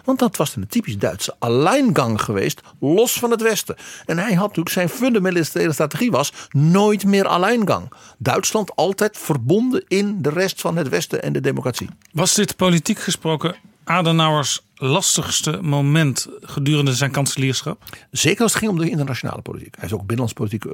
Want 0.05 0.19
dat 0.19 0.37
was 0.37 0.57
een 0.57 0.67
typisch 0.67 0.99
Duitse 0.99 1.35
alleingang 1.39 2.21
geweest, 2.21 2.61
los 2.81 3.13
van 3.13 3.31
het 3.31 3.43
Westen. 3.43 3.77
En 4.07 4.19
hij 4.19 4.33
had 4.35 4.47
natuurlijk 4.49 4.69
zijn 4.75 4.89
fundamentele 4.89 5.73
strategie 5.73 6.11
was 6.11 6.33
nooit 6.51 7.05
meer 7.05 7.27
alleingang. 7.27 7.93
Duitsland 8.19 8.77
altijd 8.77 9.19
verbonden 9.19 9.85
in 9.89 10.23
de 10.23 10.31
rest 10.31 10.61
van 10.61 10.77
het 10.77 10.89
Westen 10.89 11.23
en 11.23 11.33
de 11.33 11.41
democratie. 11.41 11.89
Was 12.13 12.35
dit 12.35 12.57
politiek 12.57 12.99
gesproken 12.99 13.55
Adenauers 13.85 14.63
lastigste 14.77 15.59
moment 15.63 16.29
gedurende 16.41 16.95
zijn 16.95 17.11
kanselierschap? 17.11 17.83
Zeker 18.11 18.43
als 18.43 18.53
het 18.53 18.61
ging 18.61 18.73
om 18.73 18.79
de 18.79 18.91
internationale 18.91 19.43
politiek. 19.43 19.75
Hij 19.77 19.85
is 19.85 19.93
ook 19.93 19.99
binnenlands 19.99 20.33
politiek 20.33 20.65
eh, 20.65 20.73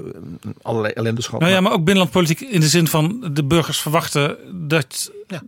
allerlei 0.62 0.92
ellende 0.92 1.22
gehad. 1.22 1.40
Nou 1.40 1.52
ja, 1.52 1.60
maar 1.60 1.72
ook 1.72 1.84
binnenlandpolitiek 1.84 2.40
in 2.40 2.60
de 2.60 2.68
zin 2.68 2.86
van 2.88 3.28
de 3.32 3.44
burgers 3.44 3.80
verwachten 3.80 4.36
dat 4.68 5.10
Ja. 5.26 5.42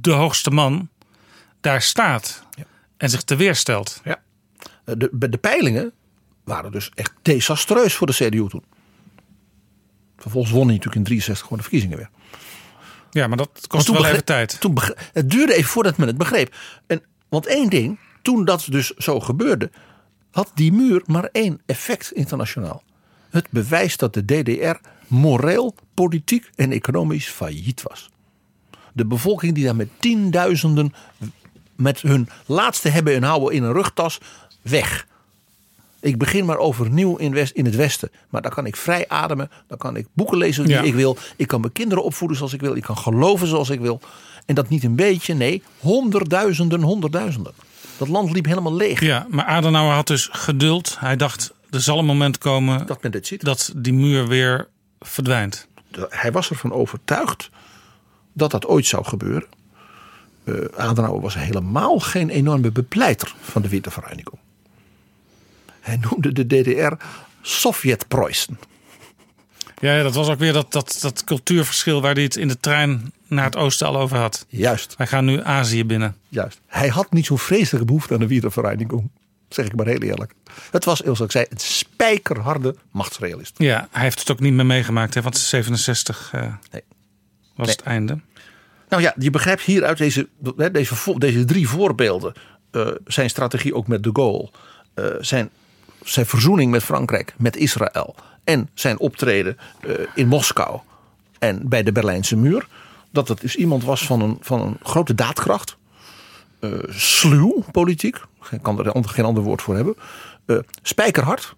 de 0.00 0.10
hoogste 0.12 0.50
man 0.50 0.88
daar 1.60 1.82
staat 1.82 2.42
Ja. 2.56 2.64
En 3.00 3.10
zich 3.10 3.22
te 3.22 3.36
weerstelt. 3.36 4.00
Ja. 4.04 4.22
Eh, 4.84 4.94
De, 4.98 5.28
de 5.28 5.38
peilingen 5.38 5.92
waren 6.44 6.72
dus 6.72 6.90
echt 6.94 7.12
desastreus 7.22 7.94
voor 7.94 8.06
de 8.06 8.12
CDU 8.12 8.48
toen. 8.48 8.64
Vervolgens 10.16 10.52
won 10.52 10.66
hij 10.66 10.76
natuurlijk 10.76 10.96
in 10.96 11.04
63 11.04 11.42
gewoon 11.42 11.58
de 11.58 11.64
verkiezingen 11.64 11.96
weer. 11.96 12.10
Ja, 13.10 13.26
maar 13.26 13.36
dat 13.36 13.66
kost 13.66 13.88
wel 13.88 14.06
even 14.06 14.24
tijd. 14.24 14.60
Toen 14.60 14.78
het 15.12 15.30
duurde 15.30 15.54
even 15.54 15.70
voordat 15.70 15.96
men 15.96 16.06
het 16.06 16.18
begreep. 16.18 16.56
En, 16.86 17.02
want 17.28 17.46
één 17.46 17.70
ding, 17.70 17.98
toen 18.22 18.44
dat 18.44 18.66
dus 18.70 18.90
zo 18.90 19.20
gebeurde, 19.20 19.70
had 20.30 20.50
die 20.54 20.72
muur 20.72 21.02
maar 21.06 21.28
één 21.32 21.60
effect 21.66 22.12
internationaal. 22.12 22.82
Het 23.30 23.46
bewijst 23.50 23.98
dat 23.98 24.14
de 24.14 24.24
DDR 24.24 24.88
moreel, 25.06 25.74
politiek 25.94 26.50
en 26.54 26.72
economisch 26.72 27.28
failliet 27.28 27.82
was. 27.82 28.10
De 28.92 29.06
bevolking 29.06 29.54
die 29.54 29.64
daar 29.64 29.76
met 29.76 29.88
tienduizenden 29.98 30.92
met 31.80 32.00
hun 32.00 32.28
laatste 32.46 32.88
hebben 32.88 33.14
en 33.14 33.22
houden 33.22 33.54
in 33.54 33.62
een 33.62 33.72
rugtas 33.72 34.18
weg. 34.62 35.06
Ik 36.00 36.18
begin 36.18 36.44
maar 36.44 36.56
overnieuw 36.58 37.16
in, 37.16 37.32
West, 37.32 37.52
in 37.52 37.64
het 37.64 37.76
Westen. 37.76 38.10
Maar 38.28 38.42
dan 38.42 38.50
kan 38.50 38.66
ik 38.66 38.76
vrij 38.76 39.08
ademen. 39.08 39.50
Dan 39.66 39.78
kan 39.78 39.96
ik 39.96 40.06
boeken 40.12 40.38
lezen 40.38 40.64
die 40.64 40.72
Ja. 40.74 40.82
ik 40.82 40.94
wil. 40.94 41.16
Ik 41.36 41.46
kan 41.46 41.60
mijn 41.60 41.72
kinderen 41.72 42.04
opvoeden 42.04 42.36
zoals 42.36 42.52
ik 42.52 42.60
wil. 42.60 42.76
Ik 42.76 42.82
kan 42.82 42.96
geloven 42.98 43.46
zoals 43.46 43.70
ik 43.70 43.80
wil. 43.80 44.00
En 44.46 44.54
dat 44.54 44.68
niet 44.68 44.84
een 44.84 44.94
beetje, 44.96 45.34
nee, 45.34 45.62
honderdduizenden, 45.78 46.82
honderdduizenden. 46.82 47.52
Dat 47.96 48.08
land 48.08 48.32
liep 48.32 48.44
helemaal 48.44 48.74
leeg. 48.74 49.00
Ja, 49.00 49.26
maar 49.30 49.44
Adenauer 49.44 49.92
had 49.92 50.06
dus 50.06 50.28
geduld. 50.32 50.96
Hij 50.98 51.16
dacht, 51.16 51.52
er 51.70 51.80
zal 51.80 51.98
een 51.98 52.04
moment 52.04 52.38
komen 52.38 52.86
Dat 52.86 53.02
men 53.02 53.10
dit 53.10 53.26
ziet. 53.26 53.44
dat 53.44 53.72
die 53.76 53.92
muur 53.92 54.28
weer 54.28 54.68
verdwijnt. 55.00 55.66
Hij 56.08 56.32
was 56.32 56.50
ervan 56.50 56.72
overtuigd 56.72 57.50
dat 58.32 58.50
dat 58.50 58.66
ooit 58.66 58.86
zou 58.86 59.04
gebeuren. 59.04 59.48
Eh, 60.50 60.78
Adenauer 60.78 61.20
was 61.20 61.34
helemaal 61.34 61.98
geen 61.98 62.30
enorme 62.30 62.70
bepleiter 62.70 63.34
van 63.40 63.62
de 63.62 63.68
Witte 63.68 63.90
Hij 65.80 65.96
noemde 65.96 66.32
de 66.32 66.46
DDR 66.46 66.92
Sovjet-Preußen. 67.42 68.58
Ja, 69.80 69.94
ja, 69.96 70.02
dat 70.02 70.14
was 70.14 70.28
ook 70.28 70.38
weer 70.38 70.52
dat, 70.52 70.72
dat, 70.72 70.98
dat 71.00 71.24
cultuurverschil 71.24 72.00
waar 72.00 72.14
hij 72.14 72.22
het 72.22 72.36
in 72.36 72.48
de 72.48 72.60
trein 72.60 73.12
naar 73.26 73.44
het 73.44 73.56
oosten 73.56 73.86
al 73.86 73.96
over 73.98 74.16
had. 74.18 74.46
Juist, 74.48 74.96
Wij 74.96 75.06
gaan 75.06 75.24
nu 75.24 75.42
Azië 75.42 75.84
binnen. 75.84 76.16
juist. 76.28 76.60
Hij 76.66 76.88
had 76.88 77.12
niet 77.12 77.26
zo'n 77.26 77.38
vreselijke 77.38 77.86
behoefte 77.86 78.14
aan 78.14 78.20
de 78.20 78.26
Witte 78.26 78.50
Zeg 79.48 79.66
ik 79.66 79.74
maar 79.76 79.86
heel 79.86 80.00
eerlijk. 80.00 80.32
Het 80.70 80.84
was, 80.84 80.98
zoals 81.00 81.20
ik 81.20 81.30
zei, 81.30 81.46
een 81.48 81.58
spijkerharde 81.58 82.76
machtsrealist. 82.90 83.54
Ja, 83.58 83.88
hij 83.90 84.02
heeft 84.02 84.18
het 84.18 84.30
ook 84.30 84.40
niet 84.40 84.52
meer 84.52 84.66
meegemaakt, 84.66 85.14
hè, 85.14 85.22
want 85.22 85.38
67 85.38 86.30
eh, 86.32 86.40
Nee. 86.70 86.82
was 87.54 87.66
Nee. 87.66 87.76
het 87.76 87.84
einde. 87.84 88.18
Nou 88.90 89.02
ja, 89.02 89.14
je 89.18 89.30
begrijpt 89.30 89.62
hier 89.62 89.84
uit 89.84 89.98
deze, 89.98 90.28
deze, 90.72 91.18
deze 91.18 91.44
drie 91.44 91.68
voorbeelden 91.68 92.32
eh, 92.70 92.88
zijn 93.06 93.30
strategie 93.30 93.74
ook 93.74 93.86
met 93.86 94.02
de 94.02 94.10
Gaulle, 94.12 94.50
eh, 94.94 95.04
zijn, 95.20 95.50
zijn 96.02 96.26
verzoening 96.26 96.70
met 96.70 96.82
Frankrijk, 96.82 97.34
met 97.36 97.56
Israël 97.56 98.14
en 98.44 98.68
zijn 98.74 98.98
optreden 98.98 99.56
eh, 99.80 99.94
in 100.14 100.28
Moskou 100.28 100.80
en 101.38 101.68
bij 101.68 101.82
de 101.82 101.92
Berlijnse 101.92 102.36
muur. 102.36 102.68
Dat 103.10 103.28
het 103.28 103.40
dus 103.40 103.56
iemand 103.56 103.84
was 103.84 104.06
van 104.06 104.20
een, 104.20 104.36
van 104.40 104.60
een 104.60 104.76
grote 104.82 105.14
daadkracht, 105.14 105.76
sluw 106.88 107.64
politiek, 107.70 108.16
ik 108.50 108.62
kan 108.62 108.78
er 108.78 109.08
geen 109.08 109.24
ander 109.24 109.42
woord 109.42 109.62
voor 109.62 109.74
hebben, 109.74 109.96
spijkerhard. 110.82 111.54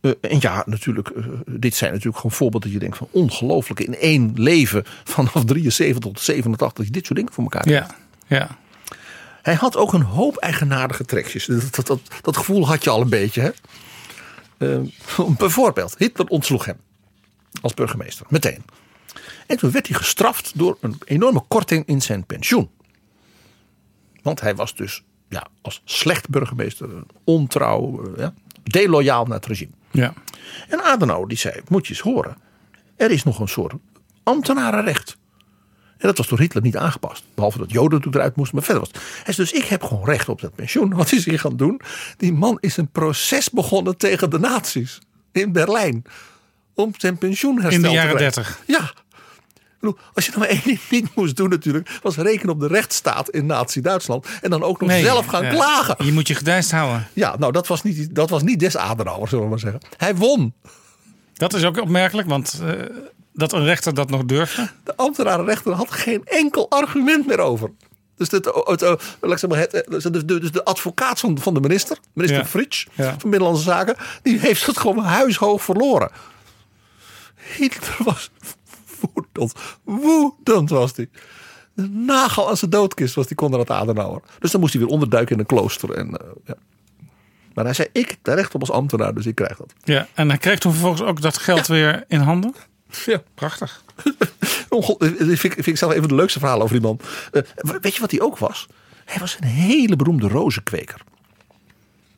Eh, 0.00 0.12
en 0.20 0.38
ja, 0.40 0.62
natuurlijk, 0.66 1.08
eh, 1.08 1.24
dit 1.46 1.74
zijn 1.74 1.90
natuurlijk 1.90 2.16
gewoon 2.16 2.36
voorbeelden 2.36 2.70
dat 2.70 2.80
je 2.80 2.84
denkt 2.84 2.96
van 2.96 3.08
ongelooflijk 3.10 3.80
in 3.80 3.94
één 3.94 4.32
leven 4.34 4.84
vanaf 5.04 5.44
73 5.44 5.98
tot 5.98 6.20
87 6.20 6.76
dat 6.76 6.86
je 6.86 6.92
dit 6.92 7.06
soort 7.06 7.18
dingen 7.18 7.32
voor 7.32 7.44
elkaar 7.44 7.62
krijgt. 7.62 7.94
Ja, 8.26 8.36
ja. 8.36 8.58
Hij 9.42 9.54
had 9.54 9.76
ook 9.76 9.92
een 9.92 10.02
hoop 10.02 10.36
eigenaardige 10.36 11.04
trekjes. 11.04 11.46
Dat, 11.46 11.74
dat, 11.74 11.86
dat, 11.86 12.00
dat 12.22 12.36
gevoel 12.36 12.66
had 12.66 12.84
je 12.84 12.90
al 12.90 13.00
een 13.00 13.08
beetje. 13.08 13.40
Hè? 13.40 13.50
Eh, 14.58 14.80
bijvoorbeeld, 15.38 15.94
Hitler 15.98 16.26
ontsloeg 16.26 16.64
hem 16.64 16.76
als 17.60 17.74
burgemeester, 17.74 18.26
meteen. 18.28 18.64
En 19.46 19.56
toen 19.56 19.70
werd 19.70 19.86
hij 19.86 19.96
gestraft 19.96 20.52
door 20.54 20.76
een 20.80 20.98
enorme 21.04 21.42
korting 21.48 21.86
in 21.86 22.02
zijn 22.02 22.24
pensioen. 22.24 22.70
Want 24.22 24.40
hij 24.40 24.54
was 24.54 24.74
dus 24.74 25.02
ja, 25.28 25.46
als 25.62 25.82
slecht 25.84 26.28
burgemeester, 26.28 26.88
ontrouw, 27.24 28.12
ja, 28.16 28.34
deloyaal 28.62 29.24
naar 29.24 29.36
het 29.36 29.46
regime. 29.46 29.70
Ja. 29.90 30.12
En 30.68 30.82
Adenauer 30.84 31.28
die 31.28 31.38
zei, 31.38 31.60
moet 31.68 31.86
je 31.86 31.92
eens 31.92 32.02
horen. 32.02 32.36
Er 32.96 33.10
is 33.10 33.22
nog 33.22 33.40
een 33.40 33.48
soort 33.48 33.72
ambtenarenrecht. 34.22 35.16
En 35.98 36.06
dat 36.06 36.16
was 36.16 36.28
door 36.28 36.38
Hitler 36.38 36.62
niet 36.62 36.76
aangepast. 36.76 37.24
Behalve 37.34 37.58
dat 37.58 37.70
Joden 37.70 38.02
eruit 38.10 38.36
moesten, 38.36 38.56
maar 38.56 38.64
verder 38.64 38.82
was 38.82 38.92
het. 38.92 39.02
Hij 39.24 39.34
zei, 39.34 39.48
dus 39.50 39.62
ik 39.62 39.68
heb 39.68 39.82
gewoon 39.82 40.04
recht 40.04 40.28
op 40.28 40.40
dat 40.40 40.54
pensioen. 40.54 40.94
Wat 40.96 41.12
is 41.12 41.24
hij 41.24 41.38
gaan 41.38 41.56
doen? 41.56 41.80
Die 42.16 42.32
man 42.32 42.58
is 42.60 42.76
een 42.76 42.90
proces 42.90 43.50
begonnen 43.50 43.96
tegen 43.96 44.30
de 44.30 44.38
nazi's. 44.38 44.98
In 45.32 45.52
Berlijn. 45.52 46.04
Om 46.74 46.92
zijn 46.96 47.18
pensioen 47.18 47.60
hersteld 47.60 47.74
In 47.74 47.82
de 47.82 47.88
te 47.88 47.94
jaren 47.94 48.16
krijgen. 48.16 48.42
30. 48.42 48.62
Ja. 48.66 48.92
Bedoel, 49.80 49.98
als 50.14 50.24
je 50.24 50.30
nou 50.30 50.42
maar 50.42 50.50
één 50.56 50.62
ding 50.64 50.80
niet 50.90 51.14
moest 51.14 51.36
doen 51.36 51.48
natuurlijk, 51.48 51.98
was 52.02 52.16
rekenen 52.16 52.54
op 52.54 52.60
de 52.60 52.66
rechtsstaat 52.66 53.28
in 53.28 53.46
Nazi-Duitsland. 53.46 54.26
En 54.40 54.50
dan 54.50 54.62
ook 54.62 54.80
nog 54.80 54.88
Nee, 54.88 55.04
zelf 55.04 55.26
gaan 55.26 55.44
ja. 55.44 55.50
klagen. 55.50 56.04
Je 56.04 56.12
moet 56.12 56.28
je 56.28 56.34
gedijst 56.34 56.70
houden. 56.70 57.06
Ja, 57.12 57.36
nou 57.38 57.52
dat 57.52 57.66
was 57.66 57.82
niet, 57.82 58.14
dat 58.14 58.30
was 58.30 58.42
niet 58.42 58.60
des 58.60 58.76
Adenauer, 58.76 59.28
zullen 59.28 59.44
we 59.44 59.50
maar 59.50 59.58
zeggen. 59.58 59.80
Hij 59.96 60.14
won. 60.16 60.52
Dat 61.34 61.54
is 61.54 61.64
ook 61.64 61.80
opmerkelijk, 61.80 62.28
want 62.28 62.60
eh, 62.64 62.72
dat 63.32 63.52
een 63.52 63.64
rechter 63.64 63.94
dat 63.94 64.10
nog 64.10 64.24
durfde. 64.24 64.68
De 64.84 64.96
ambtenarenrechter 64.96 65.72
had 65.72 65.90
geen 65.90 66.20
enkel 66.24 66.70
argument 66.70 67.26
meer 67.26 67.38
over. 67.40 67.70
Dus, 68.16 68.30
het, 68.30 68.44
het, 68.44 68.82
eh, 68.82 68.90
het, 69.20 69.42
eh, 69.74 69.80
dus 69.88 70.02
de, 70.02 70.24
dus 70.24 70.52
de 70.52 70.64
advocaat 70.64 71.20
van, 71.20 71.38
van 71.38 71.54
de 71.54 71.60
minister, 71.60 71.98
minister 72.12 72.40
Ja. 72.40 72.46
Fritsch 72.46 72.86
Ja. 72.94 73.04
van 73.18 73.30
Binnenlandse 73.30 73.62
Zaken, 73.64 73.96
die 74.22 74.38
heeft 74.38 74.66
het 74.66 74.78
gewoon 74.78 75.04
huishoog 75.04 75.62
verloren. 75.62 76.10
Hitler 77.56 77.96
was 78.04 78.30
woedend, 79.00 79.52
woedend 79.84 80.70
was 80.70 80.96
hij. 80.96 81.08
De 81.74 81.88
nagel 81.88 82.48
aan 82.48 82.56
zijn 82.56 82.70
doodkist 82.70 83.14
was 83.14 83.26
die 83.26 83.36
Konrad 83.36 83.70
Adenauer. 83.70 84.22
Dus 84.38 84.50
dan 84.50 84.60
moest 84.60 84.72
hij 84.72 84.82
weer 84.82 84.90
onderduiken 84.92 85.34
in 85.34 85.40
een 85.40 85.46
klooster. 85.46 85.90
En, 85.92 86.16
eh, 86.16 86.26
ja. 86.44 86.54
Maar 87.54 87.64
hij 87.64 87.74
zei, 87.74 87.88
ik 87.92 88.16
daar 88.22 88.36
recht 88.36 88.54
op 88.54 88.60
als 88.60 88.70
ambtenaar, 88.70 89.14
dus 89.14 89.26
ik 89.26 89.34
krijg 89.34 89.56
dat. 89.56 89.72
Ja, 89.84 90.06
en 90.14 90.28
hij 90.28 90.38
kreeg 90.38 90.58
toen 90.58 90.72
vervolgens 90.72 91.02
ook 91.02 91.20
dat 91.20 91.38
geld 91.38 91.66
weer 91.66 92.04
in 92.08 92.20
handen. 92.20 92.54
Ja. 93.06 93.22
Prachtig. 93.34 93.84
Onge- 94.68 94.96
Dat 94.98 95.08
vind, 95.16 95.44
ik- 95.44 95.52
vind 95.52 95.66
ik 95.66 95.76
zelf 95.76 95.92
even 95.92 96.08
de 96.08 96.14
leukste 96.14 96.38
verhaal 96.38 96.60
over 96.62 96.72
die 96.72 96.82
man. 96.86 97.00
Eh, 97.32 97.42
weet 97.80 97.94
je 97.94 98.00
wat 98.00 98.10
hij 98.10 98.20
ook 98.20 98.38
was? 98.38 98.66
Hij 99.04 99.18
was 99.20 99.36
een 99.40 99.46
hele 99.46 99.96
beroemde 99.96 100.28
rozenkweker. 100.28 101.00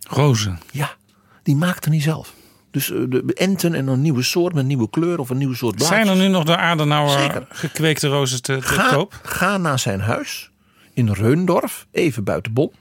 Rozen. 0.09 0.61
Ja, 0.73 0.95
die 1.43 1.57
maakte 1.57 1.89
hij 1.89 2.01
zelf. 2.01 2.33
Dus 2.71 2.91
eh, 2.91 2.99
de 3.09 3.33
enten 3.35 3.75
en 3.75 3.87
een 3.87 4.03
nieuwe 4.03 4.23
soort 4.23 4.53
met 4.53 4.63
een 4.63 4.69
nieuwe 4.69 4.91
kleur 4.91 5.19
of 5.19 5.31
een 5.31 5.39
nieuwe 5.39 5.57
soort 5.57 5.77
blaadjes. 5.77 5.99
Zijn 5.99 6.09
er 6.09 6.23
nu 6.23 6.29
nog 6.29 6.45
door 6.45 6.57
Adenauer 6.57 7.19
Zeker. 7.19 7.47
gekweekte 7.49 8.09
rozen 8.09 8.43
te, 8.43 8.57
te 8.57 8.63
ga, 8.63 8.93
koop? 8.93 9.21
ga 9.23 9.57
naar 9.57 9.79
zijn 9.79 10.01
huis 10.01 10.51
in 10.93 11.13
Reundorf, 11.13 11.87
even 11.91 12.25
buiten 12.25 12.53
Bonn. 12.53 12.73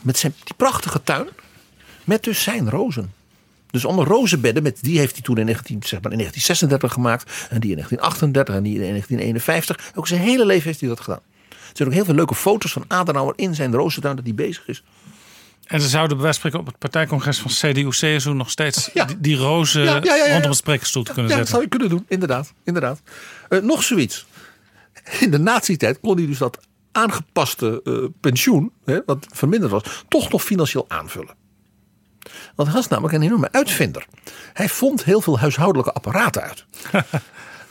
Met 0.00 0.18
zijn, 0.18 0.34
die 0.44 0.54
prachtige 0.56 1.02
tuin. 1.02 1.28
Met 2.04 2.24
dus 2.24 2.42
zijn 2.42 2.70
rozen. 2.70 3.12
Dus 3.70 3.86
allemaal 3.86 4.04
rozenbedden. 4.04 4.62
Met, 4.62 4.78
die 4.82 4.98
heeft 4.98 5.12
hij 5.12 5.22
toen 5.22 5.38
in, 5.38 5.44
19, 5.44 5.82
zeg 5.82 6.00
maar 6.02 6.12
in 6.12 6.18
1936 6.18 6.92
gemaakt. 6.92 7.48
En 7.50 7.60
die 7.60 7.70
in 7.70 7.76
1938 7.76 8.54
en 8.54 8.62
die 8.62 8.74
in 8.74 8.80
1951. 8.80 9.92
Ook 9.94 10.06
zijn 10.06 10.20
hele 10.20 10.46
leven 10.46 10.64
heeft 10.64 10.80
hij 10.80 10.88
dat 10.88 11.00
gedaan. 11.00 11.20
Er 11.48 11.80
zijn 11.80 11.88
ook 11.88 11.94
heel 11.94 12.04
veel 12.04 12.14
leuke 12.14 12.34
foto's 12.34 12.72
van 12.72 12.84
Adenauer 12.88 13.32
in 13.36 13.54
zijn 13.54 13.74
rozentuin 13.74 14.16
dat 14.16 14.24
hij 14.24 14.34
bezig 14.34 14.68
is. 14.68 14.82
En 15.64 15.80
ze 15.80 15.88
zouden 15.88 16.16
bij 16.16 16.24
wijze 16.24 16.40
van 16.40 16.50
spreken 16.50 16.58
op 16.60 16.66
het 16.66 16.78
partijcongres 16.90 17.38
van 17.38 17.50
CDU-CSU 17.50 18.32
nog 18.32 18.50
steeds 18.50 18.90
Ja. 18.92 19.04
die, 19.04 19.20
die 19.20 19.36
rozen 19.36 19.82
Ja, 19.82 20.00
ja, 20.02 20.26
rondom 20.32 20.48
het 20.50 20.56
spreekstoel 20.58 21.02
te 21.02 21.12
kunnen 21.12 21.30
Ja, 21.30 21.38
dat 21.38 21.48
zetten. 21.48 21.62
zou 21.62 21.62
je 21.62 21.68
kunnen 21.68 21.88
doen, 21.88 22.04
inderdaad. 22.08 22.52
inderdaad. 22.64 23.00
Eh, 23.48 23.58
nog 23.60 23.82
zoiets. 23.82 24.26
In 25.20 25.30
de 25.30 25.38
nazi-tijd 25.38 26.00
kon 26.00 26.16
hij 26.16 26.26
dus 26.26 26.38
dat 26.38 26.58
aangepaste 26.92 27.80
eh, 27.84 27.92
pensioen, 28.20 28.72
hè, 28.84 28.98
wat 29.06 29.26
verminderd 29.30 29.72
was, 29.72 30.04
toch 30.08 30.30
nog 30.30 30.42
financieel 30.42 30.84
aanvullen. 30.88 31.34
Want 32.54 32.68
hij 32.68 32.76
was 32.76 32.88
namelijk 32.88 33.14
een 33.14 33.22
enorme 33.22 33.48
uitvinder. 33.52 34.06
Hij 34.52 34.68
vond 34.68 35.04
heel 35.04 35.20
veel 35.20 35.38
huishoudelijke 35.38 35.92
apparaten 35.92 36.42
uit. 36.42 36.64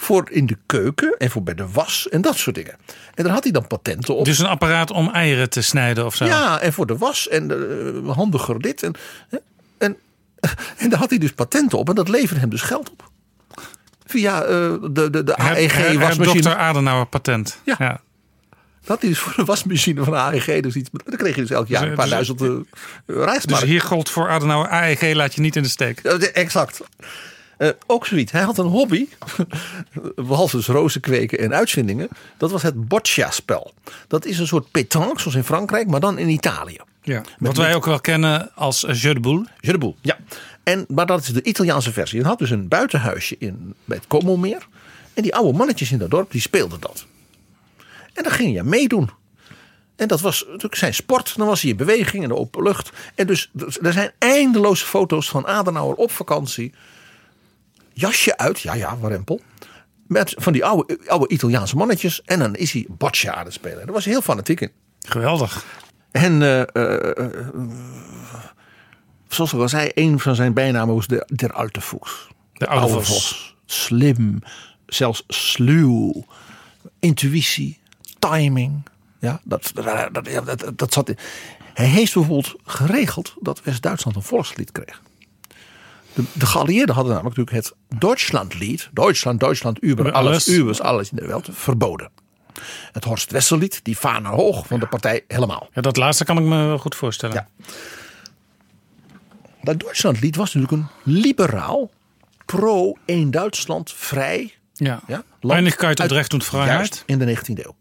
voor 0.04 0.30
in 0.32 0.46
de 0.46 0.58
keuken 0.66 1.16
en 1.18 1.30
voor 1.30 1.44
bij 1.44 1.54
de 1.54 1.68
was 1.72 2.10
en 2.10 2.22
dat 2.22 2.38
soort 2.38 2.56
dingen. 2.56 2.76
En 3.16 3.24
daar 3.24 3.34
had 3.34 3.44
hij 3.44 3.52
dan 3.52 3.68
patenten 3.68 4.16
op. 4.16 4.26
Dus 4.26 4.40
een 4.40 4.46
apparaat 4.46 4.92
om 4.92 5.10
eieren 5.10 5.50
te 5.50 5.62
snijden 5.62 6.06
of 6.06 6.16
zo. 6.16 6.26
Ja, 6.26 6.60
en 6.60 6.74
voor 6.74 6.86
de 6.86 6.98
was 6.98 7.28
en 7.28 7.48
de, 7.48 8.02
eh, 8.06 8.16
handiger 8.16 8.60
dit. 8.60 8.84
En, 8.84 8.94
en, 9.78 9.98
en 10.78 10.90
daar 10.90 11.00
had 11.00 11.10
hij 11.10 11.20
dus 11.20 11.32
patenten 11.32 11.78
op 11.78 11.90
en 11.90 11.96
dat 11.96 12.10
leverde 12.10 12.40
hem 12.40 12.50
dus 12.50 12.62
geld 12.62 12.92
op. 12.92 13.12
Via 14.06 14.42
eh, 14.42 14.48
de, 14.48 15.10
de, 15.10 15.24
de 15.24 15.34
Her- 15.36 15.56
AEG 15.56 15.74
her- 15.74 15.88
her- 15.90 16.00
wasmachine. 16.00 16.42
Dr. 16.42 16.50
Adenauer 16.50 17.06
patent. 17.06 17.60
Ja. 17.64 17.76
ja. 17.80 18.02
Dat 18.86 19.02
hij 19.02 19.10
dus 19.10 19.20
voor 19.20 19.34
de 19.36 19.44
wasmachine 19.44 20.04
van 20.04 20.14
de 20.14 20.20
AEG 20.20 20.62
dus 20.62 20.76
iets. 20.76 20.90
Dan 21.06 21.18
kreeg 21.18 21.36
je 21.36 21.42
dus 21.42 21.50
elk 21.50 21.68
jaar 21.68 21.82
Dus, 21.82 21.90
een 21.90 21.96
paar 21.96 22.06
dus- 22.06 22.14
duizend 22.14 22.66
reismark. 23.06 23.60
Dus 23.62 23.70
hier 23.70 23.82
gold 23.82 24.10
voor 24.10 24.30
Adenauer 24.30 24.68
AEG 24.68 25.14
laat 25.14 25.36
je 25.36 25.42
niet 25.42 25.56
in 25.56 25.64
de 25.64 25.70
steek. 25.70 26.00
Exact. 26.00 26.82
Eh, 27.58 27.70
ook 27.88 28.06
zoiets. 28.06 28.32
Hij 28.32 28.42
had 28.42 28.58
een 28.58 28.66
hobby. 28.66 29.08
Behalve 30.16 30.56
dus 30.56 30.68
rozen 30.68 31.02
kweken 31.02 31.40
en 31.40 31.54
uitvindingen. 31.54 32.08
Dat 32.38 32.52
was 32.52 32.62
het 32.62 32.88
boccia-spel. 32.88 33.74
Dat 34.08 34.26
is 34.26 34.40
een 34.40 34.48
soort 34.48 34.72
pétanque, 34.72 35.20
zoals 35.20 35.36
in 35.36 35.44
Frankrijk, 35.44 35.88
maar 35.88 36.00
dan 36.00 36.18
in 36.18 36.30
Italië. 36.30 36.78
Ja. 37.02 37.22
Wat 37.40 37.58
wij 37.58 37.76
ook 37.76 37.86
wel 37.86 38.00
kennen 38.00 38.52
als 38.56 38.86
jeu 38.92 39.14
de 39.14 39.20
boule. 39.20 39.46
Jeu 39.60 39.72
de 39.72 39.78
boel, 39.78 39.96
ja. 40.02 40.18
En, 40.64 40.86
maar 40.88 41.06
dat 41.06 41.22
is 41.22 41.28
de 41.28 41.44
Italiaanse 41.44 41.92
versie. 41.92 42.20
Je 42.20 42.26
had 42.26 42.40
dus 42.40 42.50
een 42.50 42.68
buitenhuisje 42.68 43.36
in, 43.40 43.74
bij 43.86 43.98
het 43.98 44.08
Como-meer. 44.08 44.68
En 45.14 45.24
die 45.24 45.36
oude 45.36 45.58
mannetjes 45.58 45.92
in 45.92 45.98
dat 45.98 46.10
dorp, 46.10 46.32
die 46.32 46.42
speelden 46.42 46.80
dat. 46.80 47.06
En 48.14 48.24
daar 48.24 48.32
ging 48.32 48.54
je 48.56 48.64
meedoen. 48.64 49.10
En 49.96 50.08
dat 50.08 50.22
was 50.22 50.46
natuurlijk 50.48 50.76
zijn 50.76 50.94
sport. 50.94 51.38
Dan 51.38 51.48
was 51.48 51.62
hij 51.62 51.72
in 51.72 51.78
beweging 51.78 52.24
in 52.24 52.30
de 52.30 52.36
open 52.36 52.64
lucht. 52.64 52.92
En 53.16 53.28
dus 53.28 53.50
er 53.82 53.94
zijn 53.94 54.12
eindeloze 54.18 54.86
foto's 54.86 55.30
van 55.30 55.48
Adenauer 55.48 55.96
op 55.96 56.12
vakantie. 56.12 56.74
Jasje 57.94 58.38
uit, 58.38 58.60
ja 58.60 58.74
ja, 58.74 58.98
warempel. 58.98 59.42
Met 60.08 60.34
van 60.38 60.54
die 60.54 60.66
oude, 60.66 61.00
oude 61.08 61.28
Italiaanse 61.28 61.76
mannetjes. 61.76 62.22
En 62.22 62.40
dan 62.40 62.56
is 62.56 62.72
hij 62.72 62.86
boccia 62.90 63.34
aan 63.34 63.46
het 63.46 63.54
spelen. 63.54 63.86
Daar 63.86 63.94
was 63.94 64.04
hij 64.04 64.14
heel 64.14 64.22
fanatiek 64.22 64.62
in. 64.62 64.72
Geweldig. 65.00 65.66
En 66.12 66.42
eh, 66.42 66.62
eh, 66.62 67.18
eh, 67.18 67.34
zoals 69.28 69.54
ik 69.54 69.60
al 69.60 69.70
zei, 69.70 69.92
een 69.94 70.20
van 70.20 70.36
zijn 70.36 70.54
bijnamen 70.54 70.96
was 70.96 71.08
de 71.08 71.28
Der 71.36 71.54
Alte 71.54 71.82
Fuchs. 71.82 72.28
De 72.54 72.68
oude 72.68 73.02
vos. 73.02 73.56
Slim, 73.66 74.40
zelfs 74.86 75.24
sluw, 75.28 76.26
intuïtie, 77.00 77.80
timing. 78.20 78.84
Ja, 79.20 79.42
dat, 79.44 79.72
dat, 79.74 80.14
dat, 80.14 80.46
dat, 80.46 80.78
dat 80.78 80.94
zat 80.94 81.10
in. 81.10 81.18
Hij 81.74 81.86
heeft 81.86 82.14
bijvoorbeeld 82.14 82.56
geregeld 82.66 83.34
dat 83.40 83.64
West-Duitsland 83.64 84.16
een 84.16 84.24
volkslied 84.24 84.72
kreeg. 84.72 85.02
De, 86.14 86.24
de 86.34 86.46
geallieerden 86.46 86.96
hadden 86.96 87.14
namelijk 87.14 87.38
natuurlijk 87.38 87.68
het 87.68 88.00
Deutschlandlied, 88.00 88.90
Duitsland, 88.92 89.40
Duitsland, 89.40 89.84
über 89.84 90.12
alles, 90.12 90.60
alles. 90.60 90.82
alles 90.82 91.10
in 91.10 91.16
de 91.16 91.22
wereld, 91.22 91.50
verboden. 91.52 92.10
Het 92.92 93.04
Horst 93.04 93.32
Wessellied, 93.32 93.80
die 93.84 93.96
fana 93.96 94.30
hoog 94.30 94.68
van 94.68 94.80
de 94.80 94.88
partij 94.88 95.24
helemaal. 95.28 95.70
Ja, 95.74 95.82
dat 95.82 95.98
laatste 95.98 96.26
kan 96.26 96.38
ik 96.38 96.44
me 96.44 96.66
wel 96.66 96.78
goed 96.78 96.96
voorstellen. 96.96 97.36
Ja. 97.36 97.48
Dat 99.62 99.80
Duitslandlied 99.80 100.36
was 100.36 100.54
natuurlijk 100.54 100.82
een 100.82 101.14
liberaal, 101.14 101.92
pro-één 102.46 103.32
Duitsland, 103.32 103.92
vrij. 103.92 104.54
Ja. 104.74 105.02
Ja, 105.08 105.24
und 105.42 106.12
Recht 106.12 106.34
und 106.34 106.44
Freiheit. 106.44 106.78
Juist, 106.78 107.04
in 107.06 107.20
de 107.20 107.38
19e 107.38 107.66
eeuw. 107.66 107.76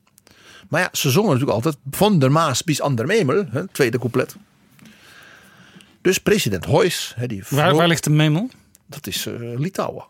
Maar 0.68 0.80
ja, 0.80 0.88
ze 0.92 1.10
zongen 1.10 1.30
natuurlijk 1.30 1.56
altijd 1.56 1.76
van 1.90 2.18
der 2.18 2.32
Maas 2.32 2.64
bis 2.64 2.80
an 2.80 2.94
der 2.94 3.06
Memel, 3.06 3.44
hè, 3.50 3.68
tweede 3.68 3.98
couplet. 3.98 4.36
Dus 6.02 6.18
president 6.18 6.66
hè, 7.14 7.26
die 7.26 7.42
Waar, 7.48 7.74
waar 7.74 7.88
ligt 7.88 8.04
de 8.04 8.10
memel? 8.10 8.50
dat 8.86 9.06
is 9.06 9.26
eh, 9.26 9.34
Litouwen. 9.58 10.04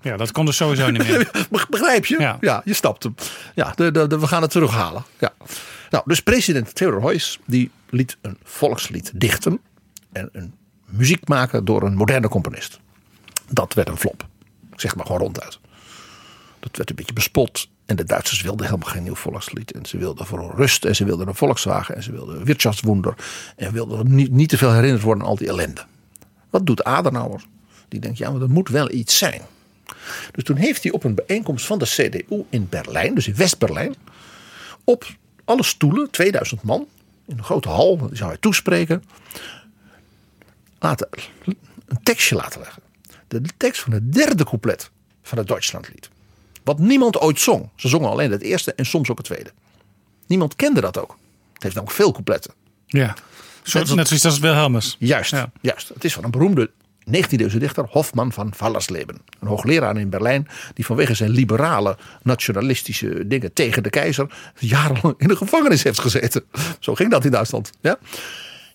Ja, 0.00 0.16
dat 0.16 0.32
kon 0.32 0.44
dus 0.46 0.56
sowieso 0.56 0.90
niet 0.90 1.08
meer. 1.08 1.30
Be- 1.50 1.66
Begrijp 1.70 2.06
je? 2.06 2.36
Ja. 2.40 2.62
je 2.64 2.74
snapt 2.74 3.02
hem. 3.02 3.14
Ja, 3.54 3.72
de, 3.76 3.90
de, 3.90 4.06
de- 4.06 4.18
we 4.18 4.26
gaan 4.26 4.42
het 4.42 4.50
terughalen. 4.50 5.04
Ja. 5.18 5.32
Nou, 5.90 6.04
dus 6.06 6.20
president 6.22 6.74
Theodor 6.74 7.02
Heuss 7.02 7.38
die 7.44 7.70
liet 7.90 8.16
een 8.20 8.38
volkslied 8.42 9.10
dichten 9.14 9.60
en 10.12 10.28
een 10.32 10.54
muziek 10.84 11.28
maken 11.28 11.64
door 11.64 11.82
een 11.82 11.94
moderne 11.94 12.28
componist. 12.28 12.80
Dat 13.48 13.74
werd 13.74 13.88
een 13.88 13.96
flop. 13.96 14.26
Ik 14.72 14.80
zeg 14.80 14.96
maar 14.96 15.06
gewoon 15.06 15.20
ronduit. 15.20 15.58
Dat 16.60 16.76
werd 16.76 16.90
een 16.90 16.96
beetje 16.96 17.12
bespot. 17.12 17.68
En 17.86 17.96
de 17.96 18.04
Duitsers 18.04 18.40
wilden 18.40 18.66
helemaal 18.66 18.88
geen 18.88 19.02
nieuw 19.02 19.14
volkslied. 19.14 19.72
En 19.72 19.86
ze 19.86 19.98
wilden 19.98 20.26
voor 20.26 20.54
rust. 20.56 20.84
En 20.84 20.96
ze 20.96 21.04
wilden 21.04 21.28
een 21.28 21.34
Volkswagen. 21.34 21.94
En 21.96 22.02
ze 22.02 22.12
wilden 22.12 22.44
Wirtschaftswunder. 22.44 23.14
En 23.56 23.72
wilden 23.72 24.14
niet, 24.14 24.30
niet 24.30 24.48
te 24.48 24.58
veel 24.58 24.72
herinnerd 24.72 25.02
worden 25.02 25.22
aan 25.22 25.28
al 25.28 25.36
die 25.36 25.48
ellende. 25.48 25.84
Wat 26.50 26.66
doet 26.66 26.84
Adenauer? 26.84 27.42
Die 27.88 28.00
denkt, 28.00 28.18
ja, 28.18 28.30
maar 28.30 28.42
er 28.42 28.50
moet 28.50 28.68
wel 28.68 28.90
iets 28.90 29.18
zijn. 29.18 29.40
Dus 30.32 30.44
toen 30.44 30.56
heeft 30.56 30.82
hij 30.82 30.92
op 30.92 31.04
een 31.04 31.14
bijeenkomst 31.14 31.66
van 31.66 31.78
de 31.78 31.84
CDU 31.84 32.44
in 32.50 32.68
Berlijn, 32.68 33.14
dus 33.14 33.28
in 33.28 33.34
West-Berlijn, 33.34 33.94
op 34.84 35.06
alle 35.44 35.62
stoelen, 35.62 36.10
2000 36.10 36.62
man, 36.62 36.86
in 37.26 37.38
een 37.38 37.44
grote 37.44 37.68
hal, 37.68 37.96
die 37.96 38.16
zou 38.16 38.30
hij 38.30 38.38
toespreken, 38.38 39.04
laten, 40.78 41.08
een 41.86 42.02
tekstje 42.02 42.34
laten 42.34 42.60
leggen. 42.60 42.82
De 43.28 43.42
tekst 43.56 43.82
van 43.82 43.92
het 43.92 44.12
derde 44.12 44.44
couplet 44.44 44.90
van 45.22 45.38
het 45.38 45.48
Duitslandlied. 45.48 46.08
Wat 46.66 46.78
niemand 46.78 47.20
ooit 47.20 47.40
zong. 47.40 47.68
Ze 47.76 47.88
zongen 47.88 48.10
alleen 48.10 48.30
het 48.30 48.42
eerste 48.42 48.74
en 48.74 48.86
soms 48.86 49.10
ook 49.10 49.16
het 49.16 49.26
tweede. 49.26 49.50
Niemand 50.26 50.56
kende 50.56 50.80
dat 50.80 50.98
ook. 50.98 51.16
Het 51.52 51.62
heeft 51.62 51.74
namelijk 51.74 52.00
veel 52.00 52.10
coupletten. 52.12 52.52
Ja. 52.86 53.14
Zo, 53.62 53.78
Net 53.78 54.06
zoiets 54.08 54.24
als 54.24 54.38
Wilhelmus. 54.38 54.96
Juist, 54.98 55.30
Ja. 55.30 55.50
juist. 55.60 55.88
Het 55.88 56.04
is 56.04 56.12
van 56.14 56.24
een 56.24 56.30
beroemde 56.30 56.70
19e-eeuwse 57.10 57.58
dichter, 57.58 57.86
Hofman 57.90 58.32
van 58.32 58.54
Fallersleben. 58.54 59.16
Een 59.40 59.48
hoogleraar 59.48 59.96
in 59.96 60.10
Berlijn 60.10 60.48
die 60.74 60.86
vanwege 60.86 61.14
zijn 61.14 61.30
liberale 61.30 61.96
nationalistische 62.22 63.26
dingen 63.26 63.52
tegen 63.52 63.82
de 63.82 63.90
keizer 63.90 64.52
jarenlang 64.58 65.14
in 65.18 65.28
de 65.28 65.36
gevangenis 65.36 65.82
heeft 65.82 66.00
gezeten. 66.00 66.44
Zo 66.80 66.94
ging 66.94 67.10
dat 67.10 67.24
in 67.24 67.30
Duitsland. 67.30 67.70
Ja? 67.80 67.98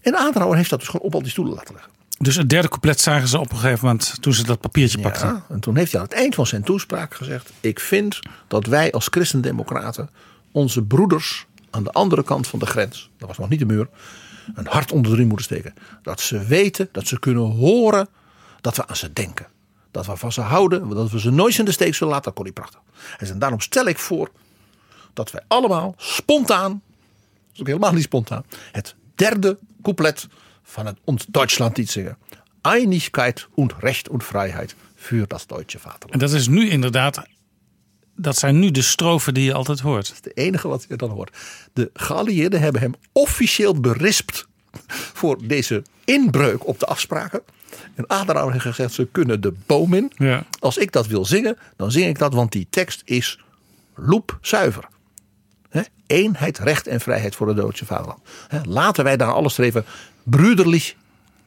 En 0.01 0.15
Adenauer 0.15 0.55
heeft 0.55 0.69
dat 0.69 0.79
dus 0.79 0.87
gewoon 0.87 1.05
op 1.05 1.13
al 1.13 1.21
die 1.21 1.31
stoelen 1.31 1.53
laten 1.53 1.73
leggen. 1.73 1.91
Dus 2.21 2.35
het 2.35 2.49
derde 2.49 2.67
couplet 2.67 2.99
zagen 2.99 3.27
ze 3.27 3.39
op 3.39 3.51
een 3.51 3.57
gegeven 3.57 3.85
moment 3.85 4.21
toen 4.21 4.33
ze 4.33 4.43
dat 4.43 4.59
papiertje 4.59 4.99
pakten. 4.99 5.27
Ja, 5.27 5.45
en 5.49 5.59
toen 5.59 5.75
heeft 5.75 5.91
hij 5.91 6.01
aan 6.01 6.07
het 6.07 6.15
eind 6.15 6.35
van 6.35 6.47
zijn 6.47 6.63
toespraak 6.63 7.13
gezegd: 7.13 7.51
Ik 7.59 7.79
vind 7.79 8.19
dat 8.47 8.65
wij 8.65 8.91
als 8.91 9.07
christendemocraten 9.11 10.09
onze 10.51 10.83
broeders 10.83 11.45
aan 11.69 11.83
de 11.83 11.91
andere 11.91 12.23
kant 12.23 12.47
van 12.47 12.59
de 12.59 12.65
grens, 12.65 13.09
dat 13.17 13.27
was 13.27 13.37
nog 13.37 13.49
niet 13.49 13.59
de 13.59 13.65
muur, 13.65 13.89
een 14.55 14.67
hart 14.67 14.91
onder 14.91 15.11
de 15.11 15.17
riem 15.17 15.27
moeten 15.27 15.45
steken. 15.45 15.73
Dat 16.01 16.19
ze 16.19 16.45
weten, 16.45 16.89
dat 16.91 17.07
ze 17.07 17.19
kunnen 17.19 17.43
horen 17.43 18.07
dat 18.61 18.75
we 18.75 18.87
aan 18.87 18.95
ze 18.95 19.13
denken. 19.13 19.47
Dat 19.91 20.05
we 20.05 20.17
van 20.17 20.31
ze 20.31 20.41
houden, 20.41 20.89
dat 20.89 21.11
we 21.11 21.19
ze 21.19 21.31
nooit 21.31 21.57
in 21.57 21.65
de 21.65 21.71
steek 21.71 21.95
zullen 21.95 22.13
laten. 22.13 22.25
Dat 22.25 22.35
kon 22.35 22.43
hij 22.43 22.53
prachtig. 22.53 22.79
Zei, 23.19 23.39
daarom 23.39 23.59
stel 23.59 23.85
ik 23.85 23.97
voor 23.97 24.31
dat 25.13 25.31
wij 25.31 25.41
allemaal 25.47 25.93
spontaan, 25.97 26.71
dat 26.71 27.53
is 27.53 27.59
ook 27.59 27.67
helemaal 27.67 27.93
niet 27.93 28.03
spontaan, 28.03 28.43
het 28.71 28.95
derde 29.15 29.57
couplet 29.81 30.27
van 30.63 30.85
het 30.85 30.97
Und 31.03 31.25
Deutschland 31.29 31.77
lied 31.77 31.89
zingen. 31.89 32.17
Einigkeit 32.61 33.47
und 33.55 33.83
Recht 33.83 34.09
und 34.09 34.23
Freiheit 34.23 34.75
für 34.95 35.27
das 35.27 35.47
deutsche 35.47 35.79
Vaterland. 35.79 36.13
En 36.13 36.19
dat 36.19 36.31
is 36.31 36.47
nu 36.47 36.69
inderdaad, 36.69 37.23
dat 38.15 38.37
zijn 38.37 38.59
nu 38.59 38.71
de 38.71 38.81
strofen 38.81 39.33
die 39.33 39.43
je 39.43 39.53
altijd 39.53 39.79
hoort. 39.79 40.07
Het 40.07 40.37
enige 40.37 40.67
wat 40.67 40.85
je 40.87 40.95
dan 40.95 41.09
hoort. 41.09 41.37
De 41.73 41.89
geallieerden 41.93 42.59
hebben 42.59 42.81
hem 42.81 42.93
officieel 43.11 43.79
berispt 43.79 44.47
voor 45.13 45.47
deze 45.47 45.83
inbreuk 46.05 46.67
op 46.67 46.79
de 46.79 46.85
afspraken. 46.85 47.41
En 47.95 48.09
Adenauer 48.09 48.51
heeft 48.51 48.65
gezegd, 48.65 48.93
ze 48.93 49.07
kunnen 49.11 49.41
de 49.41 49.53
boom 49.65 49.93
in. 49.93 50.11
Ja. 50.15 50.45
Als 50.59 50.77
ik 50.77 50.91
dat 50.91 51.07
wil 51.07 51.25
zingen, 51.25 51.57
dan 51.75 51.91
zing 51.91 52.07
ik 52.07 52.19
dat, 52.19 52.33
want 52.33 52.51
die 52.51 52.67
tekst 52.69 53.01
is 53.05 53.39
loepzuiver. 53.95 54.87
Eenheid, 56.07 56.59
recht 56.59 56.87
en 56.87 57.01
vrijheid 57.01 57.35
voor 57.35 57.47
het 57.47 57.57
Duitse 57.57 57.85
vaderland. 57.85 58.19
Laten 58.63 59.03
wij 59.03 59.17
daar 59.17 59.33
alles 59.33 59.53
streven, 59.53 59.85
brüderlich, 60.25 60.95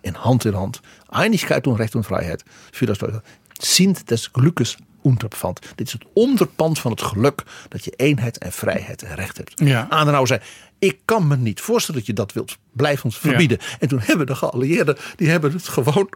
in 0.03 0.25
hand 0.25 0.45
in 0.45 0.57
hand. 0.57 0.81
Einigkeit 1.09 1.67
und 1.67 1.77
Recht 1.77 1.95
und 1.95 2.05
Freiheit 2.05 2.45
für 2.73 2.87
das. 2.87 2.99
Sind 3.59 4.11
des 4.11 4.33
Glückes 4.33 4.77
Unterpfand. 5.03 5.61
Dit 5.75 5.87
is 5.87 5.93
het 5.93 6.05
onderpand 6.13 6.79
van 6.79 6.91
het 6.91 7.03
geluk 7.03 7.43
dat 7.69 7.85
je 7.85 7.91
eenheid 7.91 8.39
en 8.39 8.53
vrijheid 8.53 9.03
en 9.03 9.15
recht 9.15 9.37
hebt. 9.37 9.61
Ja. 9.61 9.87
Adenauer 9.89 10.27
zei, 10.27 10.41
ik 10.79 10.99
kan 11.05 11.27
me 11.27 11.37
niet 11.37 11.61
voorstellen 11.61 12.01
dat 12.01 12.09
je 12.09 12.15
dat 12.15 12.33
wilt. 12.33 12.57
Blijf 12.73 13.05
ons 13.05 13.19
verbieden. 13.19 13.59
En 13.79 13.89
toen 13.89 14.01
hebben 14.03 14.27
de 14.27 14.35
geallieerden, 14.35 14.97
die 15.17 15.29
hebben 15.29 15.53
het 15.53 15.69
gewoon, 15.69 16.09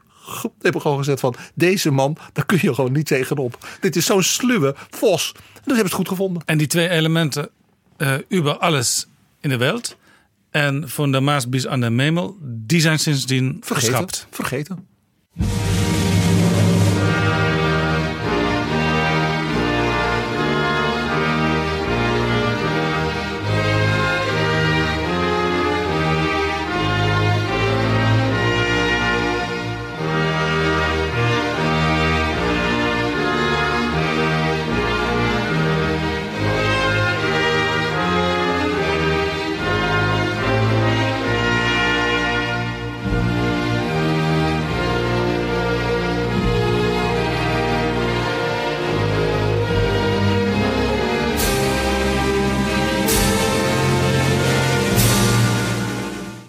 hebben 0.60 0.80
gewoon 0.80 0.98
gezegd 0.98 1.20
van, 1.20 1.34
deze 1.54 1.90
man, 1.90 2.16
daar 2.32 2.46
kun 2.46 2.58
je 2.60 2.74
gewoon 2.74 2.92
niet 2.92 3.06
tegenop. 3.06 3.66
Dit 3.80 3.96
is 3.96 4.06
zo'n 4.06 4.22
sluwe 4.22 4.74
vos. 4.90 5.32
En 5.34 5.42
dat 5.42 5.52
hebben 5.54 5.76
ze 5.76 5.82
het 5.82 5.92
goed 5.92 6.08
gevonden. 6.08 6.42
En 6.46 6.58
die 6.58 6.66
twee 6.66 6.88
elementen, 6.88 7.48
eh 7.96 8.14
über 8.28 8.58
alles 8.58 9.06
in 9.40 9.48
de 9.48 9.56
wereld 9.56 9.96
en 10.50 10.88
van 10.88 11.12
de 11.12 11.20
Maas 11.20 11.48
bis 11.48 11.66
aan 11.66 11.80
de 11.80 11.90
Memel, 11.90 12.36
die 12.42 12.80
zijn 12.80 12.98
sindsdien 12.98 13.56
Vergeten. 13.60 13.90
geschrapt. 13.90 14.26
Vergeten. 14.30 14.86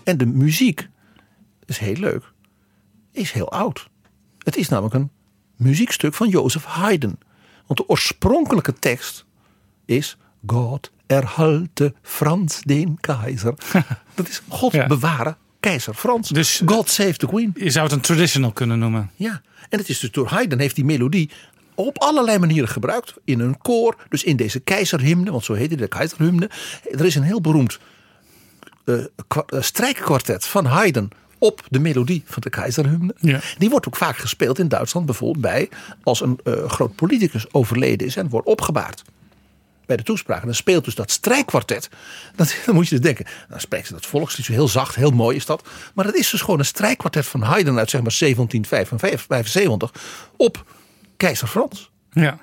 En 0.10 0.18
de 0.18 0.26
muziek 0.26 0.88
is 1.66 1.78
heel 1.78 1.94
leuk. 1.96 2.32
Is 3.12 3.32
heel 3.32 3.52
oud. 3.52 3.90
Het 4.44 4.56
is 4.58 4.70
namelijk 4.70 4.96
een 4.96 5.10
muziekstuk 5.56 6.14
van 6.14 6.30
Jozef 6.30 6.64
Haydn. 6.64 7.18
Want 7.68 7.80
de 7.80 7.88
oorspronkelijke 7.88 8.74
tekst 8.74 9.26
is 9.86 10.18
God 10.46 10.92
erhalte 11.08 11.94
Frans 12.02 12.62
den 12.62 12.98
Keizer. 13.00 13.54
Dat 14.16 14.28
is 14.28 14.42
God 14.48 14.72
Ja. 14.72 14.88
bewaren 14.88 15.38
keizer 15.60 15.94
Frans. 15.94 16.30
Dus- 16.30 16.62
God 16.66 16.90
save 16.90 17.18
the 17.18 17.28
Queen. 17.28 17.52
Je 17.56 17.70
zou 17.70 17.86
het 17.86 17.94
een 17.96 18.02
traditional 18.02 18.52
kunnen 18.52 18.80
noemen. 18.80 19.12
Ja, 19.16 19.42
en 19.70 19.80
het 19.80 19.90
is 19.90 20.00
dus 20.00 20.12
door 20.12 20.28
Haydn 20.28 20.60
heeft 20.60 20.76
die 20.76 20.86
melodie 20.86 21.30
op 21.76 21.98
allerlei 21.98 22.38
manieren 22.38 22.70
gebruikt. 22.70 23.14
In 23.24 23.40
een 23.40 23.58
koor, 23.58 23.96
dus 24.10 24.24
in 24.24 24.36
deze 24.36 24.60
keizerhymne, 24.60 25.32
want 25.32 25.44
zo 25.44 25.54
heette 25.54 25.76
de 25.76 25.88
keizerhymne. 25.88 26.50
Er 26.92 27.06
is 27.06 27.16
een 27.16 27.24
heel 27.24 27.42
beroemd 27.42 27.74
eh, 27.74 27.80
eh, 27.80 27.84
strijkkwartet 29.60 30.46
van 30.46 30.66
Haydn 30.66 31.12
op 31.40 31.64
de 31.70 31.80
melodie 31.80 32.24
van 32.26 32.42
de 32.42 32.50
keizerhymne. 32.50 33.16
Ja. 33.20 33.40
Die 33.58 33.70
wordt 33.70 33.88
ook 33.88 33.96
vaak 33.96 34.18
gespeeld 34.18 34.60
in 34.60 34.68
Duitsland 34.68 35.06
bijvoorbeeld 35.06 35.42
bij 35.42 35.70
als 36.04 36.22
een 36.22 36.40
eh, 36.44 36.70
groot 36.70 36.96
politicus 36.96 37.54
overleden 37.54 38.08
is 38.08 38.16
en 38.16 38.30
wordt 38.30 38.48
opgebaard. 38.48 39.02
Bij 39.86 39.98
de 39.98 40.04
toespraak. 40.04 40.40
En 40.40 40.46
dan 40.46 40.56
speelt 40.56 40.86
dus 40.86 40.96
dat 40.96 41.12
strijkkwartet. 41.12 41.90
Dat, 42.36 42.56
dan 42.66 42.76
moet 42.76 42.88
je 42.88 42.96
dus 42.96 43.04
denken. 43.04 43.26
Dan 43.50 43.60
spreekt 43.60 43.88
ze 43.88 43.94
dat 43.94 44.06
volkslied 44.06 44.46
zo 44.46 44.52
heel 44.52 44.68
zacht, 44.68 44.96
heel 44.96 45.12
mooi 45.12 45.36
is 45.36 45.46
dat. 45.46 45.68
Maar 45.94 46.06
dat 46.06 46.16
is 46.16 46.30
dus 46.30 46.42
gewoon 46.42 46.60
een 46.60 46.66
strijkkwartet 46.66 47.26
van 47.26 47.42
Haydn 47.42 47.78
uit 47.78 47.90
zeg 47.90 48.02
maar 48.02 48.16
1775 48.20 49.92
op 50.38 50.66
keizer 51.18 51.48
Frans. 51.48 51.90
Ja. 52.12 52.40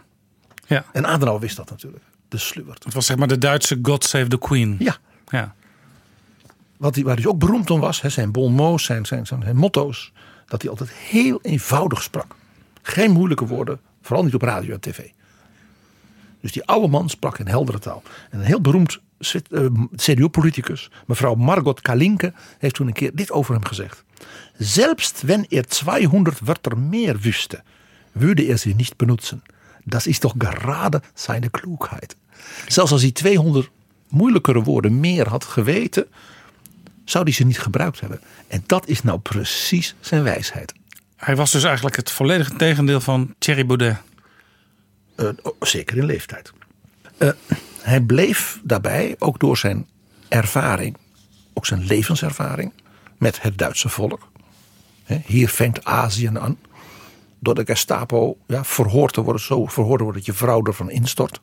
ja. 0.67 0.85
En 0.93 1.07
Adenauer 1.07 1.41
wist 1.41 1.57
dat 1.57 1.71
natuurlijk. 1.71 2.05
De 2.29 2.39
sluwert. 2.39 2.85
Het 2.85 2.95
was 2.95 3.07
zeg 3.07 3.17
maar 3.17 3.29
de 3.29 3.39
Duitse 3.39 3.79
God 3.83 4.05
Save 4.05 4.27
the 4.27 4.39
Queen. 4.39 4.77
Ja, 4.79 4.97
Ja. 5.29 5.55
Wat 6.79 6.95
hij, 6.95 7.05
waar 7.05 7.17
hij 7.17 7.27
ook 7.27 7.39
beroemd 7.39 7.71
om 7.71 7.81
was, 7.81 8.01
hè, 8.01 8.09
zijn 8.09 8.33
bon 8.33 8.53
mots, 8.53 8.85
zijn, 8.85 9.07
zijn, 9.07 9.27
zijn, 9.27 9.57
motto's, 9.57 10.13
dat 10.47 10.63
hij 10.63 10.71
altijd 10.71 10.91
heel 10.91 11.39
eenvoudig 11.43 12.03
sprak. 12.03 12.35
Geen 12.83 13.11
moeilijke 13.11 13.47
woorden, 13.47 13.81
vooral 14.03 14.25
niet 14.25 14.35
op 14.35 14.43
radio 14.43 14.73
en 14.73 14.81
tv. 14.81 15.01
Dus 16.41 16.53
die 16.53 16.65
oude 16.65 16.89
man 16.89 17.09
sprak 17.09 17.39
in 17.39 17.47
heldere 17.47 17.79
taal. 17.79 18.03
En 18.31 18.39
een 18.39 18.45
heel 18.45 18.61
beroemd 18.61 19.01
eh, 19.19 19.67
CDU-politicus, 19.97 20.91
mevrouw 21.07 21.35
Margot 21.35 21.81
Kalinke, 21.81 22.33
heeft 22.59 22.75
toen 22.75 22.87
een 22.87 22.93
keer 22.93 23.11
dit 23.15 23.31
over 23.31 23.55
hem 23.55 23.65
gezegd. 23.65 24.05
Selbst 24.59 25.23
wenn 25.23 25.47
er 25.49 25.67
200 25.67 26.41
Wörter 26.41 26.79
meer 26.79 27.21
wüsste, 27.21 27.63
würde 28.13 28.47
er 28.47 28.59
sie 28.59 28.75
nicht 28.75 28.97
benutzen. 28.97 29.43
Das 29.85 30.07
ist 30.07 30.23
doch 30.23 30.35
gerade 30.39 31.03
seine 31.15 31.51
Klugheit. 31.51 32.17
Zelfs 32.67 32.93
als 32.93 33.03
hij 33.03 33.11
200 33.11 33.71
moeilijkere 34.09 34.63
woorden 34.63 35.01
meer 35.01 35.29
had 35.29 35.45
geweten, 35.45 36.07
zou 37.11 37.25
hij 37.25 37.33
ze 37.33 37.45
niet 37.45 37.61
gebruikt 37.61 38.01
hebben. 38.01 38.21
En 38.49 38.63
dat 38.67 38.89
is 38.89 39.03
nou 39.03 39.19
precies 39.19 39.95
zijn 40.01 40.23
wijsheid. 40.23 40.73
Hij 41.17 41.37
was 41.37 41.51
dus 41.51 41.65
eigenlijk 41.65 41.97
het 41.97 42.11
volledige 42.11 42.57
tegendeel 42.57 43.01
van 43.01 43.35
Thierry 43.39 43.67
Baudet. 43.67 43.97
Eh, 45.17 45.29
oh, 45.43 45.53
zeker 45.61 45.97
in 45.97 46.05
leeftijd. 46.05 46.53
Eh, 47.19 47.29
hij 47.81 48.01
bleef 48.01 48.61
daarbij, 48.63 49.17
ook 49.19 49.39
door 49.39 49.57
zijn 49.59 49.87
ervaring, 50.29 50.97
ook 51.53 51.67
zijn 51.67 51.85
levenservaring 51.85 52.73
met 53.19 53.43
het 53.43 53.59
Duitse 53.59 53.89
volk. 53.89 54.29
Hier 55.27 55.49
vangt 55.49 55.85
Azië 55.85 56.31
aan. 56.35 56.59
Door 57.39 57.55
de 57.55 57.65
Gestapo 57.65 58.37
ja, 58.47 58.65
verhoord 58.65 59.13
te 59.13 59.21
worden, 59.21 59.43
zo 59.43 59.67
verhoord 59.67 59.99
te 59.99 60.05
worden 60.05 60.23
dat 60.23 60.35
je 60.35 60.39
vrouw 60.39 60.63
ervan 60.63 60.91
instort. 60.91 61.41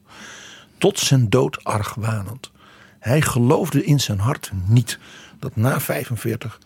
Tot 0.78 1.00
zijn 1.00 1.30
dood 1.30 1.64
argwanend. 1.64 2.52
Hij 3.00 3.22
geloofde 3.22 3.86
in 3.86 4.00
zijn 4.00 4.20
hart 4.20 4.52
niet 4.66 5.00
dat 5.44 5.56
na 5.56 5.80
45 5.80 6.60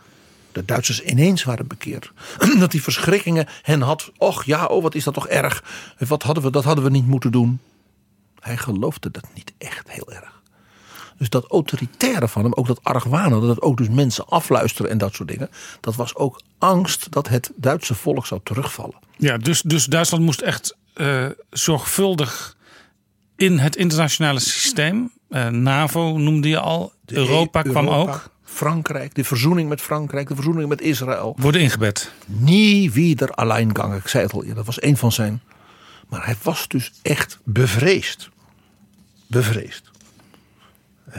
de 0.52 0.66
Duitsers 0.66 1.02
ineens 1.02 1.44
waren 1.44 1.68
bekeerd. 1.68 2.12
Dat 2.60 2.72
die 2.72 2.84
verschrikkingen 2.84 3.48
hen 3.62 3.82
had. 3.82 4.12
Och 4.18 4.44
ja, 4.44 4.66
oh 4.66 4.82
wat 4.82 4.96
is 4.96 5.04
dat 5.04 5.14
toch 5.14 5.28
erg. 5.28 5.64
Wat 5.98 6.24
hadden 6.24 6.44
we, 6.44 6.52
dat 6.52 6.64
hadden 6.64 6.84
we 6.84 6.90
niet 6.90 7.08
moeten 7.08 7.32
doen. 7.32 7.60
Hij 8.40 8.58
geloofde 8.58 9.12
dat 9.12 9.28
niet 9.34 9.54
echt 9.58 9.92
heel 9.92 10.12
erg. 10.12 10.42
Dus 11.18 11.30
dat 11.30 11.52
autoritaire 11.52 12.28
van 12.28 12.44
hem, 12.44 12.54
ook 12.54 12.68
dat 12.68 12.84
argwanen, 12.84 13.42
dat 13.42 13.50
het 13.50 13.62
ook 13.62 13.78
dus 13.78 13.90
mensen 13.90 14.28
afluisteren 14.28 14.92
en 14.92 14.98
dat 14.98 15.14
soort 15.14 15.30
dingen. 15.30 15.50
Dat 15.82 15.96
was 15.96 16.16
ook 16.16 16.42
angst 16.58 17.12
dat 17.12 17.28
het 17.28 17.52
Duitse 17.56 17.96
volk 17.96 18.26
zou 18.26 18.42
terugvallen. 18.44 18.96
Ja, 19.18 19.38
dus, 19.38 19.62
dus 19.62 19.86
Duitsland 19.86 20.24
moest 20.24 20.42
echt 20.42 20.76
eh, 20.94 21.26
zorgvuldig 21.50 22.56
in 23.36 23.58
het 23.58 23.76
internationale 23.76 24.40
systeem. 24.40 25.12
Eh, 25.30 25.48
NAVO 25.48 26.18
noemde 26.18 26.50
je 26.50 26.60
al. 26.60 26.94
Europa 27.06 27.62
kwam 27.62 27.86
Europa, 27.86 28.12
ook. 28.12 28.30
Frankrijk, 28.58 29.16
de 29.16 29.24
verzoening 29.24 29.70
met 29.70 29.82
Frankrijk, 29.82 30.28
de 30.28 30.36
verzoening 30.36 30.70
met 30.70 30.82
Israël. 30.82 31.36
Worden 31.40 31.62
ingebed. 31.62 32.12
Nie 32.26 32.92
wieder 32.92 33.32
alleingang. 33.32 33.96
Ik 33.96 34.08
zei 34.08 34.24
het 34.24 34.34
al 34.34 34.40
eerder, 34.40 34.56
dat 34.56 34.66
was 34.66 34.82
een 34.82 34.98
van 34.98 35.12
zijn. 35.12 35.42
Maar 36.10 36.26
hij 36.26 36.36
was 36.42 36.68
dus 36.68 36.92
echt 37.02 37.40
bevreesd. 37.44 38.30
Bevreesd. 39.28 39.92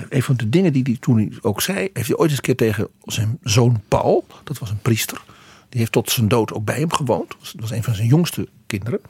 Een 0.09 0.23
van 0.23 0.36
de 0.36 0.48
dingen 0.48 0.73
die 0.73 0.82
hij 0.82 0.97
toen 1.01 1.39
ook 1.43 1.60
zei, 1.62 1.90
heeft 1.93 2.09
hij 2.09 2.16
ooit 2.16 2.31
eens 2.31 2.39
een 2.39 2.44
keer 2.44 2.56
tegen 2.56 2.89
zijn 3.02 3.39
zoon 3.43 3.82
Paul, 3.89 4.27
dat 4.44 4.59
was 4.59 4.70
een 4.70 4.82
priester, 4.82 5.23
die 5.69 5.81
heeft 5.81 5.93
tot 5.93 6.10
zijn 6.10 6.28
dood 6.28 6.52
ook 6.52 6.65
bij 6.65 6.78
hem 6.78 6.93
gewoond. 6.93 7.28
Dat 7.28 7.60
was 7.60 7.70
een 7.70 7.82
van 7.82 7.94
zijn 7.94 8.09
jongste 8.09 8.48
kinderen. 8.66 9.01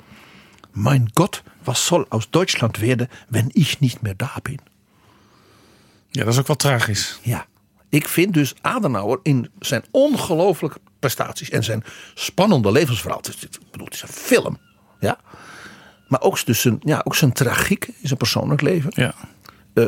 Mein 0.73 1.11
Gott, 1.13 1.43
was 1.63 1.87
soll 1.87 2.05
aus 2.09 2.31
Deutschland 2.31 2.77
werden, 2.77 3.09
wenn 3.29 3.51
ich 3.53 3.81
nicht 3.81 4.03
mehr 4.03 4.17
da 4.17 4.37
bin? 4.43 4.59
Ja, 6.11 6.25
dat 6.25 6.33
is 6.33 6.39
ook 6.39 6.47
wel 6.47 6.57
tragisch. 6.57 7.19
Ja, 7.23 7.47
ik 7.89 8.09
vind 8.09 8.35
dus 8.35 8.55
Adenauer 8.61 9.21
in 9.23 9.51
zijn 9.59 9.85
ongelooflijke 9.91 10.79
prestaties 10.99 11.51
en 11.51 11.65
zijn 11.65 11.85
spannende 12.15 12.73
levensverhaal. 12.73 13.19
Het 13.19 13.29
is, 13.29 13.43
ik 13.45 13.71
bedoel, 13.71 13.87
het 13.87 13.95
is 13.95 14.03
een 14.03 14.09
film. 14.09 14.59
Ja. 15.01 15.19
Maar 16.09 16.21
ook, 16.21 16.47
dus 16.47 16.61
zijn, 16.61 16.77
ja, 16.81 17.01
ook 17.05 17.15
zijn 17.15 17.33
tragiek 17.33 17.87
in 17.87 17.95
zijn 18.09 18.19
persoonlijk 18.19 18.61
leven. 18.61 18.91
Ja. 18.95 19.15
Eh, 19.75 19.85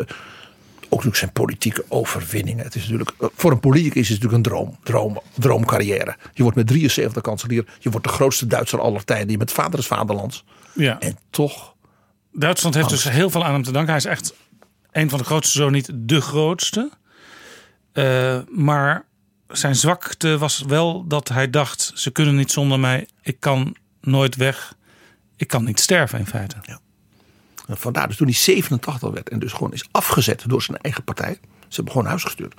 ook 0.93 1.05
natuurlijk 1.05 1.17
zijn 1.17 1.33
politieke 1.33 1.85
overwinningen. 1.89 2.65
Het 2.65 2.75
is 2.75 2.83
natuurlijk, 2.83 3.13
eh, 3.19 3.29
voor 3.35 3.51
een 3.51 3.61
politicus 3.61 4.01
is 4.01 4.09
het 4.09 4.23
natuurlijk 4.23 4.47
een 4.47 4.53
droom, 4.53 4.79
droom, 4.83 5.21
droomcarrière. 5.39 6.17
Je 6.33 6.43
wordt 6.43 6.57
met 6.57 6.67
73 6.67 7.23
kanselier. 7.23 7.65
Je 7.79 7.91
wordt 7.91 8.07
de 8.07 8.13
grootste 8.13 8.47
Duitser 8.47 8.81
aller 8.81 9.05
tijden. 9.05 9.31
Je 9.31 9.37
bent 9.37 9.53
vader 9.53 9.77
des 9.77 9.87
vaderlands. 9.87 10.45
ja. 10.75 11.01
En 11.01 11.19
toch, 11.31 11.75
Duitsland 12.33 12.75
heeft 12.75 12.89
dus 12.89 13.09
heel 13.09 13.31
veel 13.31 13.45
aan 13.45 13.53
hem 13.53 13.63
te 13.63 13.73
danken. 13.73 13.91
Hij 13.91 13.99
is 13.99 14.05
echt 14.05 14.35
een 14.91 15.11
van 15.11 15.19
de 15.19 15.25
grootste, 15.25 15.59
zo 15.59 15.71
niet 15.71 15.91
de 15.95 16.21
grootste. 16.21 16.91
Eh, 17.93 18.39
maar 18.49 19.05
zijn 19.49 19.75
zwakte 19.75 20.39
was 20.39 20.63
wel 20.67 21.07
dat 21.07 21.29
hij 21.29 21.51
dacht: 21.51 21.93
ze 21.95 22.11
kunnen 22.11 22.37
niet 22.37 22.51
zonder 22.51 22.81
mij. 22.81 23.09
Ik 23.23 23.41
kan 23.41 23.77
nooit 24.01 24.37
weg. 24.37 24.75
Ik 25.37 25.49
kan 25.49 25.65
niet 25.65 25.81
sterven 25.81 26.19
in 26.19 26.27
feite. 26.27 26.57
En 27.67 27.77
Vandaar 27.77 28.09
dus 28.09 28.17
toen 28.17 28.27
hij 28.27 28.37
87 28.37 29.11
werd 29.11 29.29
en 29.29 29.39
dus 29.39 29.53
gewoon 29.53 29.73
is 29.73 29.85
afgezet 29.91 30.45
door 30.47 30.63
zijn 30.63 30.79
eigen 30.79 31.05
partij. 31.05 31.39
Ze 31.43 31.75
hebben 31.75 31.93
gewoon 31.93 32.09
huis 32.09 32.23
gestuurd. 32.23 32.55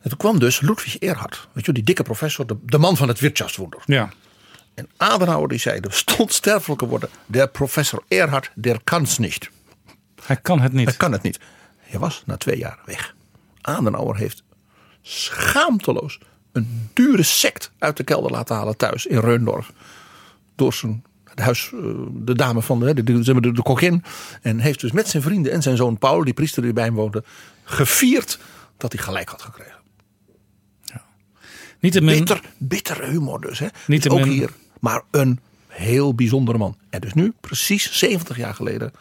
En 0.00 0.08
toen 0.08 0.18
kwam 0.18 0.38
dus 0.38 0.60
Ludwig 0.60 0.98
Erhard, 0.98 1.48
weet 1.52 1.66
je, 1.66 1.72
die 1.72 1.82
dikke 1.82 2.02
professor, 2.02 2.46
de, 2.46 2.56
de 2.64 2.78
man 2.78 2.96
van 2.96 3.08
het 3.08 3.20
Wirtschaftswunder. 3.20 3.82
Ja. 3.84 4.12
En 4.74 4.88
Adenauer 4.96 5.48
die 5.48 5.58
zei, 5.58 5.80
er 5.80 5.92
stond 5.92 6.32
sterfelijke 6.32 6.86
woorden, 6.86 7.08
der 7.26 7.48
professor 7.48 8.02
Erhard, 8.08 8.50
der 8.54 8.80
kan's 8.84 9.18
niet. 9.18 9.50
Hij 10.24 10.36
kan 10.36 10.60
het 10.60 10.72
niet. 10.72 10.86
Hij 10.88 10.96
kan 10.96 11.12
het 11.12 11.22
niet. 11.22 11.38
Hij 11.76 11.98
was 11.98 12.22
na 12.26 12.36
twee 12.36 12.58
jaar 12.58 12.78
weg. 12.84 13.14
Adenauer 13.68 14.16
heeft 14.16 14.42
schaamteloos 15.02 16.18
een 16.52 16.90
dure 16.92 17.22
sect 17.22 17.70
uit 17.78 17.96
de 17.96 18.04
kelder 18.04 18.30
laten 18.30 18.56
halen 18.56 18.76
thuis 18.76 19.06
in 19.06 19.18
Reundorf. 19.18 19.72
Door 20.54 20.74
zijn 20.74 21.04
het 21.24 21.38
huis, 21.40 21.70
eh, 21.72 21.80
de 22.12 22.34
dame 22.34 22.62
van 22.62 22.80
de, 22.80 22.94
de, 22.94 23.02
de, 23.22 23.52
de. 23.52 24.00
En 24.42 24.58
heeft 24.58 24.80
dus 24.80 24.92
met 24.92 25.08
zijn 25.08 25.22
vrienden 25.22 25.52
en 25.52 25.62
zijn 25.62 25.76
zoon 25.76 25.98
Paul, 25.98 26.24
die 26.24 26.34
priester 26.34 26.62
die 26.62 26.72
bij 26.72 26.84
hem 26.84 26.94
woonde, 26.94 27.24
gevierd 27.64 28.38
dat 28.76 28.92
hij 28.92 29.02
gelijk 29.02 29.28
had 29.28 29.42
gekregen. 29.42 29.76
Niettemin, 31.80 32.18
Bitter, 32.18 32.40
bittere 32.58 33.06
humor 33.06 33.40
dus. 33.40 33.58
Hè. 33.58 33.66
Niettemin- 33.86 34.18
Dus 34.18 34.26
ook 34.28 34.32
hier. 34.34 34.50
Maar 34.80 35.02
een 35.10 35.40
heel 35.66 36.14
bijzondere 36.14 36.58
man. 36.58 36.76
En 36.90 37.00
dus 37.00 37.14
nu, 37.14 37.32
precies 37.40 37.98
70 37.98 38.36
jaar 38.36 38.54
geleden, 38.54 38.92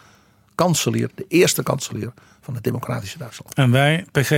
kanselier, 0.55 1.09
de 1.15 1.25
eerste 1.27 1.63
kanselier 1.63 2.13
van 2.47 2.55
het 2.55 2.63
democratische 2.63 3.17
Duitsland. 3.17 3.53
En 3.53 3.71
wij, 3.71 4.05
PG, 4.11 4.29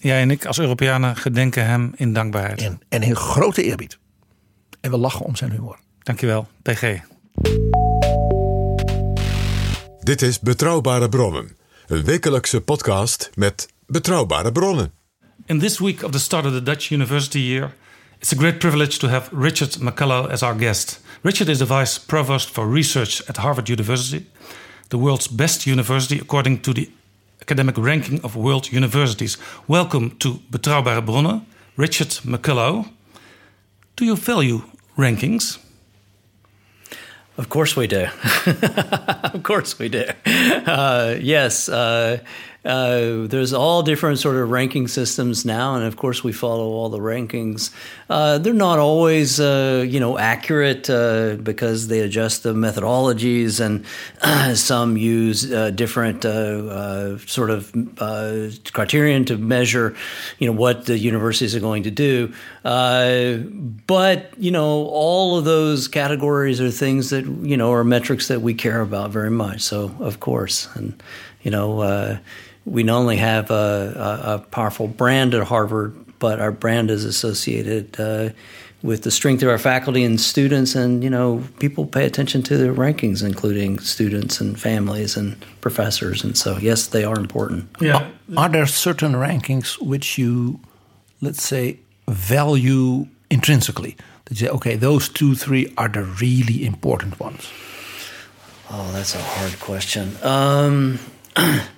jij 0.00 0.20
en 0.20 0.30
ik 0.30 0.46
als 0.46 0.58
Europeanen 0.58 1.16
gedenken 1.16 1.66
hem 1.66 1.92
in 1.96 2.12
dankbaarheid. 2.12 2.62
En, 2.62 2.80
en 2.88 3.02
in 3.02 3.16
grote 3.16 3.62
eerbied. 3.62 3.98
En 4.80 4.90
we 4.90 4.98
lachen 4.98 5.24
om 5.24 5.36
zijn 5.36 5.50
humor. 5.50 5.78
Dankjewel, 6.02 6.48
PG. 6.62 7.00
Dit 10.00 10.22
is 10.22 10.40
Betrouwbare 10.40 11.08
Bronnen. 11.08 11.56
Een 11.86 12.04
wekelijkse 12.04 12.60
podcast 12.60 13.30
met 13.34 13.68
betrouwbare 13.86 14.52
bronnen. 14.52 14.92
In 15.46 15.58
this 15.58 15.78
week 15.78 16.02
of 16.02 16.10
the 16.10 16.18
start 16.18 16.46
of 16.46 16.52
the 16.52 16.62
Dutch 16.62 16.90
University 16.90 17.38
year, 17.38 17.74
it's 18.18 18.32
a 18.32 18.36
great 18.36 18.58
privilege 18.58 18.98
to 18.98 19.08
have 19.08 19.36
Richard 19.36 19.78
McCullough 19.80 20.30
as 20.30 20.42
our 20.42 20.58
guest. 20.58 21.00
Richard 21.22 21.48
is 21.48 21.58
the 21.58 21.66
Vice 21.66 22.00
Provost 22.06 22.50
for 22.50 22.72
Research 22.72 23.22
at 23.28 23.36
Harvard 23.36 23.68
University, 23.68 24.26
the 24.88 24.98
world's 24.98 25.28
best 25.28 25.66
university 25.66 26.20
according 26.20 26.62
to 26.62 26.72
the 26.72 26.90
academic 27.48 27.78
ranking 27.78 28.20
of 28.22 28.36
world 28.36 28.70
universities. 28.70 29.38
Welcome 29.66 30.10
to 30.18 30.40
Betrouwbare 30.50 31.00
Bronnen, 31.00 31.46
Richard 31.78 32.08
McCullough. 32.22 32.84
Do 33.96 34.04
you 34.04 34.16
value 34.16 34.60
rankings? 34.98 35.58
Of 37.38 37.48
course 37.48 37.74
we 37.74 37.86
do. 37.86 38.06
of 39.32 39.42
course 39.42 39.78
we 39.78 39.88
do. 39.88 40.04
Uh, 40.66 41.16
yes, 41.18 41.70
uh, 41.70 42.18
uh, 42.68 43.26
there's 43.26 43.54
all 43.54 43.82
different 43.82 44.18
sort 44.18 44.36
of 44.36 44.50
ranking 44.50 44.88
systems 44.88 45.46
now, 45.46 45.74
and 45.74 45.84
of 45.84 45.96
course 45.96 46.22
we 46.22 46.32
follow 46.32 46.66
all 46.66 46.90
the 46.90 46.98
rankings. 46.98 47.70
Uh, 48.10 48.36
they're 48.36 48.52
not 48.52 48.78
always, 48.78 49.40
uh, 49.40 49.82
you 49.88 49.98
know, 49.98 50.18
accurate 50.18 50.90
uh, 50.90 51.36
because 51.36 51.88
they 51.88 52.00
adjust 52.00 52.42
the 52.42 52.52
methodologies, 52.52 53.58
and 53.58 53.86
some 54.58 54.98
use 54.98 55.44
different 55.70 56.24
sort 57.26 57.48
of 57.48 57.72
criterion 58.74 59.24
to 59.24 59.38
measure, 59.38 59.96
you 60.38 60.46
know, 60.46 60.52
what 60.52 60.84
the 60.84 60.98
universities 60.98 61.56
are 61.56 61.60
going 61.60 61.84
to 61.84 61.90
do. 61.90 62.30
but 62.62 64.34
you 64.36 64.50
know, 64.50 64.86
all 64.88 65.38
of 65.38 65.46
those 65.46 65.88
categories 65.88 66.60
are 66.60 66.70
things 66.70 67.08
that 67.08 67.24
you 67.24 67.56
know 67.56 67.72
are 67.72 67.82
metrics 67.82 68.28
that 68.28 68.42
we 68.42 68.52
care 68.52 68.82
about 68.82 69.10
very 69.10 69.30
much. 69.30 69.62
So 69.62 69.94
of 70.00 70.20
course, 70.20 70.68
and 70.74 71.02
you 71.42 71.50
know, 71.50 71.80
uh, 71.80 72.18
we 72.68 72.82
not 72.82 72.98
only 72.98 73.16
have 73.16 73.50
a, 73.50 73.54
a, 73.54 74.34
a, 74.34 74.38
powerful 74.50 74.88
brand 74.88 75.34
at 75.34 75.44
Harvard, 75.46 75.94
but 76.18 76.40
our 76.40 76.52
brand 76.52 76.90
is 76.90 77.04
associated 77.04 77.98
uh, 78.00 78.30
with 78.82 79.02
the 79.02 79.10
strength 79.10 79.42
of 79.42 79.48
our 79.48 79.58
faculty 79.58 80.04
and 80.04 80.20
students, 80.20 80.74
and 80.74 81.02
you 81.02 81.10
know, 81.10 81.42
people 81.58 81.86
pay 81.86 82.04
attention 82.04 82.42
to 82.44 82.56
the 82.56 82.68
rankings, 82.68 83.24
including 83.24 83.78
students 83.80 84.40
and 84.40 84.60
families 84.60 85.16
and 85.16 85.36
professors, 85.60 86.22
and 86.22 86.36
so 86.36 86.56
yes, 86.58 86.88
they 86.88 87.04
are 87.04 87.18
important. 87.18 87.68
Yeah. 87.80 88.08
Are 88.36 88.48
there 88.48 88.66
certain 88.66 89.12
rankings 89.12 89.80
which 89.80 90.18
you, 90.18 90.60
let's 91.20 91.42
say, 91.42 91.80
value 92.08 93.06
intrinsically? 93.30 93.96
That 94.26 94.40
you 94.40 94.46
say, 94.46 94.52
okay, 94.52 94.76
those 94.76 95.08
two, 95.08 95.34
three 95.34 95.72
are 95.76 95.88
the 95.88 96.04
really 96.04 96.64
important 96.66 97.18
ones. 97.18 97.50
Oh, 98.70 98.92
that's 98.92 99.14
a 99.14 99.22
hard 99.22 99.58
question. 99.60 100.14
Um, 100.22 100.98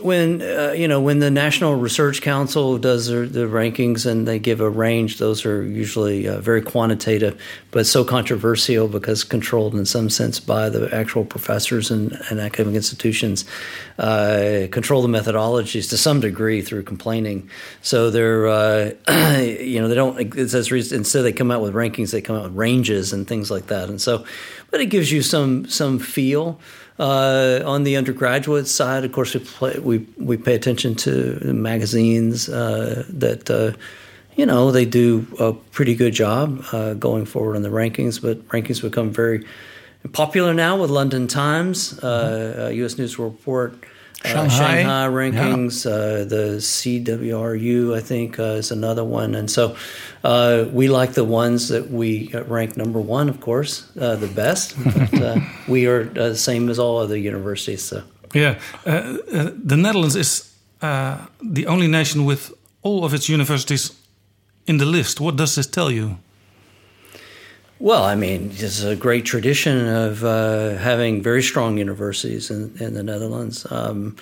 when 0.00 0.42
uh, 0.42 0.72
you 0.76 0.88
know 0.88 1.00
when 1.00 1.18
the 1.18 1.30
National 1.30 1.74
Research 1.74 2.22
Council 2.22 2.78
does 2.78 3.08
their, 3.08 3.26
the 3.26 3.46
rankings 3.46 4.06
and 4.06 4.26
they 4.26 4.38
give 4.38 4.60
a 4.60 4.68
range, 4.68 5.18
those 5.18 5.44
are 5.44 5.62
usually 5.62 6.28
uh, 6.28 6.40
very 6.40 6.62
quantitative, 6.62 7.40
but 7.70 7.86
so 7.86 8.04
controversial 8.04 8.88
because 8.88 9.24
controlled 9.24 9.74
in 9.74 9.86
some 9.86 10.10
sense 10.10 10.40
by 10.40 10.68
the 10.68 10.92
actual 10.94 11.24
professors 11.24 11.90
and, 11.90 12.12
and 12.30 12.40
academic 12.40 12.74
institutions. 12.74 13.44
Uh, 13.98 14.66
control 14.70 15.02
the 15.02 15.08
methodologies 15.08 15.88
to 15.90 15.96
some 15.96 16.20
degree 16.20 16.62
through 16.62 16.82
complaining. 16.82 17.48
So 17.82 18.10
they're 18.10 18.48
uh, 18.48 18.92
you 19.40 19.80
know 19.80 19.88
they 19.88 19.94
don't 19.94 20.18
instead 20.18 21.22
they 21.22 21.32
come 21.32 21.50
out 21.50 21.62
with 21.62 21.74
rankings, 21.74 22.12
they 22.12 22.20
come 22.20 22.36
out 22.36 22.44
with 22.44 22.54
ranges 22.54 23.12
and 23.12 23.26
things 23.26 23.50
like 23.50 23.66
that, 23.66 23.88
and 23.88 24.00
so 24.00 24.24
but 24.70 24.80
it 24.80 24.86
gives 24.86 25.10
you 25.10 25.22
some 25.22 25.66
some 25.66 25.98
feel. 25.98 26.60
Uh, 27.00 27.62
on 27.64 27.84
the 27.84 27.96
undergraduate 27.96 28.68
side, 28.68 29.06
of 29.06 29.12
course, 29.12 29.32
we 29.32 29.40
play, 29.40 29.78
we 29.78 30.06
we 30.18 30.36
pay 30.36 30.54
attention 30.54 30.94
to 30.94 31.40
magazines 31.54 32.46
uh, 32.50 33.04
that 33.08 33.48
uh, 33.50 33.72
you 34.36 34.44
know 34.44 34.70
they 34.70 34.84
do 34.84 35.26
a 35.38 35.54
pretty 35.54 35.94
good 35.94 36.12
job 36.12 36.62
uh, 36.72 36.92
going 36.92 37.24
forward 37.24 37.56
in 37.56 37.62
the 37.62 37.70
rankings. 37.70 38.20
But 38.20 38.46
rankings 38.48 38.82
become 38.82 39.10
very 39.12 39.46
popular 40.12 40.52
now 40.52 40.76
with 40.76 40.90
London 40.90 41.26
Times, 41.26 41.98
U.S. 42.02 42.98
News 42.98 43.18
Report. 43.18 43.74
Uh, 44.22 44.28
Shanghai, 44.28 44.48
Shanghai 44.48 45.08
rankings, 45.08 45.84
yeah. 45.86 46.24
the 46.24 46.58
CWRU, 46.58 47.96
I 47.96 48.00
think, 48.00 48.38
uh, 48.38 48.58
is 48.58 48.70
another 48.70 49.02
one, 49.02 49.34
and 49.34 49.50
so 49.50 49.76
uh, 50.24 50.66
we 50.72 50.88
like 50.88 51.12
the 51.12 51.24
ones 51.24 51.68
that 51.68 51.90
we 51.90 52.28
rank 52.46 52.76
number 52.76 53.00
one, 53.00 53.30
of 53.30 53.40
course, 53.40 53.90
uh, 53.98 54.16
the 54.16 54.26
best. 54.28 54.76
But 55.10 55.22
uh, 55.22 55.40
we 55.66 55.86
are 55.86 56.04
the 56.04 56.36
same 56.36 56.68
as 56.68 56.78
all 56.78 56.98
other 56.98 57.16
universities. 57.16 57.82
So. 57.82 58.02
Yeah, 58.34 58.58
the 58.84 59.76
Netherlands 59.76 60.16
is 60.16 60.54
the 60.80 61.66
only 61.66 61.88
nation 61.88 62.26
with 62.26 62.52
all 62.82 63.04
of 63.04 63.14
its 63.14 63.28
universities 63.28 63.92
in 64.66 64.78
the 64.78 64.86
list. 64.86 65.18
What 65.20 65.36
does 65.36 65.54
this 65.54 65.66
tell 65.66 65.90
you? 65.90 66.18
Well, 67.82 68.04
I 68.04 68.14
mean, 68.14 68.50
it's 68.56 68.82
a 68.82 68.94
great 68.94 69.24
tradition 69.24 69.88
of 69.88 70.22
uh, 70.22 70.74
having 70.74 71.22
very 71.22 71.42
strong 71.42 71.78
universities 71.78 72.50
in, 72.50 72.76
in 72.78 72.92
the 72.92 73.02
Netherlands. 73.02 73.66
Um, 73.70 74.16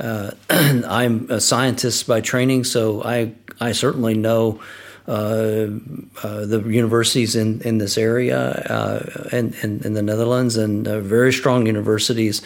uh, 0.00 0.30
I'm 0.50 1.30
a 1.30 1.38
scientist 1.38 2.06
by 2.06 2.22
training, 2.22 2.64
so 2.64 3.04
I 3.04 3.34
I 3.60 3.72
certainly 3.72 4.14
know 4.14 4.62
uh, 5.06 5.66
the 5.66 6.64
universities 6.66 7.36
in, 7.36 7.60
in 7.60 7.76
this 7.76 7.98
area 7.98 9.20
and 9.30 9.54
in, 9.56 9.82
in, 9.84 9.92
the 9.92 10.02
Netherlands, 10.02 10.56
and 10.56 10.86
very 10.86 11.34
strong 11.34 11.66
universities 11.66 12.40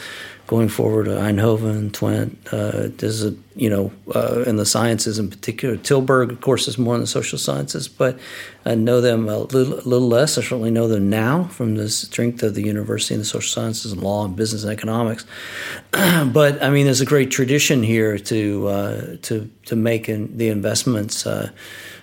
going 0.47 0.69
forward, 0.69 1.07
Eindhoven, 1.07 1.91
Twente. 1.91 2.37
Uh, 2.53 3.29
a 3.29 3.37
you 3.57 3.71
know 3.71 3.91
uh, 4.15 4.43
in 4.47 4.57
the 4.57 4.67
sciences 4.67 5.19
in 5.19 5.31
particular. 5.31 5.77
Tilburg, 5.77 6.31
of 6.31 6.41
course, 6.41 6.69
is 6.69 6.79
more 6.79 6.95
in 6.95 7.01
the 7.01 7.07
social 7.07 7.39
sciences, 7.39 7.89
but 7.89 8.19
I 8.65 8.75
know 8.75 9.01
them 9.01 9.29
a 9.29 9.39
little, 9.39 9.75
a 9.75 9.87
little 9.89 10.09
less. 10.09 10.39
I 10.39 10.43
certainly 10.43 10.71
know 10.71 10.89
them 10.89 11.09
now 11.09 11.45
from 11.45 11.77
the 11.77 11.89
strength 11.89 12.43
of 12.43 12.55
the 12.55 12.63
university 12.63 13.15
in 13.15 13.21
the 13.21 13.27
social 13.27 13.49
sciences 13.49 13.93
and 13.93 14.03
law 14.03 14.25
and 14.25 14.37
business 14.37 14.63
and 14.63 14.73
economics. 14.73 15.25
but 15.91 16.63
I 16.63 16.71
mean, 16.71 16.85
there's 16.85 17.01
a 17.01 17.07
great 17.07 17.31
tradition 17.31 17.83
here 17.83 18.19
to 18.19 18.69
uh, 18.69 19.17
to 19.23 19.51
to 19.67 19.77
make 19.77 20.09
in 20.09 20.37
the 20.37 20.49
investments. 20.49 21.27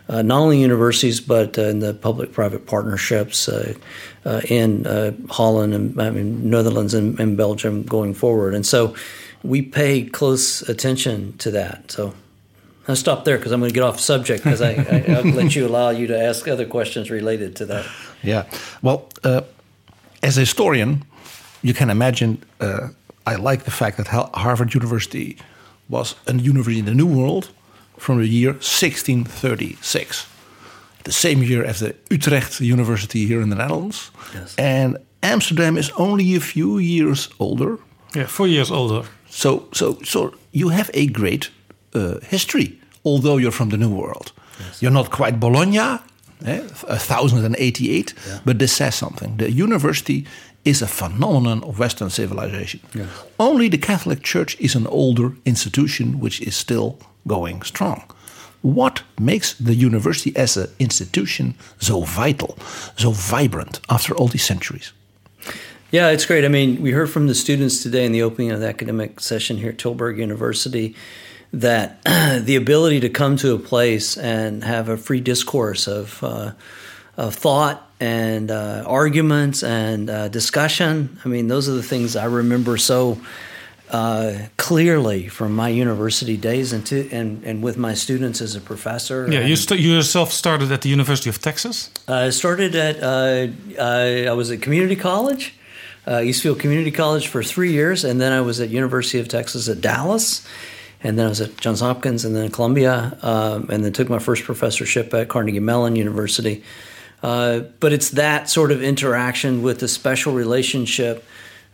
Uh, 0.10 0.14
uh, 0.14 0.22
not 0.22 0.40
only 0.40 0.60
universities, 0.60 1.22
but 1.22 1.58
uh, 1.58 1.64
in 1.64 1.80
the 1.80 1.94
public-private 1.94 2.66
partnerships 2.66 3.48
uh, 3.48 3.74
uh 4.26 4.42
in 4.50 4.86
uh, 4.86 5.12
Holland 5.30 5.74
and 5.74 6.02
I 6.02 6.10
mean, 6.10 6.50
Netherlands 6.50 6.94
and, 6.94 7.20
and, 7.20 7.38
Belgium 7.38 7.84
going 7.84 8.14
forward. 8.14 8.54
And 8.54 8.66
so 8.66 8.96
we 9.44 9.62
pay 9.62 10.04
close 10.04 10.62
attention 10.70 11.38
to 11.38 11.52
that. 11.52 11.92
So 11.92 12.14
I'll 12.88 12.96
stop 12.96 13.26
there 13.26 13.38
because 13.38 13.52
I'm 13.52 13.60
going 13.60 13.72
to 13.72 13.74
get 13.74 13.84
off 13.84 14.00
subject 14.00 14.44
because 14.44 14.62
I, 14.62 14.74
I, 14.74 15.22
will 15.22 15.32
let 15.32 15.56
you 15.56 15.66
allow 15.66 15.90
you 15.90 16.08
to 16.08 16.20
ask 16.20 16.48
other 16.48 16.66
questions 16.66 17.10
related 17.10 17.56
to 17.58 17.66
that. 17.68 17.86
Yeah. 18.22 18.46
Well, 18.82 19.10
uh, 19.24 19.42
as 20.22 20.38
a 20.38 20.42
historian, 20.42 21.04
you 21.62 21.74
can 21.74 21.90
imagine 21.90 22.42
I 23.26 23.36
like 23.36 23.64
the 23.64 23.72
fact 23.72 23.98
that 23.98 24.08
Harvard 24.08 24.74
University 24.74 25.38
was 25.88 26.16
a 26.28 26.34
university 26.34 26.80
in 26.80 26.86
the 26.86 26.96
New 26.96 27.08
World– 27.08 27.50
from 27.98 28.20
the 28.20 28.28
year 28.28 28.52
1636. 28.52 30.28
The 31.04 31.12
same 31.12 31.44
year 31.44 31.66
as 31.66 31.80
the 31.80 31.96
Utrecht 32.10 32.62
University 32.62 33.26
here 33.26 33.42
in 33.42 33.50
the 33.50 33.56
Netherlands. 33.56 34.12
Yes. 34.34 34.56
And 34.58 34.98
Amsterdam 35.22 35.78
is 35.78 35.92
only 35.98 36.36
a 36.36 36.40
few 36.40 36.78
years 36.78 37.30
older. 37.40 37.78
Yeah, 38.16 38.28
four 38.28 38.48
years 38.48 38.72
older. 38.72 39.08
So, 39.30 39.68
so, 39.74 39.98
so 40.04 40.34
you 40.52 40.70
have 40.70 40.90
a 40.94 41.08
great 41.08 41.50
uh, 41.94 42.20
history, 42.22 42.80
although 43.04 43.38
you're 43.38 43.52
from 43.52 43.70
the 43.70 43.78
New 43.78 43.90
World. 43.90 44.32
Yes. 44.60 44.82
You're 44.82 44.92
not 44.92 45.10
quite 45.10 45.40
Bologna, 45.40 46.00
eh, 46.46 46.62
1088, 46.88 48.14
yeah. 48.28 48.40
but 48.46 48.60
this 48.60 48.74
says 48.74 48.96
something. 48.96 49.38
The 49.38 49.52
university 49.52 50.26
is 50.64 50.82
a 50.82 50.88
phenomenon 50.88 51.64
of 51.64 51.80
Western 51.80 52.10
civilization. 52.10 52.80
Yes. 52.94 53.08
Only 53.38 53.70
the 53.70 53.78
Catholic 53.78 54.22
Church 54.24 54.56
is 54.60 54.76
an 54.76 54.88
older 54.88 55.34
institution 55.46 56.20
which 56.20 56.42
is 56.42 56.56
still 56.56 57.00
going 57.28 57.62
strong. 57.62 58.04
What 58.62 59.04
makes 59.20 59.54
the 59.54 59.76
university 59.76 60.36
as 60.38 60.56
an 60.56 60.70
institution 60.80 61.56
so 61.80 62.02
vital, 62.02 62.58
so 62.96 63.12
vibrant 63.12 63.82
after 63.90 64.16
all 64.16 64.28
these 64.28 64.46
centuries? 64.46 64.94
Yeah, 65.92 66.10
it's 66.10 66.26
great. 66.26 66.46
I 66.46 66.48
mean, 66.48 66.82
we 66.82 66.92
heard 66.92 67.12
from 67.12 67.28
the 67.28 67.36
students 67.36 67.84
today 67.84 68.06
in 68.06 68.14
the 68.14 68.24
opening 68.24 68.52
of 68.52 68.62
the 68.62 68.68
academic 68.68 69.20
session 69.20 69.58
here 69.58 69.70
at 69.70 69.78
Tilburg 69.78 70.18
University 70.18 70.96
that 71.52 72.04
the 72.06 72.56
ability 72.56 73.00
to 73.02 73.10
come 73.10 73.38
to 73.38 73.54
a 73.54 73.60
place 73.60 74.18
and 74.18 74.64
have 74.64 74.90
a 74.90 74.98
free 74.98 75.22
discourse 75.22 75.88
of, 75.88 76.24
uh, 76.24 76.54
of 77.16 77.36
thought 77.36 77.92
and 78.00 78.50
uh, 78.50 78.84
arguments 78.88 79.62
and 79.62 80.10
uh, 80.10 80.30
discussion. 80.30 81.20
I 81.24 81.28
mean, 81.28 81.48
those 81.48 81.70
are 81.70 81.74
the 81.74 81.84
things 81.84 82.16
I 82.16 82.26
remember 82.26 82.78
so 82.78 83.20
uh, 83.94 84.48
clearly 84.58 85.28
from 85.28 85.56
my 85.56 85.70
university 85.70 86.36
days 86.36 86.74
and, 86.74 86.84
to, 86.88 87.08
and 87.12 87.44
and 87.44 87.62
with 87.62 87.78
my 87.78 87.94
students 87.94 88.42
as 88.42 88.56
a 88.56 88.60
professor. 88.60 89.32
Yeah, 89.32 89.46
you, 89.46 89.56
st- 89.56 89.80
you 89.80 89.94
yourself 89.94 90.34
started 90.34 90.72
at 90.72 90.82
the 90.82 90.90
University 90.90 91.30
of 91.30 91.40
Texas. 91.40 91.92
I 92.08 92.32
started 92.32 92.76
at 92.76 93.04
uh, 93.04 93.48
I, 93.80 94.26
I, 94.26 94.34
was 94.34 94.50
at 94.50 94.64
community 94.64 94.96
college, 94.96 95.54
uh, 96.08 96.22
Eastfield 96.22 96.60
Community 96.60 96.90
College 96.90 97.28
for 97.28 97.44
three 97.44 97.72
years, 97.72 98.04
and 98.04 98.20
then 98.20 98.32
I 98.32 98.42
was 98.42 98.60
at 98.60 98.70
University 98.70 99.20
of 99.20 99.28
Texas 99.28 99.70
at 99.70 99.80
Dallas. 99.80 100.46
And 101.06 101.20
then 101.20 101.26
I 101.26 101.30
was 101.30 101.42
at 101.42 101.58
Johns 101.58 101.82
Hopkins 101.82 102.24
and 102.24 102.34
then 102.34 102.50
Columbia, 102.50 103.18
um, 103.22 103.70
and 103.70 103.84
then 103.84 103.92
took 103.92 104.10
my 104.10 104.20
first 104.20 104.46
professorship 104.46 105.14
at 105.14 105.28
Carnegie 105.28 105.60
Mellon 105.60 105.98
University. 105.98 106.64
Uh, 107.22 107.60
but 107.82 107.92
it's 107.92 108.12
that 108.12 108.50
sort 108.50 108.72
of 108.72 108.82
interaction 108.82 109.62
with 109.62 109.80
the 109.80 109.90
special 109.90 110.34
relationship 110.34 111.26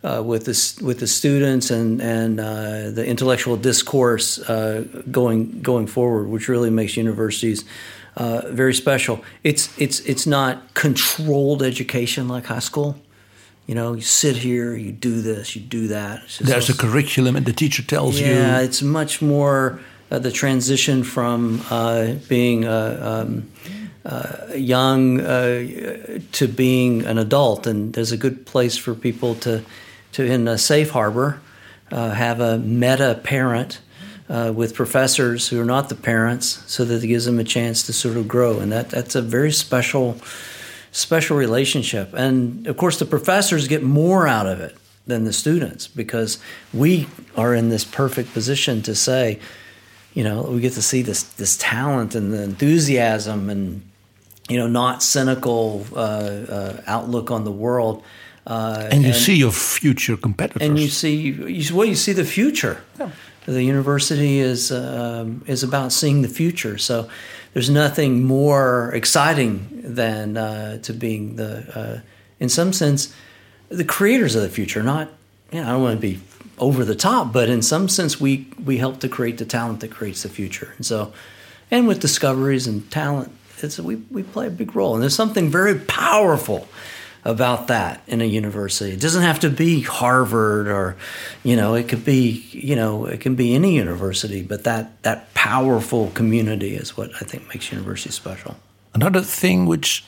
uh, 0.02 0.22
with 0.24 0.46
the 0.46 0.84
with 0.84 1.00
the 1.00 1.06
students 1.06 1.70
and 1.70 2.00
and 2.00 2.40
uh, 2.40 2.90
the 2.90 3.06
intellectual 3.06 3.56
discourse 3.56 4.38
uh, 4.38 4.84
going 5.10 5.60
going 5.60 5.86
forward, 5.86 6.28
which 6.28 6.48
really 6.48 6.70
makes 6.70 6.96
universities 6.96 7.64
uh, 8.16 8.42
very 8.48 8.74
special. 8.74 9.22
It's 9.44 9.68
it's 9.78 10.00
it's 10.00 10.26
not 10.26 10.74
controlled 10.74 11.62
education 11.62 12.28
like 12.28 12.46
high 12.46 12.60
school. 12.60 12.96
You 13.66 13.74
know, 13.74 13.92
you 13.92 14.02
sit 14.02 14.36
here, 14.36 14.74
you 14.74 14.90
do 14.90 15.20
this, 15.20 15.54
you 15.54 15.62
do 15.62 15.88
that. 15.88 16.22
There's 16.40 16.70
a 16.70 16.76
curriculum, 16.76 17.36
and 17.36 17.46
the 17.46 17.52
teacher 17.52 17.82
tells 17.82 18.18
yeah, 18.18 18.26
you. 18.26 18.34
Yeah, 18.34 18.60
it's 18.60 18.82
much 18.82 19.22
more 19.22 19.80
uh, 20.10 20.18
the 20.18 20.32
transition 20.32 21.04
from 21.04 21.62
uh, 21.70 22.14
being 22.28 22.66
um, 22.66 23.48
young 24.56 25.18
to 25.18 26.48
being 26.48 27.06
an 27.06 27.18
adult, 27.18 27.66
and 27.66 27.92
there's 27.92 28.12
a 28.12 28.16
good 28.16 28.44
place 28.44 28.76
for 28.76 28.94
people 28.94 29.34
to 29.36 29.62
to 30.12 30.24
in 30.24 30.48
a 30.48 30.58
safe 30.58 30.90
harbor 30.90 31.40
uh, 31.90 32.10
have 32.10 32.40
a 32.40 32.58
meta 32.58 33.20
parent 33.22 33.80
uh, 34.28 34.52
with 34.54 34.74
professors 34.74 35.48
who 35.48 35.60
are 35.60 35.64
not 35.64 35.88
the 35.88 35.94
parents, 35.94 36.62
so 36.66 36.84
that 36.84 37.02
it 37.02 37.06
gives 37.06 37.24
them 37.24 37.38
a 37.38 37.44
chance 37.44 37.82
to 37.82 37.92
sort 37.92 38.16
of 38.16 38.28
grow, 38.28 38.60
and 38.60 38.70
that 38.70 38.88
that's 38.90 39.14
a 39.14 39.22
very 39.22 39.50
special 39.50 40.16
special 40.92 41.36
relationship. 41.36 42.12
And 42.14 42.66
of 42.66 42.76
course, 42.76 42.98
the 42.98 43.06
professors 43.06 43.68
get 43.68 43.82
more 43.82 44.26
out 44.28 44.46
of 44.46 44.60
it 44.60 44.76
than 45.06 45.24
the 45.24 45.32
students 45.32 45.88
because 45.88 46.38
we 46.72 47.08
are 47.36 47.54
in 47.54 47.68
this 47.68 47.84
perfect 47.84 48.32
position 48.32 48.82
to 48.82 48.94
say, 48.94 49.40
you 50.14 50.24
know, 50.24 50.42
we 50.42 50.60
get 50.60 50.74
to 50.74 50.82
see 50.82 51.02
this 51.02 51.22
this 51.22 51.56
talent 51.56 52.14
and 52.14 52.32
the 52.32 52.42
enthusiasm 52.42 53.50
and 53.50 53.82
you 54.48 54.58
know 54.58 54.68
not 54.68 55.02
cynical 55.02 55.86
uh, 55.92 55.98
uh, 55.98 56.82
outlook 56.86 57.30
on 57.30 57.44
the 57.44 57.52
world 57.52 58.02
uh, 58.50 58.88
and 58.90 59.02
you 59.02 59.10
and, 59.10 59.16
see 59.16 59.36
your 59.36 59.52
future 59.52 60.16
competitors. 60.16 60.68
And 60.68 60.76
you 60.76 60.88
see, 60.88 61.14
you, 61.14 61.74
well, 61.74 61.86
you 61.86 61.94
see 61.94 62.12
the 62.12 62.24
future. 62.24 62.82
Yeah. 62.98 63.10
The 63.46 63.62
university 63.62 64.40
is 64.40 64.70
um, 64.72 65.42
is 65.46 65.62
about 65.62 65.92
seeing 65.92 66.22
the 66.22 66.28
future. 66.28 66.76
So 66.76 67.08
there's 67.54 67.70
nothing 67.70 68.24
more 68.24 68.92
exciting 68.92 69.68
than 69.94 70.36
uh, 70.36 70.78
to 70.82 70.92
being 70.92 71.36
the, 71.36 71.64
uh, 71.74 72.00
in 72.38 72.48
some 72.48 72.72
sense, 72.72 73.14
the 73.68 73.84
creators 73.84 74.34
of 74.34 74.42
the 74.42 74.50
future. 74.50 74.82
Not, 74.82 75.08
you 75.52 75.60
know, 75.60 75.68
I 75.68 75.70
don't 75.70 75.82
want 75.82 76.00
to 76.00 76.00
be 76.00 76.20
over 76.58 76.84
the 76.84 76.96
top, 76.96 77.32
but 77.32 77.48
in 77.48 77.62
some 77.62 77.88
sense, 77.88 78.20
we 78.20 78.46
we 78.64 78.78
help 78.78 78.98
to 79.00 79.08
create 79.08 79.38
the 79.38 79.46
talent 79.46 79.80
that 79.80 79.92
creates 79.92 80.22
the 80.24 80.28
future. 80.28 80.74
And 80.76 80.84
so, 80.84 81.12
and 81.70 81.86
with 81.86 82.00
discoveries 82.00 82.66
and 82.66 82.90
talent, 82.90 83.32
it's 83.62 83.78
we 83.78 83.96
we 84.10 84.22
play 84.22 84.48
a 84.48 84.50
big 84.50 84.74
role. 84.74 84.94
And 84.94 85.02
there's 85.02 85.14
something 85.14 85.50
very 85.50 85.78
powerful 85.78 86.68
about 87.24 87.68
that 87.68 88.02
in 88.06 88.20
a 88.20 88.24
university. 88.24 88.92
It 88.92 89.00
doesn't 89.00 89.22
have 89.22 89.40
to 89.40 89.50
be 89.50 89.82
Harvard 89.82 90.68
or, 90.68 90.96
you 91.44 91.56
know, 91.56 91.74
it 91.74 91.88
could 91.88 92.04
be, 92.04 92.46
you 92.52 92.74
know, 92.74 93.06
it 93.06 93.20
can 93.20 93.34
be 93.34 93.54
any 93.54 93.74
university, 93.76 94.42
but 94.42 94.64
that, 94.64 95.02
that 95.02 95.32
powerful 95.34 96.10
community 96.14 96.74
is 96.74 96.96
what 96.96 97.10
I 97.20 97.24
think 97.24 97.46
makes 97.48 97.72
university 97.72 98.12
special. 98.12 98.56
Another 98.94 99.20
thing 99.20 99.66
which 99.66 100.04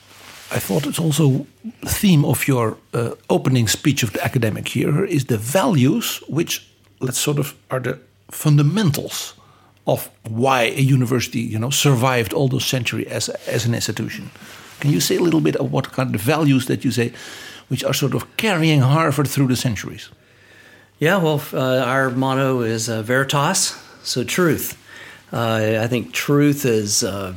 I 0.51 0.59
thought 0.59 0.85
is 0.85 0.99
also 0.99 1.45
the 1.81 1.89
theme 1.89 2.25
of 2.25 2.47
your 2.47 2.77
uh, 2.93 3.11
opening 3.29 3.67
speech 3.67 4.03
of 4.03 4.13
the 4.13 4.23
academic 4.23 4.75
year 4.75 5.05
is 5.05 5.25
the 5.25 5.37
values 5.37 6.21
which, 6.27 6.67
let's 6.99 7.17
sort 7.19 7.39
of, 7.39 7.55
are 7.69 7.79
the 7.79 7.99
fundamentals 8.29 9.33
of 9.85 10.09
why 10.23 10.63
a 10.63 10.81
university, 10.81 11.39
you 11.39 11.59
know, 11.59 11.69
survived 11.69 12.33
all 12.33 12.47
those 12.47 12.65
centuries 12.65 13.07
as, 13.07 13.29
as 13.47 13.65
an 13.65 13.75
institution. 13.75 14.29
Can 14.83 14.91
you 14.91 14.99
say 14.99 15.15
a 15.15 15.21
little 15.21 15.39
bit 15.39 15.55
of 15.55 15.71
what 15.71 15.93
kind 15.93 16.13
of 16.13 16.19
values 16.19 16.65
that 16.65 16.83
you 16.83 16.91
say, 16.91 17.13
which 17.69 17.85
are 17.85 17.93
sort 17.93 18.13
of 18.13 18.35
carrying 18.35 18.81
Harvard 18.81 19.29
through 19.29 19.47
the 19.47 19.55
centuries? 19.55 20.09
Yeah, 20.99 21.23
well, 21.23 21.41
uh, 21.53 21.85
our 21.85 22.09
motto 22.09 22.59
is 22.63 22.89
uh, 22.89 23.01
Veritas, 23.01 23.81
so 24.03 24.25
truth. 24.25 24.77
Uh, 25.31 25.79
I 25.79 25.87
think 25.87 26.11
truth 26.11 26.65
is 26.65 27.01
uh, 27.01 27.33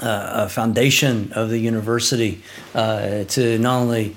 uh, 0.00 0.30
a 0.44 0.48
foundation 0.48 1.32
of 1.34 1.50
the 1.50 1.58
university 1.58 2.42
uh, 2.74 3.22
to 3.28 3.56
not 3.60 3.82
only 3.82 4.16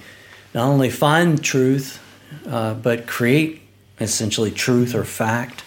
not 0.56 0.66
only 0.70 0.90
find 0.90 1.40
truth, 1.44 2.02
but 2.46 3.06
create 3.06 3.62
essentially 4.00 4.50
truth 4.50 4.96
or 4.96 5.06
fact, 5.06 5.64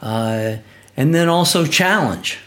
and 0.00 1.12
then 1.12 1.28
also 1.28 1.66
challenge 1.66 2.38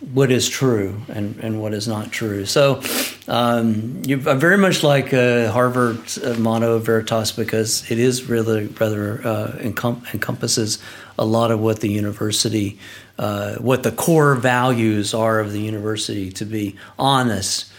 what 0.00 0.30
is 0.30 0.48
true 0.48 1.02
and, 1.08 1.36
and 1.40 1.60
what 1.60 1.74
is 1.74 1.86
not 1.86 2.10
true. 2.10 2.46
So 2.46 2.82
um, 3.28 4.02
you 4.04 4.16
very 4.16 4.56
much 4.56 4.82
like 4.82 5.12
uh, 5.12 5.50
Harvard's 5.52 6.16
uh, 6.16 6.36
motto 6.38 6.76
of 6.76 6.86
Veritas 6.86 7.32
because 7.32 7.88
it 7.90 7.98
is 7.98 8.28
really 8.28 8.66
rather 8.66 9.20
uh, 9.26 9.52
encom- 9.58 10.02
encompasses 10.14 10.78
a 11.18 11.24
lot 11.24 11.50
of 11.50 11.60
what 11.60 11.80
the 11.80 11.90
university, 11.90 12.78
uh, 13.18 13.56
what 13.56 13.82
the 13.82 13.92
core 13.92 14.34
values 14.34 15.12
are 15.12 15.38
of 15.38 15.52
the 15.52 15.60
university 15.60 16.32
to 16.32 16.46
be 16.46 16.76
honest, 16.98 17.70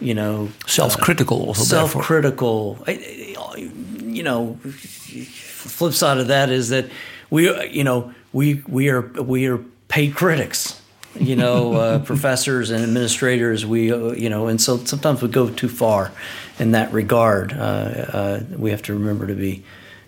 you 0.00 0.14
know, 0.14 0.48
self-critical, 0.66 1.54
self-critical. 1.54 2.84
you 2.88 4.24
know, 4.24 4.58
flip 4.64 5.92
side 5.92 6.18
of 6.18 6.26
that 6.26 6.50
is 6.50 6.70
that 6.70 6.86
we, 7.30 7.68
you 7.68 7.84
know, 7.84 8.12
we 8.32 8.62
we 8.66 8.88
are 8.88 9.02
we 9.22 9.46
are 9.46 9.58
paid 9.86 10.16
critics. 10.16 10.81
You 11.14 11.36
know, 11.36 11.74
uh, 11.74 11.98
professors 11.98 12.70
and 12.70 12.82
administrators. 12.82 13.66
We, 13.66 13.92
uh, 13.92 14.12
you 14.12 14.30
know, 14.30 14.48
and 14.48 14.60
so 14.60 14.78
sometimes 14.84 15.22
we 15.22 15.28
go 15.28 15.50
too 15.50 15.68
far 15.68 16.10
in 16.58 16.72
that 16.72 16.92
regard. 16.92 17.52
Uh, 17.52 17.56
uh, 17.56 18.40
we 18.58 18.70
have 18.70 18.82
to 18.82 18.94
remember 18.94 19.26
to 19.26 19.34
be, 19.34 19.62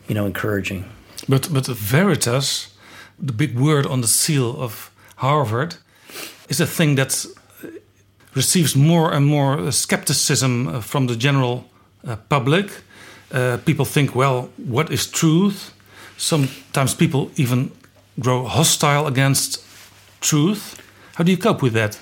you 0.08 0.14
know, 0.14 0.26
encouraging. 0.26 0.84
But 1.28 1.52
but 1.52 1.66
Veritas, 1.66 2.74
the 3.18 3.32
big 3.32 3.58
word 3.58 3.86
on 3.86 4.00
the 4.00 4.08
seal 4.08 4.56
of 4.58 4.90
Harvard, 5.16 5.76
is 6.48 6.60
a 6.60 6.66
thing 6.66 6.96
that 6.96 7.26
receives 8.34 8.74
more 8.74 9.12
and 9.12 9.26
more 9.26 9.70
skepticism 9.72 10.68
uh, 10.68 10.80
from 10.80 11.06
the 11.06 11.16
general 11.16 11.64
uh, 12.06 12.16
public. 12.28 12.66
Uh, 13.32 13.58
people 13.64 13.84
think, 13.84 14.14
well, 14.14 14.48
what 14.56 14.90
is 14.90 15.06
truth? 15.06 15.72
Sometimes 16.16 16.94
people 16.94 17.30
even 17.36 17.70
grow 18.20 18.44
hostile 18.44 19.06
against 19.06 19.60
truth. 20.20 20.80
How 21.14 21.22
do 21.22 21.30
you 21.30 21.38
cope 21.38 21.62
with 21.62 21.74
that? 21.74 22.00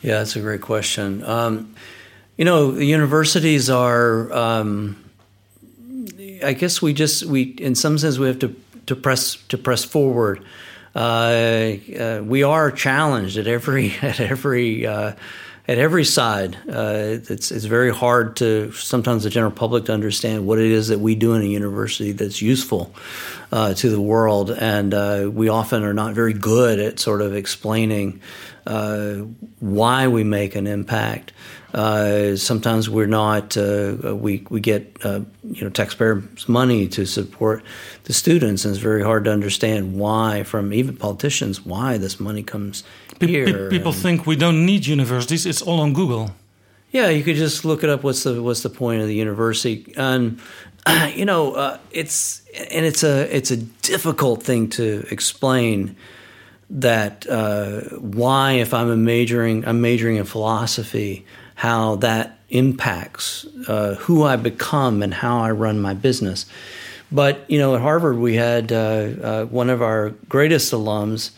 Yeah, 0.00 0.18
that's 0.18 0.36
a 0.36 0.40
great 0.40 0.62
question. 0.62 1.22
Um, 1.24 1.74
you 2.38 2.46
know, 2.46 2.72
the 2.72 2.84
universities 2.84 3.68
are. 3.68 4.32
Um, 4.32 4.98
I 6.42 6.54
guess 6.54 6.82
we 6.82 6.92
just 6.94 7.24
we, 7.24 7.42
in 7.42 7.74
some 7.74 7.98
sense, 7.98 8.18
we 8.18 8.26
have 8.26 8.38
to 8.38 8.56
to 8.86 8.96
press 8.96 9.36
to 9.48 9.58
press 9.58 9.84
forward. 9.84 10.42
Uh, 10.94 10.98
uh, 10.98 12.22
we 12.24 12.42
are 12.42 12.70
challenged 12.70 13.36
at 13.36 13.46
every 13.46 13.92
at 14.02 14.18
every 14.18 14.86
uh, 14.86 15.12
at 15.68 15.78
every 15.78 16.04
side. 16.04 16.56
Uh, 16.66 17.20
it's 17.28 17.50
it's 17.50 17.66
very 17.66 17.94
hard 17.94 18.36
to 18.36 18.72
sometimes 18.72 19.24
the 19.24 19.30
general 19.30 19.52
public 19.52 19.84
to 19.84 19.92
understand 19.92 20.46
what 20.46 20.58
it 20.58 20.70
is 20.70 20.88
that 20.88 21.00
we 21.00 21.14
do 21.14 21.34
in 21.34 21.42
a 21.42 21.46
university 21.46 22.12
that's 22.12 22.40
useful 22.40 22.94
uh, 23.52 23.74
to 23.74 23.90
the 23.90 24.00
world, 24.00 24.50
and 24.50 24.94
uh, 24.94 25.28
we 25.32 25.48
often 25.50 25.82
are 25.84 25.92
not 25.94 26.14
very 26.14 26.32
good 26.32 26.78
at 26.80 26.98
sort 26.98 27.20
of 27.20 27.34
explaining 27.34 28.20
why 29.60 30.08
we 30.08 30.24
make 30.24 30.54
an 30.56 30.66
impact. 30.66 31.32
Uh, 31.74 32.36
sometimes 32.36 32.88
we're 32.90 33.06
not. 33.06 33.56
Uh, 33.56 34.14
we 34.14 34.44
we 34.50 34.60
get 34.60 34.96
uh, 35.04 35.20
you 35.42 35.64
know 35.64 35.70
taxpayers' 35.70 36.48
money 36.48 36.86
to 36.88 37.06
support 37.06 37.62
the 38.04 38.12
students, 38.12 38.64
and 38.64 38.74
it's 38.74 38.82
very 38.82 39.02
hard 39.02 39.24
to 39.24 39.32
understand 39.32 39.98
why 39.98 40.42
from 40.42 40.72
even 40.72 40.96
politicians 40.96 41.64
why 41.64 41.96
this 41.98 42.20
money 42.20 42.42
comes 42.42 42.84
Pe- 43.18 43.26
here. 43.26 43.46
pe- 43.46 43.68
people 43.70 43.92
and- 43.92 44.02
think 44.02 44.26
we 44.26 44.36
don't 44.36 44.66
need 44.66 44.86
universities; 44.86 45.46
it's 45.46 45.62
all 45.62 45.80
on 45.80 45.92
Google. 45.94 46.30
yeah, 46.90 47.08
you 47.08 47.24
could 47.24 47.36
just 47.36 47.64
look 47.64 47.82
it 47.82 47.88
up. 47.88 48.02
What's 48.04 48.22
the 48.24 48.42
what's 48.42 48.62
the 48.62 48.70
point 48.70 49.00
of 49.00 49.08
the 49.08 49.14
university? 49.14 49.94
And 49.96 50.40
you 51.14 51.24
know, 51.24 51.52
uh, 51.52 51.78
it's 51.90 52.42
and 52.70 52.84
it's 52.84 53.02
a 53.02 53.34
it's 53.34 53.50
a 53.50 53.56
difficult 53.56 54.42
thing 54.42 54.68
to 54.70 55.06
explain 55.10 55.96
that 56.70 57.26
uh, 57.28 57.80
why 57.98 58.52
if 58.52 58.72
I'm 58.74 58.90
a 58.90 58.96
majoring 58.96 59.66
I'm 59.66 59.80
majoring 59.80 60.16
in 60.16 60.24
philosophy, 60.24 61.24
how 61.54 61.96
that 61.96 62.38
impacts 62.50 63.46
uh, 63.68 63.94
who 63.94 64.24
I 64.24 64.36
become 64.36 65.02
and 65.02 65.12
how 65.12 65.40
I 65.40 65.50
run 65.50 65.80
my 65.80 65.94
business. 65.94 66.46
But 67.10 67.44
you 67.48 67.58
know, 67.58 67.74
at 67.74 67.82
Harvard, 67.82 68.16
we 68.18 68.36
had 68.36 68.72
uh, 68.72 68.76
uh, 68.76 69.44
one 69.44 69.70
of 69.70 69.82
our 69.82 70.10
greatest 70.28 70.72
alums. 70.72 71.30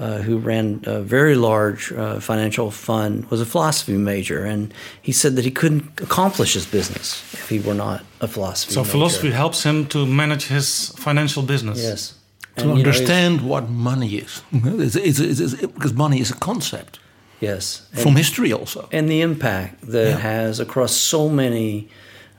Uh, 0.00 0.22
who 0.22 0.38
ran 0.38 0.80
a 0.86 1.02
very 1.02 1.34
large 1.34 1.92
uh, 1.92 2.18
financial 2.20 2.70
fund 2.70 3.24
was 3.30 3.40
a 3.40 3.44
philosophy 3.44 3.92
major, 3.98 4.46
and 4.46 4.72
he 5.02 5.12
said 5.12 5.36
that 5.36 5.44
he 5.44 5.50
couldn't 5.50 5.84
accomplish 6.00 6.54
his 6.54 6.64
business 6.66 7.22
if 7.34 7.50
he 7.50 7.58
were 7.60 7.74
not 7.74 8.00
a 8.20 8.26
philosophy. 8.26 8.72
So 8.72 8.80
major. 8.80 8.90
philosophy 8.92 9.30
helps 9.30 9.62
him 9.62 9.84
to 9.88 10.06
manage 10.06 10.46
his 10.48 10.88
financial 10.96 11.42
business. 11.42 11.78
yes, 11.82 12.14
To 12.56 12.62
And, 12.62 12.68
you 12.78 12.82
know, 12.82 12.88
understand 12.88 13.40
what 13.40 13.68
money 13.68 14.08
is. 14.24 14.42
It's, 14.86 14.96
it's, 14.96 15.18
it's, 15.20 15.40
it's- 15.40 15.66
because 15.76 15.92
money 15.92 16.18
is 16.20 16.30
a 16.30 16.38
concept 16.38 16.98
yes, 17.40 17.82
and- 17.92 18.02
from 18.02 18.16
history 18.16 18.52
also. 18.54 18.88
and 18.92 19.06
the 19.08 19.20
impact 19.20 19.74
that 19.92 20.06
it 20.14 20.20
has 20.20 20.60
across 20.60 20.92
so 20.92 21.28
many 21.28 21.88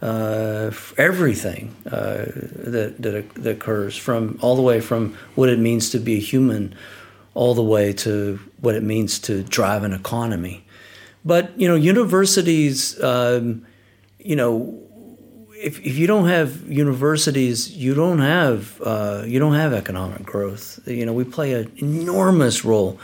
uh, 0.01 0.71
everything 0.97 1.75
uh, 1.85 2.25
that 2.73 2.95
that, 3.03 3.13
that 3.43 3.51
occurs 3.57 3.95
from 3.97 4.37
all 4.41 4.55
the 4.55 4.61
way 4.63 4.81
from 4.81 5.13
what 5.35 5.49
it 5.49 5.59
means 5.59 5.89
to 5.91 5.99
be 5.99 6.13
a 6.17 6.19
human 6.33 6.73
all 7.33 7.53
the 7.53 7.63
way 7.63 7.93
to 7.93 8.39
what 8.59 8.75
it 8.75 8.83
means 8.83 9.19
to 9.19 9.43
drive 9.43 9.83
an 9.83 9.93
economy 9.93 10.65
but 11.23 11.57
you 11.59 11.67
know 11.67 11.75
universities 11.75 13.01
um, 13.03 13.65
you 14.19 14.35
know 14.35 14.77
if, 15.53 15.79
if 15.85 15.95
you 15.95 16.07
don't 16.07 16.27
have 16.27 16.69
universities 16.69 17.75
you 17.75 17.93
don't 17.93 18.19
have 18.19 18.81
uh, 18.81 19.23
you 19.25 19.39
don't 19.39 19.55
have 19.55 19.73
economic 19.73 20.23
growth 20.23 20.79
you 20.85 21.05
know 21.05 21.13
we 21.13 21.23
play 21.23 21.53
an 21.53 21.71
enormous 21.77 22.65
role 22.65 22.99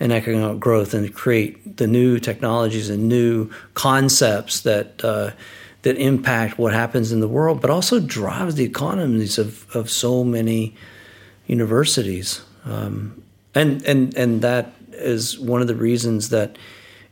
in 0.00 0.10
economic 0.10 0.58
growth 0.58 0.94
and 0.94 1.14
create 1.14 1.76
the 1.76 1.86
new 1.86 2.18
technologies 2.18 2.88
and 2.88 3.08
new 3.08 3.50
concepts 3.74 4.62
that 4.62 5.04
uh, 5.04 5.30
that 5.82 5.96
impact 5.96 6.58
what 6.58 6.72
happens 6.72 7.12
in 7.12 7.20
the 7.20 7.28
world, 7.28 7.60
but 7.60 7.70
also 7.70 8.00
drives 8.00 8.54
the 8.54 8.64
economies 8.64 9.38
of, 9.38 9.64
of 9.74 9.90
so 9.90 10.22
many 10.24 10.74
universities. 11.46 12.42
Um, 12.64 13.22
and, 13.54 13.84
and, 13.86 14.16
and 14.16 14.42
that 14.42 14.72
is 14.92 15.38
one 15.38 15.60
of 15.60 15.66
the 15.66 15.74
reasons 15.74 16.28
that 16.28 16.56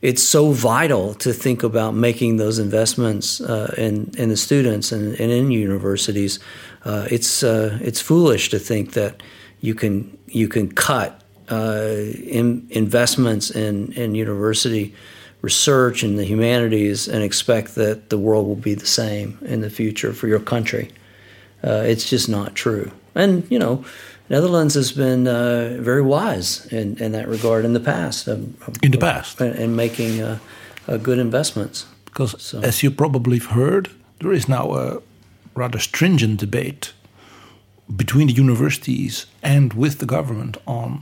it's 0.01 0.23
so 0.23 0.51
vital 0.51 1.13
to 1.15 1.33
think 1.33 1.63
about 1.63 1.93
making 1.93 2.37
those 2.37 2.57
investments 2.57 3.41
uh, 3.41 3.73
in, 3.77 4.11
in 4.17 4.29
the 4.29 4.37
students 4.37 4.91
and, 4.91 5.19
and 5.19 5.31
in 5.31 5.51
universities. 5.51 6.39
Uh, 6.85 7.05
it's, 7.11 7.43
uh, 7.43 7.77
it's 7.81 7.99
foolish 7.99 8.49
to 8.49 8.59
think 8.59 8.93
that 8.93 9.21
you 9.59 9.75
can, 9.75 10.17
you 10.27 10.47
can 10.47 10.71
cut 10.71 11.21
uh, 11.51 11.95
in, 12.23 12.65
investments 12.69 13.51
in, 13.51 13.91
in 13.93 14.15
university 14.15 14.95
research 15.41 16.03
in 16.03 16.15
the 16.15 16.25
humanities 16.25 17.07
and 17.07 17.23
expect 17.23 17.75
that 17.75 18.09
the 18.09 18.17
world 18.17 18.45
will 18.47 18.55
be 18.55 18.75
the 18.75 18.85
same 18.85 19.37
in 19.41 19.61
the 19.61 19.69
future 19.69 20.13
for 20.13 20.27
your 20.27 20.39
country. 20.39 20.91
Uh, 21.63 21.83
it's 21.85 22.09
just 22.09 22.29
not 22.29 22.55
true. 22.55 22.91
And, 23.15 23.49
you 23.49 23.59
know, 23.59 23.83
Netherlands 24.29 24.75
has 24.75 24.91
been 24.91 25.27
uh, 25.27 25.77
very 25.81 26.01
wise 26.01 26.65
in, 26.71 26.97
in 26.97 27.11
that 27.13 27.27
regard 27.27 27.65
in 27.65 27.73
the 27.73 27.79
past. 27.79 28.27
Um, 28.27 28.53
In 28.83 28.91
the 28.91 28.97
past. 28.97 29.41
In, 29.41 29.53
in 29.53 29.75
making 29.75 30.21
uh, 30.21 30.37
uh, 30.87 30.97
good 30.97 31.17
investments. 31.19 31.85
Because, 32.05 32.35
So- 32.41 32.61
as 32.61 32.83
you 32.83 32.91
probably 32.91 33.39
have 33.39 33.51
heard, 33.51 33.89
there 34.19 34.33
is 34.33 34.47
now 34.47 34.71
a 34.73 35.01
rather 35.55 35.79
stringent 35.79 36.39
debate 36.39 36.93
between 37.95 38.27
the 38.27 38.33
universities 38.33 39.25
and 39.41 39.73
with 39.73 39.97
the 39.97 40.05
government 40.05 40.57
on, 40.65 41.01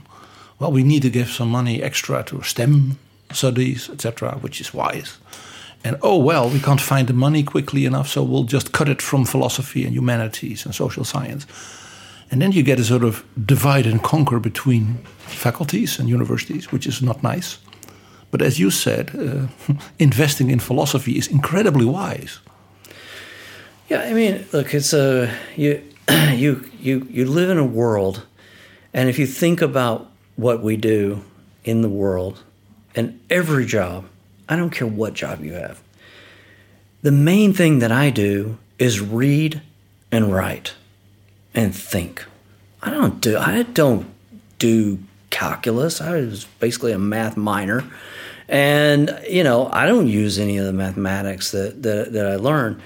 well, 0.58 0.72
we 0.72 0.82
need 0.82 1.02
to 1.02 1.10
give 1.10 1.28
some 1.28 1.50
money 1.50 1.82
extra 1.82 2.22
to 2.24 2.42
STEM 2.42 2.98
studies, 3.32 3.90
etc., 3.90 4.38
which 4.40 4.60
is 4.60 4.72
wise. 4.72 5.18
And 5.84 5.96
oh, 6.02 6.16
well, 6.16 6.48
we 6.48 6.58
can't 6.60 6.80
find 6.80 7.06
the 7.06 7.12
money 7.12 7.42
quickly 7.42 7.84
enough, 7.84 8.08
so 8.08 8.22
we'll 8.22 8.44
just 8.44 8.72
cut 8.72 8.88
it 8.88 9.02
from 9.02 9.24
philosophy 9.26 9.84
and 9.84 9.92
humanities 9.94 10.64
and 10.64 10.74
social 10.74 11.04
science. 11.04 11.46
And 12.30 12.42
then 12.42 12.52
you 12.52 12.62
get 12.62 12.78
a 12.78 12.84
sort 12.84 13.04
of 13.04 13.24
divide 13.46 13.86
and 13.86 14.02
conquer 14.02 14.38
between 14.38 14.98
faculties 15.18 15.98
and 15.98 16.08
universities, 16.08 16.70
which 16.70 16.86
is 16.86 17.00
not 17.00 17.22
nice. 17.22 17.58
But 18.30 18.42
as 18.42 18.58
you 18.58 18.70
said, 18.70 19.10
uh, 19.16 19.74
investing 19.98 20.50
in 20.50 20.58
philosophy 20.58 21.16
is 21.16 21.28
incredibly 21.28 21.86
wise. 21.86 22.40
Yeah, 23.88 24.02
I 24.02 24.12
mean, 24.12 24.46
look, 24.52 24.74
it's 24.74 24.92
a 24.92 25.34
you 25.56 25.82
you 26.34 26.70
you 26.78 27.06
you 27.10 27.24
live 27.24 27.48
in 27.48 27.58
a 27.58 27.64
world, 27.64 28.26
and 28.92 29.08
if 29.08 29.18
you 29.18 29.26
think 29.26 29.62
about 29.62 30.10
what 30.36 30.62
we 30.62 30.76
do 30.76 31.24
in 31.64 31.80
the 31.80 31.88
world, 31.88 32.44
and 32.94 33.18
every 33.30 33.64
job, 33.64 34.04
I 34.48 34.56
don't 34.56 34.70
care 34.70 34.86
what 34.86 35.14
job 35.14 35.42
you 35.42 35.54
have. 35.54 35.80
The 37.00 37.12
main 37.12 37.54
thing 37.54 37.78
that 37.78 37.92
I 37.92 38.10
do 38.10 38.58
is 38.78 39.00
read 39.00 39.62
and 40.12 40.32
write 40.32 40.74
and 41.58 41.74
think. 41.74 42.24
I 42.82 42.90
don't 42.90 43.20
do 43.20 43.36
I 43.36 43.64
don't 43.64 44.06
do 44.58 44.98
calculus. 45.30 46.00
I 46.00 46.12
was 46.20 46.44
basically 46.60 46.92
a 46.92 46.98
math 46.98 47.36
minor. 47.36 47.84
And 48.48 49.18
you 49.28 49.44
know, 49.44 49.68
I 49.72 49.86
don't 49.86 50.08
use 50.08 50.38
any 50.38 50.56
of 50.56 50.64
the 50.64 50.72
mathematics 50.72 51.50
that, 51.50 51.82
that, 51.82 52.12
that 52.12 52.26
I 52.26 52.36
learned 52.36 52.80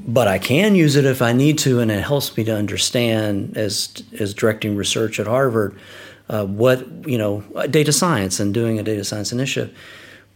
but 0.00 0.26
I 0.26 0.38
can 0.38 0.74
use 0.74 0.96
it 0.96 1.04
if 1.04 1.22
I 1.22 1.32
need 1.32 1.58
to, 1.58 1.80
and 1.80 1.90
it 1.90 2.02
helps 2.02 2.36
me 2.36 2.44
to 2.44 2.54
understand 2.54 3.56
as 3.56 4.02
as 4.18 4.34
directing 4.34 4.76
research 4.76 5.20
at 5.20 5.26
Harvard 5.26 5.78
uh, 6.28 6.44
what 6.44 6.86
you 7.06 7.16
know 7.16 7.42
data 7.70 7.92
science 7.92 8.40
and 8.40 8.52
doing 8.52 8.78
a 8.78 8.82
data 8.82 9.04
science 9.04 9.32
initiative. 9.32 9.76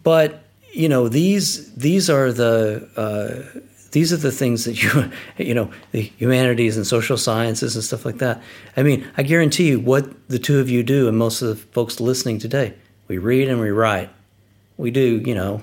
But 0.05 0.45
you 0.73 0.89
know 0.89 1.09
these 1.09 1.75
these 1.75 2.09
are 2.09 2.33
the 2.33 2.89
uh, 2.97 3.61
these 3.93 4.13
are 4.13 4.17
the 4.19 4.33
things 4.33 4.65
that 4.65 4.83
you 4.83 5.11
you 5.39 5.55
know 5.55 5.71
the 5.93 6.03
humanities 6.19 6.77
and 6.77 6.87
social 6.87 7.17
sciences 7.17 7.75
and 7.75 7.85
stuff 7.85 8.05
like 8.05 8.19
that. 8.19 8.43
I 8.77 8.83
mean, 8.83 9.07
I 9.17 9.23
guarantee 9.23 9.69
you 9.69 9.81
what 9.81 10.29
the 10.29 10.39
two 10.39 10.59
of 10.61 10.69
you 10.69 10.83
do, 10.83 11.09
and 11.09 11.17
most 11.17 11.43
of 11.43 11.49
the 11.49 11.57
folks 11.57 12.01
listening 12.01 12.39
today, 12.39 12.75
we 13.09 13.19
read 13.19 13.49
and 13.49 13.61
we 13.61 13.71
write. 13.71 14.11
We 14.77 14.91
do 14.91 15.23
you 15.25 15.35
know 15.35 15.63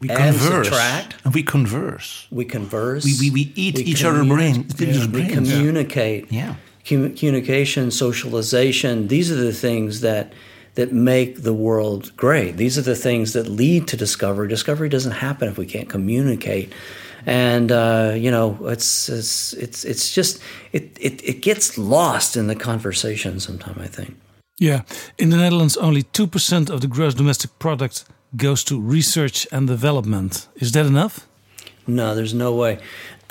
We 0.00 0.10
add, 0.10 0.34
converse. 0.34 0.68
subtract. 0.68 1.16
And 1.24 1.34
we 1.34 1.42
converse. 1.42 2.26
We 2.30 2.44
converse. 2.44 3.04
We- 3.04 3.16
we- 3.20 3.30
we 3.30 3.52
eat 3.56 3.78
each 3.78 4.04
other 4.04 4.24
brain- 4.24 4.66
other's 4.72 5.08
we 5.08 5.26
communicate. 5.28 6.26
Yeah. 6.30 6.54
Commu- 6.84 7.16
communication, 7.16 7.90
socialization. 7.92 9.08
These 9.08 9.30
are 9.30 9.36
the 9.36 9.52
things 9.52 10.00
that 10.00 10.32
that 10.74 10.90
make 10.90 11.42
the 11.42 11.52
world 11.52 12.10
great. 12.16 12.56
These 12.56 12.78
are 12.78 12.82
the 12.82 12.96
things 12.96 13.34
that 13.34 13.46
lead 13.46 13.86
to 13.88 13.96
discovery. 13.96 14.48
Discovery 14.48 14.88
doesn't 14.88 15.12
happen 15.12 15.46
if 15.48 15.58
we 15.58 15.66
can't 15.66 15.88
communicate. 15.88 16.72
And 17.26 17.70
uh, 17.70 18.14
you 18.16 18.30
know, 18.30 18.58
it's 18.66 19.08
it's 19.08 19.52
it's 19.52 19.84
it's 19.84 20.12
just 20.14 20.40
it, 20.72 20.96
it 21.00 21.22
it 21.22 21.42
gets 21.42 21.78
lost 21.78 22.36
in 22.36 22.46
the 22.48 22.56
conversation 22.56 23.40
sometimes. 23.40 23.78
I 23.80 23.86
think. 23.86 24.16
Yeah. 24.58 24.82
In 25.18 25.30
the 25.30 25.36
Netherlands, 25.36 25.76
only 25.76 26.04
2% 26.04 26.70
of 26.70 26.80
the 26.80 26.86
gross 26.86 27.14
domestic 27.14 27.58
product 27.58 28.04
goes 28.36 28.62
to 28.64 28.80
research 28.80 29.46
and 29.50 29.66
development. 29.66 30.46
Is 30.54 30.70
that 30.72 30.86
enough? 30.86 31.26
No, 31.86 32.14
there's 32.14 32.34
no 32.34 32.54
way. 32.54 32.78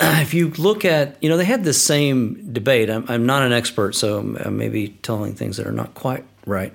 If 0.00 0.34
you 0.34 0.50
look 0.58 0.84
at, 0.84 1.16
you 1.22 1.28
know, 1.28 1.36
they 1.36 1.44
had 1.44 1.64
the 1.64 1.72
same 1.72 2.52
debate. 2.52 2.90
I'm, 2.90 3.04
I'm 3.08 3.24
not 3.24 3.42
an 3.42 3.52
expert, 3.52 3.94
so 3.94 4.36
I 4.44 4.50
may 4.50 4.68
be 4.68 4.88
telling 5.02 5.34
things 5.34 5.56
that 5.56 5.66
are 5.66 5.72
not 5.72 5.94
quite 5.94 6.24
right. 6.44 6.74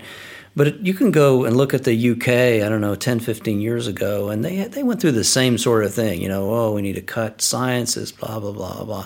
But 0.58 0.84
you 0.84 0.96
can 0.96 1.12
go 1.12 1.46
and 1.46 1.56
look 1.56 1.76
at 1.76 1.84
the 1.84 2.10
UK, 2.10 2.28
I 2.66 2.68
don't 2.68 2.82
know, 2.82 2.96
10, 2.96 3.20
15 3.20 3.62
years 3.62 3.86
ago, 3.86 4.30
and 4.30 4.44
they, 4.44 4.64
they 4.64 4.82
went 4.82 5.00
through 5.00 5.12
the 5.12 5.24
same 5.24 5.60
sort 5.60 5.86
of 5.86 5.94
thing. 5.94 6.20
You 6.20 6.30
know, 6.30 6.52
oh, 6.52 6.72
we 6.74 6.82
need 6.82 6.96
to 6.96 7.02
cut 7.02 7.44
sciences, 7.44 8.12
blah, 8.12 8.40
blah, 8.40 8.54
blah, 8.54 8.84
blah. 8.84 9.06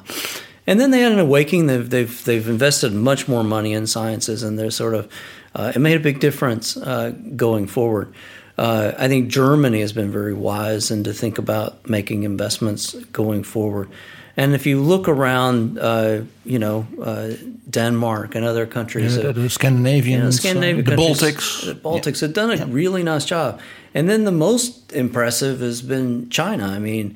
And 0.65 0.80
then 0.80 0.91
they 0.91 1.02
had 1.02 1.11
an 1.11 1.19
awakening. 1.19 1.68
They've, 1.68 1.90
they've, 1.90 2.23
they've 2.23 2.48
invested 2.48 2.94
much 2.94 3.28
more 3.28 3.44
money 3.44 3.73
in 3.73 3.86
sciences, 3.86 4.44
and 4.44 4.57
they're 4.57 4.72
sort 4.72 4.94
of, 4.94 5.11
uh, 5.53 5.73
it 5.76 5.80
made 5.80 5.98
a 5.98 5.99
big 5.99 6.22
difference 6.22 6.78
uh, 6.78 7.10
going 7.36 7.68
forward. 7.68 8.14
Uh, 8.57 8.94
I 8.98 9.10
think 9.10 9.28
Germany 9.28 9.82
has 9.82 9.91
been 9.91 10.10
very 10.10 10.34
wise 10.34 10.90
and 10.90 11.03
to 11.03 11.11
think 11.11 11.38
about 11.38 11.90
making 11.90 12.23
investments 12.23 12.94
going 13.11 13.44
forward. 13.44 13.90
And 14.38 14.53
if 14.53 14.66
you 14.66 14.82
look 14.82 15.08
around, 15.08 15.78
uh, 15.78 16.22
you 16.45 16.60
know, 16.60 16.88
uh, 17.02 17.32
Denmark 17.70 18.36
and 18.36 18.45
other 18.45 18.66
countries, 18.66 19.18
Yeah, 19.18 19.30
uh, 19.30 19.32
the 19.34 19.49
Scandinavian, 19.49 20.20
you 20.20 20.26
know, 20.26 20.32
Scandinavian 20.32 20.86
the 20.86 20.95
Baltics. 20.95 21.66
the 21.66 21.76
Baltics 21.76 22.22
have 22.22 22.34
done 22.34 22.52
a 22.52 22.66
really 22.66 23.03
nice 23.03 23.26
job. 23.26 23.60
And 23.94 24.10
then 24.10 24.24
the 24.24 24.32
most 24.32 24.94
impressive 24.94 25.60
has 25.60 25.82
been 25.82 26.30
China. 26.30 26.68
I 26.68 26.80
mean, 26.80 27.16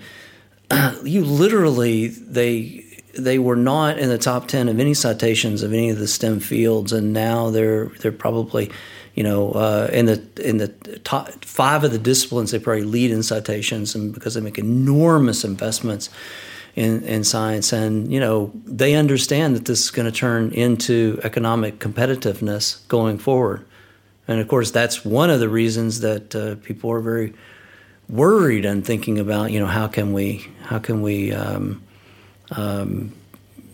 you 1.04 1.24
literally 1.24 2.08
they 2.08 2.84
they 3.18 3.40
were 3.40 3.56
not 3.56 3.98
in 3.98 4.10
the 4.10 4.18
top 4.18 4.48
ten 4.48 4.68
of 4.68 4.80
any 4.80 4.94
citations 4.94 5.64
of 5.64 5.72
any 5.74 5.90
of 5.90 6.00
the 6.00 6.08
STEM 6.08 6.40
fields, 6.42 6.92
and 6.92 7.14
now 7.14 7.50
they're 7.50 7.86
they're 8.00 8.12
probably, 8.12 8.70
you 9.14 9.24
know, 9.24 9.52
uh, 9.52 9.90
in 9.94 10.06
the 10.06 10.22
in 10.44 10.58
the 10.58 10.68
top 11.04 11.46
five 11.46 11.86
of 11.86 11.92
the 11.92 11.98
disciplines 11.98 12.52
they 12.52 12.60
probably 12.60 12.84
lead 12.84 13.12
in 13.12 13.24
citations, 13.24 13.96
and 13.96 14.14
because 14.14 14.34
they 14.34 14.42
make 14.42 14.58
enormous 14.58 15.46
investments 15.46 16.10
in 16.76 17.04
in 17.04 17.24
science, 17.24 17.72
and 17.74 18.12
you 18.12 18.20
know 18.20 18.52
they 18.66 18.96
understand 18.96 19.56
that 19.56 19.66
this 19.66 19.86
is 19.86 19.92
going 19.92 20.06
to 20.06 20.12
turn 20.12 20.52
into 20.52 21.20
economic 21.24 21.80
competitiveness 21.80 22.86
going 22.88 23.18
forward, 23.18 23.66
and 24.28 24.40
of 24.40 24.48
course 24.48 24.72
that's 24.72 25.06
one 25.06 25.30
of 25.30 25.40
the 25.40 25.50
reasons 25.50 26.02
that 26.02 26.36
uh, 26.36 26.56
people 26.64 26.92
are 26.92 27.02
very 27.02 27.34
worried 28.08 28.66
and 28.66 28.86
thinking 28.86 29.18
about 29.18 29.52
you 29.52 29.60
know 29.60 29.66
how 29.66 29.88
can 29.88 30.14
we 30.14 30.48
how 30.64 30.78
can 30.78 31.02
we 31.02 31.32
um, 31.32 31.82
um, 32.52 33.12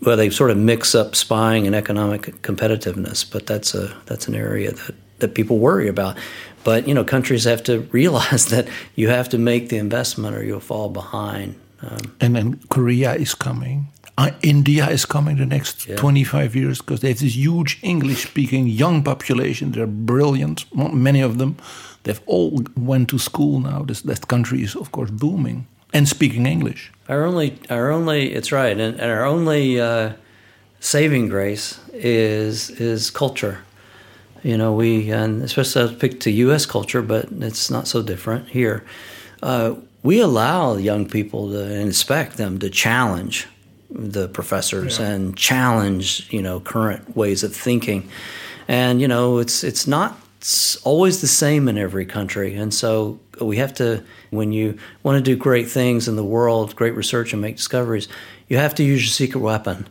well 0.04 0.16
they 0.16 0.30
sort 0.30 0.52
of 0.52 0.58
mix 0.58 0.96
up 0.96 1.16
spying 1.16 1.68
and 1.68 1.76
economic 1.76 2.42
competitiveness 2.42 3.30
but 3.30 3.46
that's 3.46 3.74
a 3.74 3.94
that's 4.06 4.28
an 4.28 4.36
area 4.36 4.72
that 4.72 4.96
that 5.22 5.34
people 5.34 5.58
worry 5.58 5.88
about. 5.88 6.18
But 6.64 6.88
you 6.88 6.94
know 6.94 7.04
countries 7.04 7.46
have 7.46 7.64
to 7.64 7.80
realize 7.92 8.48
that 8.48 8.68
you 8.96 9.08
have 9.08 9.30
to 9.30 9.38
make 9.38 9.70
the 9.70 9.78
investment 9.78 10.36
or 10.36 10.44
you'll 10.44 10.60
fall 10.60 10.90
behind 10.90 11.56
um, 11.82 12.12
And 12.20 12.36
then 12.36 12.60
Korea 12.70 13.14
is 13.16 13.36
coming. 13.36 13.88
Uh, 14.18 14.30
India 14.42 14.90
is 14.90 15.06
coming 15.06 15.38
the 15.38 15.46
next 15.46 15.88
Yeah. 15.88 15.96
25 15.96 16.56
years 16.56 16.78
because 16.80 17.00
they 17.02 17.08
have 17.10 17.20
this 17.20 17.36
huge 17.36 17.78
English 17.82 18.24
speaking 18.28 18.68
young 18.68 19.04
population. 19.04 19.72
They're 19.72 19.88
brilliant, 19.88 20.66
many 20.94 21.24
of 21.24 21.38
them. 21.38 21.56
They've 22.04 22.22
all 22.28 22.64
went 22.76 23.08
to 23.10 23.18
school 23.18 23.60
now. 23.60 23.86
This, 23.86 24.02
that 24.02 24.28
country 24.28 24.62
is, 24.64 24.76
of 24.76 24.92
course, 24.92 25.12
booming 25.12 25.66
and 25.94 26.08
speaking 26.08 26.46
English. 26.46 26.92
Our 27.08 27.24
only, 27.26 27.54
our 27.70 27.92
only, 27.92 28.34
it's 28.34 28.52
right, 28.52 28.80
and, 28.80 29.00
and 29.00 29.12
our 29.12 29.26
only 29.26 29.80
uh, 29.80 30.10
saving 30.80 31.30
grace 31.30 31.80
is 31.94 32.70
is 32.70 33.12
culture. 33.12 33.58
You 34.44 34.58
know, 34.58 34.74
we, 34.74 35.12
and 35.12 35.44
especially 35.44 35.84
I 35.92 35.96
picked 36.00 36.22
to 36.24 36.32
U.S. 36.48 36.66
culture, 36.66 37.02
but 37.04 37.26
it's 37.42 37.70
not 37.70 37.88
so 37.88 38.02
different 38.02 38.50
here. 38.50 38.84
Uh, 39.44 39.76
we 40.04 40.20
allow 40.20 40.76
young 40.76 41.08
people 41.08 41.52
to 41.52 41.74
inspect 41.74 42.38
them 42.38 42.60
to 42.60 42.70
challenge 42.70 43.48
the 43.90 44.28
professors 44.30 45.00
and 45.00 45.36
challenge, 45.36 46.28
you 46.32 46.42
know, 46.42 46.60
current 46.60 47.16
ways 47.16 47.44
of 47.44 47.56
thinking, 47.56 48.10
and 48.68 49.02
you 49.02 49.08
know, 49.08 49.38
it's 49.40 49.64
it's 49.64 49.86
not 49.86 50.18
always 50.84 51.22
the 51.22 51.28
same 51.28 51.68
in 51.68 51.78
every 51.78 52.06
country, 52.06 52.56
and 52.56 52.74
so 52.74 53.20
we 53.40 53.58
have 53.58 53.74
to. 53.76 54.04
When 54.30 54.54
you 54.54 54.78
want 55.04 55.18
to 55.18 55.22
do 55.22 55.36
great 55.36 55.70
things 55.70 56.08
in 56.08 56.16
the 56.16 56.24
world, 56.24 56.74
great 56.76 56.96
research 56.96 57.34
and 57.34 57.42
make 57.42 57.58
discoveries, 57.58 58.08
you 58.48 58.58
have 58.58 58.74
to 58.76 58.84
use 58.84 59.02
your 59.02 59.10
secret 59.10 59.42
weapon. 59.42 59.88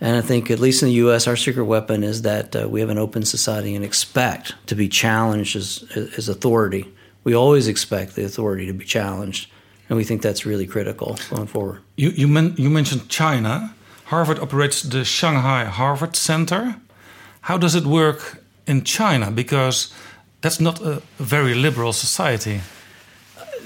And 0.00 0.16
I 0.16 0.20
think, 0.20 0.48
at 0.48 0.60
least 0.60 0.82
in 0.82 0.88
the 0.88 0.94
U.S., 0.94 1.26
our 1.26 1.34
secret 1.34 1.64
weapon 1.64 2.04
is 2.04 2.22
that 2.22 2.54
uh, 2.54 2.68
we 2.68 2.78
have 2.78 2.88
an 2.88 2.98
open 2.98 3.24
society 3.24 3.74
and 3.74 3.84
expect 3.84 4.54
to 4.66 4.76
be 4.76 4.88
challenged 4.88 5.56
as, 5.56 5.84
as 6.16 6.28
authority. 6.28 6.86
We 7.28 7.34
always 7.34 7.68
expect 7.68 8.14
the 8.14 8.24
authority 8.24 8.64
to 8.68 8.72
be 8.72 8.86
challenged, 8.86 9.50
and 9.90 9.98
we 9.98 10.04
think 10.04 10.22
that's 10.22 10.46
really 10.46 10.66
critical 10.66 11.18
going 11.28 11.46
forward. 11.46 11.82
You, 11.94 12.08
you, 12.08 12.26
men, 12.26 12.54
you 12.56 12.70
mentioned 12.70 13.10
China. 13.10 13.74
Harvard 14.06 14.38
operates 14.38 14.80
the 14.80 15.04
Shanghai 15.04 15.66
Harvard 15.66 16.16
Center. 16.16 16.76
How 17.42 17.58
does 17.58 17.74
it 17.74 17.84
work 17.84 18.42
in 18.66 18.82
China? 18.82 19.30
Because 19.30 19.92
that's 20.40 20.58
not 20.58 20.80
a 20.80 21.02
very 21.18 21.54
liberal 21.54 21.92
society. 21.92 22.62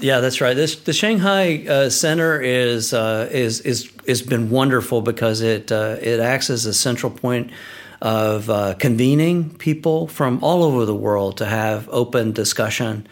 Yeah, 0.01 0.19
that's 0.19 0.41
right. 0.41 0.57
This 0.57 0.75
the 0.75 0.91
Shanghai 0.91 1.65
uh, 1.65 1.89
Center 1.89 2.41
is 2.41 2.93
uh, 2.93 3.29
is 3.31 3.61
is 3.61 3.89
has 4.05 4.21
been 4.21 4.49
wonderful 4.49 5.01
because 5.01 5.39
it 5.39 5.71
uh, 5.71 5.95
it 6.01 6.19
acts 6.19 6.49
as 6.49 6.65
a 6.65 6.73
central 6.73 7.13
point 7.13 7.49
of 8.01 8.49
uh, 8.49 8.73
convening 8.73 9.55
people 9.55 10.07
from 10.07 10.43
all 10.43 10.63
over 10.63 10.85
the 10.85 10.95
world 10.95 11.37
to 11.37 11.45
have 11.45 11.87
open 11.91 12.33
discussion 12.33 13.07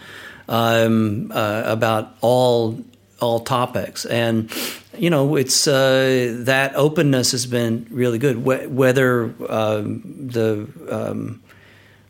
um, 0.51 1.31
uh, 1.33 1.63
about 1.65 2.15
all 2.21 2.83
all 3.19 3.39
topics, 3.39 4.05
and 4.05 4.51
you 4.97 5.09
know 5.09 5.35
it's 5.37 5.67
uh, 5.67 6.35
that 6.39 6.75
openness 6.75 7.31
has 7.31 7.45
been 7.45 7.87
really 7.89 8.19
good. 8.19 8.35
Wh- 8.37 8.69
whether 8.69 9.33
um, 9.49 10.01
the 10.05 10.67
um, 10.89 11.41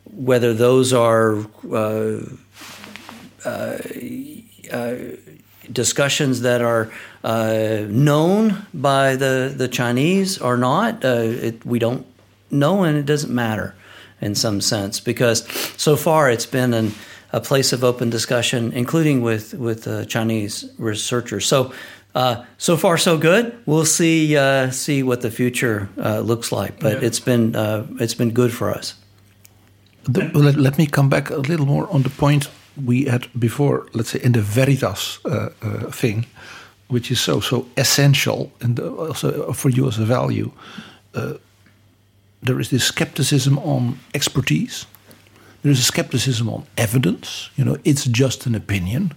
whether 0.05 0.53
those 0.53 0.91
are 0.91 1.37
uh, 1.71 2.19
uh, 3.45 3.77
discussions 5.71 6.41
that 6.41 6.61
are 6.61 6.91
uh, 7.23 7.83
known 7.87 8.65
by 8.73 9.15
the, 9.15 9.53
the 9.55 9.67
Chinese 9.67 10.37
or 10.39 10.57
not, 10.57 11.05
uh, 11.05 11.19
it, 11.19 11.65
we 11.65 11.79
don't 11.79 12.05
know, 12.49 12.83
and 12.83 12.97
it 12.97 13.05
doesn't 13.05 13.33
matter 13.33 13.75
in 14.19 14.35
some 14.35 14.61
sense 14.61 14.99
because 14.99 15.47
so 15.77 15.95
far 15.95 16.29
it's 16.29 16.45
been 16.45 16.73
an, 16.73 16.93
a 17.31 17.39
place 17.39 17.75
of 17.75 17.83
open 17.83 18.09
discussion, 18.09 18.71
including 18.73 19.23
with 19.23 19.53
with 19.53 19.87
uh, 19.87 20.05
Chinese 20.05 20.69
researchers. 20.77 21.45
So. 21.45 21.71
Uh, 22.13 22.43
so 22.57 22.75
far, 22.75 22.97
so 22.97 23.17
good. 23.17 23.53
We'll 23.65 23.85
see 23.85 24.35
uh, 24.35 24.71
see 24.71 25.01
what 25.01 25.21
the 25.21 25.31
future 25.31 25.87
uh, 25.97 26.19
looks 26.19 26.51
like, 26.51 26.77
but 26.79 27.03
it's 27.03 27.21
been 27.21 27.55
uh, 27.55 27.85
it's 27.99 28.17
been 28.17 28.33
good 28.33 28.51
for 28.51 28.77
us. 28.77 28.95
The, 30.03 30.29
let, 30.33 30.55
let 30.55 30.77
me 30.77 30.87
come 30.87 31.09
back 31.09 31.29
a 31.29 31.37
little 31.37 31.65
more 31.65 31.87
on 31.89 32.01
the 32.03 32.09
point 32.09 32.49
we 32.85 33.05
had 33.05 33.27
before, 33.39 33.85
let's 33.93 34.09
say, 34.09 34.19
in 34.23 34.33
the 34.33 34.41
Veritas 34.41 35.19
uh, 35.25 35.49
uh, 35.61 35.91
thing, 35.91 36.25
which 36.89 37.11
is 37.11 37.21
so 37.21 37.39
so 37.39 37.65
essential 37.75 38.51
and 38.61 38.79
also 38.79 39.53
for 39.53 39.69
you 39.69 39.87
as 39.87 39.97
a 39.97 40.05
value. 40.05 40.51
Uh, 41.13 41.33
there 42.43 42.59
is 42.59 42.69
this 42.69 42.83
skepticism 42.83 43.57
on 43.59 43.99
expertise. 44.13 44.85
There 45.61 45.71
is 45.71 45.79
a 45.79 45.83
skepticism 45.83 46.49
on 46.49 46.65
evidence. 46.77 47.49
You 47.55 47.65
know, 47.65 47.77
it's 47.83 48.05
just 48.05 48.45
an 48.45 48.55
opinion. 48.55 49.13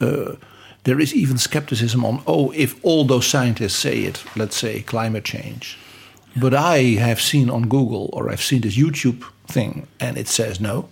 Uh, 0.00 0.36
there 0.84 1.00
is 1.00 1.14
even 1.14 1.38
skepticism 1.38 2.04
on, 2.04 2.22
oh, 2.26 2.52
if 2.52 2.74
all 2.84 3.04
those 3.04 3.26
scientists 3.26 3.76
say 3.76 4.00
it, 4.00 4.22
let's 4.36 4.56
say 4.56 4.82
climate 4.82 5.24
change, 5.24 5.78
but 6.36 6.52
I 6.52 6.98
have 6.98 7.20
seen 7.20 7.50
on 7.50 7.68
Google 7.68 8.10
or 8.12 8.30
I've 8.30 8.42
seen 8.42 8.60
this 8.60 8.76
YouTube 8.76 9.24
thing 9.46 9.86
and 10.00 10.18
it 10.18 10.28
says 10.28 10.60
no. 10.60 10.88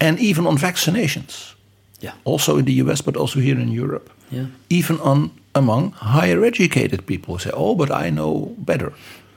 And 0.00 0.18
even 0.18 0.46
on 0.46 0.58
vaccinations. 0.58 1.54
Yeah. 2.00 2.12
Also 2.24 2.58
in 2.58 2.64
the 2.66 2.74
US, 2.74 3.00
but 3.00 3.16
also 3.16 3.40
here 3.40 3.58
in 3.58 3.68
Europe. 3.68 4.10
Yeah. 4.30 4.46
Even 4.68 5.00
on 5.00 5.30
among 5.54 5.92
higher 5.92 6.44
educated 6.44 7.06
people 7.06 7.34
who 7.34 7.40
say, 7.40 7.50
oh, 7.54 7.74
but 7.74 7.90
I 7.90 8.10
know 8.10 8.54
better. 8.58 8.92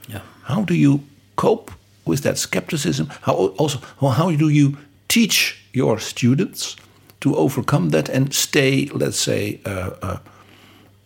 Yeah. 0.10 0.22
How 0.44 0.64
do 0.64 0.74
you 0.74 1.04
cope 1.38 1.72
with 2.10 2.22
that 2.24 2.38
skepticism? 2.38 3.08
How 3.22 3.34
also 3.58 3.80
how 4.02 4.32
do 4.32 4.50
you 4.50 4.78
teach 5.08 5.56
your 5.74 6.00
students 6.00 6.76
to 7.20 7.36
overcome 7.36 7.90
that 7.90 8.10
and 8.10 8.34
stay, 8.34 8.90
let's 8.94 9.20
say, 9.20 9.60
uh, 9.66 9.92
uh, 10.02 10.18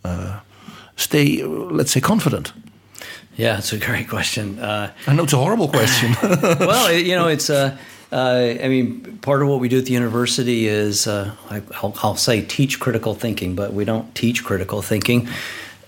uh, 0.04 0.40
stay, 0.96 1.42
let's 1.44 1.92
say, 1.92 2.00
confident? 2.00 2.52
Yeah, 3.36 3.58
it's 3.58 3.72
a 3.72 3.78
great 3.78 4.08
question. 4.08 4.58
Uh, 4.58 4.92
I 5.06 5.14
know 5.14 5.24
it's 5.24 5.32
a 5.32 5.38
horrible 5.38 5.68
question. 5.68 6.14
well, 6.60 6.92
you 6.92 7.16
know, 7.16 7.28
it's. 7.28 7.50
Uh, 7.50 7.76
uh, 8.12 8.54
I 8.62 8.68
mean, 8.68 9.18
part 9.22 9.42
of 9.42 9.48
what 9.48 9.58
we 9.58 9.68
do 9.68 9.78
at 9.78 9.86
the 9.86 9.92
university 9.92 10.68
is, 10.68 11.08
uh, 11.08 11.34
I, 11.50 11.62
I'll, 11.82 11.94
I'll 12.00 12.16
say, 12.16 12.42
teach 12.42 12.78
critical 12.78 13.14
thinking, 13.14 13.56
but 13.56 13.72
we 13.72 13.84
don't 13.84 14.14
teach 14.14 14.44
critical 14.44 14.82
thinking. 14.82 15.28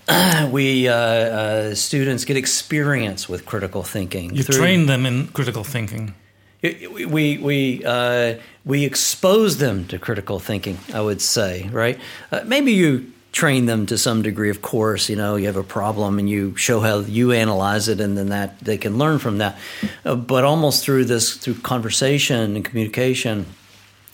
we 0.51 0.89
uh, 0.89 0.95
uh, 0.95 1.74
students 1.74 2.24
get 2.24 2.37
experience 2.37 3.28
with 3.28 3.45
critical 3.47 3.83
thinking. 3.83 4.35
You 4.35 4.43
through- 4.43 4.57
train 4.59 4.87
them 4.87 5.07
in 5.07 5.28
critical 5.28 5.65
thinking. 5.65 6.15
it- 6.62 7.11
we 7.11 7.39
we 7.39 7.83
uh, 7.85 8.35
we 8.65 8.85
expose 8.85 9.59
them 9.59 9.85
to 9.87 9.99
critical 9.99 10.39
thinking. 10.41 10.78
I 10.95 11.01
would 11.01 11.20
say, 11.20 11.69
right? 11.73 11.99
Uh, 12.31 12.41
maybe 12.45 12.73
you 12.73 13.12
train 13.33 13.66
them 13.66 13.85
to 13.87 13.99
some 13.99 14.23
degree. 14.23 14.49
Of 14.51 14.62
course, 14.62 15.09
you 15.11 15.16
know 15.16 15.37
you 15.37 15.47
have 15.47 15.57
a 15.57 15.62
problem 15.65 16.19
and 16.19 16.28
you 16.31 16.57
show 16.57 16.81
how 16.81 17.01
you 17.01 17.33
analyze 17.33 17.89
it, 17.89 18.01
and 18.01 18.16
then 18.16 18.28
that 18.28 18.61
they 18.61 18.78
can 18.78 18.99
learn 18.99 19.19
from 19.19 19.39
that. 19.39 19.59
Uh, 20.05 20.15
but 20.15 20.45
almost 20.45 20.85
through 20.85 21.05
this, 21.07 21.35
through 21.37 21.55
conversation 21.62 22.55
and 22.57 22.65
communication, 22.65 23.47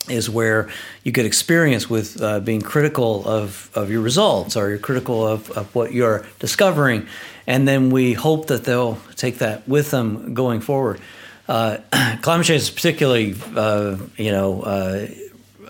is 0.09 0.29
where 0.29 0.69
you 1.05 1.13
get 1.13 1.27
experience 1.27 1.89
with 1.89 2.21
uh, 2.21 2.41
being 2.41 2.61
critical 2.61 3.27
of, 3.27 3.71
of 3.75 3.91
your 3.91 4.01
results 4.01 4.57
or 4.57 4.69
you're 4.71 4.79
critical 4.79 5.27
of, 5.27 5.51
of 5.53 5.73
what 5.75 5.93
you're 5.93 6.27
discovering. 6.39 7.07
And 7.47 7.67
then 7.69 7.91
we 7.91 8.13
hope 8.13 8.49
that 8.49 8.65
they'll 8.65 8.99
take 9.17 9.39
that 9.39 9.69
with 9.69 9.91
them 9.91 10.35
going 10.35 10.61
forward. 10.61 11.01
Uh, 11.49 11.79
climate 12.23 12.47
change 12.47 12.63
is 12.63 12.71
particularly, 12.71 13.37
uh, 13.55 13.97
you 14.17 14.33
know, 14.33 14.63
uh, 14.63 15.07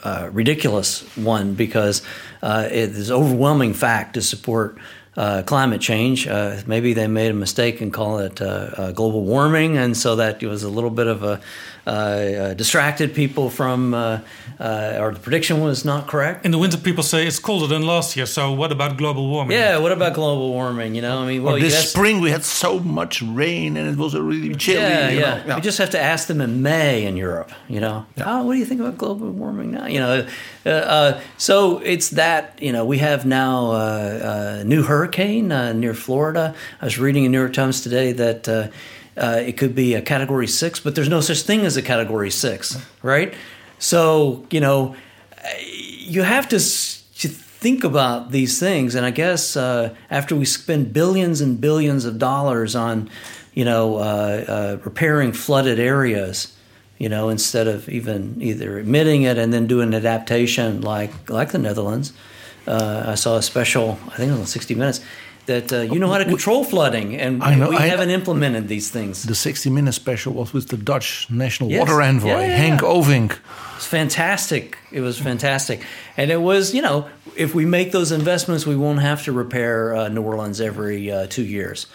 uh, 0.02 0.28
ridiculous 0.32 1.02
one 1.16 1.54
because 1.54 2.02
uh, 2.42 2.68
it 2.70 2.90
is 2.90 3.10
overwhelming 3.10 3.74
fact 3.74 4.14
to 4.14 4.22
support 4.22 4.78
uh, 5.16 5.42
climate 5.42 5.80
change. 5.80 6.26
Uh, 6.26 6.60
maybe 6.66 6.94
they 6.94 7.06
made 7.06 7.30
a 7.30 7.34
mistake 7.34 7.80
and 7.80 7.92
call 7.92 8.18
it 8.18 8.40
uh, 8.40 8.44
uh, 8.44 8.92
global 8.92 9.22
warming, 9.24 9.76
and 9.76 9.96
so 9.96 10.16
that 10.16 10.42
was 10.42 10.62
a 10.62 10.68
little 10.68 10.90
bit 10.90 11.06
of 11.06 11.22
a 11.22 11.40
uh, 11.86 11.90
uh, 11.90 12.54
distracted 12.54 13.12
people 13.12 13.50
from, 13.50 13.92
uh, 13.92 14.20
uh, 14.60 14.98
or 15.00 15.12
the 15.12 15.18
prediction 15.18 15.60
was 15.60 15.84
not 15.84 16.06
correct. 16.06 16.44
In 16.44 16.52
the 16.52 16.59
winter, 16.59 16.76
people 16.76 17.02
say 17.02 17.26
it's 17.26 17.40
colder 17.40 17.66
than 17.66 17.82
last 17.82 18.16
year. 18.16 18.26
So 18.26 18.52
what 18.52 18.70
about 18.70 18.96
global 18.96 19.28
warming? 19.28 19.56
Yeah, 19.56 19.78
what 19.78 19.90
about 19.90 20.14
global 20.14 20.50
warming? 20.50 20.94
You 20.94 21.02
know, 21.02 21.18
I 21.18 21.26
mean, 21.26 21.42
well, 21.42 21.56
or 21.56 21.60
this 21.60 21.74
ask- 21.74 21.88
spring 21.88 22.20
we 22.20 22.30
had 22.30 22.44
so 22.44 22.78
much 22.78 23.20
rain 23.22 23.76
and 23.76 23.88
it 23.88 23.96
was 23.96 24.14
really 24.14 24.54
chilly. 24.54 24.80
Yeah, 24.80 25.09
you 25.10 25.20
yeah. 25.20 25.44
know. 25.44 25.56
We 25.56 25.60
just 25.60 25.78
have 25.78 25.90
to 25.90 26.00
ask 26.00 26.28
them 26.28 26.40
in 26.40 26.62
May 26.62 27.04
in 27.04 27.16
Europe. 27.16 27.50
You 27.68 27.80
know, 27.80 28.06
oh, 28.24 28.44
what 28.44 28.52
do 28.52 28.59
you 28.60 28.64
think 28.66 28.80
about 28.80 28.96
global 28.96 29.30
warming 29.30 29.72
now? 29.72 29.86
You 29.86 29.98
know, 29.98 30.26
uh, 30.64 30.68
uh, 30.68 31.20
so 31.36 31.78
it's 31.78 32.10
that. 32.10 32.59
You 32.62 32.72
know, 32.72 32.84
we 32.84 32.98
have 32.98 33.26
now 33.26 33.72
uh, 33.72 34.60
a 34.60 34.64
new 34.64 34.84
hurricane 34.84 35.50
uh, 35.50 35.72
near 35.72 35.94
Florida. 35.94 36.54
I 36.80 36.84
was 36.84 36.98
reading 36.98 37.24
in 37.24 37.32
New 37.32 37.40
York 37.40 37.54
Times 37.54 37.80
today 37.80 38.12
that. 38.12 38.70
Uh, 39.16 39.43
it 39.44 39.59
could 39.59 39.74
be 39.74 39.94
a 39.94 40.02
category 40.02 40.47
six, 40.47 40.80
but 40.80 40.94
there's 40.94 41.09
no 41.09 41.20
such 41.20 41.43
thing 41.43 41.60
as 41.66 41.76
a 41.76 41.82
category 41.82 42.30
six, 42.30 42.80
right? 43.02 43.34
So, 43.78 44.47
you 44.51 44.60
know, 44.60 44.97
you 45.60 46.22
have 46.22 46.48
to, 46.48 46.59
to 46.59 47.28
think 47.28 47.84
about 47.84 48.30
these 48.30 48.59
things. 48.59 48.94
And 48.94 49.05
I 49.05 49.10
guess 49.10 49.56
uh, 49.56 49.94
after 50.10 50.34
we 50.34 50.44
spend 50.44 50.93
billions 50.93 51.40
and 51.40 51.60
billions 51.60 52.05
of 52.05 52.18
dollars 52.18 52.74
on, 52.74 53.10
you 53.55 53.64
know, 53.64 53.97
uh, 53.97 54.01
uh, 54.01 54.78
repairing 54.84 55.32
flooded 55.32 55.78
areas, 55.78 56.56
you 56.98 57.09
know, 57.09 57.28
instead 57.28 57.68
of 57.68 57.89
even 57.89 58.40
either 58.40 58.78
admitting 58.78 59.22
it 59.22 59.36
and 59.36 59.52
then 59.52 59.66
doing 59.66 59.89
an 59.89 59.94
adaptation 59.94 60.80
like 60.80 61.28
like 61.28 61.51
the 61.51 61.59
Netherlands, 61.59 62.12
uh, 62.66 63.05
I 63.06 63.14
saw 63.16 63.36
a 63.36 63.43
special, 63.43 63.98
I 64.09 64.16
think 64.16 64.28
it 64.28 64.32
was 64.32 64.40
on 64.40 64.47
60 64.47 64.74
Minutes, 64.74 65.01
that 65.47 65.73
uh, 65.73 65.81
you 65.81 65.98
know 65.98 66.09
how 66.09 66.19
to 66.19 66.24
control 66.24 66.64
flooding, 66.64 67.16
and 67.16 67.43
I 67.43 67.55
know- 67.56 67.70
we 67.70 67.77
I- 67.77 67.86
haven't 67.89 68.10
implemented 68.10 68.69
these 68.69 68.90
things. 68.90 69.23
The 69.24 69.35
60 69.35 69.70
Minutes 69.70 69.97
special 69.97 70.32
was 70.35 70.52
with 70.52 70.69
the 70.69 70.77
Dutch 70.77 71.27
National 71.31 71.70
Yes. 71.70 71.81
Water 71.81 72.01
Envoy, 72.01 72.28
Yeah, 72.28 72.40
yeah, 72.47 72.59
Henk 72.70 72.81
yeah. 72.82 72.89
Ovink. 72.89 73.39
It's 73.77 73.86
fantastic. 73.86 74.77
It 74.93 75.01
was 75.01 75.19
fantastic, 75.19 75.81
and 76.16 76.31
it 76.31 76.40
was 76.40 76.73
you 76.74 76.82
know 76.82 77.06
if 77.36 77.55
we 77.55 77.64
make 77.64 77.90
those 77.93 78.12
investments, 78.12 78.66
we 78.66 78.77
won't 78.77 79.01
have 79.01 79.24
to 79.24 79.32
repair 79.32 79.94
uh, 79.97 80.09
New 80.09 80.23
Orleans 80.23 80.60
every 80.60 81.10
uh, 81.10 81.27
two 81.28 81.44
years. 81.44 81.86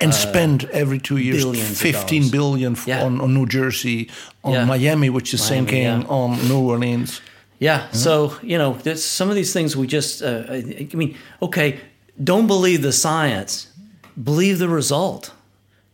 And 0.00 0.12
spend 0.14 0.64
every 0.72 0.98
two 0.98 1.18
years 1.18 1.44
billions 1.44 1.70
of 1.70 1.76
15 1.76 2.72
f- 2.72 2.86
Yeah. 2.88 3.04
on, 3.04 3.20
on 3.20 3.34
New 3.34 3.46
Jersey, 3.46 4.08
on. 4.42 4.66
Miami, 4.66 5.10
which 5.10 5.34
is 5.34 5.40
Miami, 5.50 5.66
sinking, 5.68 6.06
on 6.08 6.48
New 6.48 6.60
Orleans. 6.70 7.20
Yeah. 7.58 7.86
So 7.92 8.32
you 8.42 8.56
know, 8.58 8.78
some 8.96 9.28
of 9.30 9.36
these 9.36 9.52
things 9.52 9.76
we 9.76 9.86
just. 9.86 10.22
Uh, 10.22 10.44
I 10.48 10.88
mean, 10.94 11.14
okay, 11.42 11.78
don't 12.22 12.46
believe 12.46 12.82
the 12.82 12.92
science. 12.92 13.68
Believe 14.22 14.58
the 14.58 14.68
result. 14.68 15.32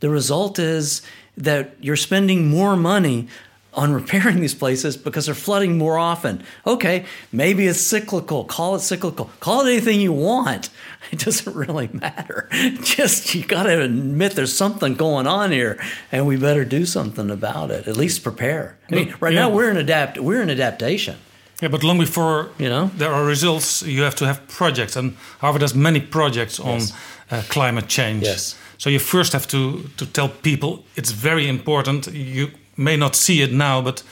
The 0.00 0.10
result 0.10 0.58
is 0.58 1.02
that 1.36 1.74
you're 1.80 1.96
spending 1.96 2.48
more 2.48 2.76
money 2.76 3.28
on 3.74 3.92
repairing 3.92 4.40
these 4.40 4.54
places 4.54 4.96
because 4.96 5.26
they're 5.26 5.34
flooding 5.34 5.78
more 5.78 5.96
often. 5.96 6.44
Okay, 6.66 7.06
maybe 7.32 7.66
it's 7.66 7.80
cyclical. 7.80 8.44
Call 8.44 8.74
it 8.74 8.80
cyclical. 8.80 9.30
Call 9.40 9.66
it 9.66 9.70
anything 9.70 10.00
you 10.00 10.12
want. 10.12 10.70
It 11.10 11.18
doesn't 11.18 11.54
really 11.54 11.90
matter. 11.92 12.48
Just 12.82 13.34
you 13.34 13.44
got 13.44 13.64
to 13.64 13.82
admit 13.82 14.32
there's 14.32 14.56
something 14.56 14.94
going 14.94 15.26
on 15.26 15.52
here, 15.52 15.78
and 16.10 16.26
we 16.26 16.38
better 16.38 16.64
do 16.64 16.86
something 16.86 17.28
about 17.28 17.70
it. 17.70 17.86
At 17.86 17.98
least 17.98 18.22
prepare. 18.22 18.78
I 18.90 18.94
mean, 18.94 19.14
right 19.20 19.34
now 19.34 19.50
we're 19.50 19.70
in 19.70 19.76
adapt. 19.76 20.18
We're 20.18 20.40
in 20.40 20.48
adaptation. 20.48 21.18
Yeah, 21.62 21.70
but 21.70 21.82
long 21.84 21.98
before 21.98 22.48
You 22.58 22.68
know? 22.68 22.90
there 22.98 23.12
are 23.12 23.24
results, 23.24 23.82
you 23.82 24.02
have 24.02 24.14
to 24.16 24.24
have 24.26 24.40
projects, 24.48 24.96
and 24.96 25.16
Harvard 25.40 25.62
has 25.62 25.74
many 25.74 26.00
projects 26.00 26.58
on 26.60 26.78
Yes. 26.80 26.92
uh, 27.30 27.42
climate 27.48 27.86
change. 27.88 28.22
Yes. 28.26 28.56
So 28.78 28.90
you 28.90 28.98
first 29.00 29.32
have 29.32 29.46
to 29.46 29.58
to 29.96 30.06
tell 30.06 30.28
people 30.28 30.78
it's 30.96 31.12
very 31.12 31.46
important. 31.48 32.06
You 32.12 32.48
may 32.76 32.96
not 32.96 33.14
see 33.16 33.42
it 33.42 33.52
now, 33.52 33.82
but 33.84 34.02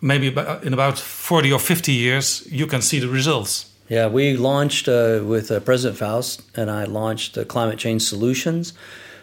maybe 0.00 0.26
in 0.62 0.72
about 0.72 0.98
forty 0.98 1.52
or 1.52 1.60
fifty 1.60 1.92
years, 1.92 2.42
you 2.50 2.66
can 2.66 2.82
see 2.82 3.00
the 3.00 3.08
results. 3.08 3.66
Yeah, 3.90 4.12
we 4.14 4.36
launched 4.36 4.88
uh, 4.88 5.20
with 5.30 5.50
uh, 5.50 5.60
President 5.60 5.98
Faust 5.98 6.42
and 6.56 6.70
I 6.70 6.84
launched 6.86 7.34
the 7.34 7.44
Climate 7.44 7.76
Change 7.78 8.00
Solutions 8.00 8.72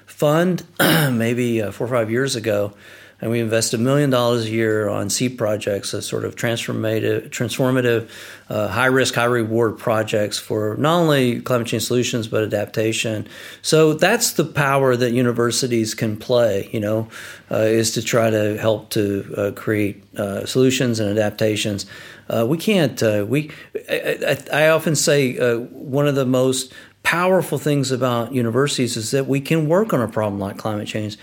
Fund 0.06 0.64
maybe 1.12 1.62
uh, 1.62 1.72
four 1.72 1.88
or 1.88 1.90
five 2.00 2.12
years 2.12 2.36
ago, 2.36 2.72
and 3.20 3.32
we 3.32 3.40
invest 3.40 3.74
a 3.74 3.78
million 3.78 4.10
dollars 4.10 4.46
a 4.46 4.50
year 4.50 4.88
on 4.88 5.10
seed 5.10 5.38
projects, 5.38 5.94
a 5.94 6.02
sort 6.02 6.24
of 6.24 6.36
transformative, 6.36 7.30
transformative, 7.30 8.10
uh, 8.50 8.68
high 8.68 8.86
risk, 8.86 9.16
high 9.16 9.26
reward 9.26 9.78
projects 9.78 10.38
for 10.38 10.76
not 10.78 11.00
only 11.00 11.42
climate 11.42 11.68
change 11.68 11.84
solutions 11.84 12.28
but 12.28 12.44
adaptation. 12.44 13.28
So 13.62 13.94
that's 13.94 14.34
the 14.34 14.46
power 14.46 14.96
that 14.96 15.12
universities 15.12 15.96
can 15.96 16.18
play. 16.18 16.70
You 16.72 16.80
know, 16.80 17.08
uh, 17.50 17.58
is 17.58 17.92
to 17.94 18.04
try 18.04 18.30
to 18.30 18.58
help 18.58 18.90
to 18.92 19.34
uh, 19.36 19.52
create 19.52 20.04
uh, 20.18 20.46
solutions 20.46 21.00
and 21.00 21.10
adaptations. 21.10 21.86
Uh, 22.30 22.46
we 22.48 22.58
can't. 22.58 23.02
Uh, 23.02 23.26
we. 23.28 23.50
I, 23.90 24.38
I, 24.54 24.66
I 24.66 24.70
often 24.70 24.96
say 24.96 25.38
one 25.58 26.08
of 26.08 26.16
the 26.16 26.26
most 26.26 26.72
powerful 27.02 27.58
things 27.58 27.90
about 27.90 28.34
universities 28.34 28.98
is 28.98 29.12
that 29.12 29.28
we 29.28 29.40
can 29.40 29.70
work 29.70 29.94
on 29.94 30.02
a 30.02 30.08
problem 30.10 30.42
like 30.42 30.58
climate 30.58 30.88
change 30.88 31.18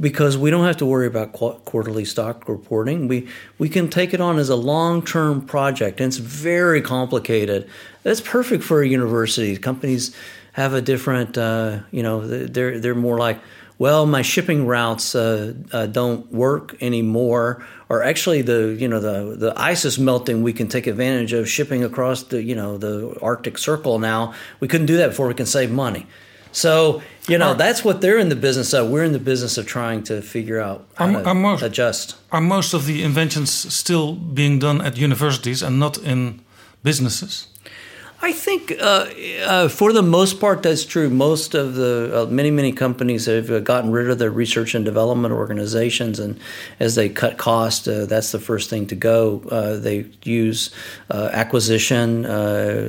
because 0.00 0.38
we 0.38 0.50
don't 0.50 0.64
have 0.64 0.76
to 0.78 0.86
worry 0.86 1.06
about 1.06 1.32
qu- 1.32 1.58
quarterly 1.64 2.04
stock 2.04 2.48
reporting. 2.48 3.08
We 3.08 3.28
we 3.58 3.68
can 3.68 3.88
take 3.88 4.14
it 4.14 4.20
on 4.20 4.38
as 4.38 4.48
a 4.48 4.56
long 4.56 5.04
term 5.04 5.42
project, 5.42 6.00
and 6.00 6.08
it's 6.08 6.18
very 6.18 6.80
complicated. 6.80 7.68
That's 8.02 8.20
perfect 8.20 8.62
for 8.62 8.82
a 8.82 8.88
university. 8.88 9.56
Companies 9.56 10.14
have 10.52 10.72
a 10.72 10.80
different. 10.80 11.36
Uh, 11.36 11.80
you 11.90 12.02
know, 12.02 12.26
they're 12.26 12.78
they're 12.78 12.94
more 12.94 13.18
like. 13.18 13.40
Well, 13.80 14.06
my 14.06 14.22
shipping 14.22 14.66
routes 14.66 15.14
uh, 15.14 15.54
uh, 15.72 15.86
don't 15.86 16.32
work 16.32 16.74
anymore, 16.82 17.64
or 17.88 18.02
actually, 18.02 18.42
the 18.42 18.76
you 18.76 18.88
know 18.88 18.98
the 18.98 19.36
the 19.36 19.52
ice 19.56 19.84
is 19.84 20.00
melting. 20.00 20.42
We 20.42 20.52
can 20.52 20.66
take 20.66 20.88
advantage 20.88 21.32
of 21.32 21.48
shipping 21.48 21.84
across 21.84 22.24
the 22.24 22.42
you 22.42 22.56
know 22.56 22.76
the 22.76 23.16
Arctic 23.22 23.56
Circle 23.56 24.00
now. 24.00 24.34
We 24.58 24.66
couldn't 24.66 24.86
do 24.86 24.96
that 24.96 25.10
before. 25.10 25.28
We 25.28 25.34
can 25.34 25.46
save 25.46 25.70
money. 25.70 26.08
So 26.50 27.02
you 27.28 27.38
know 27.38 27.54
that's 27.54 27.84
what 27.84 28.00
they're 28.00 28.18
in 28.18 28.28
the 28.28 28.36
business 28.36 28.72
of. 28.74 28.88
We're 28.90 29.04
in 29.04 29.12
the 29.12 29.18
business 29.32 29.58
of 29.58 29.66
trying 29.66 30.02
to 30.04 30.22
figure 30.22 30.60
out 30.60 30.78
how 30.96 31.04
I'm- 31.06 31.22
to 31.22 31.28
I'm 31.30 31.40
more- 31.42 31.58
adjust. 31.64 32.14
Are 32.32 32.40
most 32.40 32.74
of 32.74 32.86
the 32.86 33.02
inventions 33.02 33.50
still 33.74 34.14
being 34.14 34.58
done 34.58 34.80
at 34.80 34.96
universities 34.96 35.62
and 35.62 35.78
not 35.78 35.98
in 35.98 36.40
businesses? 36.82 37.46
I 38.20 38.32
think 38.32 38.72
uh, 38.72 39.06
uh, 39.44 39.68
for 39.68 39.92
the 39.92 40.02
most 40.02 40.40
part 40.40 40.64
that's 40.64 40.84
true. 40.84 41.08
Most 41.08 41.54
of 41.54 41.76
the 41.76 42.22
uh, 42.22 42.26
many 42.26 42.50
many 42.50 42.72
companies 42.72 43.26
have 43.26 43.48
uh, 43.48 43.60
gotten 43.60 43.92
rid 43.92 44.10
of 44.10 44.18
their 44.18 44.30
research 44.30 44.74
and 44.74 44.84
development 44.84 45.32
organizations, 45.32 46.18
and 46.18 46.40
as 46.80 46.96
they 46.96 47.08
cut 47.08 47.38
cost, 47.38 47.86
uh, 47.86 48.06
that's 48.06 48.32
the 48.32 48.40
first 48.40 48.70
thing 48.70 48.88
to 48.88 48.96
go. 48.96 49.42
Uh, 49.48 49.76
they 49.76 50.06
use 50.24 50.74
acquisition, 51.10 52.24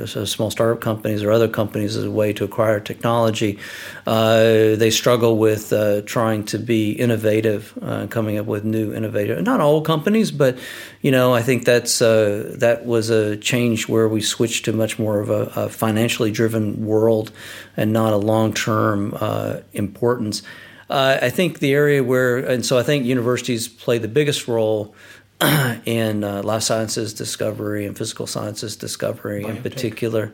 so 0.08 0.26
small 0.26 0.50
startup 0.50 0.82
companies 0.82 1.22
or 1.22 1.32
other 1.32 1.48
companies 1.48 1.96
as 1.96 2.06
a 2.06 2.12
way 2.12 2.34
to 2.34 2.44
acquire 2.44 2.80
technology. 2.80 3.60
they 4.06 4.90
struggle 4.90 5.38
with 5.38 5.72
trying 6.08 6.44
to 6.46 6.58
be 6.58 6.92
innovative, 6.94 7.78
coming 8.10 8.40
up 8.40 8.48
with 8.48 8.64
new 8.64 8.96
innovative. 8.96 9.44
Not 9.44 9.62
all 9.62 9.82
companies, 9.82 10.32
but 10.32 10.58
you 11.02 11.12
know, 11.12 11.36
I 11.36 11.44
think 11.44 11.66
that's 11.66 12.00
that 12.00 12.82
was 12.84 13.12
a 13.12 13.38
change 13.38 13.88
where 13.88 14.10
we 14.10 14.22
switched 14.22 14.66
to 14.66 14.74
much 14.74 14.98
more 14.98 15.19
of 15.20 15.30
a, 15.30 15.52
a 15.56 15.70
financially 15.70 16.32
driven 16.32 16.86
world 16.86 17.32
and 17.78 17.94
not 17.94 18.14
a 18.14 18.18
long 18.18 18.54
term 18.54 19.16
uh, 19.20 19.58
importance. 19.74 20.42
Uh, 20.90 21.20
I 21.22 21.30
think 21.30 21.60
the 21.60 21.74
area 21.74 22.04
where, 22.04 22.38
and 22.38 22.66
so 22.66 22.78
I 22.78 22.84
think 22.84 23.06
universities 23.06 23.68
play 23.68 24.00
the 24.00 24.08
biggest 24.08 24.48
role 24.48 24.96
in 25.86 26.24
uh, 26.24 26.42
life 26.44 26.64
sciences 26.64 27.14
discovery 27.14 27.86
and 27.86 27.98
physical 27.98 28.28
sciences 28.28 28.76
discovery, 28.76 29.44
biotech. 29.44 29.56
in 29.56 29.62
particular, 29.64 30.34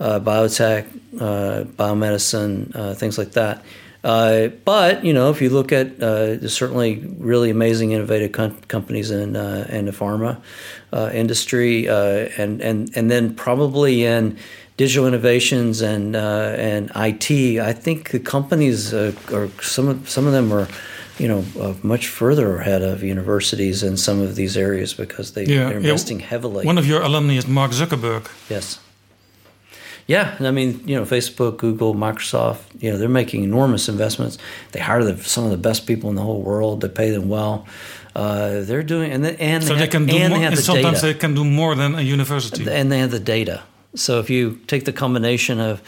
uh, 0.00 0.18
biotech, 0.18 0.86
uh, 1.20 1.64
biomedicine, 1.64 2.74
uh, 2.74 2.94
things 2.94 3.18
like 3.18 3.32
that. 3.32 3.62
Uh, 4.02 4.48
but 4.64 5.04
you 5.04 5.12
know, 5.12 5.30
if 5.30 5.42
you 5.42 5.50
look 5.50 5.72
at 5.72 6.02
uh, 6.02 6.36
there's 6.36 6.54
certainly 6.54 7.04
really 7.18 7.50
amazing, 7.50 7.92
innovative 7.92 8.32
com- 8.32 8.60
companies 8.68 9.10
in 9.10 9.36
uh, 9.36 9.66
in 9.70 9.86
the 9.86 9.92
pharma 9.92 10.40
uh, 10.92 11.10
industry, 11.12 11.88
uh, 11.88 12.28
and 12.38 12.62
and 12.62 12.90
and 12.96 13.10
then 13.10 13.34
probably 13.34 14.04
in 14.04 14.38
digital 14.76 15.06
innovations 15.06 15.82
and 15.82 16.16
uh, 16.16 16.54
and 16.56 16.90
IT. 16.96 17.60
I 17.60 17.72
think 17.74 18.10
the 18.10 18.20
companies 18.20 18.94
are 18.94 19.50
some 19.60 19.88
of 19.88 20.08
some 20.08 20.26
of 20.26 20.32
them 20.32 20.52
are. 20.52 20.68
You 21.18 21.28
know, 21.28 21.76
much 21.82 22.08
further 22.08 22.56
ahead 22.60 22.80
of 22.80 23.02
universities 23.02 23.82
in 23.82 23.98
some 23.98 24.22
of 24.22 24.36
these 24.36 24.56
areas 24.56 24.94
because 24.94 25.34
they, 25.34 25.44
yeah, 25.44 25.68
are 25.68 25.76
investing 25.76 26.18
yeah. 26.18 26.24
heavily. 26.24 26.64
One 26.64 26.78
of 26.78 26.86
your 26.86 27.02
alumni 27.02 27.34
is 27.34 27.46
Mark 27.46 27.72
Zuckerberg. 27.72 28.26
Yes. 28.48 28.80
Yeah, 30.10 30.36
I 30.40 30.50
mean, 30.50 30.82
you 30.88 30.96
know, 30.96 31.04
Facebook, 31.04 31.58
Google, 31.58 31.94
Microsoft, 31.94 32.62
you 32.80 32.90
know, 32.90 32.98
they're 32.98 33.08
making 33.08 33.44
enormous 33.44 33.88
investments. 33.88 34.38
They 34.72 34.80
hire 34.80 35.04
the, 35.04 35.16
some 35.22 35.44
of 35.44 35.52
the 35.52 35.56
best 35.56 35.86
people 35.86 36.10
in 36.10 36.16
the 36.16 36.22
whole 36.22 36.42
world. 36.42 36.80
They 36.80 36.88
pay 36.88 37.10
them 37.10 37.28
well. 37.28 37.64
Uh, 38.16 38.62
they're 38.62 38.82
doing, 38.82 39.12
and 39.12 39.24
the, 39.24 39.40
and 39.40 39.62
so 39.62 39.74
they, 39.74 39.82
they 39.82 39.86
can 39.86 40.06
do 40.06 40.28
more, 40.28 40.38
and 40.38 40.58
sometimes 40.58 41.02
data. 41.02 41.12
they 41.12 41.14
can 41.14 41.36
do 41.36 41.44
more 41.44 41.76
than 41.76 41.94
a 41.94 42.00
university. 42.00 42.68
And 42.68 42.90
they 42.90 42.98
have 42.98 43.12
the 43.12 43.20
data. 43.20 43.62
So 43.94 44.18
if 44.18 44.28
you 44.30 44.58
take 44.66 44.84
the 44.84 44.92
combination 44.92 45.60
of 45.60 45.80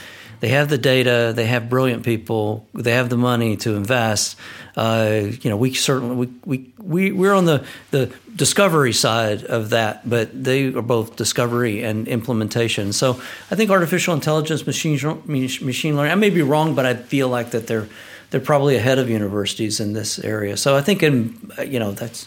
they 0.42 0.48
have 0.48 0.68
the 0.68 0.76
data, 0.76 1.32
they 1.36 1.46
have 1.46 1.70
brilliant 1.70 2.02
people, 2.02 2.66
they 2.74 2.94
have 2.94 3.08
the 3.08 3.16
money 3.16 3.56
to 3.58 3.76
invest. 3.76 4.36
Uh, 4.76 5.28
you 5.40 5.48
know, 5.48 5.56
we 5.56 5.72
certainly 5.72 6.16
we, 6.16 6.32
we 6.44 6.72
we 6.82 7.12
we're 7.12 7.32
on 7.32 7.44
the 7.44 7.64
the 7.92 8.12
discovery 8.34 8.92
side 8.92 9.44
of 9.44 9.70
that, 9.70 10.10
but 10.10 10.42
they 10.42 10.74
are 10.74 10.82
both 10.82 11.14
discovery 11.14 11.84
and 11.84 12.08
implementation. 12.08 12.92
So 12.92 13.22
I 13.52 13.54
think 13.54 13.70
artificial 13.70 14.14
intelligence, 14.14 14.66
machine 14.66 14.98
machine 15.26 15.96
learning. 15.96 16.10
I 16.10 16.16
may 16.16 16.30
be 16.30 16.42
wrong, 16.42 16.74
but 16.74 16.86
I 16.86 16.94
feel 16.94 17.28
like 17.28 17.52
that 17.52 17.68
they're 17.68 17.86
they're 18.30 18.40
probably 18.40 18.74
ahead 18.74 18.98
of 18.98 19.08
universities 19.08 19.78
in 19.78 19.92
this 19.92 20.18
area. 20.18 20.56
So 20.56 20.74
I 20.74 20.80
think 20.80 21.04
in 21.04 21.38
you 21.64 21.78
know 21.78 21.92
that's 21.92 22.26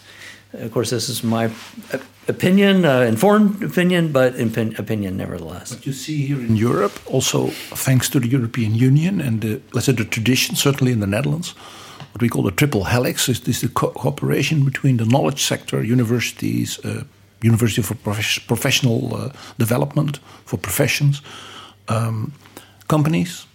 of 0.58 0.72
course, 0.72 0.90
this 0.90 1.08
is 1.08 1.22
my 1.22 1.50
opinion, 2.28 2.84
uh, 2.84 3.00
informed 3.00 3.62
opinion, 3.62 4.12
but 4.12 4.34
opinion 4.78 5.16
nevertheless. 5.16 5.72
What 5.72 5.86
you 5.86 5.92
see 5.92 6.26
here 6.26 6.40
in 6.40 6.56
Europe, 6.56 6.92
also 7.06 7.48
thanks 7.74 8.08
to 8.10 8.20
the 8.20 8.28
European 8.28 8.74
Union 8.74 9.20
and 9.20 9.40
the, 9.40 9.60
let's 9.72 9.86
say 9.86 9.92
the 9.92 10.04
tradition, 10.04 10.56
certainly 10.56 10.92
in 10.92 11.00
the 11.00 11.06
Netherlands, 11.06 11.54
what 12.12 12.22
we 12.22 12.28
call 12.28 12.42
the 12.42 12.50
triple 12.50 12.84
helix 12.84 13.28
is 13.28 13.40
this 13.40 13.60
the 13.60 13.68
co 13.68 13.90
cooperation 13.90 14.64
between 14.64 14.96
the 14.96 15.04
knowledge 15.04 15.44
sector, 15.44 15.82
universities, 15.84 16.78
uh, 16.84 17.04
university 17.42 17.82
for 17.82 17.94
prof 17.94 18.40
professional 18.46 19.14
uh, 19.14 19.30
development 19.58 20.18
for 20.44 20.58
professions, 20.58 21.22
um, 21.88 22.32
companies, 22.88 23.46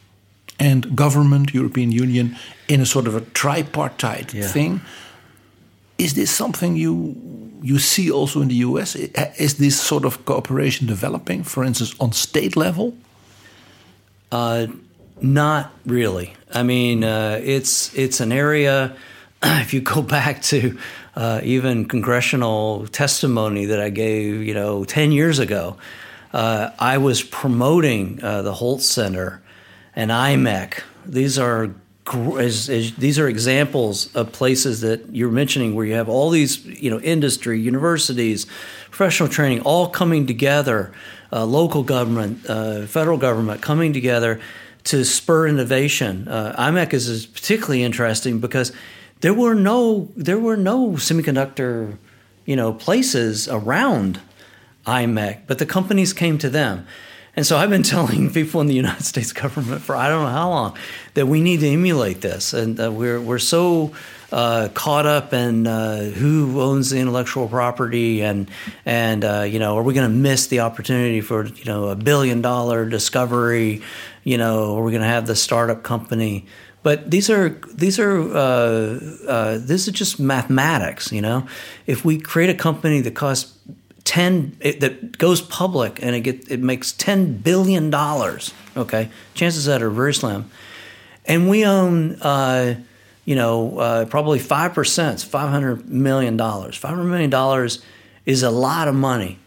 and 0.60 0.96
government, 0.96 1.54
European 1.54 1.92
Union, 1.92 2.38
in 2.68 2.82
a 2.82 2.86
sort 2.86 3.08
of 3.08 3.16
a 3.16 3.22
tripartite 3.22 4.34
yeah. 4.34 4.48
thing 4.48 4.82
is 6.02 6.14
this 6.14 6.32
something 6.32 6.76
you 6.76 7.16
you 7.64 7.80
see 7.80 8.12
also 8.12 8.42
in 8.42 8.48
the 8.48 8.56
US? 8.56 8.96
Is 9.38 9.56
this 9.56 9.80
sort 9.80 10.06
of 10.06 10.26
cooperation 10.26 10.88
developing, 10.88 11.44
for 11.44 11.64
instance, 11.64 11.96
on 12.00 12.12
state 12.12 12.56
level? 12.56 12.94
Uh, 14.32 14.68
not 15.22 15.72
really. 15.86 16.34
I 16.54 16.64
mean, 16.64 17.04
uh, 17.04 17.40
it's 17.44 17.94
it's 17.94 18.20
an 18.20 18.32
area. 18.32 18.96
If 19.44 19.74
you 19.74 19.82
go 19.82 20.02
back 20.18 20.42
to 20.44 20.78
uh, 21.16 21.42
even 21.44 21.86
congressional 21.86 22.88
testimony 22.88 23.66
that 23.66 23.80
I 23.80 23.90
gave, 23.90 24.44
you 24.44 24.54
know, 24.54 24.84
ten 24.86 25.12
years 25.12 25.40
ago, 25.40 25.78
uh, 26.34 26.70
I 26.80 26.98
was 26.98 27.24
promoting 27.24 28.24
uh, 28.24 28.42
the 28.42 28.54
Holt 28.54 28.82
Center 28.82 29.42
and 29.96 30.12
IMEC. 30.12 30.82
These 31.06 31.38
are 31.38 31.70
these 32.06 33.20
are 33.20 33.28
examples 33.28 34.14
of 34.16 34.32
places 34.32 34.82
that 34.82 35.14
you're 35.14 35.32
mentioning 35.32 35.76
where 35.76 35.86
you 35.86 35.94
have 35.94 36.10
all 36.10 36.30
these 36.30 36.66
you 36.66 36.90
know 36.90 37.00
industry 37.02 37.60
universities 37.60 38.46
professional 38.90 39.30
training 39.30 39.62
all 39.62 39.88
coming 39.88 40.26
together 40.26 40.92
uh, 41.32 41.46
local 41.46 41.84
government 41.84 42.44
uh, 42.50 42.86
federal 42.88 43.18
government 43.18 43.62
coming 43.62 43.94
together 43.94 44.40
to 44.84 45.04
spur 45.06 45.48
innovation. 45.48 46.28
Uh, 46.28 46.56
imec 46.58 46.94
is, 46.94 47.08
is 47.08 47.26
particularly 47.26 47.84
interesting 47.84 48.40
because 48.40 48.72
there 49.22 49.34
were 49.34 49.56
no 49.56 50.10
there 50.16 50.40
were 50.40 50.58
no 50.58 50.92
semiconductor 50.92 51.98
you 52.46 52.56
know 52.56 52.74
places 52.74 53.48
around 53.48 54.20
imec 54.86 55.42
but 55.48 55.60
the 55.60 55.66
companies 55.66 56.12
came 56.12 56.38
to 56.38 56.50
them 56.50 56.86
and 57.36 57.46
so 57.46 57.58
I've 57.58 57.70
been 57.70 57.84
telling 57.98 58.32
people 58.32 58.62
in 58.62 58.68
the 58.68 58.74
United 58.74 59.04
States 59.04 59.34
government 59.34 59.82
for 59.82 59.96
I 59.96 60.10
don't 60.10 60.24
know 60.24 60.32
how 60.32 60.50
long 60.50 60.78
that 61.14 61.28
we 61.28 61.42
need 61.42 61.60
to 61.62 61.68
emulate 61.68 62.22
this, 62.22 62.54
and 62.54 62.80
uh, 62.80 62.92
we're 62.92 63.20
we're 63.20 63.40
so 63.40 63.94
uh, 64.32 64.70
caught 64.74 65.06
up 65.06 65.34
in 65.34 65.68
uh, 65.68 66.04
who 66.04 66.62
owns 66.62 66.90
the 66.90 67.00
intellectual 67.00 67.48
property, 67.48 68.22
and 68.22 68.50
and 68.86 69.24
uh, 69.26 69.42
you 69.42 69.60
know, 69.60 69.78
are 69.78 69.84
we 69.84 69.94
going 69.94 70.10
to 70.10 70.16
miss 70.16 70.48
the 70.48 70.62
opportunity 70.62 71.22
for 71.22 71.46
you 71.46 71.66
know 71.66 71.90
a 71.90 71.96
billion 71.96 72.42
dollar 72.42 72.88
discovery? 72.88 73.82
You 74.24 74.38
know, 74.38 74.78
are 74.78 74.84
we 74.84 74.92
going 74.92 75.02
to 75.02 75.08
have 75.08 75.28
the 75.28 75.36
startup 75.36 75.84
company? 75.84 76.46
But 76.84 77.12
these 77.12 77.30
are 77.30 77.50
these 77.74 78.00
are 78.00 78.20
uh, 78.20 79.00
uh, 79.28 79.58
this 79.60 79.88
is 79.88 79.94
just 79.94 80.20
mathematics. 80.20 81.12
You 81.12 81.22
know, 81.22 81.48
if 81.86 82.04
we 82.04 82.20
create 82.20 82.50
a 82.50 82.56
company 82.56 83.02
that 83.02 83.14
costs 83.14 83.56
10 84.04 84.58
it, 84.60 84.80
that 84.80 85.18
goes 85.18 85.42
public 85.42 86.02
and 86.02 86.16
it 86.16 86.22
get, 86.22 86.52
it 86.52 86.60
makes 86.60 86.92
10 86.92 87.38
billion 87.38 87.90
dollars 87.90 88.54
okay? 88.76 89.10
Chances 89.34 89.66
that 89.66 89.82
are 89.82 89.90
very 89.90 90.14
slim. 90.14 90.50
And 91.26 91.50
we 91.50 91.66
own 91.66 92.16
uh, 92.22 92.76
you 93.26 93.36
know 93.36 93.78
uh, 93.78 94.06
probably 94.06 94.40
5% 94.40 95.26
500 95.26 95.90
million 95.90 96.38
dollars. 96.38 96.76
500 96.76 97.04
million 97.04 97.30
dollars 97.30 97.84
is 98.26 98.44
a 98.44 98.52
lot 98.52 98.88
of 98.88 98.96
money. 98.96 99.40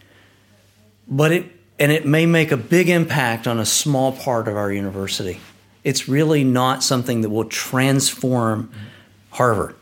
But 1.09 1.33
it 1.33 1.47
and 1.79 1.91
it 1.91 2.07
may 2.07 2.25
make 2.25 2.53
a 2.53 2.57
big 2.57 2.89
impact 2.89 3.47
on 3.47 3.59
a 3.59 3.67
small 3.67 4.13
part 4.13 4.47
of 4.47 4.57
our 4.57 4.73
university. 4.73 5.41
It's 5.83 6.09
really 6.09 6.45
not 6.45 6.83
something 6.83 7.23
that 7.23 7.31
will 7.31 7.45
transform 7.45 8.71
harvard 9.31 9.75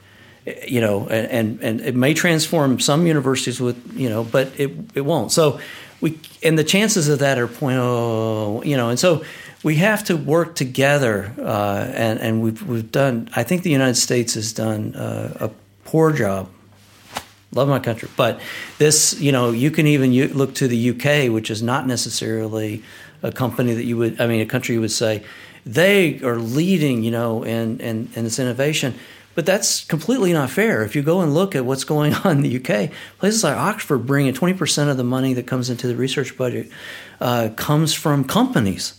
you 0.45 0.81
know, 0.81 1.07
and, 1.09 1.61
and 1.63 1.81
it 1.81 1.95
may 1.95 2.15
transform 2.15 2.81
some 2.81 3.07
universities 3.07 3.61
with, 3.61 3.97
you 3.97 4.09
know, 4.09 4.25
but 4.25 4.49
it, 4.59 4.73
it 4.95 5.03
won't. 5.03 5.31
So 5.31 5.61
we, 6.01 6.19
and 6.43 6.59
the 6.59 6.65
chances 6.65 7.09
of 7.09 7.21
that 7.21 7.39
are 7.39 7.47
point 7.47 7.79
oh, 7.79 8.63
you 8.65 8.77
know, 8.77 8.89
and 8.89 8.99
so 8.99 9.25
we 9.63 9.77
have 9.77 10.05
to 10.05 10.17
work 10.17 10.57
together. 10.57 11.33
Uh, 11.39 11.91
and, 11.95 12.19
and 12.19 12.43
we've, 12.43 12.63
we've 12.67 12.91
done, 12.91 13.31
I 13.37 13.45
think 13.45 13.63
the 13.63 13.71
United 13.71 13.95
States 13.95 14.35
has 14.35 14.53
done 14.53 14.97
uh, 14.97 15.37
a 15.39 15.51
poor 15.85 16.13
job. 16.13 16.49
Love 17.55 17.69
my 17.69 17.79
country. 17.79 18.09
But 18.17 18.41
this, 18.79 19.21
you 19.21 19.31
know, 19.31 19.51
you 19.51 19.71
can 19.71 19.87
even 19.87 20.13
look 20.37 20.55
to 20.57 20.67
the 20.67 20.91
UK, 20.91 21.33
which 21.33 21.51
is 21.51 21.63
not 21.63 21.87
necessarily 21.87 22.83
a 23.23 23.31
company 23.31 23.75
that 23.75 23.85
you 23.85 23.97
would, 23.99 24.21
I 24.21 24.27
mean, 24.27 24.41
a 24.41 24.47
country 24.47 24.75
you 24.75 24.81
would 24.81 24.91
say, 24.91 25.23
they 25.65 26.21
are 26.23 26.39
leading, 26.39 27.05
you 27.05 27.13
know, 27.13 27.45
in, 27.45 27.79
in, 27.79 28.11
in 28.17 28.25
this 28.25 28.41
innovation 28.41 28.95
but 29.35 29.47
that's 29.47 29.85
completely 29.85 30.33
not 30.33 30.51
fair. 30.51 30.83
If 30.83 30.95
you 30.95 31.03
go 31.03 31.21
and 31.21 31.35
look 31.35 31.55
at 31.55 31.65
what's 31.65 31.85
going 31.85 32.15
on 32.25 32.39
in 32.39 32.43
the 32.43 32.57
UK, 32.57 32.91
places 33.19 33.45
like 33.45 33.57
Oxford 33.57 34.07
bring 34.07 34.27
in 34.27 34.35
20% 34.35 34.91
of 34.91 34.97
the 34.97 35.05
money 35.05 35.35
that 35.35 35.47
comes 35.47 35.71
into 35.71 35.87
the 35.87 35.97
research 35.97 36.37
budget 36.37 36.71
uh, 37.21 37.51
comes 37.57 37.95
from 37.95 38.25
companies. 38.25 38.99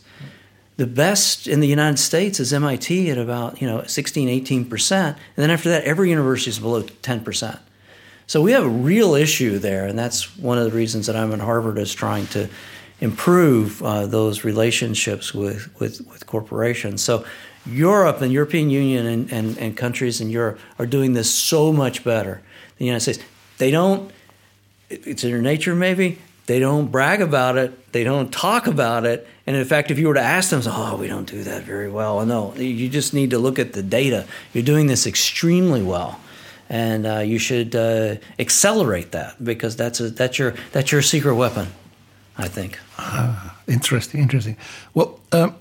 The 0.77 0.87
best 0.87 1.47
in 1.47 1.59
the 1.59 1.67
United 1.67 1.97
States 1.97 2.39
is 2.39 2.51
MIT 2.51 3.11
at 3.11 3.17
about 3.17 3.61
you 3.61 3.67
know 3.67 3.83
16, 3.83 4.27
18%. 4.43 4.91
And 4.91 5.17
then 5.35 5.51
after 5.51 5.69
that, 5.69 5.83
every 5.83 6.09
university 6.09 6.49
is 6.49 6.59
below 6.59 6.81
10%. 6.81 7.59
So 8.25 8.41
we 8.41 8.53
have 8.53 8.63
a 8.63 8.69
real 8.69 9.13
issue 9.13 9.59
there. 9.59 9.85
And 9.85 9.99
that's 9.99 10.37
one 10.37 10.57
of 10.57 10.65
the 10.65 10.71
reasons 10.71 11.07
that 11.07 11.15
I'm 11.15 11.31
at 11.33 11.39
Harvard 11.39 11.77
is 11.77 11.93
trying 11.93 12.27
to 12.27 12.49
improve 13.01 13.83
uh, 13.83 14.07
those 14.07 14.43
relationships 14.43 15.33
with, 15.33 15.69
with, 15.79 16.07
with 16.07 16.25
corporations. 16.25 17.03
So 17.03 17.25
Europe 17.65 18.21
and 18.21 18.31
European 18.31 18.69
Union 18.69 19.05
and, 19.05 19.31
and, 19.31 19.57
and 19.57 19.77
countries 19.77 20.19
in 20.19 20.29
Europe 20.29 20.59
are 20.77 20.85
doing 20.85 21.13
this 21.13 21.33
so 21.33 21.71
much 21.71 22.03
better 22.03 22.33
than 22.33 22.77
the 22.79 22.85
United 22.85 23.01
States. 23.01 23.19
They 23.57 23.71
don't, 23.71 24.11
it's 24.89 25.23
in 25.23 25.31
their 25.31 25.41
nature 25.41 25.75
maybe, 25.75 26.19
they 26.45 26.59
don't 26.59 26.91
brag 26.91 27.21
about 27.21 27.57
it, 27.57 27.93
they 27.93 28.03
don't 28.03 28.31
talk 28.31 28.67
about 28.67 29.05
it. 29.05 29.27
And 29.47 29.55
in 29.55 29.65
fact, 29.65 29.91
if 29.91 29.99
you 29.99 30.07
were 30.07 30.13
to 30.13 30.21
ask 30.21 30.49
them, 30.49 30.61
oh, 30.65 30.97
we 30.97 31.07
don't 31.07 31.29
do 31.29 31.43
that 31.43 31.63
very 31.63 31.89
well. 31.89 32.25
No, 32.25 32.53
you 32.55 32.89
just 32.89 33.13
need 33.13 33.29
to 33.29 33.39
look 33.39 33.59
at 33.59 33.73
the 33.73 33.83
data. 33.83 34.25
You're 34.53 34.63
doing 34.63 34.87
this 34.87 35.07
extremely 35.07 35.81
well. 35.81 36.19
And 36.69 37.05
uh, 37.05 37.19
you 37.19 37.39
should 37.39 37.75
uh, 37.75 38.15
accelerate 38.39 39.11
that 39.11 39.41
because 39.43 39.75
that's, 39.75 39.99
a, 39.99 40.09
that's, 40.09 40.39
your, 40.39 40.55
that's 40.71 40.91
your 40.91 41.01
secret 41.01 41.35
weapon, 41.35 41.67
I 42.37 42.47
think. 42.47 42.79
Ah, 42.97 43.57
interesting, 43.67 44.21
interesting. 44.21 44.57
Well, 44.93 45.19
um, 45.31 45.55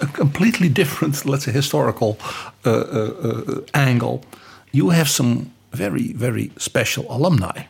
a 0.00 0.06
completely 0.06 0.68
different, 0.68 1.24
let's 1.24 1.44
say, 1.44 1.52
historical 1.52 2.18
uh, 2.64 2.70
uh, 2.70 3.14
uh, 3.22 3.60
angle. 3.74 4.24
You 4.72 4.90
have 4.90 5.08
some 5.08 5.52
very, 5.72 6.12
very 6.12 6.50
special 6.56 7.06
alumni. 7.08 7.64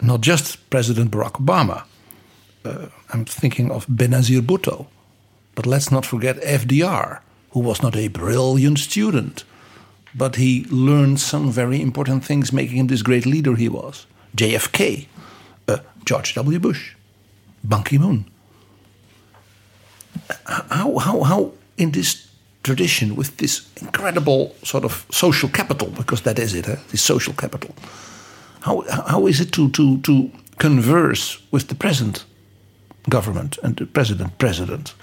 Not 0.00 0.20
just 0.20 0.68
President 0.70 1.10
Barack 1.10 1.32
Obama. 1.32 1.84
I'm 3.12 3.24
thinking 3.24 3.70
of 3.70 3.86
Benazir 3.86 4.40
Bhutto. 4.40 4.86
But 5.54 5.66
let's 5.66 5.90
not 5.90 6.04
forget 6.04 6.36
FDR, 6.42 7.20
who 7.50 7.60
was 7.60 7.82
not 7.82 7.96
a 7.96 8.08
brilliant 8.08 8.78
student, 8.78 9.44
but 10.14 10.36
he 10.36 10.66
learned 10.68 11.20
some 11.20 11.50
very 11.50 11.80
important 11.80 12.24
things, 12.24 12.52
making 12.52 12.76
him 12.76 12.86
this 12.88 13.02
great 13.02 13.24
leader 13.24 13.54
he 13.54 13.68
was. 13.68 14.06
JFK, 14.36 15.06
uh, 15.68 15.78
George 16.04 16.34
W. 16.34 16.58
Bush, 16.58 16.94
Ban 17.64 17.84
Ki 17.84 17.98
moon 17.98 18.26
how, 20.46 20.98
how, 20.98 21.22
how 21.22 21.52
in 21.76 21.92
this 21.92 22.26
tradition 22.62 23.14
with 23.16 23.36
this 23.36 23.68
incredible 23.80 24.54
sort 24.62 24.84
of 24.84 25.06
social 25.10 25.48
capital, 25.48 25.88
because 25.96 26.22
that 26.22 26.38
is 26.38 26.54
it, 26.54 26.66
this 26.90 27.02
social 27.02 27.34
capital, 27.34 27.74
how, 28.60 28.84
how 29.06 29.26
is 29.26 29.40
it 29.40 29.52
to, 29.52 29.70
to, 29.70 29.98
to 29.98 30.30
converse 30.58 31.40
with 31.50 31.68
the 31.68 31.74
present 31.74 32.24
government 33.08 33.58
and 33.62 33.76
the 33.76 33.86
president 33.86 34.36
president? 34.38 34.94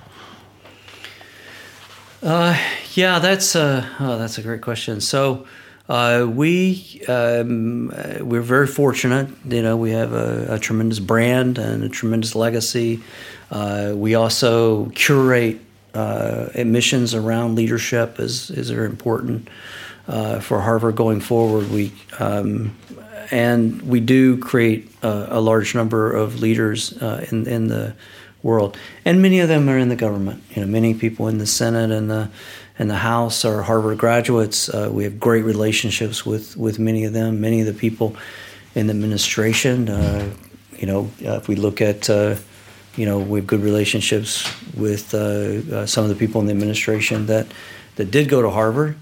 Uh, 2.22 2.58
yeah, 2.96 3.20
that's 3.20 3.56
a, 3.56 3.90
oh, 4.00 4.18
that's 4.18 4.38
a 4.38 4.42
great 4.42 4.62
question. 4.62 5.02
So 5.02 5.46
uh, 5.90 6.26
we 6.30 7.02
um, 7.08 7.92
uh, 7.92 8.24
we're 8.24 8.42
very 8.42 8.68
fortunate. 8.68 9.30
You 9.46 9.62
know, 9.62 9.76
we 9.76 9.92
have 9.92 10.14
a, 10.14 10.54
a 10.56 10.60
tremendous 10.60 11.00
brand 11.00 11.58
and 11.58 11.84
a 11.84 11.90
tremendous 11.90 12.36
legacy. 12.36 13.02
Uh, 13.52 13.94
we 13.96 14.16
also 14.16 14.90
curate 14.90 15.60
uh, 15.94 16.48
admissions 16.56 17.14
around 17.14 17.56
leadership 17.56 18.20
is 18.20 18.50
is 18.50 18.70
very 18.70 18.88
important 18.88 19.50
uh, 20.08 20.40
for 20.40 20.62
Harvard 20.62 20.96
going 20.96 21.20
forward. 21.20 21.70
We 21.70 21.92
um, 22.20 22.76
and 23.30 23.82
we 23.82 24.00
do 24.00 24.38
create 24.38 24.90
a, 25.02 25.28
a, 25.32 25.42
large 25.42 25.76
number 25.76 26.12
of 26.12 26.40
leaders 26.40 26.94
uh, 27.02 27.26
in 27.32 27.46
in 27.46 27.68
the 27.68 27.94
world, 28.42 28.78
and 29.06 29.22
many 29.22 29.40
of 29.40 29.50
them 29.50 29.70
are 29.70 29.78
in 29.78 29.90
the 29.90 29.96
government. 29.96 30.44
You 30.52 30.62
know, 30.62 30.68
many 30.68 30.94
people 30.94 31.28
in 31.28 31.38
the 31.38 31.48
Senate 31.48 31.92
and 31.92 32.10
the 32.10 32.30
and 32.84 32.92
the 32.92 32.96
House 32.96 33.46
are 33.46 33.62
Harvard 33.62 33.98
graduates. 33.98 34.68
Uh, 34.68 34.90
we 34.92 35.06
have 35.06 35.18
great 35.18 35.46
relationships 35.46 36.26
with 36.26 36.58
with 36.58 36.80
many 36.80 37.06
of 37.06 37.14
them. 37.14 37.40
Many 37.40 37.62
of 37.62 37.66
the 37.66 37.74
people 37.74 38.16
in 38.76 38.88
the 38.88 38.94
administration. 38.94 39.88
Uh, 39.88 40.30
you 40.78 40.86
know, 40.86 41.10
if 41.20 41.48
we 41.48 41.56
look 41.56 41.82
at 41.82 42.10
you 42.96 43.06
know, 43.06 43.20
we 43.20 43.40
have 43.40 43.48
good 43.48 43.62
relationships 43.62 44.52
with 44.76 45.14
uh, 45.14 45.18
uh, 45.76 45.86
some 45.86 46.04
of 46.04 46.10
the 46.10 46.16
people 46.16 46.42
in 46.42 46.48
the 46.48 46.54
administration 46.54 47.26
that 47.28 47.48
that 47.96 48.12
did 48.12 48.30
go 48.30 48.42
to 48.42 48.50
Harvard, 48.50 48.98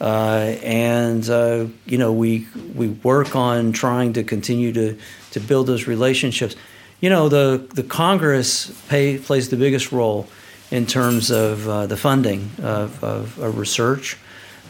uh, 0.00 0.56
and 0.62 1.28
uh, 1.30 1.66
you 1.86 1.98
know, 1.98 2.12
we 2.12 2.46
we 2.74 2.88
work 2.88 3.36
on 3.36 3.72
trying 3.72 4.12
to 4.14 4.24
continue 4.24 4.72
to 4.72 4.98
to 5.30 5.40
build 5.40 5.66
those 5.66 5.86
relationships. 5.86 6.56
You 7.00 7.10
know, 7.10 7.28
the 7.28 7.66
the 7.74 7.82
Congress 7.82 8.70
pay, 8.88 9.18
plays 9.18 9.48
the 9.48 9.56
biggest 9.56 9.92
role 9.92 10.26
in 10.70 10.86
terms 10.86 11.30
of 11.30 11.68
uh, 11.68 11.86
the 11.86 11.96
funding 11.96 12.50
of, 12.62 13.02
of, 13.02 13.38
of, 13.38 13.58
research, 13.58 14.16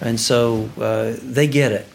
and 0.00 0.18
so 0.18 0.68
uh, 0.80 1.14
they 1.22 1.46
get 1.46 1.72
it. 1.72 1.86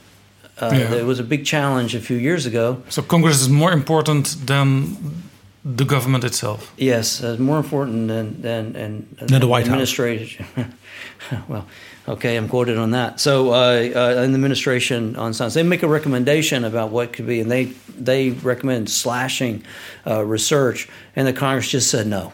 Yeah. 0.61 0.93
It 0.93 1.05
was 1.05 1.19
a 1.19 1.23
big 1.23 1.45
challenge 1.45 1.95
a 1.95 1.99
few 1.99 2.17
years 2.17 2.45
ago. 2.45 2.81
So 2.89 3.01
Congress 3.01 3.41
is 3.41 3.49
more 3.49 3.73
important 3.73 4.37
than 4.45 5.23
the 5.65 5.83
government 5.83 6.23
itself. 6.23 6.71
Yes, 6.77 7.23
uh, 7.23 7.35
more 7.39 7.57
important 7.57 8.07
than 8.07 8.41
than, 8.41 8.73
than, 8.73 9.07
than 9.19 9.41
the 9.41 9.47
White 9.47 9.65
administration. 9.65 10.45
well, 11.47 11.65
okay, 12.07 12.37
I'm 12.37 12.47
quoted 12.47 12.77
on 12.77 12.91
that. 12.91 13.19
So, 13.19 13.49
uh, 13.49 13.55
uh, 13.55 14.23
in 14.23 14.31
the 14.31 14.35
administration 14.35 15.15
on 15.15 15.33
science, 15.33 15.55
they 15.55 15.63
make 15.63 15.81
a 15.81 15.87
recommendation 15.87 16.63
about 16.63 16.91
what 16.91 17.13
could 17.13 17.25
be, 17.25 17.41
and 17.41 17.49
they 17.49 17.65
they 17.97 18.29
recommend 18.29 18.89
slashing 18.89 19.63
uh, 20.05 20.23
research, 20.23 20.87
and 21.15 21.27
the 21.27 21.33
Congress 21.33 21.67
just 21.67 21.89
said 21.89 22.05
no. 22.05 22.31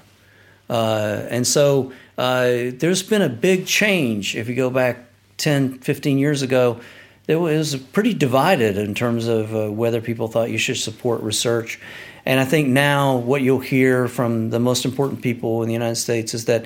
Uh, 0.71 1.27
and 1.29 1.45
so, 1.45 1.91
uh, 2.17 2.71
there's 2.73 3.03
been 3.03 3.21
a 3.21 3.29
big 3.29 3.67
change. 3.67 4.35
If 4.35 4.49
you 4.49 4.55
go 4.55 4.71
back 4.71 5.05
10, 5.37 5.79
15 5.79 6.17
years 6.17 6.41
ago, 6.41 6.79
it 7.27 7.35
was 7.35 7.75
pretty 7.75 8.15
divided 8.15 8.77
in 8.77 8.95
terms 8.95 9.27
of 9.27 9.51
whether 9.71 10.01
people 10.01 10.27
thought 10.27 10.49
you 10.49 10.57
should 10.57 10.77
support 10.77 11.21
research 11.21 11.79
and 12.25 12.39
I 12.39 12.45
think 12.45 12.67
now 12.67 13.17
what 13.17 13.41
you'll 13.41 13.59
hear 13.59 14.07
from 14.07 14.49
the 14.51 14.59
most 14.59 14.85
important 14.85 15.21
people 15.21 15.63
in 15.63 15.67
the 15.67 15.73
United 15.73 15.95
States 15.95 16.33
is 16.33 16.45
that 16.45 16.65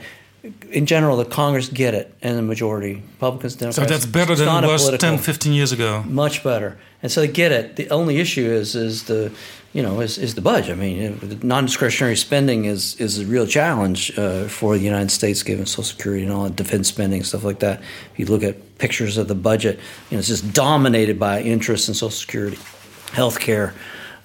in 0.71 0.85
general, 0.85 1.17
the 1.17 1.25
Congress 1.25 1.69
get 1.69 1.93
it 1.93 2.13
and 2.21 2.37
the 2.37 2.41
majority. 2.41 2.95
Republicans, 3.13 3.55
Democrats. 3.55 3.75
So 3.75 3.85
that's 3.85 4.05
better 4.05 4.35
than 4.35 4.63
it 4.63 4.67
was 4.67 4.97
10, 4.97 5.17
15 5.17 5.53
years 5.53 5.71
ago. 5.71 6.03
Much 6.07 6.43
better. 6.43 6.77
And 7.01 7.11
so 7.11 7.21
they 7.21 7.27
get 7.27 7.51
it. 7.51 7.75
The 7.75 7.89
only 7.89 8.17
issue 8.17 8.45
is 8.45 8.75
is 8.75 9.03
the 9.03 9.31
you 9.73 9.83
know 9.83 9.99
is, 9.99 10.17
is 10.17 10.35
the 10.35 10.41
budget. 10.41 10.71
I 10.71 10.75
mean, 10.75 11.39
non-discretionary 11.43 12.15
spending 12.15 12.65
is 12.65 12.95
is 12.95 13.19
a 13.19 13.25
real 13.25 13.45
challenge 13.45 14.17
uh, 14.17 14.47
for 14.47 14.77
the 14.77 14.83
United 14.83 15.11
States, 15.11 15.43
given 15.43 15.65
Social 15.65 15.83
Security 15.83 16.23
and 16.23 16.31
all 16.31 16.45
the 16.45 16.49
defense 16.49 16.87
spending 16.87 17.23
stuff 17.23 17.43
like 17.43 17.59
that. 17.59 17.81
If 18.13 18.19
you 18.19 18.25
look 18.25 18.43
at 18.43 18.77
pictures 18.77 19.17
of 19.17 19.27
the 19.27 19.35
budget, 19.35 19.79
you 20.09 20.15
know, 20.15 20.19
it's 20.19 20.29
just 20.29 20.53
dominated 20.53 21.19
by 21.19 21.41
interest 21.41 21.87
in 21.89 21.93
Social 21.93 22.09
Security, 22.09 22.57
health 23.13 23.39
care. 23.39 23.73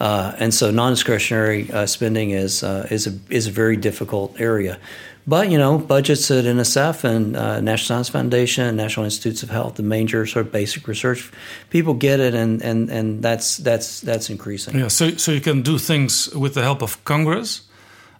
Uh, 0.00 0.34
and 0.38 0.54
so 0.54 0.70
non-discretionary 0.70 1.70
uh, 1.70 1.84
spending 1.84 2.30
is 2.30 2.62
uh, 2.62 2.88
is 2.90 3.06
a 3.06 3.18
is 3.28 3.46
a 3.46 3.50
very 3.50 3.76
difficult 3.76 4.40
area. 4.40 4.78
But 5.26 5.50
you 5.50 5.58
know, 5.58 5.78
budgets 5.78 6.30
at 6.30 6.44
NSF 6.44 7.04
and 7.04 7.36
uh, 7.36 7.60
National 7.60 7.86
Science 7.86 8.08
Foundation, 8.08 8.76
National 8.76 9.04
Institutes 9.04 9.42
of 9.42 9.50
Health, 9.50 9.74
the 9.74 9.82
major 9.82 10.26
sort 10.26 10.46
of 10.46 10.52
basic 10.52 10.88
research, 10.88 11.30
people 11.68 11.94
get 11.94 12.20
it, 12.20 12.34
and 12.34 12.62
and 12.62 12.90
and 12.90 13.22
that's 13.22 13.58
that's 13.58 14.00
that's 14.00 14.30
increasing. 14.30 14.78
Yeah. 14.78 14.88
So 14.88 15.16
so 15.16 15.32
you 15.32 15.40
can 15.40 15.62
do 15.62 15.78
things 15.78 16.34
with 16.34 16.54
the 16.54 16.62
help 16.62 16.82
of 16.82 17.04
Congress, 17.04 17.62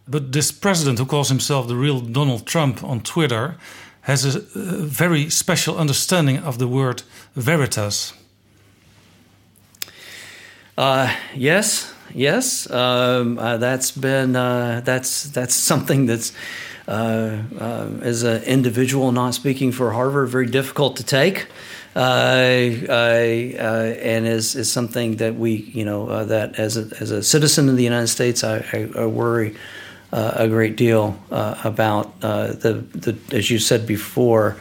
but 0.06 0.32
this 0.32 0.52
president 0.52 0.98
who 0.98 1.06
calls 1.06 1.28
himself 1.28 1.66
the 1.66 1.76
real 1.76 2.00
Donald 2.00 2.46
Trump 2.46 2.84
on 2.84 3.00
Twitter 3.00 3.56
has 4.02 4.24
a, 4.24 4.38
a 4.38 4.86
very 4.86 5.30
special 5.30 5.78
understanding 5.78 6.38
of 6.38 6.58
the 6.58 6.66
word 6.66 7.02
veritas. 7.34 8.12
Uh, 10.76 11.14
yes, 11.34 11.92
yes. 12.14 12.70
Um, 12.70 13.38
uh, 13.38 13.58
that's 13.58 13.90
been 13.90 14.36
uh, 14.36 14.80
that's 14.84 15.24
that's 15.24 15.54
something 15.70 16.06
that's 16.06 16.32
Uh, 16.90 17.38
uh, 17.60 17.88
as 18.02 18.24
an 18.24 18.42
individual 18.42 19.12
not 19.12 19.32
speaking 19.32 19.70
for 19.70 19.92
Harvard 19.92 20.28
very 20.28 20.46
difficult 20.46 20.96
to 20.96 21.04
take. 21.04 21.46
Uh, 21.94 22.00
and 22.90 24.26
is, 24.26 24.56
is 24.56 24.72
something 24.72 25.16
that 25.16 25.36
we, 25.36 25.52
you 25.52 25.84
know, 25.84 26.24
that 26.24 26.58
as 26.58 26.76
a, 26.76 26.90
as 27.00 27.12
a 27.12 27.22
citizen 27.22 27.68
of 27.68 27.76
the 27.76 27.84
United 27.84 28.08
States, 28.08 28.42
I, 28.42 28.56
I, 28.72 29.02
I 29.02 29.06
worry 29.06 29.54
a 30.10 30.48
great 30.48 30.76
deal 30.76 31.16
about 31.30 32.20
the, 32.20 32.84
the, 32.92 33.16
as 33.36 33.50
you 33.50 33.60
said 33.60 33.86
before, 33.86 34.56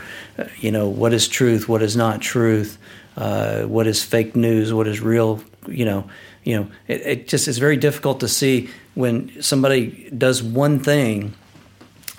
you 0.60 0.72
know, 0.72 0.88
what 0.88 1.14
is 1.14 1.27
truth, 1.27 1.68
what 1.68 1.81
is 1.81 1.95
not 1.95 2.22
truth, 2.22 2.77
what 3.15 3.88
is 3.88 4.03
fake 4.03 4.35
news, 4.35 4.72
what 4.72 4.88
is 4.88 5.01
real 5.01 5.41
you 5.68 5.85
know, 5.85 6.10
you 6.43 6.56
know, 6.56 6.72
it, 6.88 7.01
it 7.01 7.27
just 7.27 7.47
is 7.47 7.57
very 7.57 7.77
difficult 7.77 8.19
to 8.19 8.27
see 8.27 8.69
when 8.95 9.41
somebody 9.41 10.10
does 10.15 10.41
one 10.41 10.80
thing, 10.80 11.34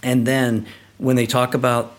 and 0.03 0.27
then 0.27 0.67
when 0.99 1.17
they 1.17 1.27
talk 1.27 1.55
about 1.55 1.95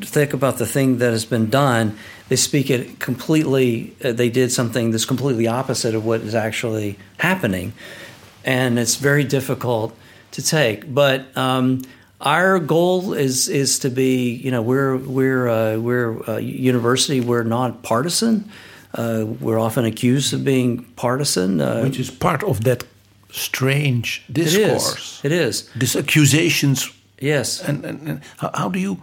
think 0.00 0.32
about 0.32 0.56
the 0.56 0.66
thing 0.66 0.98
that 0.98 1.12
has 1.12 1.24
been 1.26 1.50
done, 1.50 1.96
they 2.28 2.36
speak 2.36 2.70
it 2.70 2.98
completely. 2.98 3.94
Uh, 4.02 4.12
they 4.12 4.30
did 4.30 4.50
something 4.50 4.90
that's 4.90 5.04
completely 5.04 5.46
opposite 5.46 5.94
of 5.94 6.04
what 6.04 6.20
is 6.22 6.34
actually 6.34 6.98
happening, 7.18 7.72
and 8.44 8.78
it's 8.78 8.96
very 8.96 9.24
difficult 9.24 9.94
to 10.32 10.42
take. 10.42 10.92
But 10.92 11.36
um, 11.36 11.82
our 12.20 12.58
goal 12.58 13.12
is 13.12 13.48
is 13.48 13.78
to 13.80 13.90
be, 13.90 14.32
you 14.32 14.50
know, 14.50 14.62
we're 14.62 14.96
we're 14.96 15.48
uh, 15.48 15.76
we're 15.78 16.20
a 16.26 16.40
university. 16.40 17.20
We're 17.20 17.44
not 17.44 17.82
partisan. 17.82 18.50
Uh, 18.94 19.24
we're 19.40 19.58
often 19.58 19.84
accused 19.84 20.34
of 20.34 20.44
being 20.44 20.84
partisan, 20.96 21.60
uh, 21.60 21.80
which 21.82 21.98
is 21.98 22.10
part 22.10 22.42
of 22.44 22.64
that 22.64 22.84
strange 23.30 24.22
discourse. 24.30 25.18
is. 25.18 25.24
It 25.24 25.32
is. 25.32 25.70
These 25.74 25.96
accusations, 25.96 26.90
Yes. 27.22 27.60
and, 27.68 27.84
and, 27.84 28.08
and 28.08 28.20
how, 28.38 28.50
how 28.54 28.68
do 28.68 28.78
you 28.78 28.96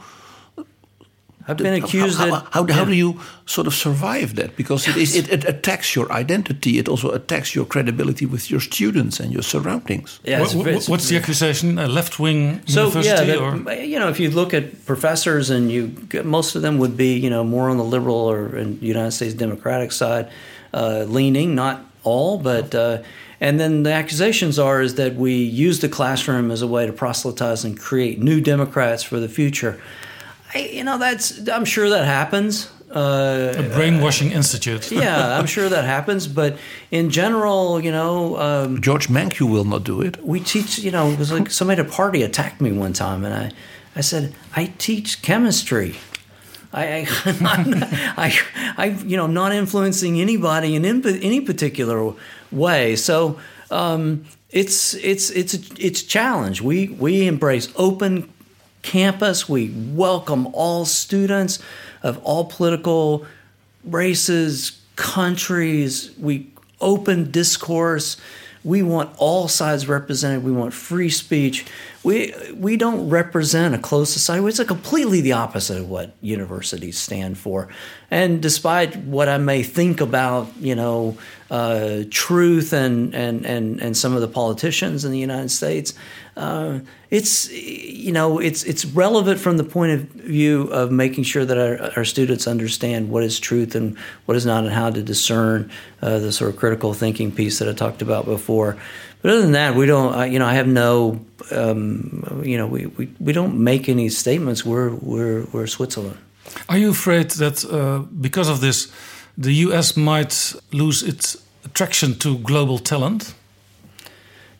I've 1.48 1.58
been 1.58 1.84
accused 1.84 2.20
how, 2.20 2.26
that. 2.26 2.34
how, 2.52 2.68
how, 2.68 2.74
how 2.74 2.86
do 2.86 2.94
you 2.94 3.20
sort 3.48 3.66
of 3.66 3.74
survive 3.74 4.36
that? 4.36 4.56
Because 4.56 4.88
it, 4.88 4.96
is, 4.98 5.16
it, 5.16 5.30
it 5.32 5.46
attacks 5.46 5.96
your 5.96 6.12
identity. 6.12 6.78
It 6.78 6.88
also 6.88 7.10
attacks 7.10 7.56
your 7.56 7.66
credibility 7.66 8.28
with 8.28 8.52
your 8.52 8.60
students 8.60 9.20
and 9.20 9.32
your 9.32 9.42
surroundings. 9.42 10.20
Yeah, 10.24 10.42
it's- 10.42 10.54
Wha- 10.54 10.62
wha- 10.64 10.70
it's- 10.70 10.88
what's 10.90 11.08
the 11.10 11.18
accusation? 11.18 11.80
A 11.80 11.88
left 11.88 12.20
wing 12.20 12.62
So 12.68 12.88
university? 12.90 13.32
yeah, 13.32 13.38
or? 13.40 13.74
you 13.84 13.98
know, 13.98 14.10
if 14.10 14.20
you 14.20 14.30
look 14.30 14.54
at 14.54 14.86
professors, 14.86 15.50
and 15.50 15.72
you 15.72 15.96
most 16.24 16.56
of 16.56 16.62
them 16.62 16.78
would 16.78 16.96
be 16.96 17.18
you 17.18 17.32
know 17.32 17.44
more 17.44 17.70
on 17.72 17.78
the 17.78 17.84
liberal 17.96 18.30
or 18.30 18.56
in 18.56 18.78
United 18.82 19.12
States 19.12 19.34
Democratic 19.34 19.92
side, 19.92 20.30
uh, 20.74 21.06
leaning. 21.08 21.56
Not 21.56 21.82
all, 22.04 22.38
but 22.38 22.74
uh, 22.74 23.02
and 23.42 23.60
then 23.60 23.84
the 23.84 23.92
accusations 23.94 24.60
are 24.60 24.82
is 24.82 24.96
that 24.96 25.16
we 25.16 25.34
use 25.36 25.80
the 25.80 25.90
classroom 25.90 26.52
as 26.52 26.62
a 26.62 26.68
way 26.68 26.86
to 26.86 26.94
proselytize 26.94 27.64
and 27.64 27.80
create 27.80 28.20
new 28.20 28.42
Democrats 28.42 29.04
for 29.04 29.20
the 29.20 29.30
future. 29.30 29.80
I, 30.54 30.60
you 30.60 30.84
know, 30.84 30.98
that's 30.98 31.48
I'm 31.48 31.66
sure 31.66 31.90
that 31.90 32.06
happens. 32.06 32.72
Uh, 32.94 33.54
a 33.56 33.64
brainwashing 33.76 34.32
institute. 34.32 34.92
yeah, 34.92 35.38
I'm 35.38 35.46
sure 35.46 35.70
that 35.70 35.86
happens. 35.86 36.28
But 36.28 36.58
in 36.90 37.12
general, 37.12 37.80
you 37.80 37.92
know, 37.92 38.38
um, 38.38 38.82
George 38.82 39.10
Mankiw 39.10 39.50
will 39.50 39.64
not 39.64 39.84
do 39.84 40.02
it. 40.02 40.24
we 40.26 40.40
teach. 40.40 40.80
You 40.80 40.92
know, 40.92 41.10
it 41.12 41.20
was 41.20 41.32
like 41.32 41.52
somebody 41.52 41.80
at 41.82 41.88
a 41.88 41.90
party 41.90 42.24
attacked 42.24 42.62
me 42.62 42.72
one 42.72 42.94
time, 42.94 43.24
and 43.24 43.34
I, 43.34 43.52
I 43.96 44.02
said, 44.02 44.34
I 44.56 44.74
teach 44.80 45.22
chemistry. 45.22 45.98
I, 46.72 46.86
I, 46.86 47.08
I, 48.18 48.40
I, 48.78 48.86
you 49.06 49.18
know, 49.18 49.28
not 49.28 49.54
influencing 49.54 50.22
anybody 50.22 50.76
in 50.76 50.86
any 50.86 51.42
particular 51.42 52.14
way. 52.52 52.96
So 52.96 53.40
um, 53.72 54.26
it's 54.50 54.94
it's 54.96 55.30
it's 55.32 55.54
a, 55.54 55.60
it's 55.78 56.04
challenge. 56.04 56.62
We 56.62 56.90
we 56.90 57.28
embrace 57.28 57.72
open 57.76 58.32
campus. 58.82 59.48
We 59.48 59.70
welcome 59.94 60.48
all 60.54 60.86
students 60.86 61.60
of 62.02 62.18
all 62.24 62.46
political 62.46 63.26
races, 63.84 64.80
countries. 64.96 66.12
We 66.18 66.52
open 66.82 67.32
discourse. 67.32 68.18
We 68.64 68.84
want 68.84 69.12
all 69.18 69.48
sides 69.48 69.88
represented. 69.88 70.44
We 70.44 70.52
want 70.52 70.74
free 70.74 71.10
speech. 71.10 71.66
We 72.02 72.34
we 72.54 72.78
don't 72.78 73.10
represent 73.10 73.76
a 73.76 73.78
closed 73.78 74.14
society. 74.14 74.46
It's 74.48 74.60
a 74.60 74.66
completely 74.66 75.20
the 75.20 75.34
opposite 75.34 75.80
of 75.80 75.90
what 75.90 76.14
universities 76.22 76.98
stand 76.98 77.38
for. 77.38 77.68
And 78.10 78.42
despite 78.42 78.96
what 78.96 79.28
I 79.28 79.38
may 79.38 79.64
think 79.64 80.00
about, 80.00 80.48
you 80.60 80.76
know, 80.76 81.18
uh, 81.52 82.04
truth 82.10 82.72
and, 82.72 83.14
and 83.14 83.46
and 83.46 83.82
and 83.82 83.98
some 83.98 84.16
of 84.16 84.22
the 84.22 84.30
politicians 84.30 85.04
in 85.04 85.12
the 85.12 85.20
United 85.20 85.50
States, 85.50 85.94
uh, 86.38 86.80
it's 87.10 87.52
you 87.52 88.14
know 88.14 88.40
it's 88.40 88.64
it's 88.64 88.86
relevant 88.86 89.40
from 89.40 89.58
the 89.58 89.64
point 89.66 89.92
of 89.92 90.02
view 90.12 90.64
of 90.72 90.92
making 90.92 91.26
sure 91.26 91.44
that 91.44 91.58
our, 91.58 91.92
our 91.98 92.06
students 92.06 92.48
understand 92.48 93.10
what 93.10 93.24
is 93.24 93.40
truth 93.42 93.76
and 93.76 93.98
what 94.26 94.38
is 94.38 94.46
not, 94.46 94.64
and 94.64 94.72
how 94.72 94.90
to 94.90 95.04
discern 95.04 95.70
uh, 96.02 96.18
the 96.20 96.32
sort 96.32 96.50
of 96.50 96.56
critical 96.58 96.94
thinking 96.94 97.30
piece 97.30 97.60
that 97.60 97.68
I 97.68 97.74
talked 97.74 98.02
about 98.02 98.24
before. 98.24 98.78
But 99.22 99.32
other 99.32 99.42
than 99.42 99.52
that, 99.52 99.76
we 99.76 99.86
don't. 99.86 100.16
Uh, 100.16 100.24
you 100.24 100.40
know, 100.40 100.46
I 100.46 100.54
have 100.54 100.68
no. 100.68 101.20
Um, 101.52 102.42
you 102.46 102.58
know, 102.58 102.68
we, 102.68 102.86
we, 102.86 103.10
we 103.20 103.34
don't 103.34 103.60
make 103.64 103.90
any 103.90 104.10
statements. 104.10 104.66
We're 104.66 104.92
we're 104.96 105.46
we're 105.52 105.68
Switzerland. 105.68 106.18
Are 106.68 106.78
you 106.78 106.92
afraid 106.92 107.32
that 107.32 107.66
uh, 107.66 108.00
because 108.22 108.50
of 108.50 108.60
this, 108.62 108.92
the 109.38 109.54
US 109.66 109.96
might 109.98 110.54
lose 110.72 111.04
its 111.04 111.38
attraction 111.66 112.18
to 112.20 112.38
global 112.38 112.80
talent? 112.80 113.34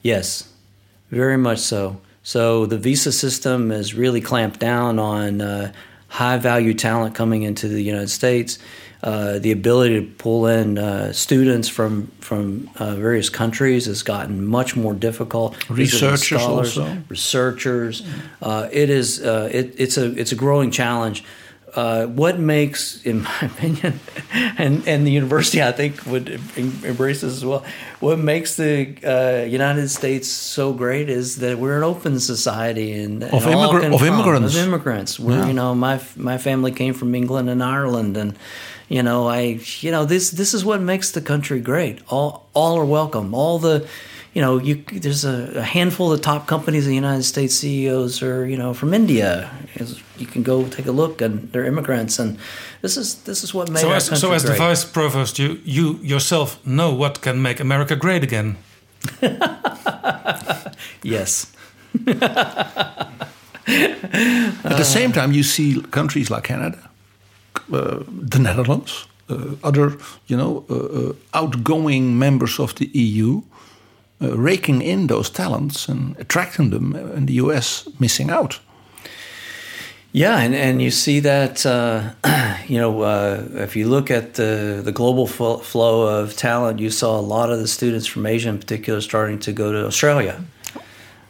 Yes, 0.02 0.50
very 1.10 1.38
much 1.38 1.60
so. 1.60 2.02
So 2.24 2.66
the 2.66 2.78
visa 2.78 3.12
system 3.12 3.72
has 3.72 3.94
really 3.94 4.22
clamped 4.22 4.60
down 4.60 5.00
on 5.00 5.42
uh, 5.42 5.72
high 6.10 6.38
value 6.38 6.74
talent 6.74 7.16
coming 7.16 7.44
into 7.44 7.68
the 7.68 7.82
United 7.82 8.10
States. 8.10 8.60
Uh, 9.02 9.40
the 9.40 9.52
ability 9.52 9.96
to 10.02 10.06
pull 10.18 10.46
in 10.46 10.78
uh, 10.78 11.14
students 11.14 11.70
from 11.70 12.08
from 12.20 12.70
uh, 12.76 12.96
various 12.96 13.30
countries 13.30 13.86
has 13.86 14.04
gotten 14.04 14.46
much 14.46 14.76
more 14.76 14.94
difficult. 14.94 15.56
Researchers 15.70 16.42
scholars, 16.42 16.78
also. 16.78 16.98
researchers. 17.08 18.04
Uh, 18.42 18.68
it 18.74 18.90
is 18.90 19.22
uh, 19.24 19.50
it, 19.54 19.74
it's 19.78 19.98
a 19.98 20.12
it's 20.20 20.34
a 20.34 20.36
growing 20.36 20.70
challenge. 20.70 21.24
Uh, 21.76 22.08
what 22.08 22.40
makes, 22.40 23.02
in 23.06 23.22
my 23.22 23.40
opinion, 23.42 24.00
and 24.58 24.86
and 24.88 25.08
the 25.08 25.12
university 25.12 25.62
I 25.62 25.72
think 25.72 26.06
would 26.06 26.28
embrace 26.58 27.22
this 27.22 27.38
as 27.38 27.46
well. 27.46 27.64
What 28.00 28.20
makes 28.20 28.56
the 28.56 28.96
uh, 29.04 29.46
United 29.46 29.90
States 29.90 30.28
so 30.28 30.74
great 30.74 31.10
is 31.10 31.38
that 31.38 31.58
we're 31.58 31.78
an 31.78 31.84
open 31.84 32.20
society 32.20 32.92
and, 32.92 33.24
and 33.24 33.34
Of 33.34 33.44
immigra- 33.44 33.94
of 33.94 34.04
immigrants. 34.04 34.56
Of 34.56 34.68
immigrants. 34.68 35.20
We're 35.20 35.46
you 35.48 35.54
know 35.54 35.74
my 35.76 36.02
my 36.18 36.38
family 36.38 36.72
came 36.72 36.94
from 36.94 37.16
England 37.16 37.50
and 37.50 37.64
Ireland 37.64 38.18
and. 38.18 38.36
You 38.90 39.04
know, 39.04 39.28
I 39.30 39.60
you 39.82 39.92
know 39.92 40.06
this 40.06 40.32
this 40.32 40.54
is 40.54 40.66
what 40.66 40.82
makes 40.82 41.12
the 41.12 41.22
country 41.22 41.62
great. 41.62 42.00
All 42.10 42.50
all 42.54 42.78
are 42.80 42.86
welcome. 42.86 43.34
All 43.36 43.60
the 43.60 43.88
you 44.34 44.42
know, 44.42 44.58
you 44.60 44.84
there's 45.02 45.26
a, 45.26 45.52
a 45.58 45.62
handful 45.62 46.12
of 46.12 46.18
the 46.20 46.24
top 46.24 46.46
companies 46.48 46.86
in 46.86 46.90
the 46.90 46.96
United 46.96 47.24
States 47.24 47.56
CEOs 47.56 48.22
are 48.24 48.46
you 48.48 48.58
know 48.58 48.74
from 48.74 48.94
India. 48.94 49.50
Is- 49.76 50.02
You 50.20 50.28
can 50.28 50.44
go 50.44 50.64
take 50.68 50.90
a 50.90 50.92
look, 50.92 51.22
and 51.22 51.50
they're 51.52 51.66
immigrants, 51.68 52.20
and 52.20 52.38
this 52.82 52.98
is 52.98 53.16
this 53.24 53.44
is 53.44 53.54
what 53.54 53.70
made 53.70 53.80
So 53.82 53.90
our 53.90 53.96
as, 53.96 54.10
country 54.10 54.28
so 54.28 54.34
as 54.34 54.44
the 54.44 54.54
vice 54.54 54.86
provost, 54.86 55.40
you 55.40 55.60
you 55.66 56.00
yourself 56.04 56.58
know 56.66 56.94
what 56.98 57.22
can 57.22 57.42
make 57.42 57.62
America 57.62 57.96
great 57.96 58.24
again. 58.24 58.56
yes, 61.04 61.46
At 63.68 64.78
the 64.78 64.84
same 64.84 65.12
time, 65.12 65.32
you 65.32 65.44
see 65.44 65.82
countries 65.92 66.30
like 66.30 66.44
Canada, 66.44 66.89
the 67.70 68.40
Netherlands, 68.40 69.08
uh, 69.30 69.56
other 69.64 69.98
you 70.28 70.38
know 70.38 70.66
uh, 70.70 70.76
uh, 70.76 71.14
outgoing 71.34 72.18
members 72.18 72.60
of 72.60 72.74
the 72.76 72.90
EU, 72.94 73.42
uh, 74.22 74.38
raking 74.38 74.82
in 74.82 75.08
those 75.08 75.30
talents 75.30 75.90
and 75.90 76.18
attracting 76.20 76.72
them, 76.72 76.94
uh, 76.96 77.16
and 77.16 77.28
the 77.28 77.34
US 77.34 77.88
missing 78.00 78.32
out. 78.32 78.60
yeah, 80.12 80.40
and 80.40 80.56
and 80.56 80.82
you 80.82 80.92
see 80.92 81.22
that 81.22 81.66
uh, 81.66 82.02
you 82.68 82.80
know 82.80 83.02
uh, 83.02 83.64
if 83.64 83.76
you 83.76 83.88
look 83.88 84.12
at 84.12 84.34
the 84.34 84.82
the 84.84 84.92
global 84.92 85.28
fl- 85.28 85.62
flow 85.64 86.22
of 86.22 86.36
talent, 86.36 86.80
you 86.80 86.90
saw 86.90 87.20
a 87.20 87.22
lot 87.22 87.52
of 87.52 87.60
the 87.60 87.68
students 87.68 88.08
from 88.08 88.26
Asia, 88.26 88.50
in 88.50 88.58
particular, 88.58 89.02
starting 89.02 89.40
to 89.40 89.52
go 89.52 89.72
to 89.72 89.86
Australia. 89.86 90.44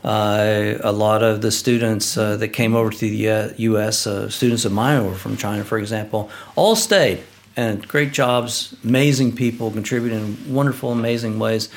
Uh, 0.03 0.75
a 0.81 0.93
lot 0.93 1.23
of 1.23 1.41
the 1.41 1.51
students 1.51 2.17
uh, 2.17 2.37
that 2.37 2.49
came 2.49 2.73
over 2.73 2.89
to 2.89 2.99
the 2.99 3.29
uh, 3.29 3.49
U.S., 3.57 4.07
uh, 4.07 4.29
students 4.29 4.63
of 4.63 4.71
mine 4.71 5.05
were 5.05 5.13
from 5.13 5.35
China, 5.35 5.63
for 5.65 5.77
example, 5.77 6.29
all 6.55 6.75
stayed 6.75 7.21
and 7.57 7.85
great 7.85 8.13
jobs, 8.13 8.73
amazing 8.85 9.35
people, 9.35 9.69
contributing 9.71 10.19
in 10.19 10.53
wonderful, 10.53 10.93
amazing 10.93 11.37
ways. 11.37 11.67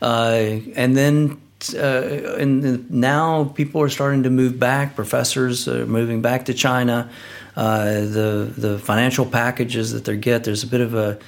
Uh, 0.00 0.60
and 0.74 0.96
then 0.96 1.40
uh, 1.74 2.36
and 2.38 2.90
now 2.90 3.44
people 3.44 3.80
are 3.82 3.88
starting 3.88 4.22
to 4.22 4.30
move 4.30 4.58
back. 4.58 4.94
Professors 4.94 5.66
are 5.68 5.86
moving 5.86 6.22
back 6.22 6.46
to 6.46 6.54
China. 6.54 7.10
The 7.54 8.52
the 8.56 8.78
financial 8.78 9.26
packages 9.26 9.92
that 9.92 10.04
they 10.04 10.16
get, 10.16 10.44
there's 10.44 10.62
a 10.62 10.66
bit 10.66 10.82
of 10.82 10.94
a 10.94 11.18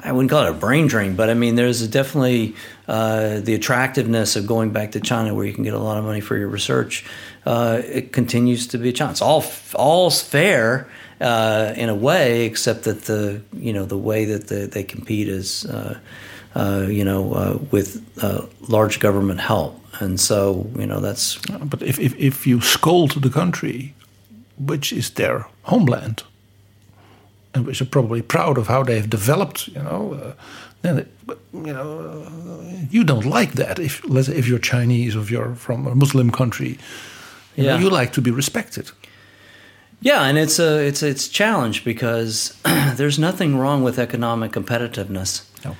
I 0.00 0.12
wouldn't 0.12 0.30
call 0.30 0.44
it 0.44 0.50
a 0.50 0.54
brain 0.54 0.86
drain, 0.86 1.16
but 1.16 1.28
I 1.28 1.34
mean, 1.34 1.56
there's 1.56 1.86
definitely 1.88 2.54
uh, 2.86 3.40
the 3.40 3.54
attractiveness 3.54 4.36
of 4.36 4.46
going 4.46 4.70
back 4.70 4.92
to 4.92 5.00
China, 5.00 5.34
where 5.34 5.44
you 5.44 5.52
can 5.52 5.64
get 5.64 5.74
a 5.74 5.78
lot 5.78 5.98
of 5.98 6.04
money 6.04 6.20
for 6.20 6.36
your 6.36 6.48
research. 6.48 7.04
Uh, 7.44 7.82
it 7.84 8.12
continues 8.12 8.68
to 8.68 8.78
be 8.78 8.92
a. 8.92 9.10
It's 9.10 9.22
all 9.22 9.44
all's 9.74 10.22
fair 10.22 10.88
uh, 11.20 11.74
in 11.76 11.88
a 11.88 11.94
way, 11.94 12.44
except 12.44 12.84
that 12.84 13.02
the 13.02 13.42
you 13.52 13.72
know 13.72 13.84
the 13.84 13.98
way 13.98 14.24
that 14.26 14.46
the, 14.46 14.66
they 14.66 14.84
compete 14.84 15.28
is 15.28 15.64
uh, 15.66 15.98
uh, 16.54 16.86
you 16.88 17.04
know 17.04 17.32
uh, 17.32 17.58
with 17.72 18.00
large 18.68 19.00
government 19.00 19.40
help, 19.40 19.84
and 20.00 20.20
so 20.20 20.70
you 20.78 20.86
know 20.86 21.00
that's 21.00 21.38
But 21.64 21.82
if, 21.82 21.98
if, 21.98 22.14
if 22.16 22.46
you 22.46 22.60
scold 22.60 23.20
the 23.20 23.30
country, 23.30 23.94
which 24.58 24.92
is 24.92 25.10
their 25.10 25.46
homeland, 25.62 26.22
and 27.54 27.66
which 27.66 27.80
are 27.80 27.86
probably 27.90 28.22
proud 28.22 28.58
of 28.58 28.66
how 28.68 28.82
they've 28.84 29.08
developed, 29.08 29.68
you 29.68 29.82
know, 29.82 30.14
uh, 30.14 30.32
then 30.82 30.98
it, 30.98 31.08
but, 31.26 31.38
you 31.52 31.72
know 31.72 32.22
uh, 32.26 32.86
you 32.90 33.02
don't 33.04 33.26
like 33.26 33.52
that 33.52 33.78
if 33.78 34.00
let's 34.08 34.28
say 34.28 34.36
if 34.36 34.46
you're 34.46 34.60
Chinese 34.60 35.16
or 35.16 35.20
if 35.22 35.30
you're 35.30 35.54
from 35.56 35.86
a 35.86 35.94
Muslim 35.94 36.30
country. 36.30 36.78
You, 37.56 37.64
know, 37.64 37.74
Yeah. 37.74 37.80
you 37.80 37.90
like 37.90 38.12
to 38.12 38.20
be 38.22 38.30
respected. 38.30 38.90
Yeah, 40.00 40.22
and 40.28 40.38
it's 40.38 40.58
a 40.60 40.78
it's 40.86 41.02
it's 41.02 41.26
a 41.26 41.30
challenge 41.30 41.82
because 41.84 42.54
there's 42.96 43.18
nothing 43.18 43.58
wrong 43.58 43.82
with 43.82 43.98
economic 43.98 44.52
competitiveness. 44.52 45.42
No. 45.64 45.74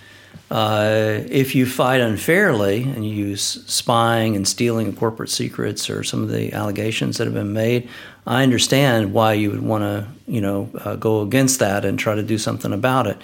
Uh, 0.51 1.21
if 1.29 1.55
you 1.55 1.67
fight 1.67 2.01
unfairly 2.01 2.83
and 2.83 3.07
you 3.07 3.13
use 3.13 3.63
spying 3.67 4.35
and 4.35 4.49
stealing 4.49 4.89
of 4.89 4.97
corporate 4.97 5.29
secrets 5.29 5.91
or 5.91 6.03
some 6.03 6.23
of 6.23 6.31
the 6.31 6.53
allegations 6.55 7.19
that 7.19 7.27
have 7.27 7.35
been 7.35 7.53
made, 7.53 7.89
I 8.27 8.43
understand 8.43 9.13
why 9.13 9.35
you 9.35 9.51
would 9.51 9.63
want 9.63 9.83
to 9.83 10.07
you 10.27 10.41
know 10.41 10.71
uh, 10.85 10.97
go 10.97 11.21
against 11.21 11.59
that 11.59 11.85
and 11.85 11.99
try 11.99 12.15
to 12.15 12.23
do 12.23 12.39
something 12.39 12.73
about 12.73 13.07
it. 13.07 13.19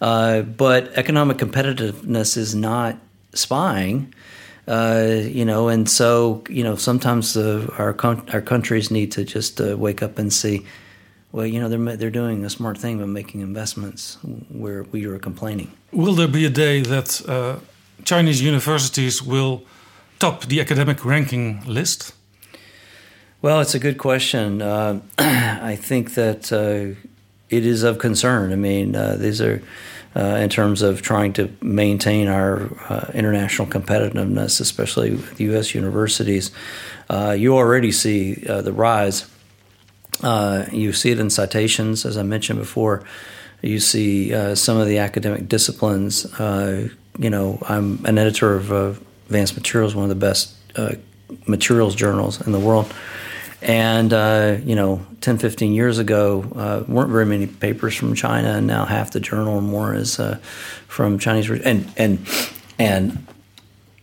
Uh, 0.00 0.42
but 0.42 0.88
economic 0.94 1.38
competitiveness 1.38 2.36
is 2.36 2.54
not 2.54 2.98
spying. 3.32 4.12
Uh, 4.68 5.20
you 5.22 5.44
know, 5.44 5.68
and 5.68 5.88
so 5.88 6.42
you 6.50 6.64
know, 6.64 6.74
sometimes 6.74 7.36
our 7.36 7.94
con- 7.94 8.28
our 8.32 8.42
countries 8.42 8.90
need 8.90 9.12
to 9.12 9.24
just 9.24 9.60
uh, 9.60 9.76
wake 9.78 10.02
up 10.02 10.18
and 10.18 10.32
see, 10.32 10.66
well, 11.36 11.44
you 11.44 11.60
know, 11.60 11.68
they're 11.68 11.96
they're 11.96 12.10
doing 12.10 12.46
a 12.46 12.48
smart 12.48 12.78
thing 12.78 12.98
by 12.98 13.04
making 13.04 13.42
investments 13.42 14.16
where 14.48 14.84
we 14.84 15.04
are 15.04 15.18
complaining. 15.18 15.70
Will 15.92 16.14
there 16.14 16.28
be 16.28 16.46
a 16.46 16.50
day 16.50 16.80
that 16.80 17.28
uh, 17.28 17.58
Chinese 18.04 18.40
universities 18.40 19.22
will 19.22 19.62
top 20.18 20.46
the 20.46 20.62
academic 20.62 21.04
ranking 21.04 21.62
list? 21.66 22.14
Well, 23.42 23.60
it's 23.60 23.74
a 23.74 23.78
good 23.78 23.98
question. 23.98 24.62
Uh, 24.62 25.02
I 25.18 25.76
think 25.76 26.14
that 26.14 26.50
uh, 26.50 26.98
it 27.50 27.66
is 27.66 27.82
of 27.82 27.98
concern. 27.98 28.50
I 28.50 28.56
mean, 28.56 28.96
uh, 28.96 29.16
these 29.16 29.42
are 29.42 29.62
uh, 30.16 30.40
in 30.40 30.48
terms 30.48 30.80
of 30.80 31.02
trying 31.02 31.34
to 31.34 31.50
maintain 31.60 32.28
our 32.28 32.70
uh, 32.88 33.10
international 33.12 33.68
competitiveness, 33.68 34.58
especially 34.58 35.10
with 35.10 35.38
U.S. 35.38 35.74
universities. 35.74 36.50
Uh, 37.10 37.36
you 37.38 37.54
already 37.54 37.92
see 37.92 38.36
the 38.36 38.72
rise. 38.72 39.26
You 40.22 40.92
see 40.92 41.10
it 41.10 41.18
in 41.18 41.30
citations, 41.30 42.04
as 42.04 42.16
I 42.16 42.22
mentioned 42.22 42.58
before. 42.58 43.04
You 43.62 43.80
see 43.80 44.30
some 44.54 44.76
of 44.76 44.86
the 44.86 44.98
academic 44.98 45.48
disciplines. 45.48 46.26
you 46.38 47.30
know, 47.30 47.58
I'm 47.62 48.04
an 48.04 48.18
editor 48.18 48.54
of 48.54 48.70
Advanced 49.26 49.56
Materials, 49.56 49.94
one 49.94 50.04
of 50.04 50.08
the 50.08 50.14
best 50.14 50.54
materials 51.46 51.94
journals 51.94 52.44
in 52.46 52.52
the 52.52 52.60
world. 52.60 52.92
And, 53.62 54.12
uh, 54.12 54.58
you 54.64 54.74
know, 54.74 55.04
10, 55.22 55.38
15 55.38 55.72
years 55.72 55.98
ago, 55.98 56.44
uh, 56.54 56.84
weren't 56.86 57.10
very 57.10 57.24
many 57.24 57.46
papers 57.46 57.94
from 57.94 58.14
China, 58.14 58.52
and 58.52 58.66
now 58.66 58.84
half 58.84 59.12
the 59.12 59.20
journal 59.20 59.54
or 59.54 59.62
more 59.62 59.94
is 59.94 60.20
uh, 60.20 60.38
from 60.86 61.18
Chinese. 61.18 61.48
And, 61.50 61.90
and, 61.96 62.26
and 62.78 63.26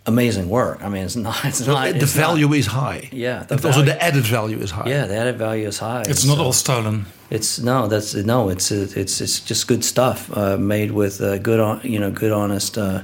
amazing 0.05 0.49
work. 0.49 0.83
I 0.83 0.89
mean, 0.89 1.03
it's 1.03 1.15
not. 1.15 1.43
It's 1.45 1.65
not 1.65 1.91
the 1.91 1.97
it's 1.97 2.13
value 2.13 2.47
not, 2.47 2.57
is 2.57 2.67
high. 2.67 3.09
Yeah, 3.11 3.45
and 3.49 3.65
also 3.65 3.81
the 3.81 4.01
added 4.01 4.25
value 4.25 4.59
is 4.59 4.71
high. 4.71 4.89
Yeah, 4.89 5.05
the 5.05 5.15
added 5.15 5.37
value 5.37 5.67
is 5.67 5.79
high. 5.79 6.03
It's 6.07 6.25
not 6.25 6.39
all 6.39 6.53
stolen. 6.53 7.05
It's 7.29 7.59
no, 7.59 7.87
that's 7.87 8.13
no. 8.13 8.49
It's 8.49 8.71
it's 8.71 9.21
it's 9.21 9.39
just 9.39 9.67
good 9.67 9.83
stuff 9.83 10.35
uh, 10.35 10.57
made 10.57 10.91
with 10.91 11.21
uh, 11.21 11.37
good, 11.37 11.83
you 11.83 11.99
know, 11.99 12.11
good, 12.11 12.31
honest, 12.31 12.77
uh, 12.77 13.03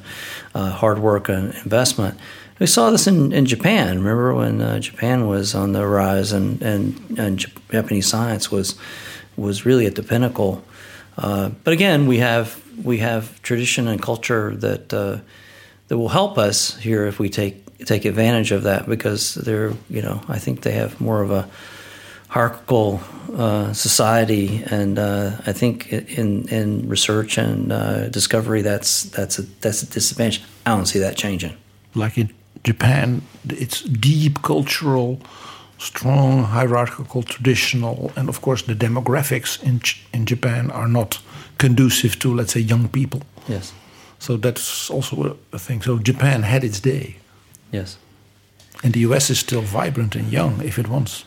uh 0.53 0.69
hard 0.71 0.99
work 0.99 1.29
and 1.29 1.53
investment. 1.63 2.17
We 2.59 2.67
saw 2.67 2.91
this 2.91 3.07
in, 3.07 3.31
in 3.31 3.45
Japan. 3.45 3.99
Remember 3.99 4.35
when 4.35 4.61
uh, 4.61 4.79
Japan 4.79 5.27
was 5.27 5.55
on 5.55 5.71
the 5.71 5.87
rise 5.87 6.33
and, 6.33 6.61
and, 6.61 7.17
and 7.17 7.39
Japanese 7.71 8.07
science 8.07 8.51
was 8.51 8.75
was 9.37 9.65
really 9.65 9.85
at 9.85 9.95
the 9.95 10.03
pinnacle. 10.03 10.61
Uh, 11.17 11.49
but 11.63 11.73
again, 11.73 12.05
we 12.05 12.17
have 12.17 12.61
we 12.83 12.97
have 12.97 13.41
tradition 13.41 13.87
and 13.87 14.01
culture 14.01 14.55
that 14.57 14.93
uh, 14.93 15.19
that 15.89 15.97
will 15.97 16.09
help 16.09 16.37
us 16.37 16.77
here 16.77 17.05
if 17.05 17.19
we 17.19 17.29
take 17.29 17.65
take 17.85 18.05
advantage 18.05 18.51
of 18.51 18.63
that 18.63 18.87
because 18.87 19.35
they're 19.35 19.73
you 19.89 20.01
know 20.01 20.21
I 20.29 20.39
think 20.39 20.61
they 20.61 20.71
have 20.71 20.99
more 21.01 21.21
of 21.21 21.31
a 21.31 21.49
hierarchical 22.29 23.01
uh, 23.35 23.73
society, 23.73 24.63
and 24.71 24.97
uh, 24.97 25.31
I 25.45 25.53
think 25.53 25.91
in 25.91 26.47
in 26.47 26.87
research 26.87 27.37
and 27.37 27.71
uh, 27.71 28.09
discovery 28.09 28.61
that's 28.61 29.03
that's 29.03 29.39
a 29.39 29.43
that's 29.61 29.83
a 29.83 29.87
disadvantage. 29.87 30.41
I 30.65 30.75
don't 30.75 30.85
see 30.85 30.99
that 30.99 31.17
changing. 31.17 31.55
Like 31.95 32.17
in 32.17 32.29
Japan, 32.63 33.21
it's 33.47 33.81
deep 33.81 34.41
cultural, 34.41 35.19
strong 35.77 36.43
hierarchical, 36.43 37.23
traditional, 37.23 38.11
and 38.15 38.29
of 38.29 38.41
course 38.41 38.61
the 38.63 38.75
demographics 38.75 39.59
in 39.63 39.81
in 40.13 40.25
Japan 40.25 40.71
are 40.71 40.87
not 40.87 41.19
conducive 41.57 42.17
to, 42.19 42.33
let's 42.33 42.53
say, 42.53 42.61
young 42.61 42.87
people. 42.89 43.21
Yes. 43.47 43.73
So 44.19 44.37
that's 44.37 44.89
also 44.89 45.37
a 45.53 45.59
thing. 45.59 45.81
So 45.81 45.97
Japan 45.97 46.43
had 46.43 46.63
its 46.63 46.79
day. 46.79 47.17
Yes. 47.71 47.97
And 48.83 48.93
the 48.93 48.99
U.S. 49.01 49.29
is 49.29 49.39
still 49.39 49.61
vibrant 49.61 50.15
and 50.15 50.31
young 50.31 50.61
if 50.63 50.77
it 50.77 50.87
wants. 50.87 51.25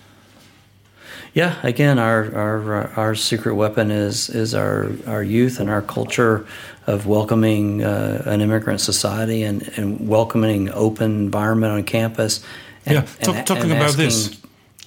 Yeah, 1.35 1.57
again, 1.63 1.99
our 1.99 2.35
our 2.35 2.91
our 2.97 3.15
secret 3.15 3.55
weapon 3.55 3.91
is 3.91 4.29
is 4.29 4.55
our 4.55 4.93
our 5.07 5.23
youth 5.23 5.61
and 5.61 5.71
our 5.71 5.81
culture 5.81 6.47
of 6.87 7.07
welcoming 7.07 7.83
uh, 7.83 8.23
an 8.27 8.41
immigrant 8.41 8.81
society 8.81 9.43
and, 9.43 9.63
and 9.79 10.09
welcoming 10.09 10.71
open 10.73 11.11
environment 11.25 11.73
on 11.73 11.85
campus. 11.85 12.45
And, 12.85 12.95
yeah, 12.95 13.07
talk, 13.21 13.37
and, 13.37 13.47
talking 13.47 13.71
and 13.71 13.81
about 13.81 13.97
this, 13.97 14.41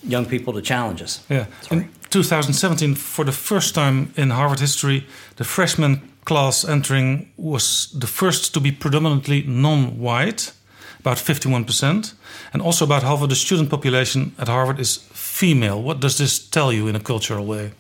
young 0.04 0.26
people 0.26 0.54
to 0.54 0.62
challenge 0.62 1.02
us. 1.02 1.24
Yeah, 1.30 1.46
Sorry. 1.62 1.82
in 1.82 1.90
2017, 2.10 2.96
for 2.96 3.26
the 3.26 3.32
first 3.32 3.74
time 3.74 4.14
in 4.16 4.30
Harvard 4.30 4.60
history, 4.60 5.06
the 5.38 5.46
freshman 5.46 6.02
class 6.26 6.66
entering 6.66 7.32
was 7.38 7.92
the 8.00 8.08
first 8.08 8.54
to 8.54 8.60
be 8.60 8.72
predominantly 8.72 9.44
non-white, 9.44 10.52
about 11.00 11.18
51%, 11.18 12.14
and 12.54 12.62
also 12.62 12.86
about 12.86 13.04
half 13.04 13.22
of 13.22 13.30
the 13.30 13.36
student 13.36 13.70
population 13.70 14.34
at 14.38 14.48
Harvard 14.48 14.80
is 14.80 14.98
female. 15.14 15.82
What 15.82 16.00
does 16.00 16.18
this 16.18 16.40
tell 16.40 16.74
you 16.74 16.88
in 16.88 16.96
a 16.96 17.00
cultural 17.00 17.46
way? 17.46 17.72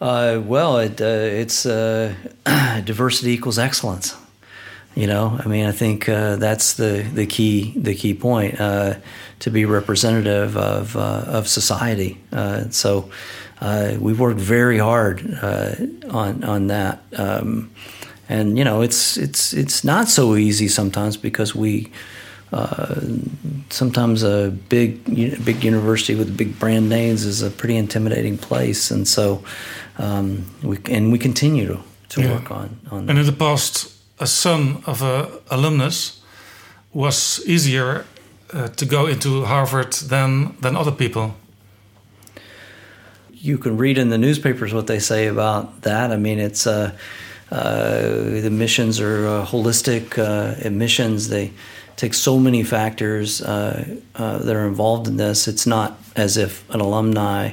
Uh, 0.00 0.40
well, 0.44 0.78
it, 0.78 1.00
uh, 1.00 1.04
it's 1.04 1.66
uh, 1.66 2.14
diversity 2.84 3.32
equals 3.32 3.58
excellence. 3.58 4.14
You 4.94 5.06
know, 5.06 5.38
I 5.44 5.48
mean, 5.48 5.66
I 5.66 5.72
think 5.72 6.08
uh, 6.08 6.36
that's 6.36 6.74
the, 6.74 7.08
the 7.14 7.26
key 7.26 7.72
the 7.76 7.94
key 7.94 8.14
point 8.14 8.60
uh, 8.60 8.94
to 9.40 9.50
be 9.50 9.64
representative 9.64 10.56
of 10.56 10.96
uh, 10.96 11.24
of 11.26 11.46
society. 11.46 12.18
so 12.70 13.08
we've 14.00 14.20
worked 14.20 14.40
very 14.40 14.78
hard 14.78 15.38
on 16.10 16.44
on 16.44 16.66
that, 16.68 17.02
um, 17.16 17.70
and 18.28 18.58
you 18.58 18.64
know, 18.64 18.82
it's 18.82 19.16
it's 19.16 19.52
it's 19.52 19.84
not 19.84 20.08
so 20.08 20.36
easy 20.36 20.68
sometimes 20.68 21.16
because 21.16 21.54
we 21.54 21.90
uh, 22.52 23.00
sometimes 23.70 24.22
a 24.22 24.50
big 24.68 25.04
big 25.44 25.64
university 25.64 26.14
with 26.14 26.36
big 26.36 26.58
brand 26.58 26.88
names 26.88 27.24
is 27.24 27.42
a 27.42 27.50
pretty 27.50 27.76
intimidating 27.76 28.38
place, 28.38 28.90
and 28.90 29.06
so 29.06 29.42
um, 29.98 30.46
we 30.62 30.78
and 30.90 31.12
we 31.12 31.18
continue 31.18 31.66
to, 31.66 31.78
to 32.08 32.20
yeah. 32.22 32.32
work 32.32 32.50
on 32.50 32.80
on. 32.90 33.06
That. 33.06 33.10
And 33.10 33.18
in 33.18 33.26
the 33.26 33.32
past, 33.32 33.94
a 34.18 34.26
son 34.26 34.82
of 34.86 35.02
a 35.02 35.28
alumnus 35.50 36.20
was 36.92 37.40
easier 37.46 38.04
uh, 38.52 38.68
to 38.68 38.86
go 38.86 39.06
into 39.06 39.44
Harvard 39.44 39.92
than 40.08 40.56
than 40.60 40.76
other 40.76 40.92
people. 40.92 41.34
You 43.40 43.58
can 43.58 43.76
read 43.76 43.98
in 43.98 44.08
the 44.08 44.18
newspapers 44.18 44.74
what 44.74 44.86
they 44.86 44.98
say 44.98 45.26
about 45.26 45.82
that. 45.82 46.10
I 46.10 46.16
mean, 46.16 46.38
it's 46.38 46.66
uh, 46.66 46.96
uh 47.50 48.00
the 48.00 48.50
missions 48.50 49.00
are 49.00 49.44
holistic 49.44 50.18
admissions. 50.18 51.28
They 51.28 51.52
take 51.98 52.14
so 52.14 52.38
many 52.38 52.62
factors 52.62 53.42
uh, 53.42 53.98
uh, 54.14 54.38
that 54.38 54.54
are 54.54 54.66
involved 54.66 55.08
in 55.08 55.16
this. 55.16 55.48
It's 55.48 55.66
not 55.66 55.98
as 56.14 56.36
if 56.36 56.68
an 56.70 56.80
alumni, 56.80 57.50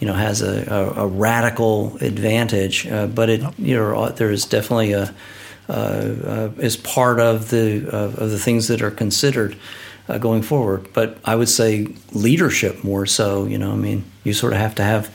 you 0.00 0.08
know, 0.08 0.14
has 0.14 0.42
a, 0.42 0.66
a, 0.68 1.04
a 1.04 1.06
radical 1.06 1.96
advantage, 1.98 2.86
uh, 2.88 3.06
but 3.06 3.30
it 3.30 3.42
you 3.58 3.76
know 3.76 4.08
there 4.10 4.32
is 4.32 4.44
definitely 4.44 4.92
a 4.92 5.14
uh, 5.68 5.72
uh, 5.72 6.50
is 6.58 6.76
part 6.76 7.20
of 7.20 7.50
the 7.50 7.88
of 7.88 8.30
the 8.30 8.38
things 8.38 8.66
that 8.68 8.82
are 8.82 8.90
considered. 8.90 9.56
Uh, 10.10 10.18
going 10.18 10.42
forward, 10.42 10.92
but 10.92 11.18
I 11.24 11.36
would 11.36 11.48
say 11.48 11.86
leadership 12.12 12.82
more 12.82 13.06
so. 13.06 13.46
You 13.46 13.58
know, 13.58 13.70
I 13.70 13.76
mean, 13.76 14.02
you 14.24 14.32
sort 14.32 14.52
of 14.52 14.58
have 14.58 14.74
to 14.74 14.82
have, 14.82 15.08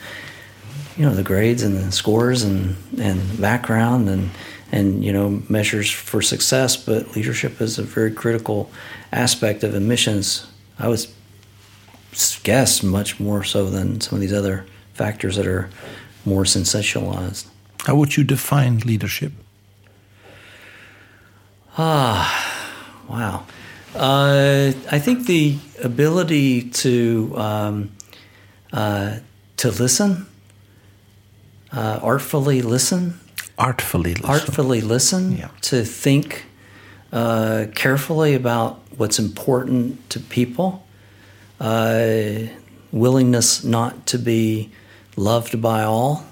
you 0.96 1.04
know, 1.04 1.14
the 1.14 1.22
grades 1.22 1.62
and 1.62 1.76
the 1.76 1.92
scores 1.92 2.42
and 2.42 2.76
and 2.98 3.38
background 3.38 4.08
and 4.08 4.30
and 4.72 5.04
you 5.04 5.12
know 5.12 5.42
measures 5.50 5.90
for 5.90 6.22
success, 6.22 6.78
but 6.78 7.14
leadership 7.14 7.60
is 7.60 7.78
a 7.78 7.82
very 7.82 8.10
critical 8.10 8.70
aspect 9.12 9.62
of 9.64 9.74
admissions. 9.74 10.46
I 10.78 10.88
would 10.88 11.06
guess 12.42 12.82
much 12.82 13.20
more 13.20 13.44
so 13.44 13.68
than 13.68 14.00
some 14.00 14.16
of 14.16 14.22
these 14.22 14.32
other 14.32 14.64
factors 14.94 15.36
that 15.36 15.46
are 15.46 15.68
more 16.24 16.44
sensationalized. 16.44 17.46
How 17.84 17.96
would 17.96 18.16
you 18.16 18.24
define 18.24 18.78
leadership? 18.78 19.32
Ah, 21.76 22.24
wow. 23.10 23.44
Uh, 23.96 24.72
I 24.90 24.98
think 24.98 25.26
the 25.26 25.58
ability 25.82 26.70
to 26.70 27.32
um, 27.36 27.92
uh, 28.72 29.18
to 29.56 29.70
listen, 29.70 30.26
uh, 31.72 32.00
artfully 32.02 32.60
listen, 32.62 33.18
artfully 33.58 34.14
listen. 34.14 34.30
artfully 34.30 34.80
listen 34.82 35.38
yeah. 35.38 35.48
to 35.62 35.84
think 35.84 36.44
uh, 37.12 37.66
carefully 37.74 38.34
about 38.34 38.80
what's 38.96 39.18
important 39.18 40.08
to 40.10 40.20
people 40.20 40.86
uh, 41.60 42.40
willingness 42.92 43.64
not 43.64 44.06
to 44.06 44.18
be 44.18 44.70
loved 45.16 45.60
by 45.62 45.82
all 45.82 46.26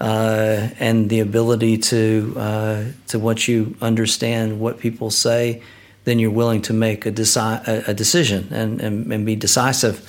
uh, 0.00 0.68
and 0.78 1.08
the 1.08 1.20
ability 1.20 1.78
to 1.78 2.34
uh, 2.36 2.84
to 3.06 3.18
once 3.18 3.48
you 3.48 3.76
understand 3.80 4.60
what 4.60 4.78
people 4.78 5.10
say 5.10 5.62
then 6.04 6.18
you're 6.18 6.30
willing 6.30 6.62
to 6.62 6.72
make 6.72 7.06
a, 7.06 7.12
deci- 7.12 7.88
a 7.88 7.94
decision 7.94 8.48
and, 8.50 8.80
and, 8.80 9.12
and, 9.12 9.24
be 9.24 9.36
decisive 9.36 10.08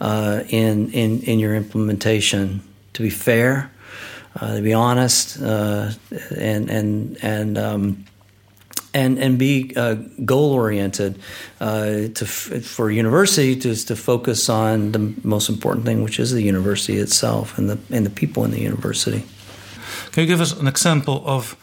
uh, 0.00 0.42
in, 0.48 0.90
in, 0.92 1.20
in 1.22 1.38
your 1.38 1.54
implementation 1.54 2.62
to 2.92 3.02
be 3.02 3.10
fair 3.10 3.72
uh, 4.40 4.56
to 4.56 4.62
be 4.62 4.72
honest, 4.72 5.42
uh, 5.42 5.90
and 6.36 6.70
and 6.70 7.18
and 7.22 7.58
um, 7.58 8.04
and 8.94 9.18
and 9.18 9.38
be 9.38 9.72
uh, 9.76 9.96
goal 10.24 10.52
oriented. 10.52 11.18
Uh, 11.60 12.08
to 12.14 12.24
for 12.24 12.90
university 12.90 13.54
to 13.56 13.74
to 13.74 13.94
focus 13.94 14.48
on 14.48 14.92
the 14.92 15.14
most 15.22 15.50
important 15.50 15.84
thing, 15.84 16.02
which 16.02 16.18
is 16.18 16.32
the 16.32 16.42
university 16.42 16.96
itself 16.96 17.58
and 17.58 17.68
the 17.68 17.78
and 17.90 18.06
the 18.06 18.10
people 18.10 18.44
in 18.44 18.50
the 18.50 18.60
university. 18.60 19.22
Can 20.12 20.22
you 20.22 20.26
give 20.26 20.40
us 20.40 20.58
an 20.58 20.66
example 20.66 21.22
of 21.26 21.56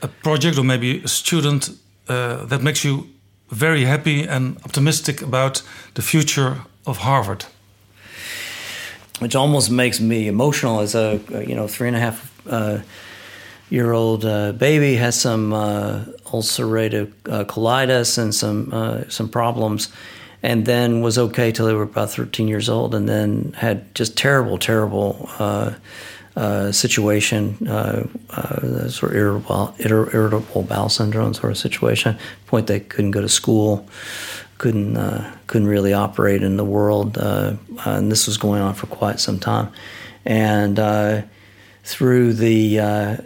a 0.00 0.08
project 0.08 0.58
or 0.58 0.64
maybe 0.64 1.02
a 1.04 1.08
student 1.08 1.68
uh, 2.08 2.46
that 2.46 2.62
makes 2.62 2.82
you 2.82 3.06
very 3.50 3.84
happy 3.84 4.22
and 4.22 4.56
optimistic 4.64 5.22
about 5.22 5.62
the 5.94 6.02
future 6.02 6.58
of 6.86 6.98
Harvard? 6.98 7.46
Which 9.18 9.34
almost 9.34 9.70
makes 9.70 10.00
me 10.00 10.28
emotional 10.28 10.80
as 10.80 10.94
a 10.94 11.20
you 11.46 11.54
know 11.54 11.68
three 11.68 11.88
and 11.88 11.96
a 11.96 12.00
half 12.00 12.32
uh, 12.48 12.78
year 13.70 13.92
old 13.92 14.24
uh, 14.24 14.52
baby 14.52 14.96
has 14.96 15.20
some 15.20 15.52
uh, 15.52 16.04
ulcerative 16.26 17.12
uh, 17.28 17.44
colitis 17.44 18.18
and 18.18 18.34
some 18.34 18.70
uh, 18.72 19.08
some 19.08 19.28
problems, 19.28 19.88
and 20.42 20.66
then 20.66 21.00
was 21.00 21.18
okay 21.18 21.50
till 21.50 21.66
they 21.66 21.74
were 21.74 21.82
about 21.82 22.10
13 22.10 22.48
years 22.48 22.68
old, 22.68 22.94
and 22.94 23.08
then 23.08 23.54
had 23.56 23.94
just 23.94 24.16
terrible, 24.16 24.58
terrible 24.58 25.30
uh, 26.36 26.40
uh, 26.40 26.72
situation, 26.72 27.56
sort 28.90 29.12
of 29.12 29.16
irritable, 29.16 29.74
irritable 29.78 30.62
bowel 30.62 30.88
syndrome 30.88 31.34
sort 31.34 31.50
of 31.52 31.58
situation. 31.58 32.18
Point 32.46 32.66
they 32.66 32.80
couldn't 32.80 33.12
go 33.12 33.20
to 33.20 33.28
school, 33.28 33.88
couldn't 34.58 34.96
couldn't 35.46 35.68
really 35.68 35.92
operate 35.92 36.42
in 36.42 36.56
the 36.56 36.64
world, 36.64 37.18
and 37.18 38.12
this 38.12 38.26
was 38.26 38.36
going 38.36 38.60
on 38.60 38.74
for 38.74 38.86
quite 38.86 39.20
some 39.20 39.38
time, 39.38 39.72
and 40.24 40.78
through 41.86 42.32
the 42.32 42.80
uh, 42.80 43.16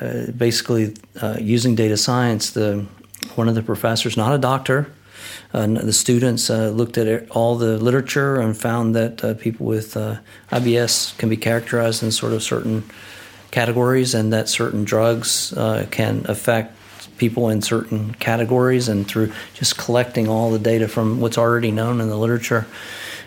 uh, 0.00 0.26
basically 0.36 0.94
uh, 1.20 1.36
using 1.40 1.74
data 1.74 1.96
science, 1.96 2.50
the 2.50 2.86
one 3.34 3.48
of 3.48 3.56
the 3.56 3.62
professors, 3.62 4.16
not 4.16 4.32
a 4.32 4.38
doctor, 4.38 4.86
uh, 5.54 5.66
the 5.66 5.92
students 5.92 6.50
uh, 6.50 6.70
looked 6.70 6.98
at 6.98 7.30
all 7.30 7.56
the 7.56 7.78
literature 7.78 8.40
and 8.40 8.56
found 8.56 8.94
that 8.96 9.24
uh, 9.24 9.34
people 9.34 9.64
with 9.64 9.94
IBS 10.50 11.16
can 11.16 11.28
be 11.28 11.36
characterized 11.36 12.02
in 12.02 12.10
sort 12.10 12.32
of 12.32 12.42
certain 12.42 12.82
categories, 13.52 14.14
and 14.14 14.32
that 14.32 14.48
certain 14.48 14.84
drugs 14.84 15.54
can 15.90 16.26
affect 16.28 16.76
people 17.18 17.48
in 17.48 17.62
certain 17.62 18.12
categories. 18.14 18.88
And 18.88 19.06
through 19.06 19.32
just 19.54 19.78
collecting 19.78 20.28
all 20.28 20.50
the 20.50 20.58
data 20.58 20.88
from 20.88 21.20
what's 21.20 21.38
already 21.38 21.70
known 21.70 22.00
in 22.00 22.08
the 22.08 22.16
literature 22.16 22.66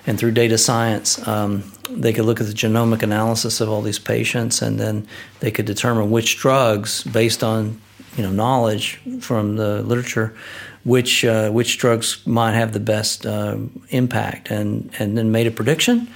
and 0.06 0.20
through 0.20 0.32
data 0.32 0.58
science, 0.58 1.26
um, 1.28 1.64
they 1.90 2.14
could 2.14 2.26
look 2.26 2.40
at 2.42 2.48
the 2.48 2.54
genomic 2.54 3.04
analysis 3.04 3.62
of 3.62 3.70
all 3.70 3.82
these 3.82 4.00
patients, 4.00 4.62
and 4.62 4.80
then 4.80 5.08
they 5.40 5.52
could 5.52 5.66
determine 5.66 6.12
which 6.12 6.38
drugs, 6.38 7.04
based 7.04 7.44
on 7.44 7.80
you 8.16 8.24
know 8.24 8.32
knowledge 8.32 9.00
from 9.22 9.56
the 9.56 9.82
literature, 9.84 10.36
which 10.84 11.26
uh, 11.26 11.50
which 11.52 11.78
drugs 11.78 12.26
might 12.26 12.54
have 12.54 12.74
the 12.74 12.80
best 12.80 13.26
uh, 13.26 13.58
impact, 13.90 14.52
and 14.52 14.90
and 15.00 15.18
then 15.18 15.32
made 15.32 15.48
a 15.48 15.52
prediction. 15.52 16.08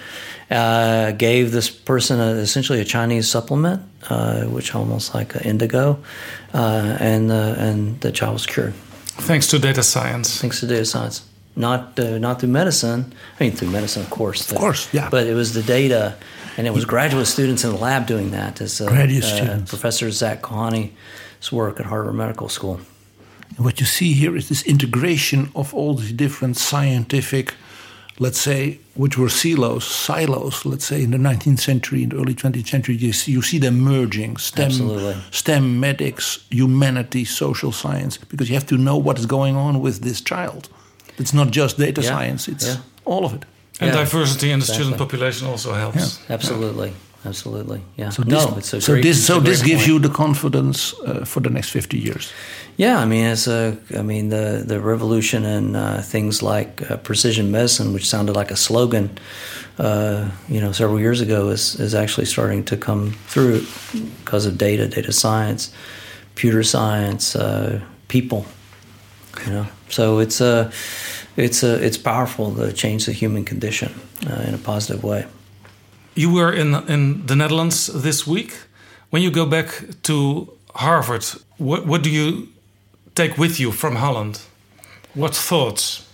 Uh, 0.49 1.11
gave 1.11 1.53
this 1.53 1.69
person 1.69 2.19
a, 2.19 2.31
essentially 2.41 2.81
a 2.81 2.83
Chinese 2.83 3.29
supplement, 3.29 3.81
uh, 4.09 4.43
which 4.43 4.75
almost 4.75 5.15
like 5.15 5.33
indigo, 5.45 5.97
uh, 6.53 6.97
and 6.99 7.31
and 7.31 8.01
the 8.01 8.11
child 8.11 8.33
was 8.33 8.45
cured. 8.45 8.73
Thanks 9.27 9.47
to 9.47 9.59
data 9.59 9.83
science. 9.83 10.41
Thanks 10.41 10.59
to 10.59 10.67
data 10.67 10.85
science 10.85 11.23
not 11.55 11.99
uh, 11.99 12.17
not 12.17 12.39
through 12.39 12.49
medicine. 12.49 13.13
I 13.39 13.43
mean, 13.43 13.53
through 13.53 13.69
medicine, 13.69 14.03
of 14.03 14.09
course. 14.09 14.51
Of 14.51 14.57
course, 14.57 14.93
yeah. 14.93 15.09
But 15.09 15.27
it 15.27 15.33
was 15.33 15.53
the 15.53 15.63
data, 15.63 16.15
and 16.57 16.67
it 16.67 16.73
was 16.73 16.85
graduate 16.85 17.27
students 17.27 17.63
in 17.63 17.71
the 17.71 17.77
lab 17.77 18.07
doing 18.07 18.31
that. 18.31 18.61
As 18.61 18.81
uh, 18.81 18.87
graduate 18.87 19.23
uh, 19.23 19.35
students. 19.35 19.69
Professor 19.69 20.09
Zach 20.11 20.41
Kohani's 20.41 21.51
work 21.51 21.79
at 21.79 21.85
Harvard 21.85 22.15
Medical 22.15 22.49
School. 22.49 22.79
And 23.55 23.65
what 23.65 23.79
you 23.79 23.85
see 23.85 24.13
here 24.13 24.35
is 24.35 24.47
this 24.49 24.63
integration 24.63 25.51
of 25.55 25.73
all 25.73 25.93
these 25.95 26.13
different 26.13 26.57
scientific, 26.57 27.53
let's 28.19 28.39
say, 28.39 28.79
which 28.95 29.17
were 29.17 29.29
silos, 29.29 29.85
silos. 29.85 30.65
Let's 30.65 30.85
say 30.85 31.03
in 31.03 31.11
the 31.11 31.17
19th 31.17 31.59
century, 31.59 32.03
in 32.03 32.09
the 32.09 32.17
early 32.17 32.33
20th 32.33 32.67
century, 32.67 32.95
you 32.95 33.13
see, 33.13 33.31
you 33.31 33.41
see 33.41 33.59
them 33.59 33.79
merging. 33.79 34.37
STEM, 34.37 34.65
Absolutely. 34.65 35.15
STEM, 35.31 35.79
medics, 35.79 36.39
humanity, 36.49 37.25
social 37.25 37.71
science, 37.71 38.17
because 38.17 38.49
you 38.49 38.55
have 38.55 38.67
to 38.67 38.77
know 38.77 38.97
what 38.97 39.19
is 39.19 39.25
going 39.25 39.55
on 39.55 39.81
with 39.81 40.01
this 40.01 40.21
child. 40.21 40.69
It's 41.17 41.33
not 41.33 41.51
just 41.51 41.77
data 41.77 42.01
Yeah. 42.01 42.09
science; 42.09 42.47
it's 42.47 42.65
Yeah. 42.65 42.77
all 43.05 43.25
of 43.25 43.33
it. 43.33 43.45
And 43.79 43.87
Yeah, 43.89 44.03
diversity 44.03 44.51
in 44.51 44.59
the 44.59 44.63
exactly. 44.63 44.83
student 44.83 44.97
population 44.97 45.47
also 45.47 45.73
helps. 45.73 46.19
Absolutely, 46.29 46.93
absolutely. 47.25 47.81
Yeah. 47.97 48.11
So 48.11 48.23
this, 48.23 48.31
no, 48.33 48.55
it's 48.57 48.73
a 48.73 48.81
so 48.81 48.93
great, 48.93 49.03
this, 49.03 49.25
so 49.25 49.39
this 49.39 49.61
gives 49.61 49.81
point. 49.81 49.87
you 49.87 49.99
the 49.99 50.09
confidence 50.09 50.93
uh, 51.05 51.25
for 51.25 51.41
the 51.41 51.49
next 51.49 51.69
fifty 51.71 51.97
years. 51.97 52.31
Yeah, 52.81 52.97
I 52.97 53.05
mean, 53.05 53.25
it's 53.25 53.47
a, 53.47 53.77
I 53.95 54.01
mean, 54.01 54.29
the 54.29 54.63
the 54.65 54.79
revolution 54.79 55.45
in 55.45 55.75
uh, 55.75 56.01
things 56.03 56.41
like 56.41 56.89
uh, 56.89 56.97
precision 56.97 57.51
medicine, 57.51 57.93
which 57.93 58.09
sounded 58.09 58.35
like 58.35 58.49
a 58.49 58.55
slogan, 58.55 59.09
uh, 59.77 60.31
you 60.49 60.59
know, 60.59 60.71
several 60.71 60.99
years 60.99 61.21
ago, 61.21 61.51
is 61.51 61.79
is 61.79 61.93
actually 61.93 62.25
starting 62.25 62.63
to 62.65 62.77
come 62.77 63.11
through 63.27 63.65
because 64.23 64.47
of 64.47 64.57
data, 64.57 64.87
data 64.87 65.11
science, 65.11 65.71
computer 66.29 66.63
science, 66.63 67.35
uh, 67.35 67.81
people. 68.07 68.45
You 69.45 69.51
know, 69.53 69.65
so 69.89 70.19
it's 70.19 70.41
a, 70.41 70.71
it's 71.37 71.63
a, 71.63 71.85
it's 71.85 71.97
powerful 71.97 72.55
to 72.55 72.73
change 72.73 73.05
the 73.05 73.13
human 73.13 73.45
condition 73.45 73.91
uh, 74.27 74.47
in 74.47 74.55
a 74.55 74.57
positive 74.57 75.03
way. 75.03 75.25
You 76.15 76.33
were 76.33 76.51
in 76.51 76.73
in 76.89 77.27
the 77.27 77.35
Netherlands 77.35 77.91
this 78.01 78.25
week. 78.25 78.51
When 79.11 79.21
you 79.21 79.31
go 79.31 79.45
back 79.45 79.67
to 80.01 80.47
Harvard, 80.73 81.25
what 81.57 81.85
what 81.85 82.03
do 82.03 82.09
you 82.09 82.47
take 83.15 83.37
with 83.37 83.59
you 83.59 83.71
from 83.71 83.95
Holland? 83.95 84.41
What 85.13 85.35
thoughts? 85.35 86.07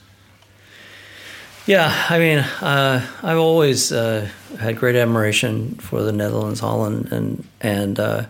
Yeah, 1.67 1.93
I 2.09 2.17
mean, 2.17 2.39
uh, 2.39 3.05
I've 3.21 3.37
always 3.37 3.91
uh, 3.91 4.29
had 4.57 4.77
great 4.77 4.95
admiration 4.95 5.75
for 5.75 6.01
the 6.01 6.13
Netherlands, 6.13 6.61
Holland, 6.61 7.11
and 7.11 7.45
and 7.59 7.99
uh, 7.99 8.25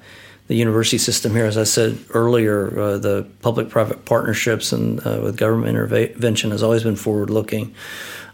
the 0.48 0.56
university 0.56 0.98
system 0.98 1.34
here. 1.34 1.46
As 1.46 1.56
I 1.56 1.64
said 1.64 2.00
earlier, 2.10 2.80
uh, 2.80 2.98
the 2.98 3.28
public-private 3.42 4.06
partnerships 4.06 4.72
and 4.72 5.06
uh, 5.06 5.20
with 5.22 5.38
government 5.38 5.70
intervention 5.70 6.50
has 6.50 6.64
always 6.64 6.84
been 6.84 6.96
forward-looking. 6.96 7.76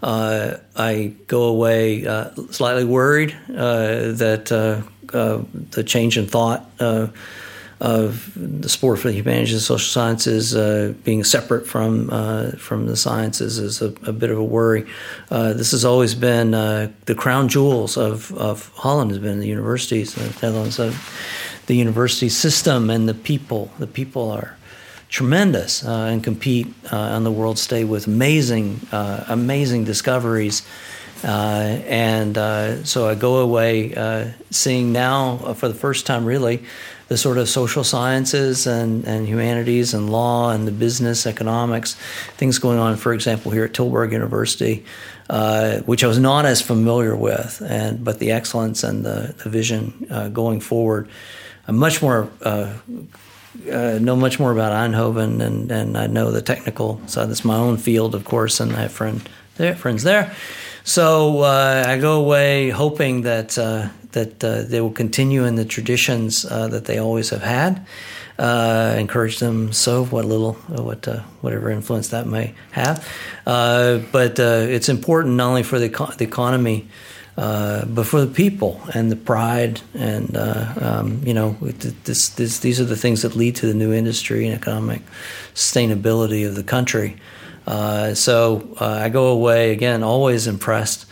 Uh, 0.02 0.58
I 0.76 1.14
go 1.28 1.44
away 1.44 2.04
slightly 2.52 2.86
worried 2.86 3.36
that 3.48 4.46
the 4.46 5.84
change 5.84 6.18
in 6.18 6.28
thought 6.28 6.70
of 7.84 8.32
the 8.36 8.70
sport 8.70 8.98
for 8.98 9.10
the 9.10 9.14
humanities 9.14 9.52
and 9.52 9.62
social 9.62 9.86
sciences 9.86 10.56
uh, 10.56 10.94
being 11.04 11.22
separate 11.22 11.68
from 11.68 12.10
uh, 12.10 12.52
from 12.52 12.88
the 12.88 12.96
sciences 12.96 13.60
is 13.60 13.82
a, 13.82 13.94
a 14.08 14.14
bit 14.14 14.30
of 14.30 14.38
a 14.38 14.44
worry. 14.44 14.86
Uh, 15.30 15.52
this 15.52 15.72
has 15.72 15.84
always 15.84 16.16
been 16.16 16.54
uh, 16.54 16.90
the 17.06 17.14
crown 17.14 17.50
jewels 17.50 17.98
of, 17.98 18.32
of 18.38 18.70
Holland 18.70 19.12
has 19.12 19.20
been 19.20 19.42
the 19.42 19.48
universities, 19.48 20.16
the 20.16 20.34
Netherlands, 20.42 20.80
uh, 20.80 20.94
the 21.66 21.76
university 21.76 22.30
system 22.30 22.90
and 22.90 23.08
the 23.08 23.14
people. 23.14 23.70
The 23.80 23.88
people 23.88 24.32
are 24.32 24.56
tremendous 25.10 25.86
uh, 25.86 26.06
and 26.06 26.24
compete 26.24 26.74
on 26.92 27.26
the 27.26 27.32
world 27.32 27.60
stage 27.60 27.86
with 27.86 28.08
amazing, 28.08 28.80
amazing 28.92 29.84
discoveries. 29.84 30.64
Uh, 31.24 31.80
and 31.88 32.38
uh, 32.38 32.84
so 32.84 33.08
I 33.08 33.16
go 33.16 33.38
away 33.38 33.96
uh, 33.96 34.32
seeing 34.50 34.92
now, 34.92 35.54
for 35.54 35.70
the 35.70 35.74
first 35.74 36.06
time, 36.06 36.26
really, 36.26 36.64
the 37.08 37.18
sort 37.18 37.38
of 37.38 37.50
social 37.50 37.84
sciences 37.84 38.66
and, 38.66 39.06
and 39.06 39.28
humanities 39.28 39.94
and 39.94 40.10
law 40.10 40.52
and 40.52 40.68
the 40.68 40.72
business, 40.72 41.26
economics, 41.26 41.96
things 42.38 42.60
going 42.60 42.80
on, 42.80 42.96
for 42.96 43.14
example, 43.14 43.52
here 43.52 43.66
at 43.66 43.74
Tilburg 43.74 44.12
University, 44.12 44.86
uh, 45.30 45.80
which 45.80 46.04
I 46.04 46.08
was 46.08 46.20
not 46.20 46.46
as 46.46 46.62
familiar 46.62 47.16
with, 47.16 47.62
and 47.66 48.04
but 48.04 48.20
the 48.20 48.32
excellence 48.32 48.84
and 48.84 49.06
the, 49.06 49.36
the 49.44 49.50
vision 49.50 50.08
uh, 50.10 50.30
going 50.30 50.60
forward. 50.60 51.10
I'm 51.68 51.78
much 51.78 52.02
more 52.02 52.30
uh, 52.42 52.74
uh, 53.72 54.00
know 54.02 54.16
much 54.16 54.40
more 54.40 54.52
about 54.52 54.72
Eindhoven, 54.72 55.42
and, 55.42 55.72
and 55.72 55.98
I 55.98 56.08
know 56.08 56.32
the 56.32 56.42
technical 56.42 57.02
side. 57.08 57.30
That's 57.30 57.46
my 57.46 57.56
own 57.56 57.78
field, 57.78 58.16
of 58.16 58.26
course, 58.26 58.60
and 58.60 58.74
I 58.74 58.82
have 58.82 58.92
friend 58.92 59.28
there, 59.56 59.76
friends 59.76 60.04
there. 60.04 60.34
So 60.84 61.40
uh, 61.42 61.86
I 61.88 61.98
go 61.98 62.20
away 62.20 62.70
hoping 62.70 63.22
that 63.22 63.58
uh, 63.58 63.90
that 64.12 64.44
uh, 64.44 64.64
they 64.64 64.82
will 64.82 64.92
continue 64.92 65.46
in 65.46 65.56
the 65.56 65.66
traditions 65.66 66.46
uh, 66.46 66.68
that 66.68 66.86
they 66.86 66.98
always 66.98 67.30
have 67.30 67.42
had. 67.42 67.86
Uh, 68.38 68.96
encourage 68.98 69.38
them 69.38 69.72
so 69.72 70.06
what 70.06 70.26
little 70.26 70.54
what 70.54 71.08
uh, 71.08 71.20
whatever 71.42 71.70
influence 71.70 72.10
that 72.10 72.26
may 72.26 72.54
have, 72.72 73.08
but 73.46 74.40
it's 74.40 74.90
important 74.90 75.36
not 75.36 75.50
only 75.50 75.64
for 75.64 75.78
the, 75.78 75.86
eco- 75.86 76.12
the 76.18 76.26
economy 76.26 76.88
but 77.36 78.04
for 78.04 78.22
the 78.22 78.34
people 78.34 78.82
and 78.96 79.12
the 79.12 79.16
pride 79.16 79.82
and 79.94 80.36
um, 80.36 81.22
you 81.24 81.34
know 81.34 81.52
this, 81.62 82.30
this, 82.30 82.60
these 82.60 82.82
are 82.82 82.86
the 82.86 82.96
things 82.96 83.22
that 83.22 83.36
lead 83.36 83.56
to 83.56 83.68
the 83.68 83.74
new 83.76 83.94
industry 83.94 84.48
and 84.48 84.56
economic 84.56 85.04
sustainability 85.54 86.46
of 86.46 86.56
the 86.56 86.64
country. 86.64 87.16
Uh, 87.66 88.14
so 88.14 88.76
uh, 88.80 88.86
I 88.86 89.10
go 89.10 89.28
away 89.28 89.72
again 89.72 90.04
always 90.04 90.48
impressed 90.48 91.06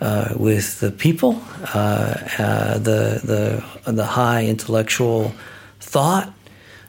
uh, 0.00 0.34
with 0.36 0.80
the 0.80 0.90
people, 0.90 1.42
uh, 1.74 2.14
uh, 2.38 2.78
the 2.78 3.62
the 3.84 3.92
the 3.92 4.04
high 4.04 4.44
intellectual 4.44 5.32
thought. 5.80 6.32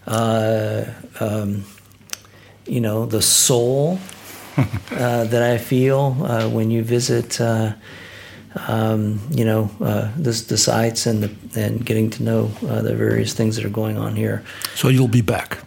Uh, 0.05 0.85
um, 1.19 1.65
you 2.65 2.81
know, 2.81 3.05
the 3.05 3.21
soul 3.21 3.99
uh, 4.57 5.23
that 5.25 5.41
I 5.43 5.57
feel 5.57 6.17
uh, 6.23 6.49
when 6.49 6.71
you 6.71 6.83
visit, 6.83 7.39
uh, 7.39 7.73
um, 8.67 9.21
you 9.31 9.45
know, 9.45 9.69
uh, 9.81 10.11
the, 10.15 10.31
the 10.31 10.57
sites 10.57 11.05
and 11.05 11.23
the, 11.23 11.61
and 11.61 11.85
getting 11.85 12.09
to 12.11 12.23
know 12.23 12.51
uh, 12.67 12.81
the 12.81 12.95
various 12.95 13.33
things 13.33 13.55
that 13.55 13.65
are 13.65 13.69
going 13.69 13.97
on 13.97 14.15
here. 14.15 14.43
So 14.75 14.89
you'll 14.89 15.07
be 15.07 15.21
back. 15.21 15.59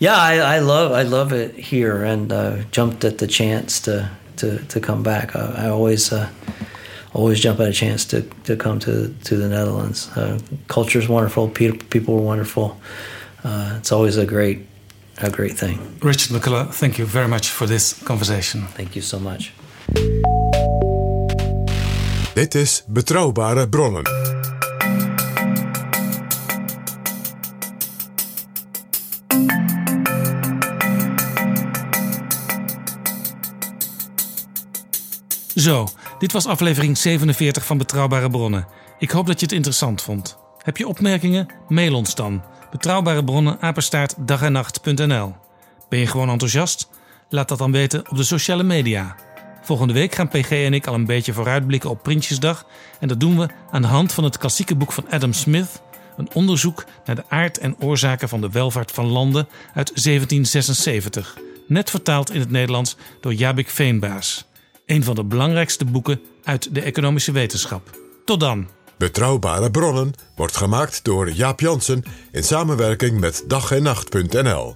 Yeah, 0.00 0.16
I, 0.16 0.56
I 0.56 0.58
love 0.60 0.92
I 0.92 1.02
love 1.02 1.34
it 1.34 1.54
here, 1.54 2.02
and 2.02 2.32
uh, 2.32 2.56
jumped 2.70 3.04
at 3.04 3.18
the 3.18 3.26
chance 3.26 3.80
to 3.80 4.08
to, 4.36 4.58
to 4.58 4.80
come 4.80 5.02
back. 5.02 5.36
I, 5.36 5.66
I 5.66 5.68
always 5.68 6.10
uh, 6.10 6.30
always 7.12 7.38
jump 7.38 7.60
at 7.60 7.68
a 7.68 7.72
chance 7.72 8.06
to, 8.06 8.22
to 8.44 8.56
come 8.56 8.78
to 8.78 9.14
to 9.24 9.36
the 9.36 9.46
Netherlands. 9.48 10.08
Uh, 10.16 10.38
culture 10.68 10.98
is 10.98 11.06
wonderful. 11.08 11.48
People 11.48 11.78
people 11.90 12.14
are 12.14 12.22
wonderful. 12.22 12.80
Uh, 13.44 13.76
it's 13.78 13.92
always 13.92 14.16
a 14.16 14.24
great 14.24 14.66
a 15.18 15.30
great 15.30 15.58
thing. 15.58 15.78
Richard 16.02 16.32
McCullough, 16.32 16.72
thank 16.72 16.98
you 16.98 17.04
very 17.06 17.28
much 17.28 17.50
for 17.50 17.66
this 17.66 18.02
conversation. 18.02 18.66
Thank 18.74 18.94
you 18.94 19.02
so 19.02 19.18
much. 19.18 19.52
Dit 22.34 22.54
is 22.54 22.84
Betrouwbare 22.86 23.68
Bronnen. 23.68 24.29
Zo, 35.54 35.88
dit 36.18 36.32
was 36.32 36.46
aflevering 36.46 36.98
47 36.98 37.66
van 37.66 37.78
Betrouwbare 37.78 38.30
Bronnen. 38.30 38.66
Ik 38.98 39.10
hoop 39.10 39.26
dat 39.26 39.40
je 39.40 39.46
het 39.46 39.54
interessant 39.54 40.02
vond. 40.02 40.38
Heb 40.62 40.76
je 40.76 40.88
opmerkingen? 40.88 41.46
Mail 41.68 41.94
ons 41.94 42.14
dan. 42.14 42.42
Betrouwbare 42.70 43.24
bronnen, 43.24 43.60
apenstaart, 43.60 44.14
dag 44.18 44.42
en 44.42 44.52
nacht.nl. 44.52 45.34
Ben 45.88 45.98
je 45.98 46.06
gewoon 46.06 46.28
enthousiast? 46.28 46.88
Laat 47.28 47.48
dat 47.48 47.58
dan 47.58 47.72
weten 47.72 48.10
op 48.10 48.16
de 48.16 48.22
sociale 48.22 48.62
media. 48.62 49.16
Volgende 49.62 49.92
week 49.92 50.14
gaan 50.14 50.28
PG 50.28 50.50
en 50.50 50.74
ik 50.74 50.86
al 50.86 50.94
een 50.94 51.06
beetje 51.06 51.32
vooruitblikken 51.32 51.90
op 51.90 52.02
Prinsjesdag. 52.02 52.66
En 53.00 53.08
dat 53.08 53.20
doen 53.20 53.38
we 53.38 53.48
aan 53.70 53.82
de 53.82 53.88
hand 53.88 54.12
van 54.12 54.24
het 54.24 54.38
klassieke 54.38 54.74
boek 54.74 54.92
van 54.92 55.10
Adam 55.10 55.32
Smith. 55.32 55.82
Een 56.16 56.32
onderzoek 56.32 56.84
naar 57.04 57.16
de 57.16 57.24
aard 57.28 57.58
en 57.58 57.76
oorzaken 57.80 58.28
van 58.28 58.40
de 58.40 58.50
welvaart 58.50 58.90
van 58.90 59.06
landen 59.06 59.48
uit 59.74 60.04
1776. 60.04 61.38
Net 61.66 61.90
vertaald 61.90 62.32
in 62.32 62.40
het 62.40 62.50
Nederlands 62.50 62.96
door 63.20 63.34
Jabik 63.34 63.70
Veenbaas. 63.70 64.49
Een 64.90 65.04
van 65.04 65.14
de 65.14 65.24
belangrijkste 65.24 65.84
boeken 65.84 66.20
uit 66.44 66.74
de 66.74 66.80
economische 66.80 67.32
wetenschap. 67.32 67.90
Tot 68.24 68.40
dan! 68.40 68.68
Betrouwbare 68.98 69.70
Bronnen 69.70 70.12
wordt 70.34 70.56
gemaakt 70.56 71.04
door 71.04 71.30
Jaap 71.30 71.60
Jansen 71.60 72.04
in 72.32 72.44
samenwerking 72.44 73.20
met 73.20 73.44
dag 73.46 73.70
en 73.70 73.82
nacht.nl. 73.82 74.74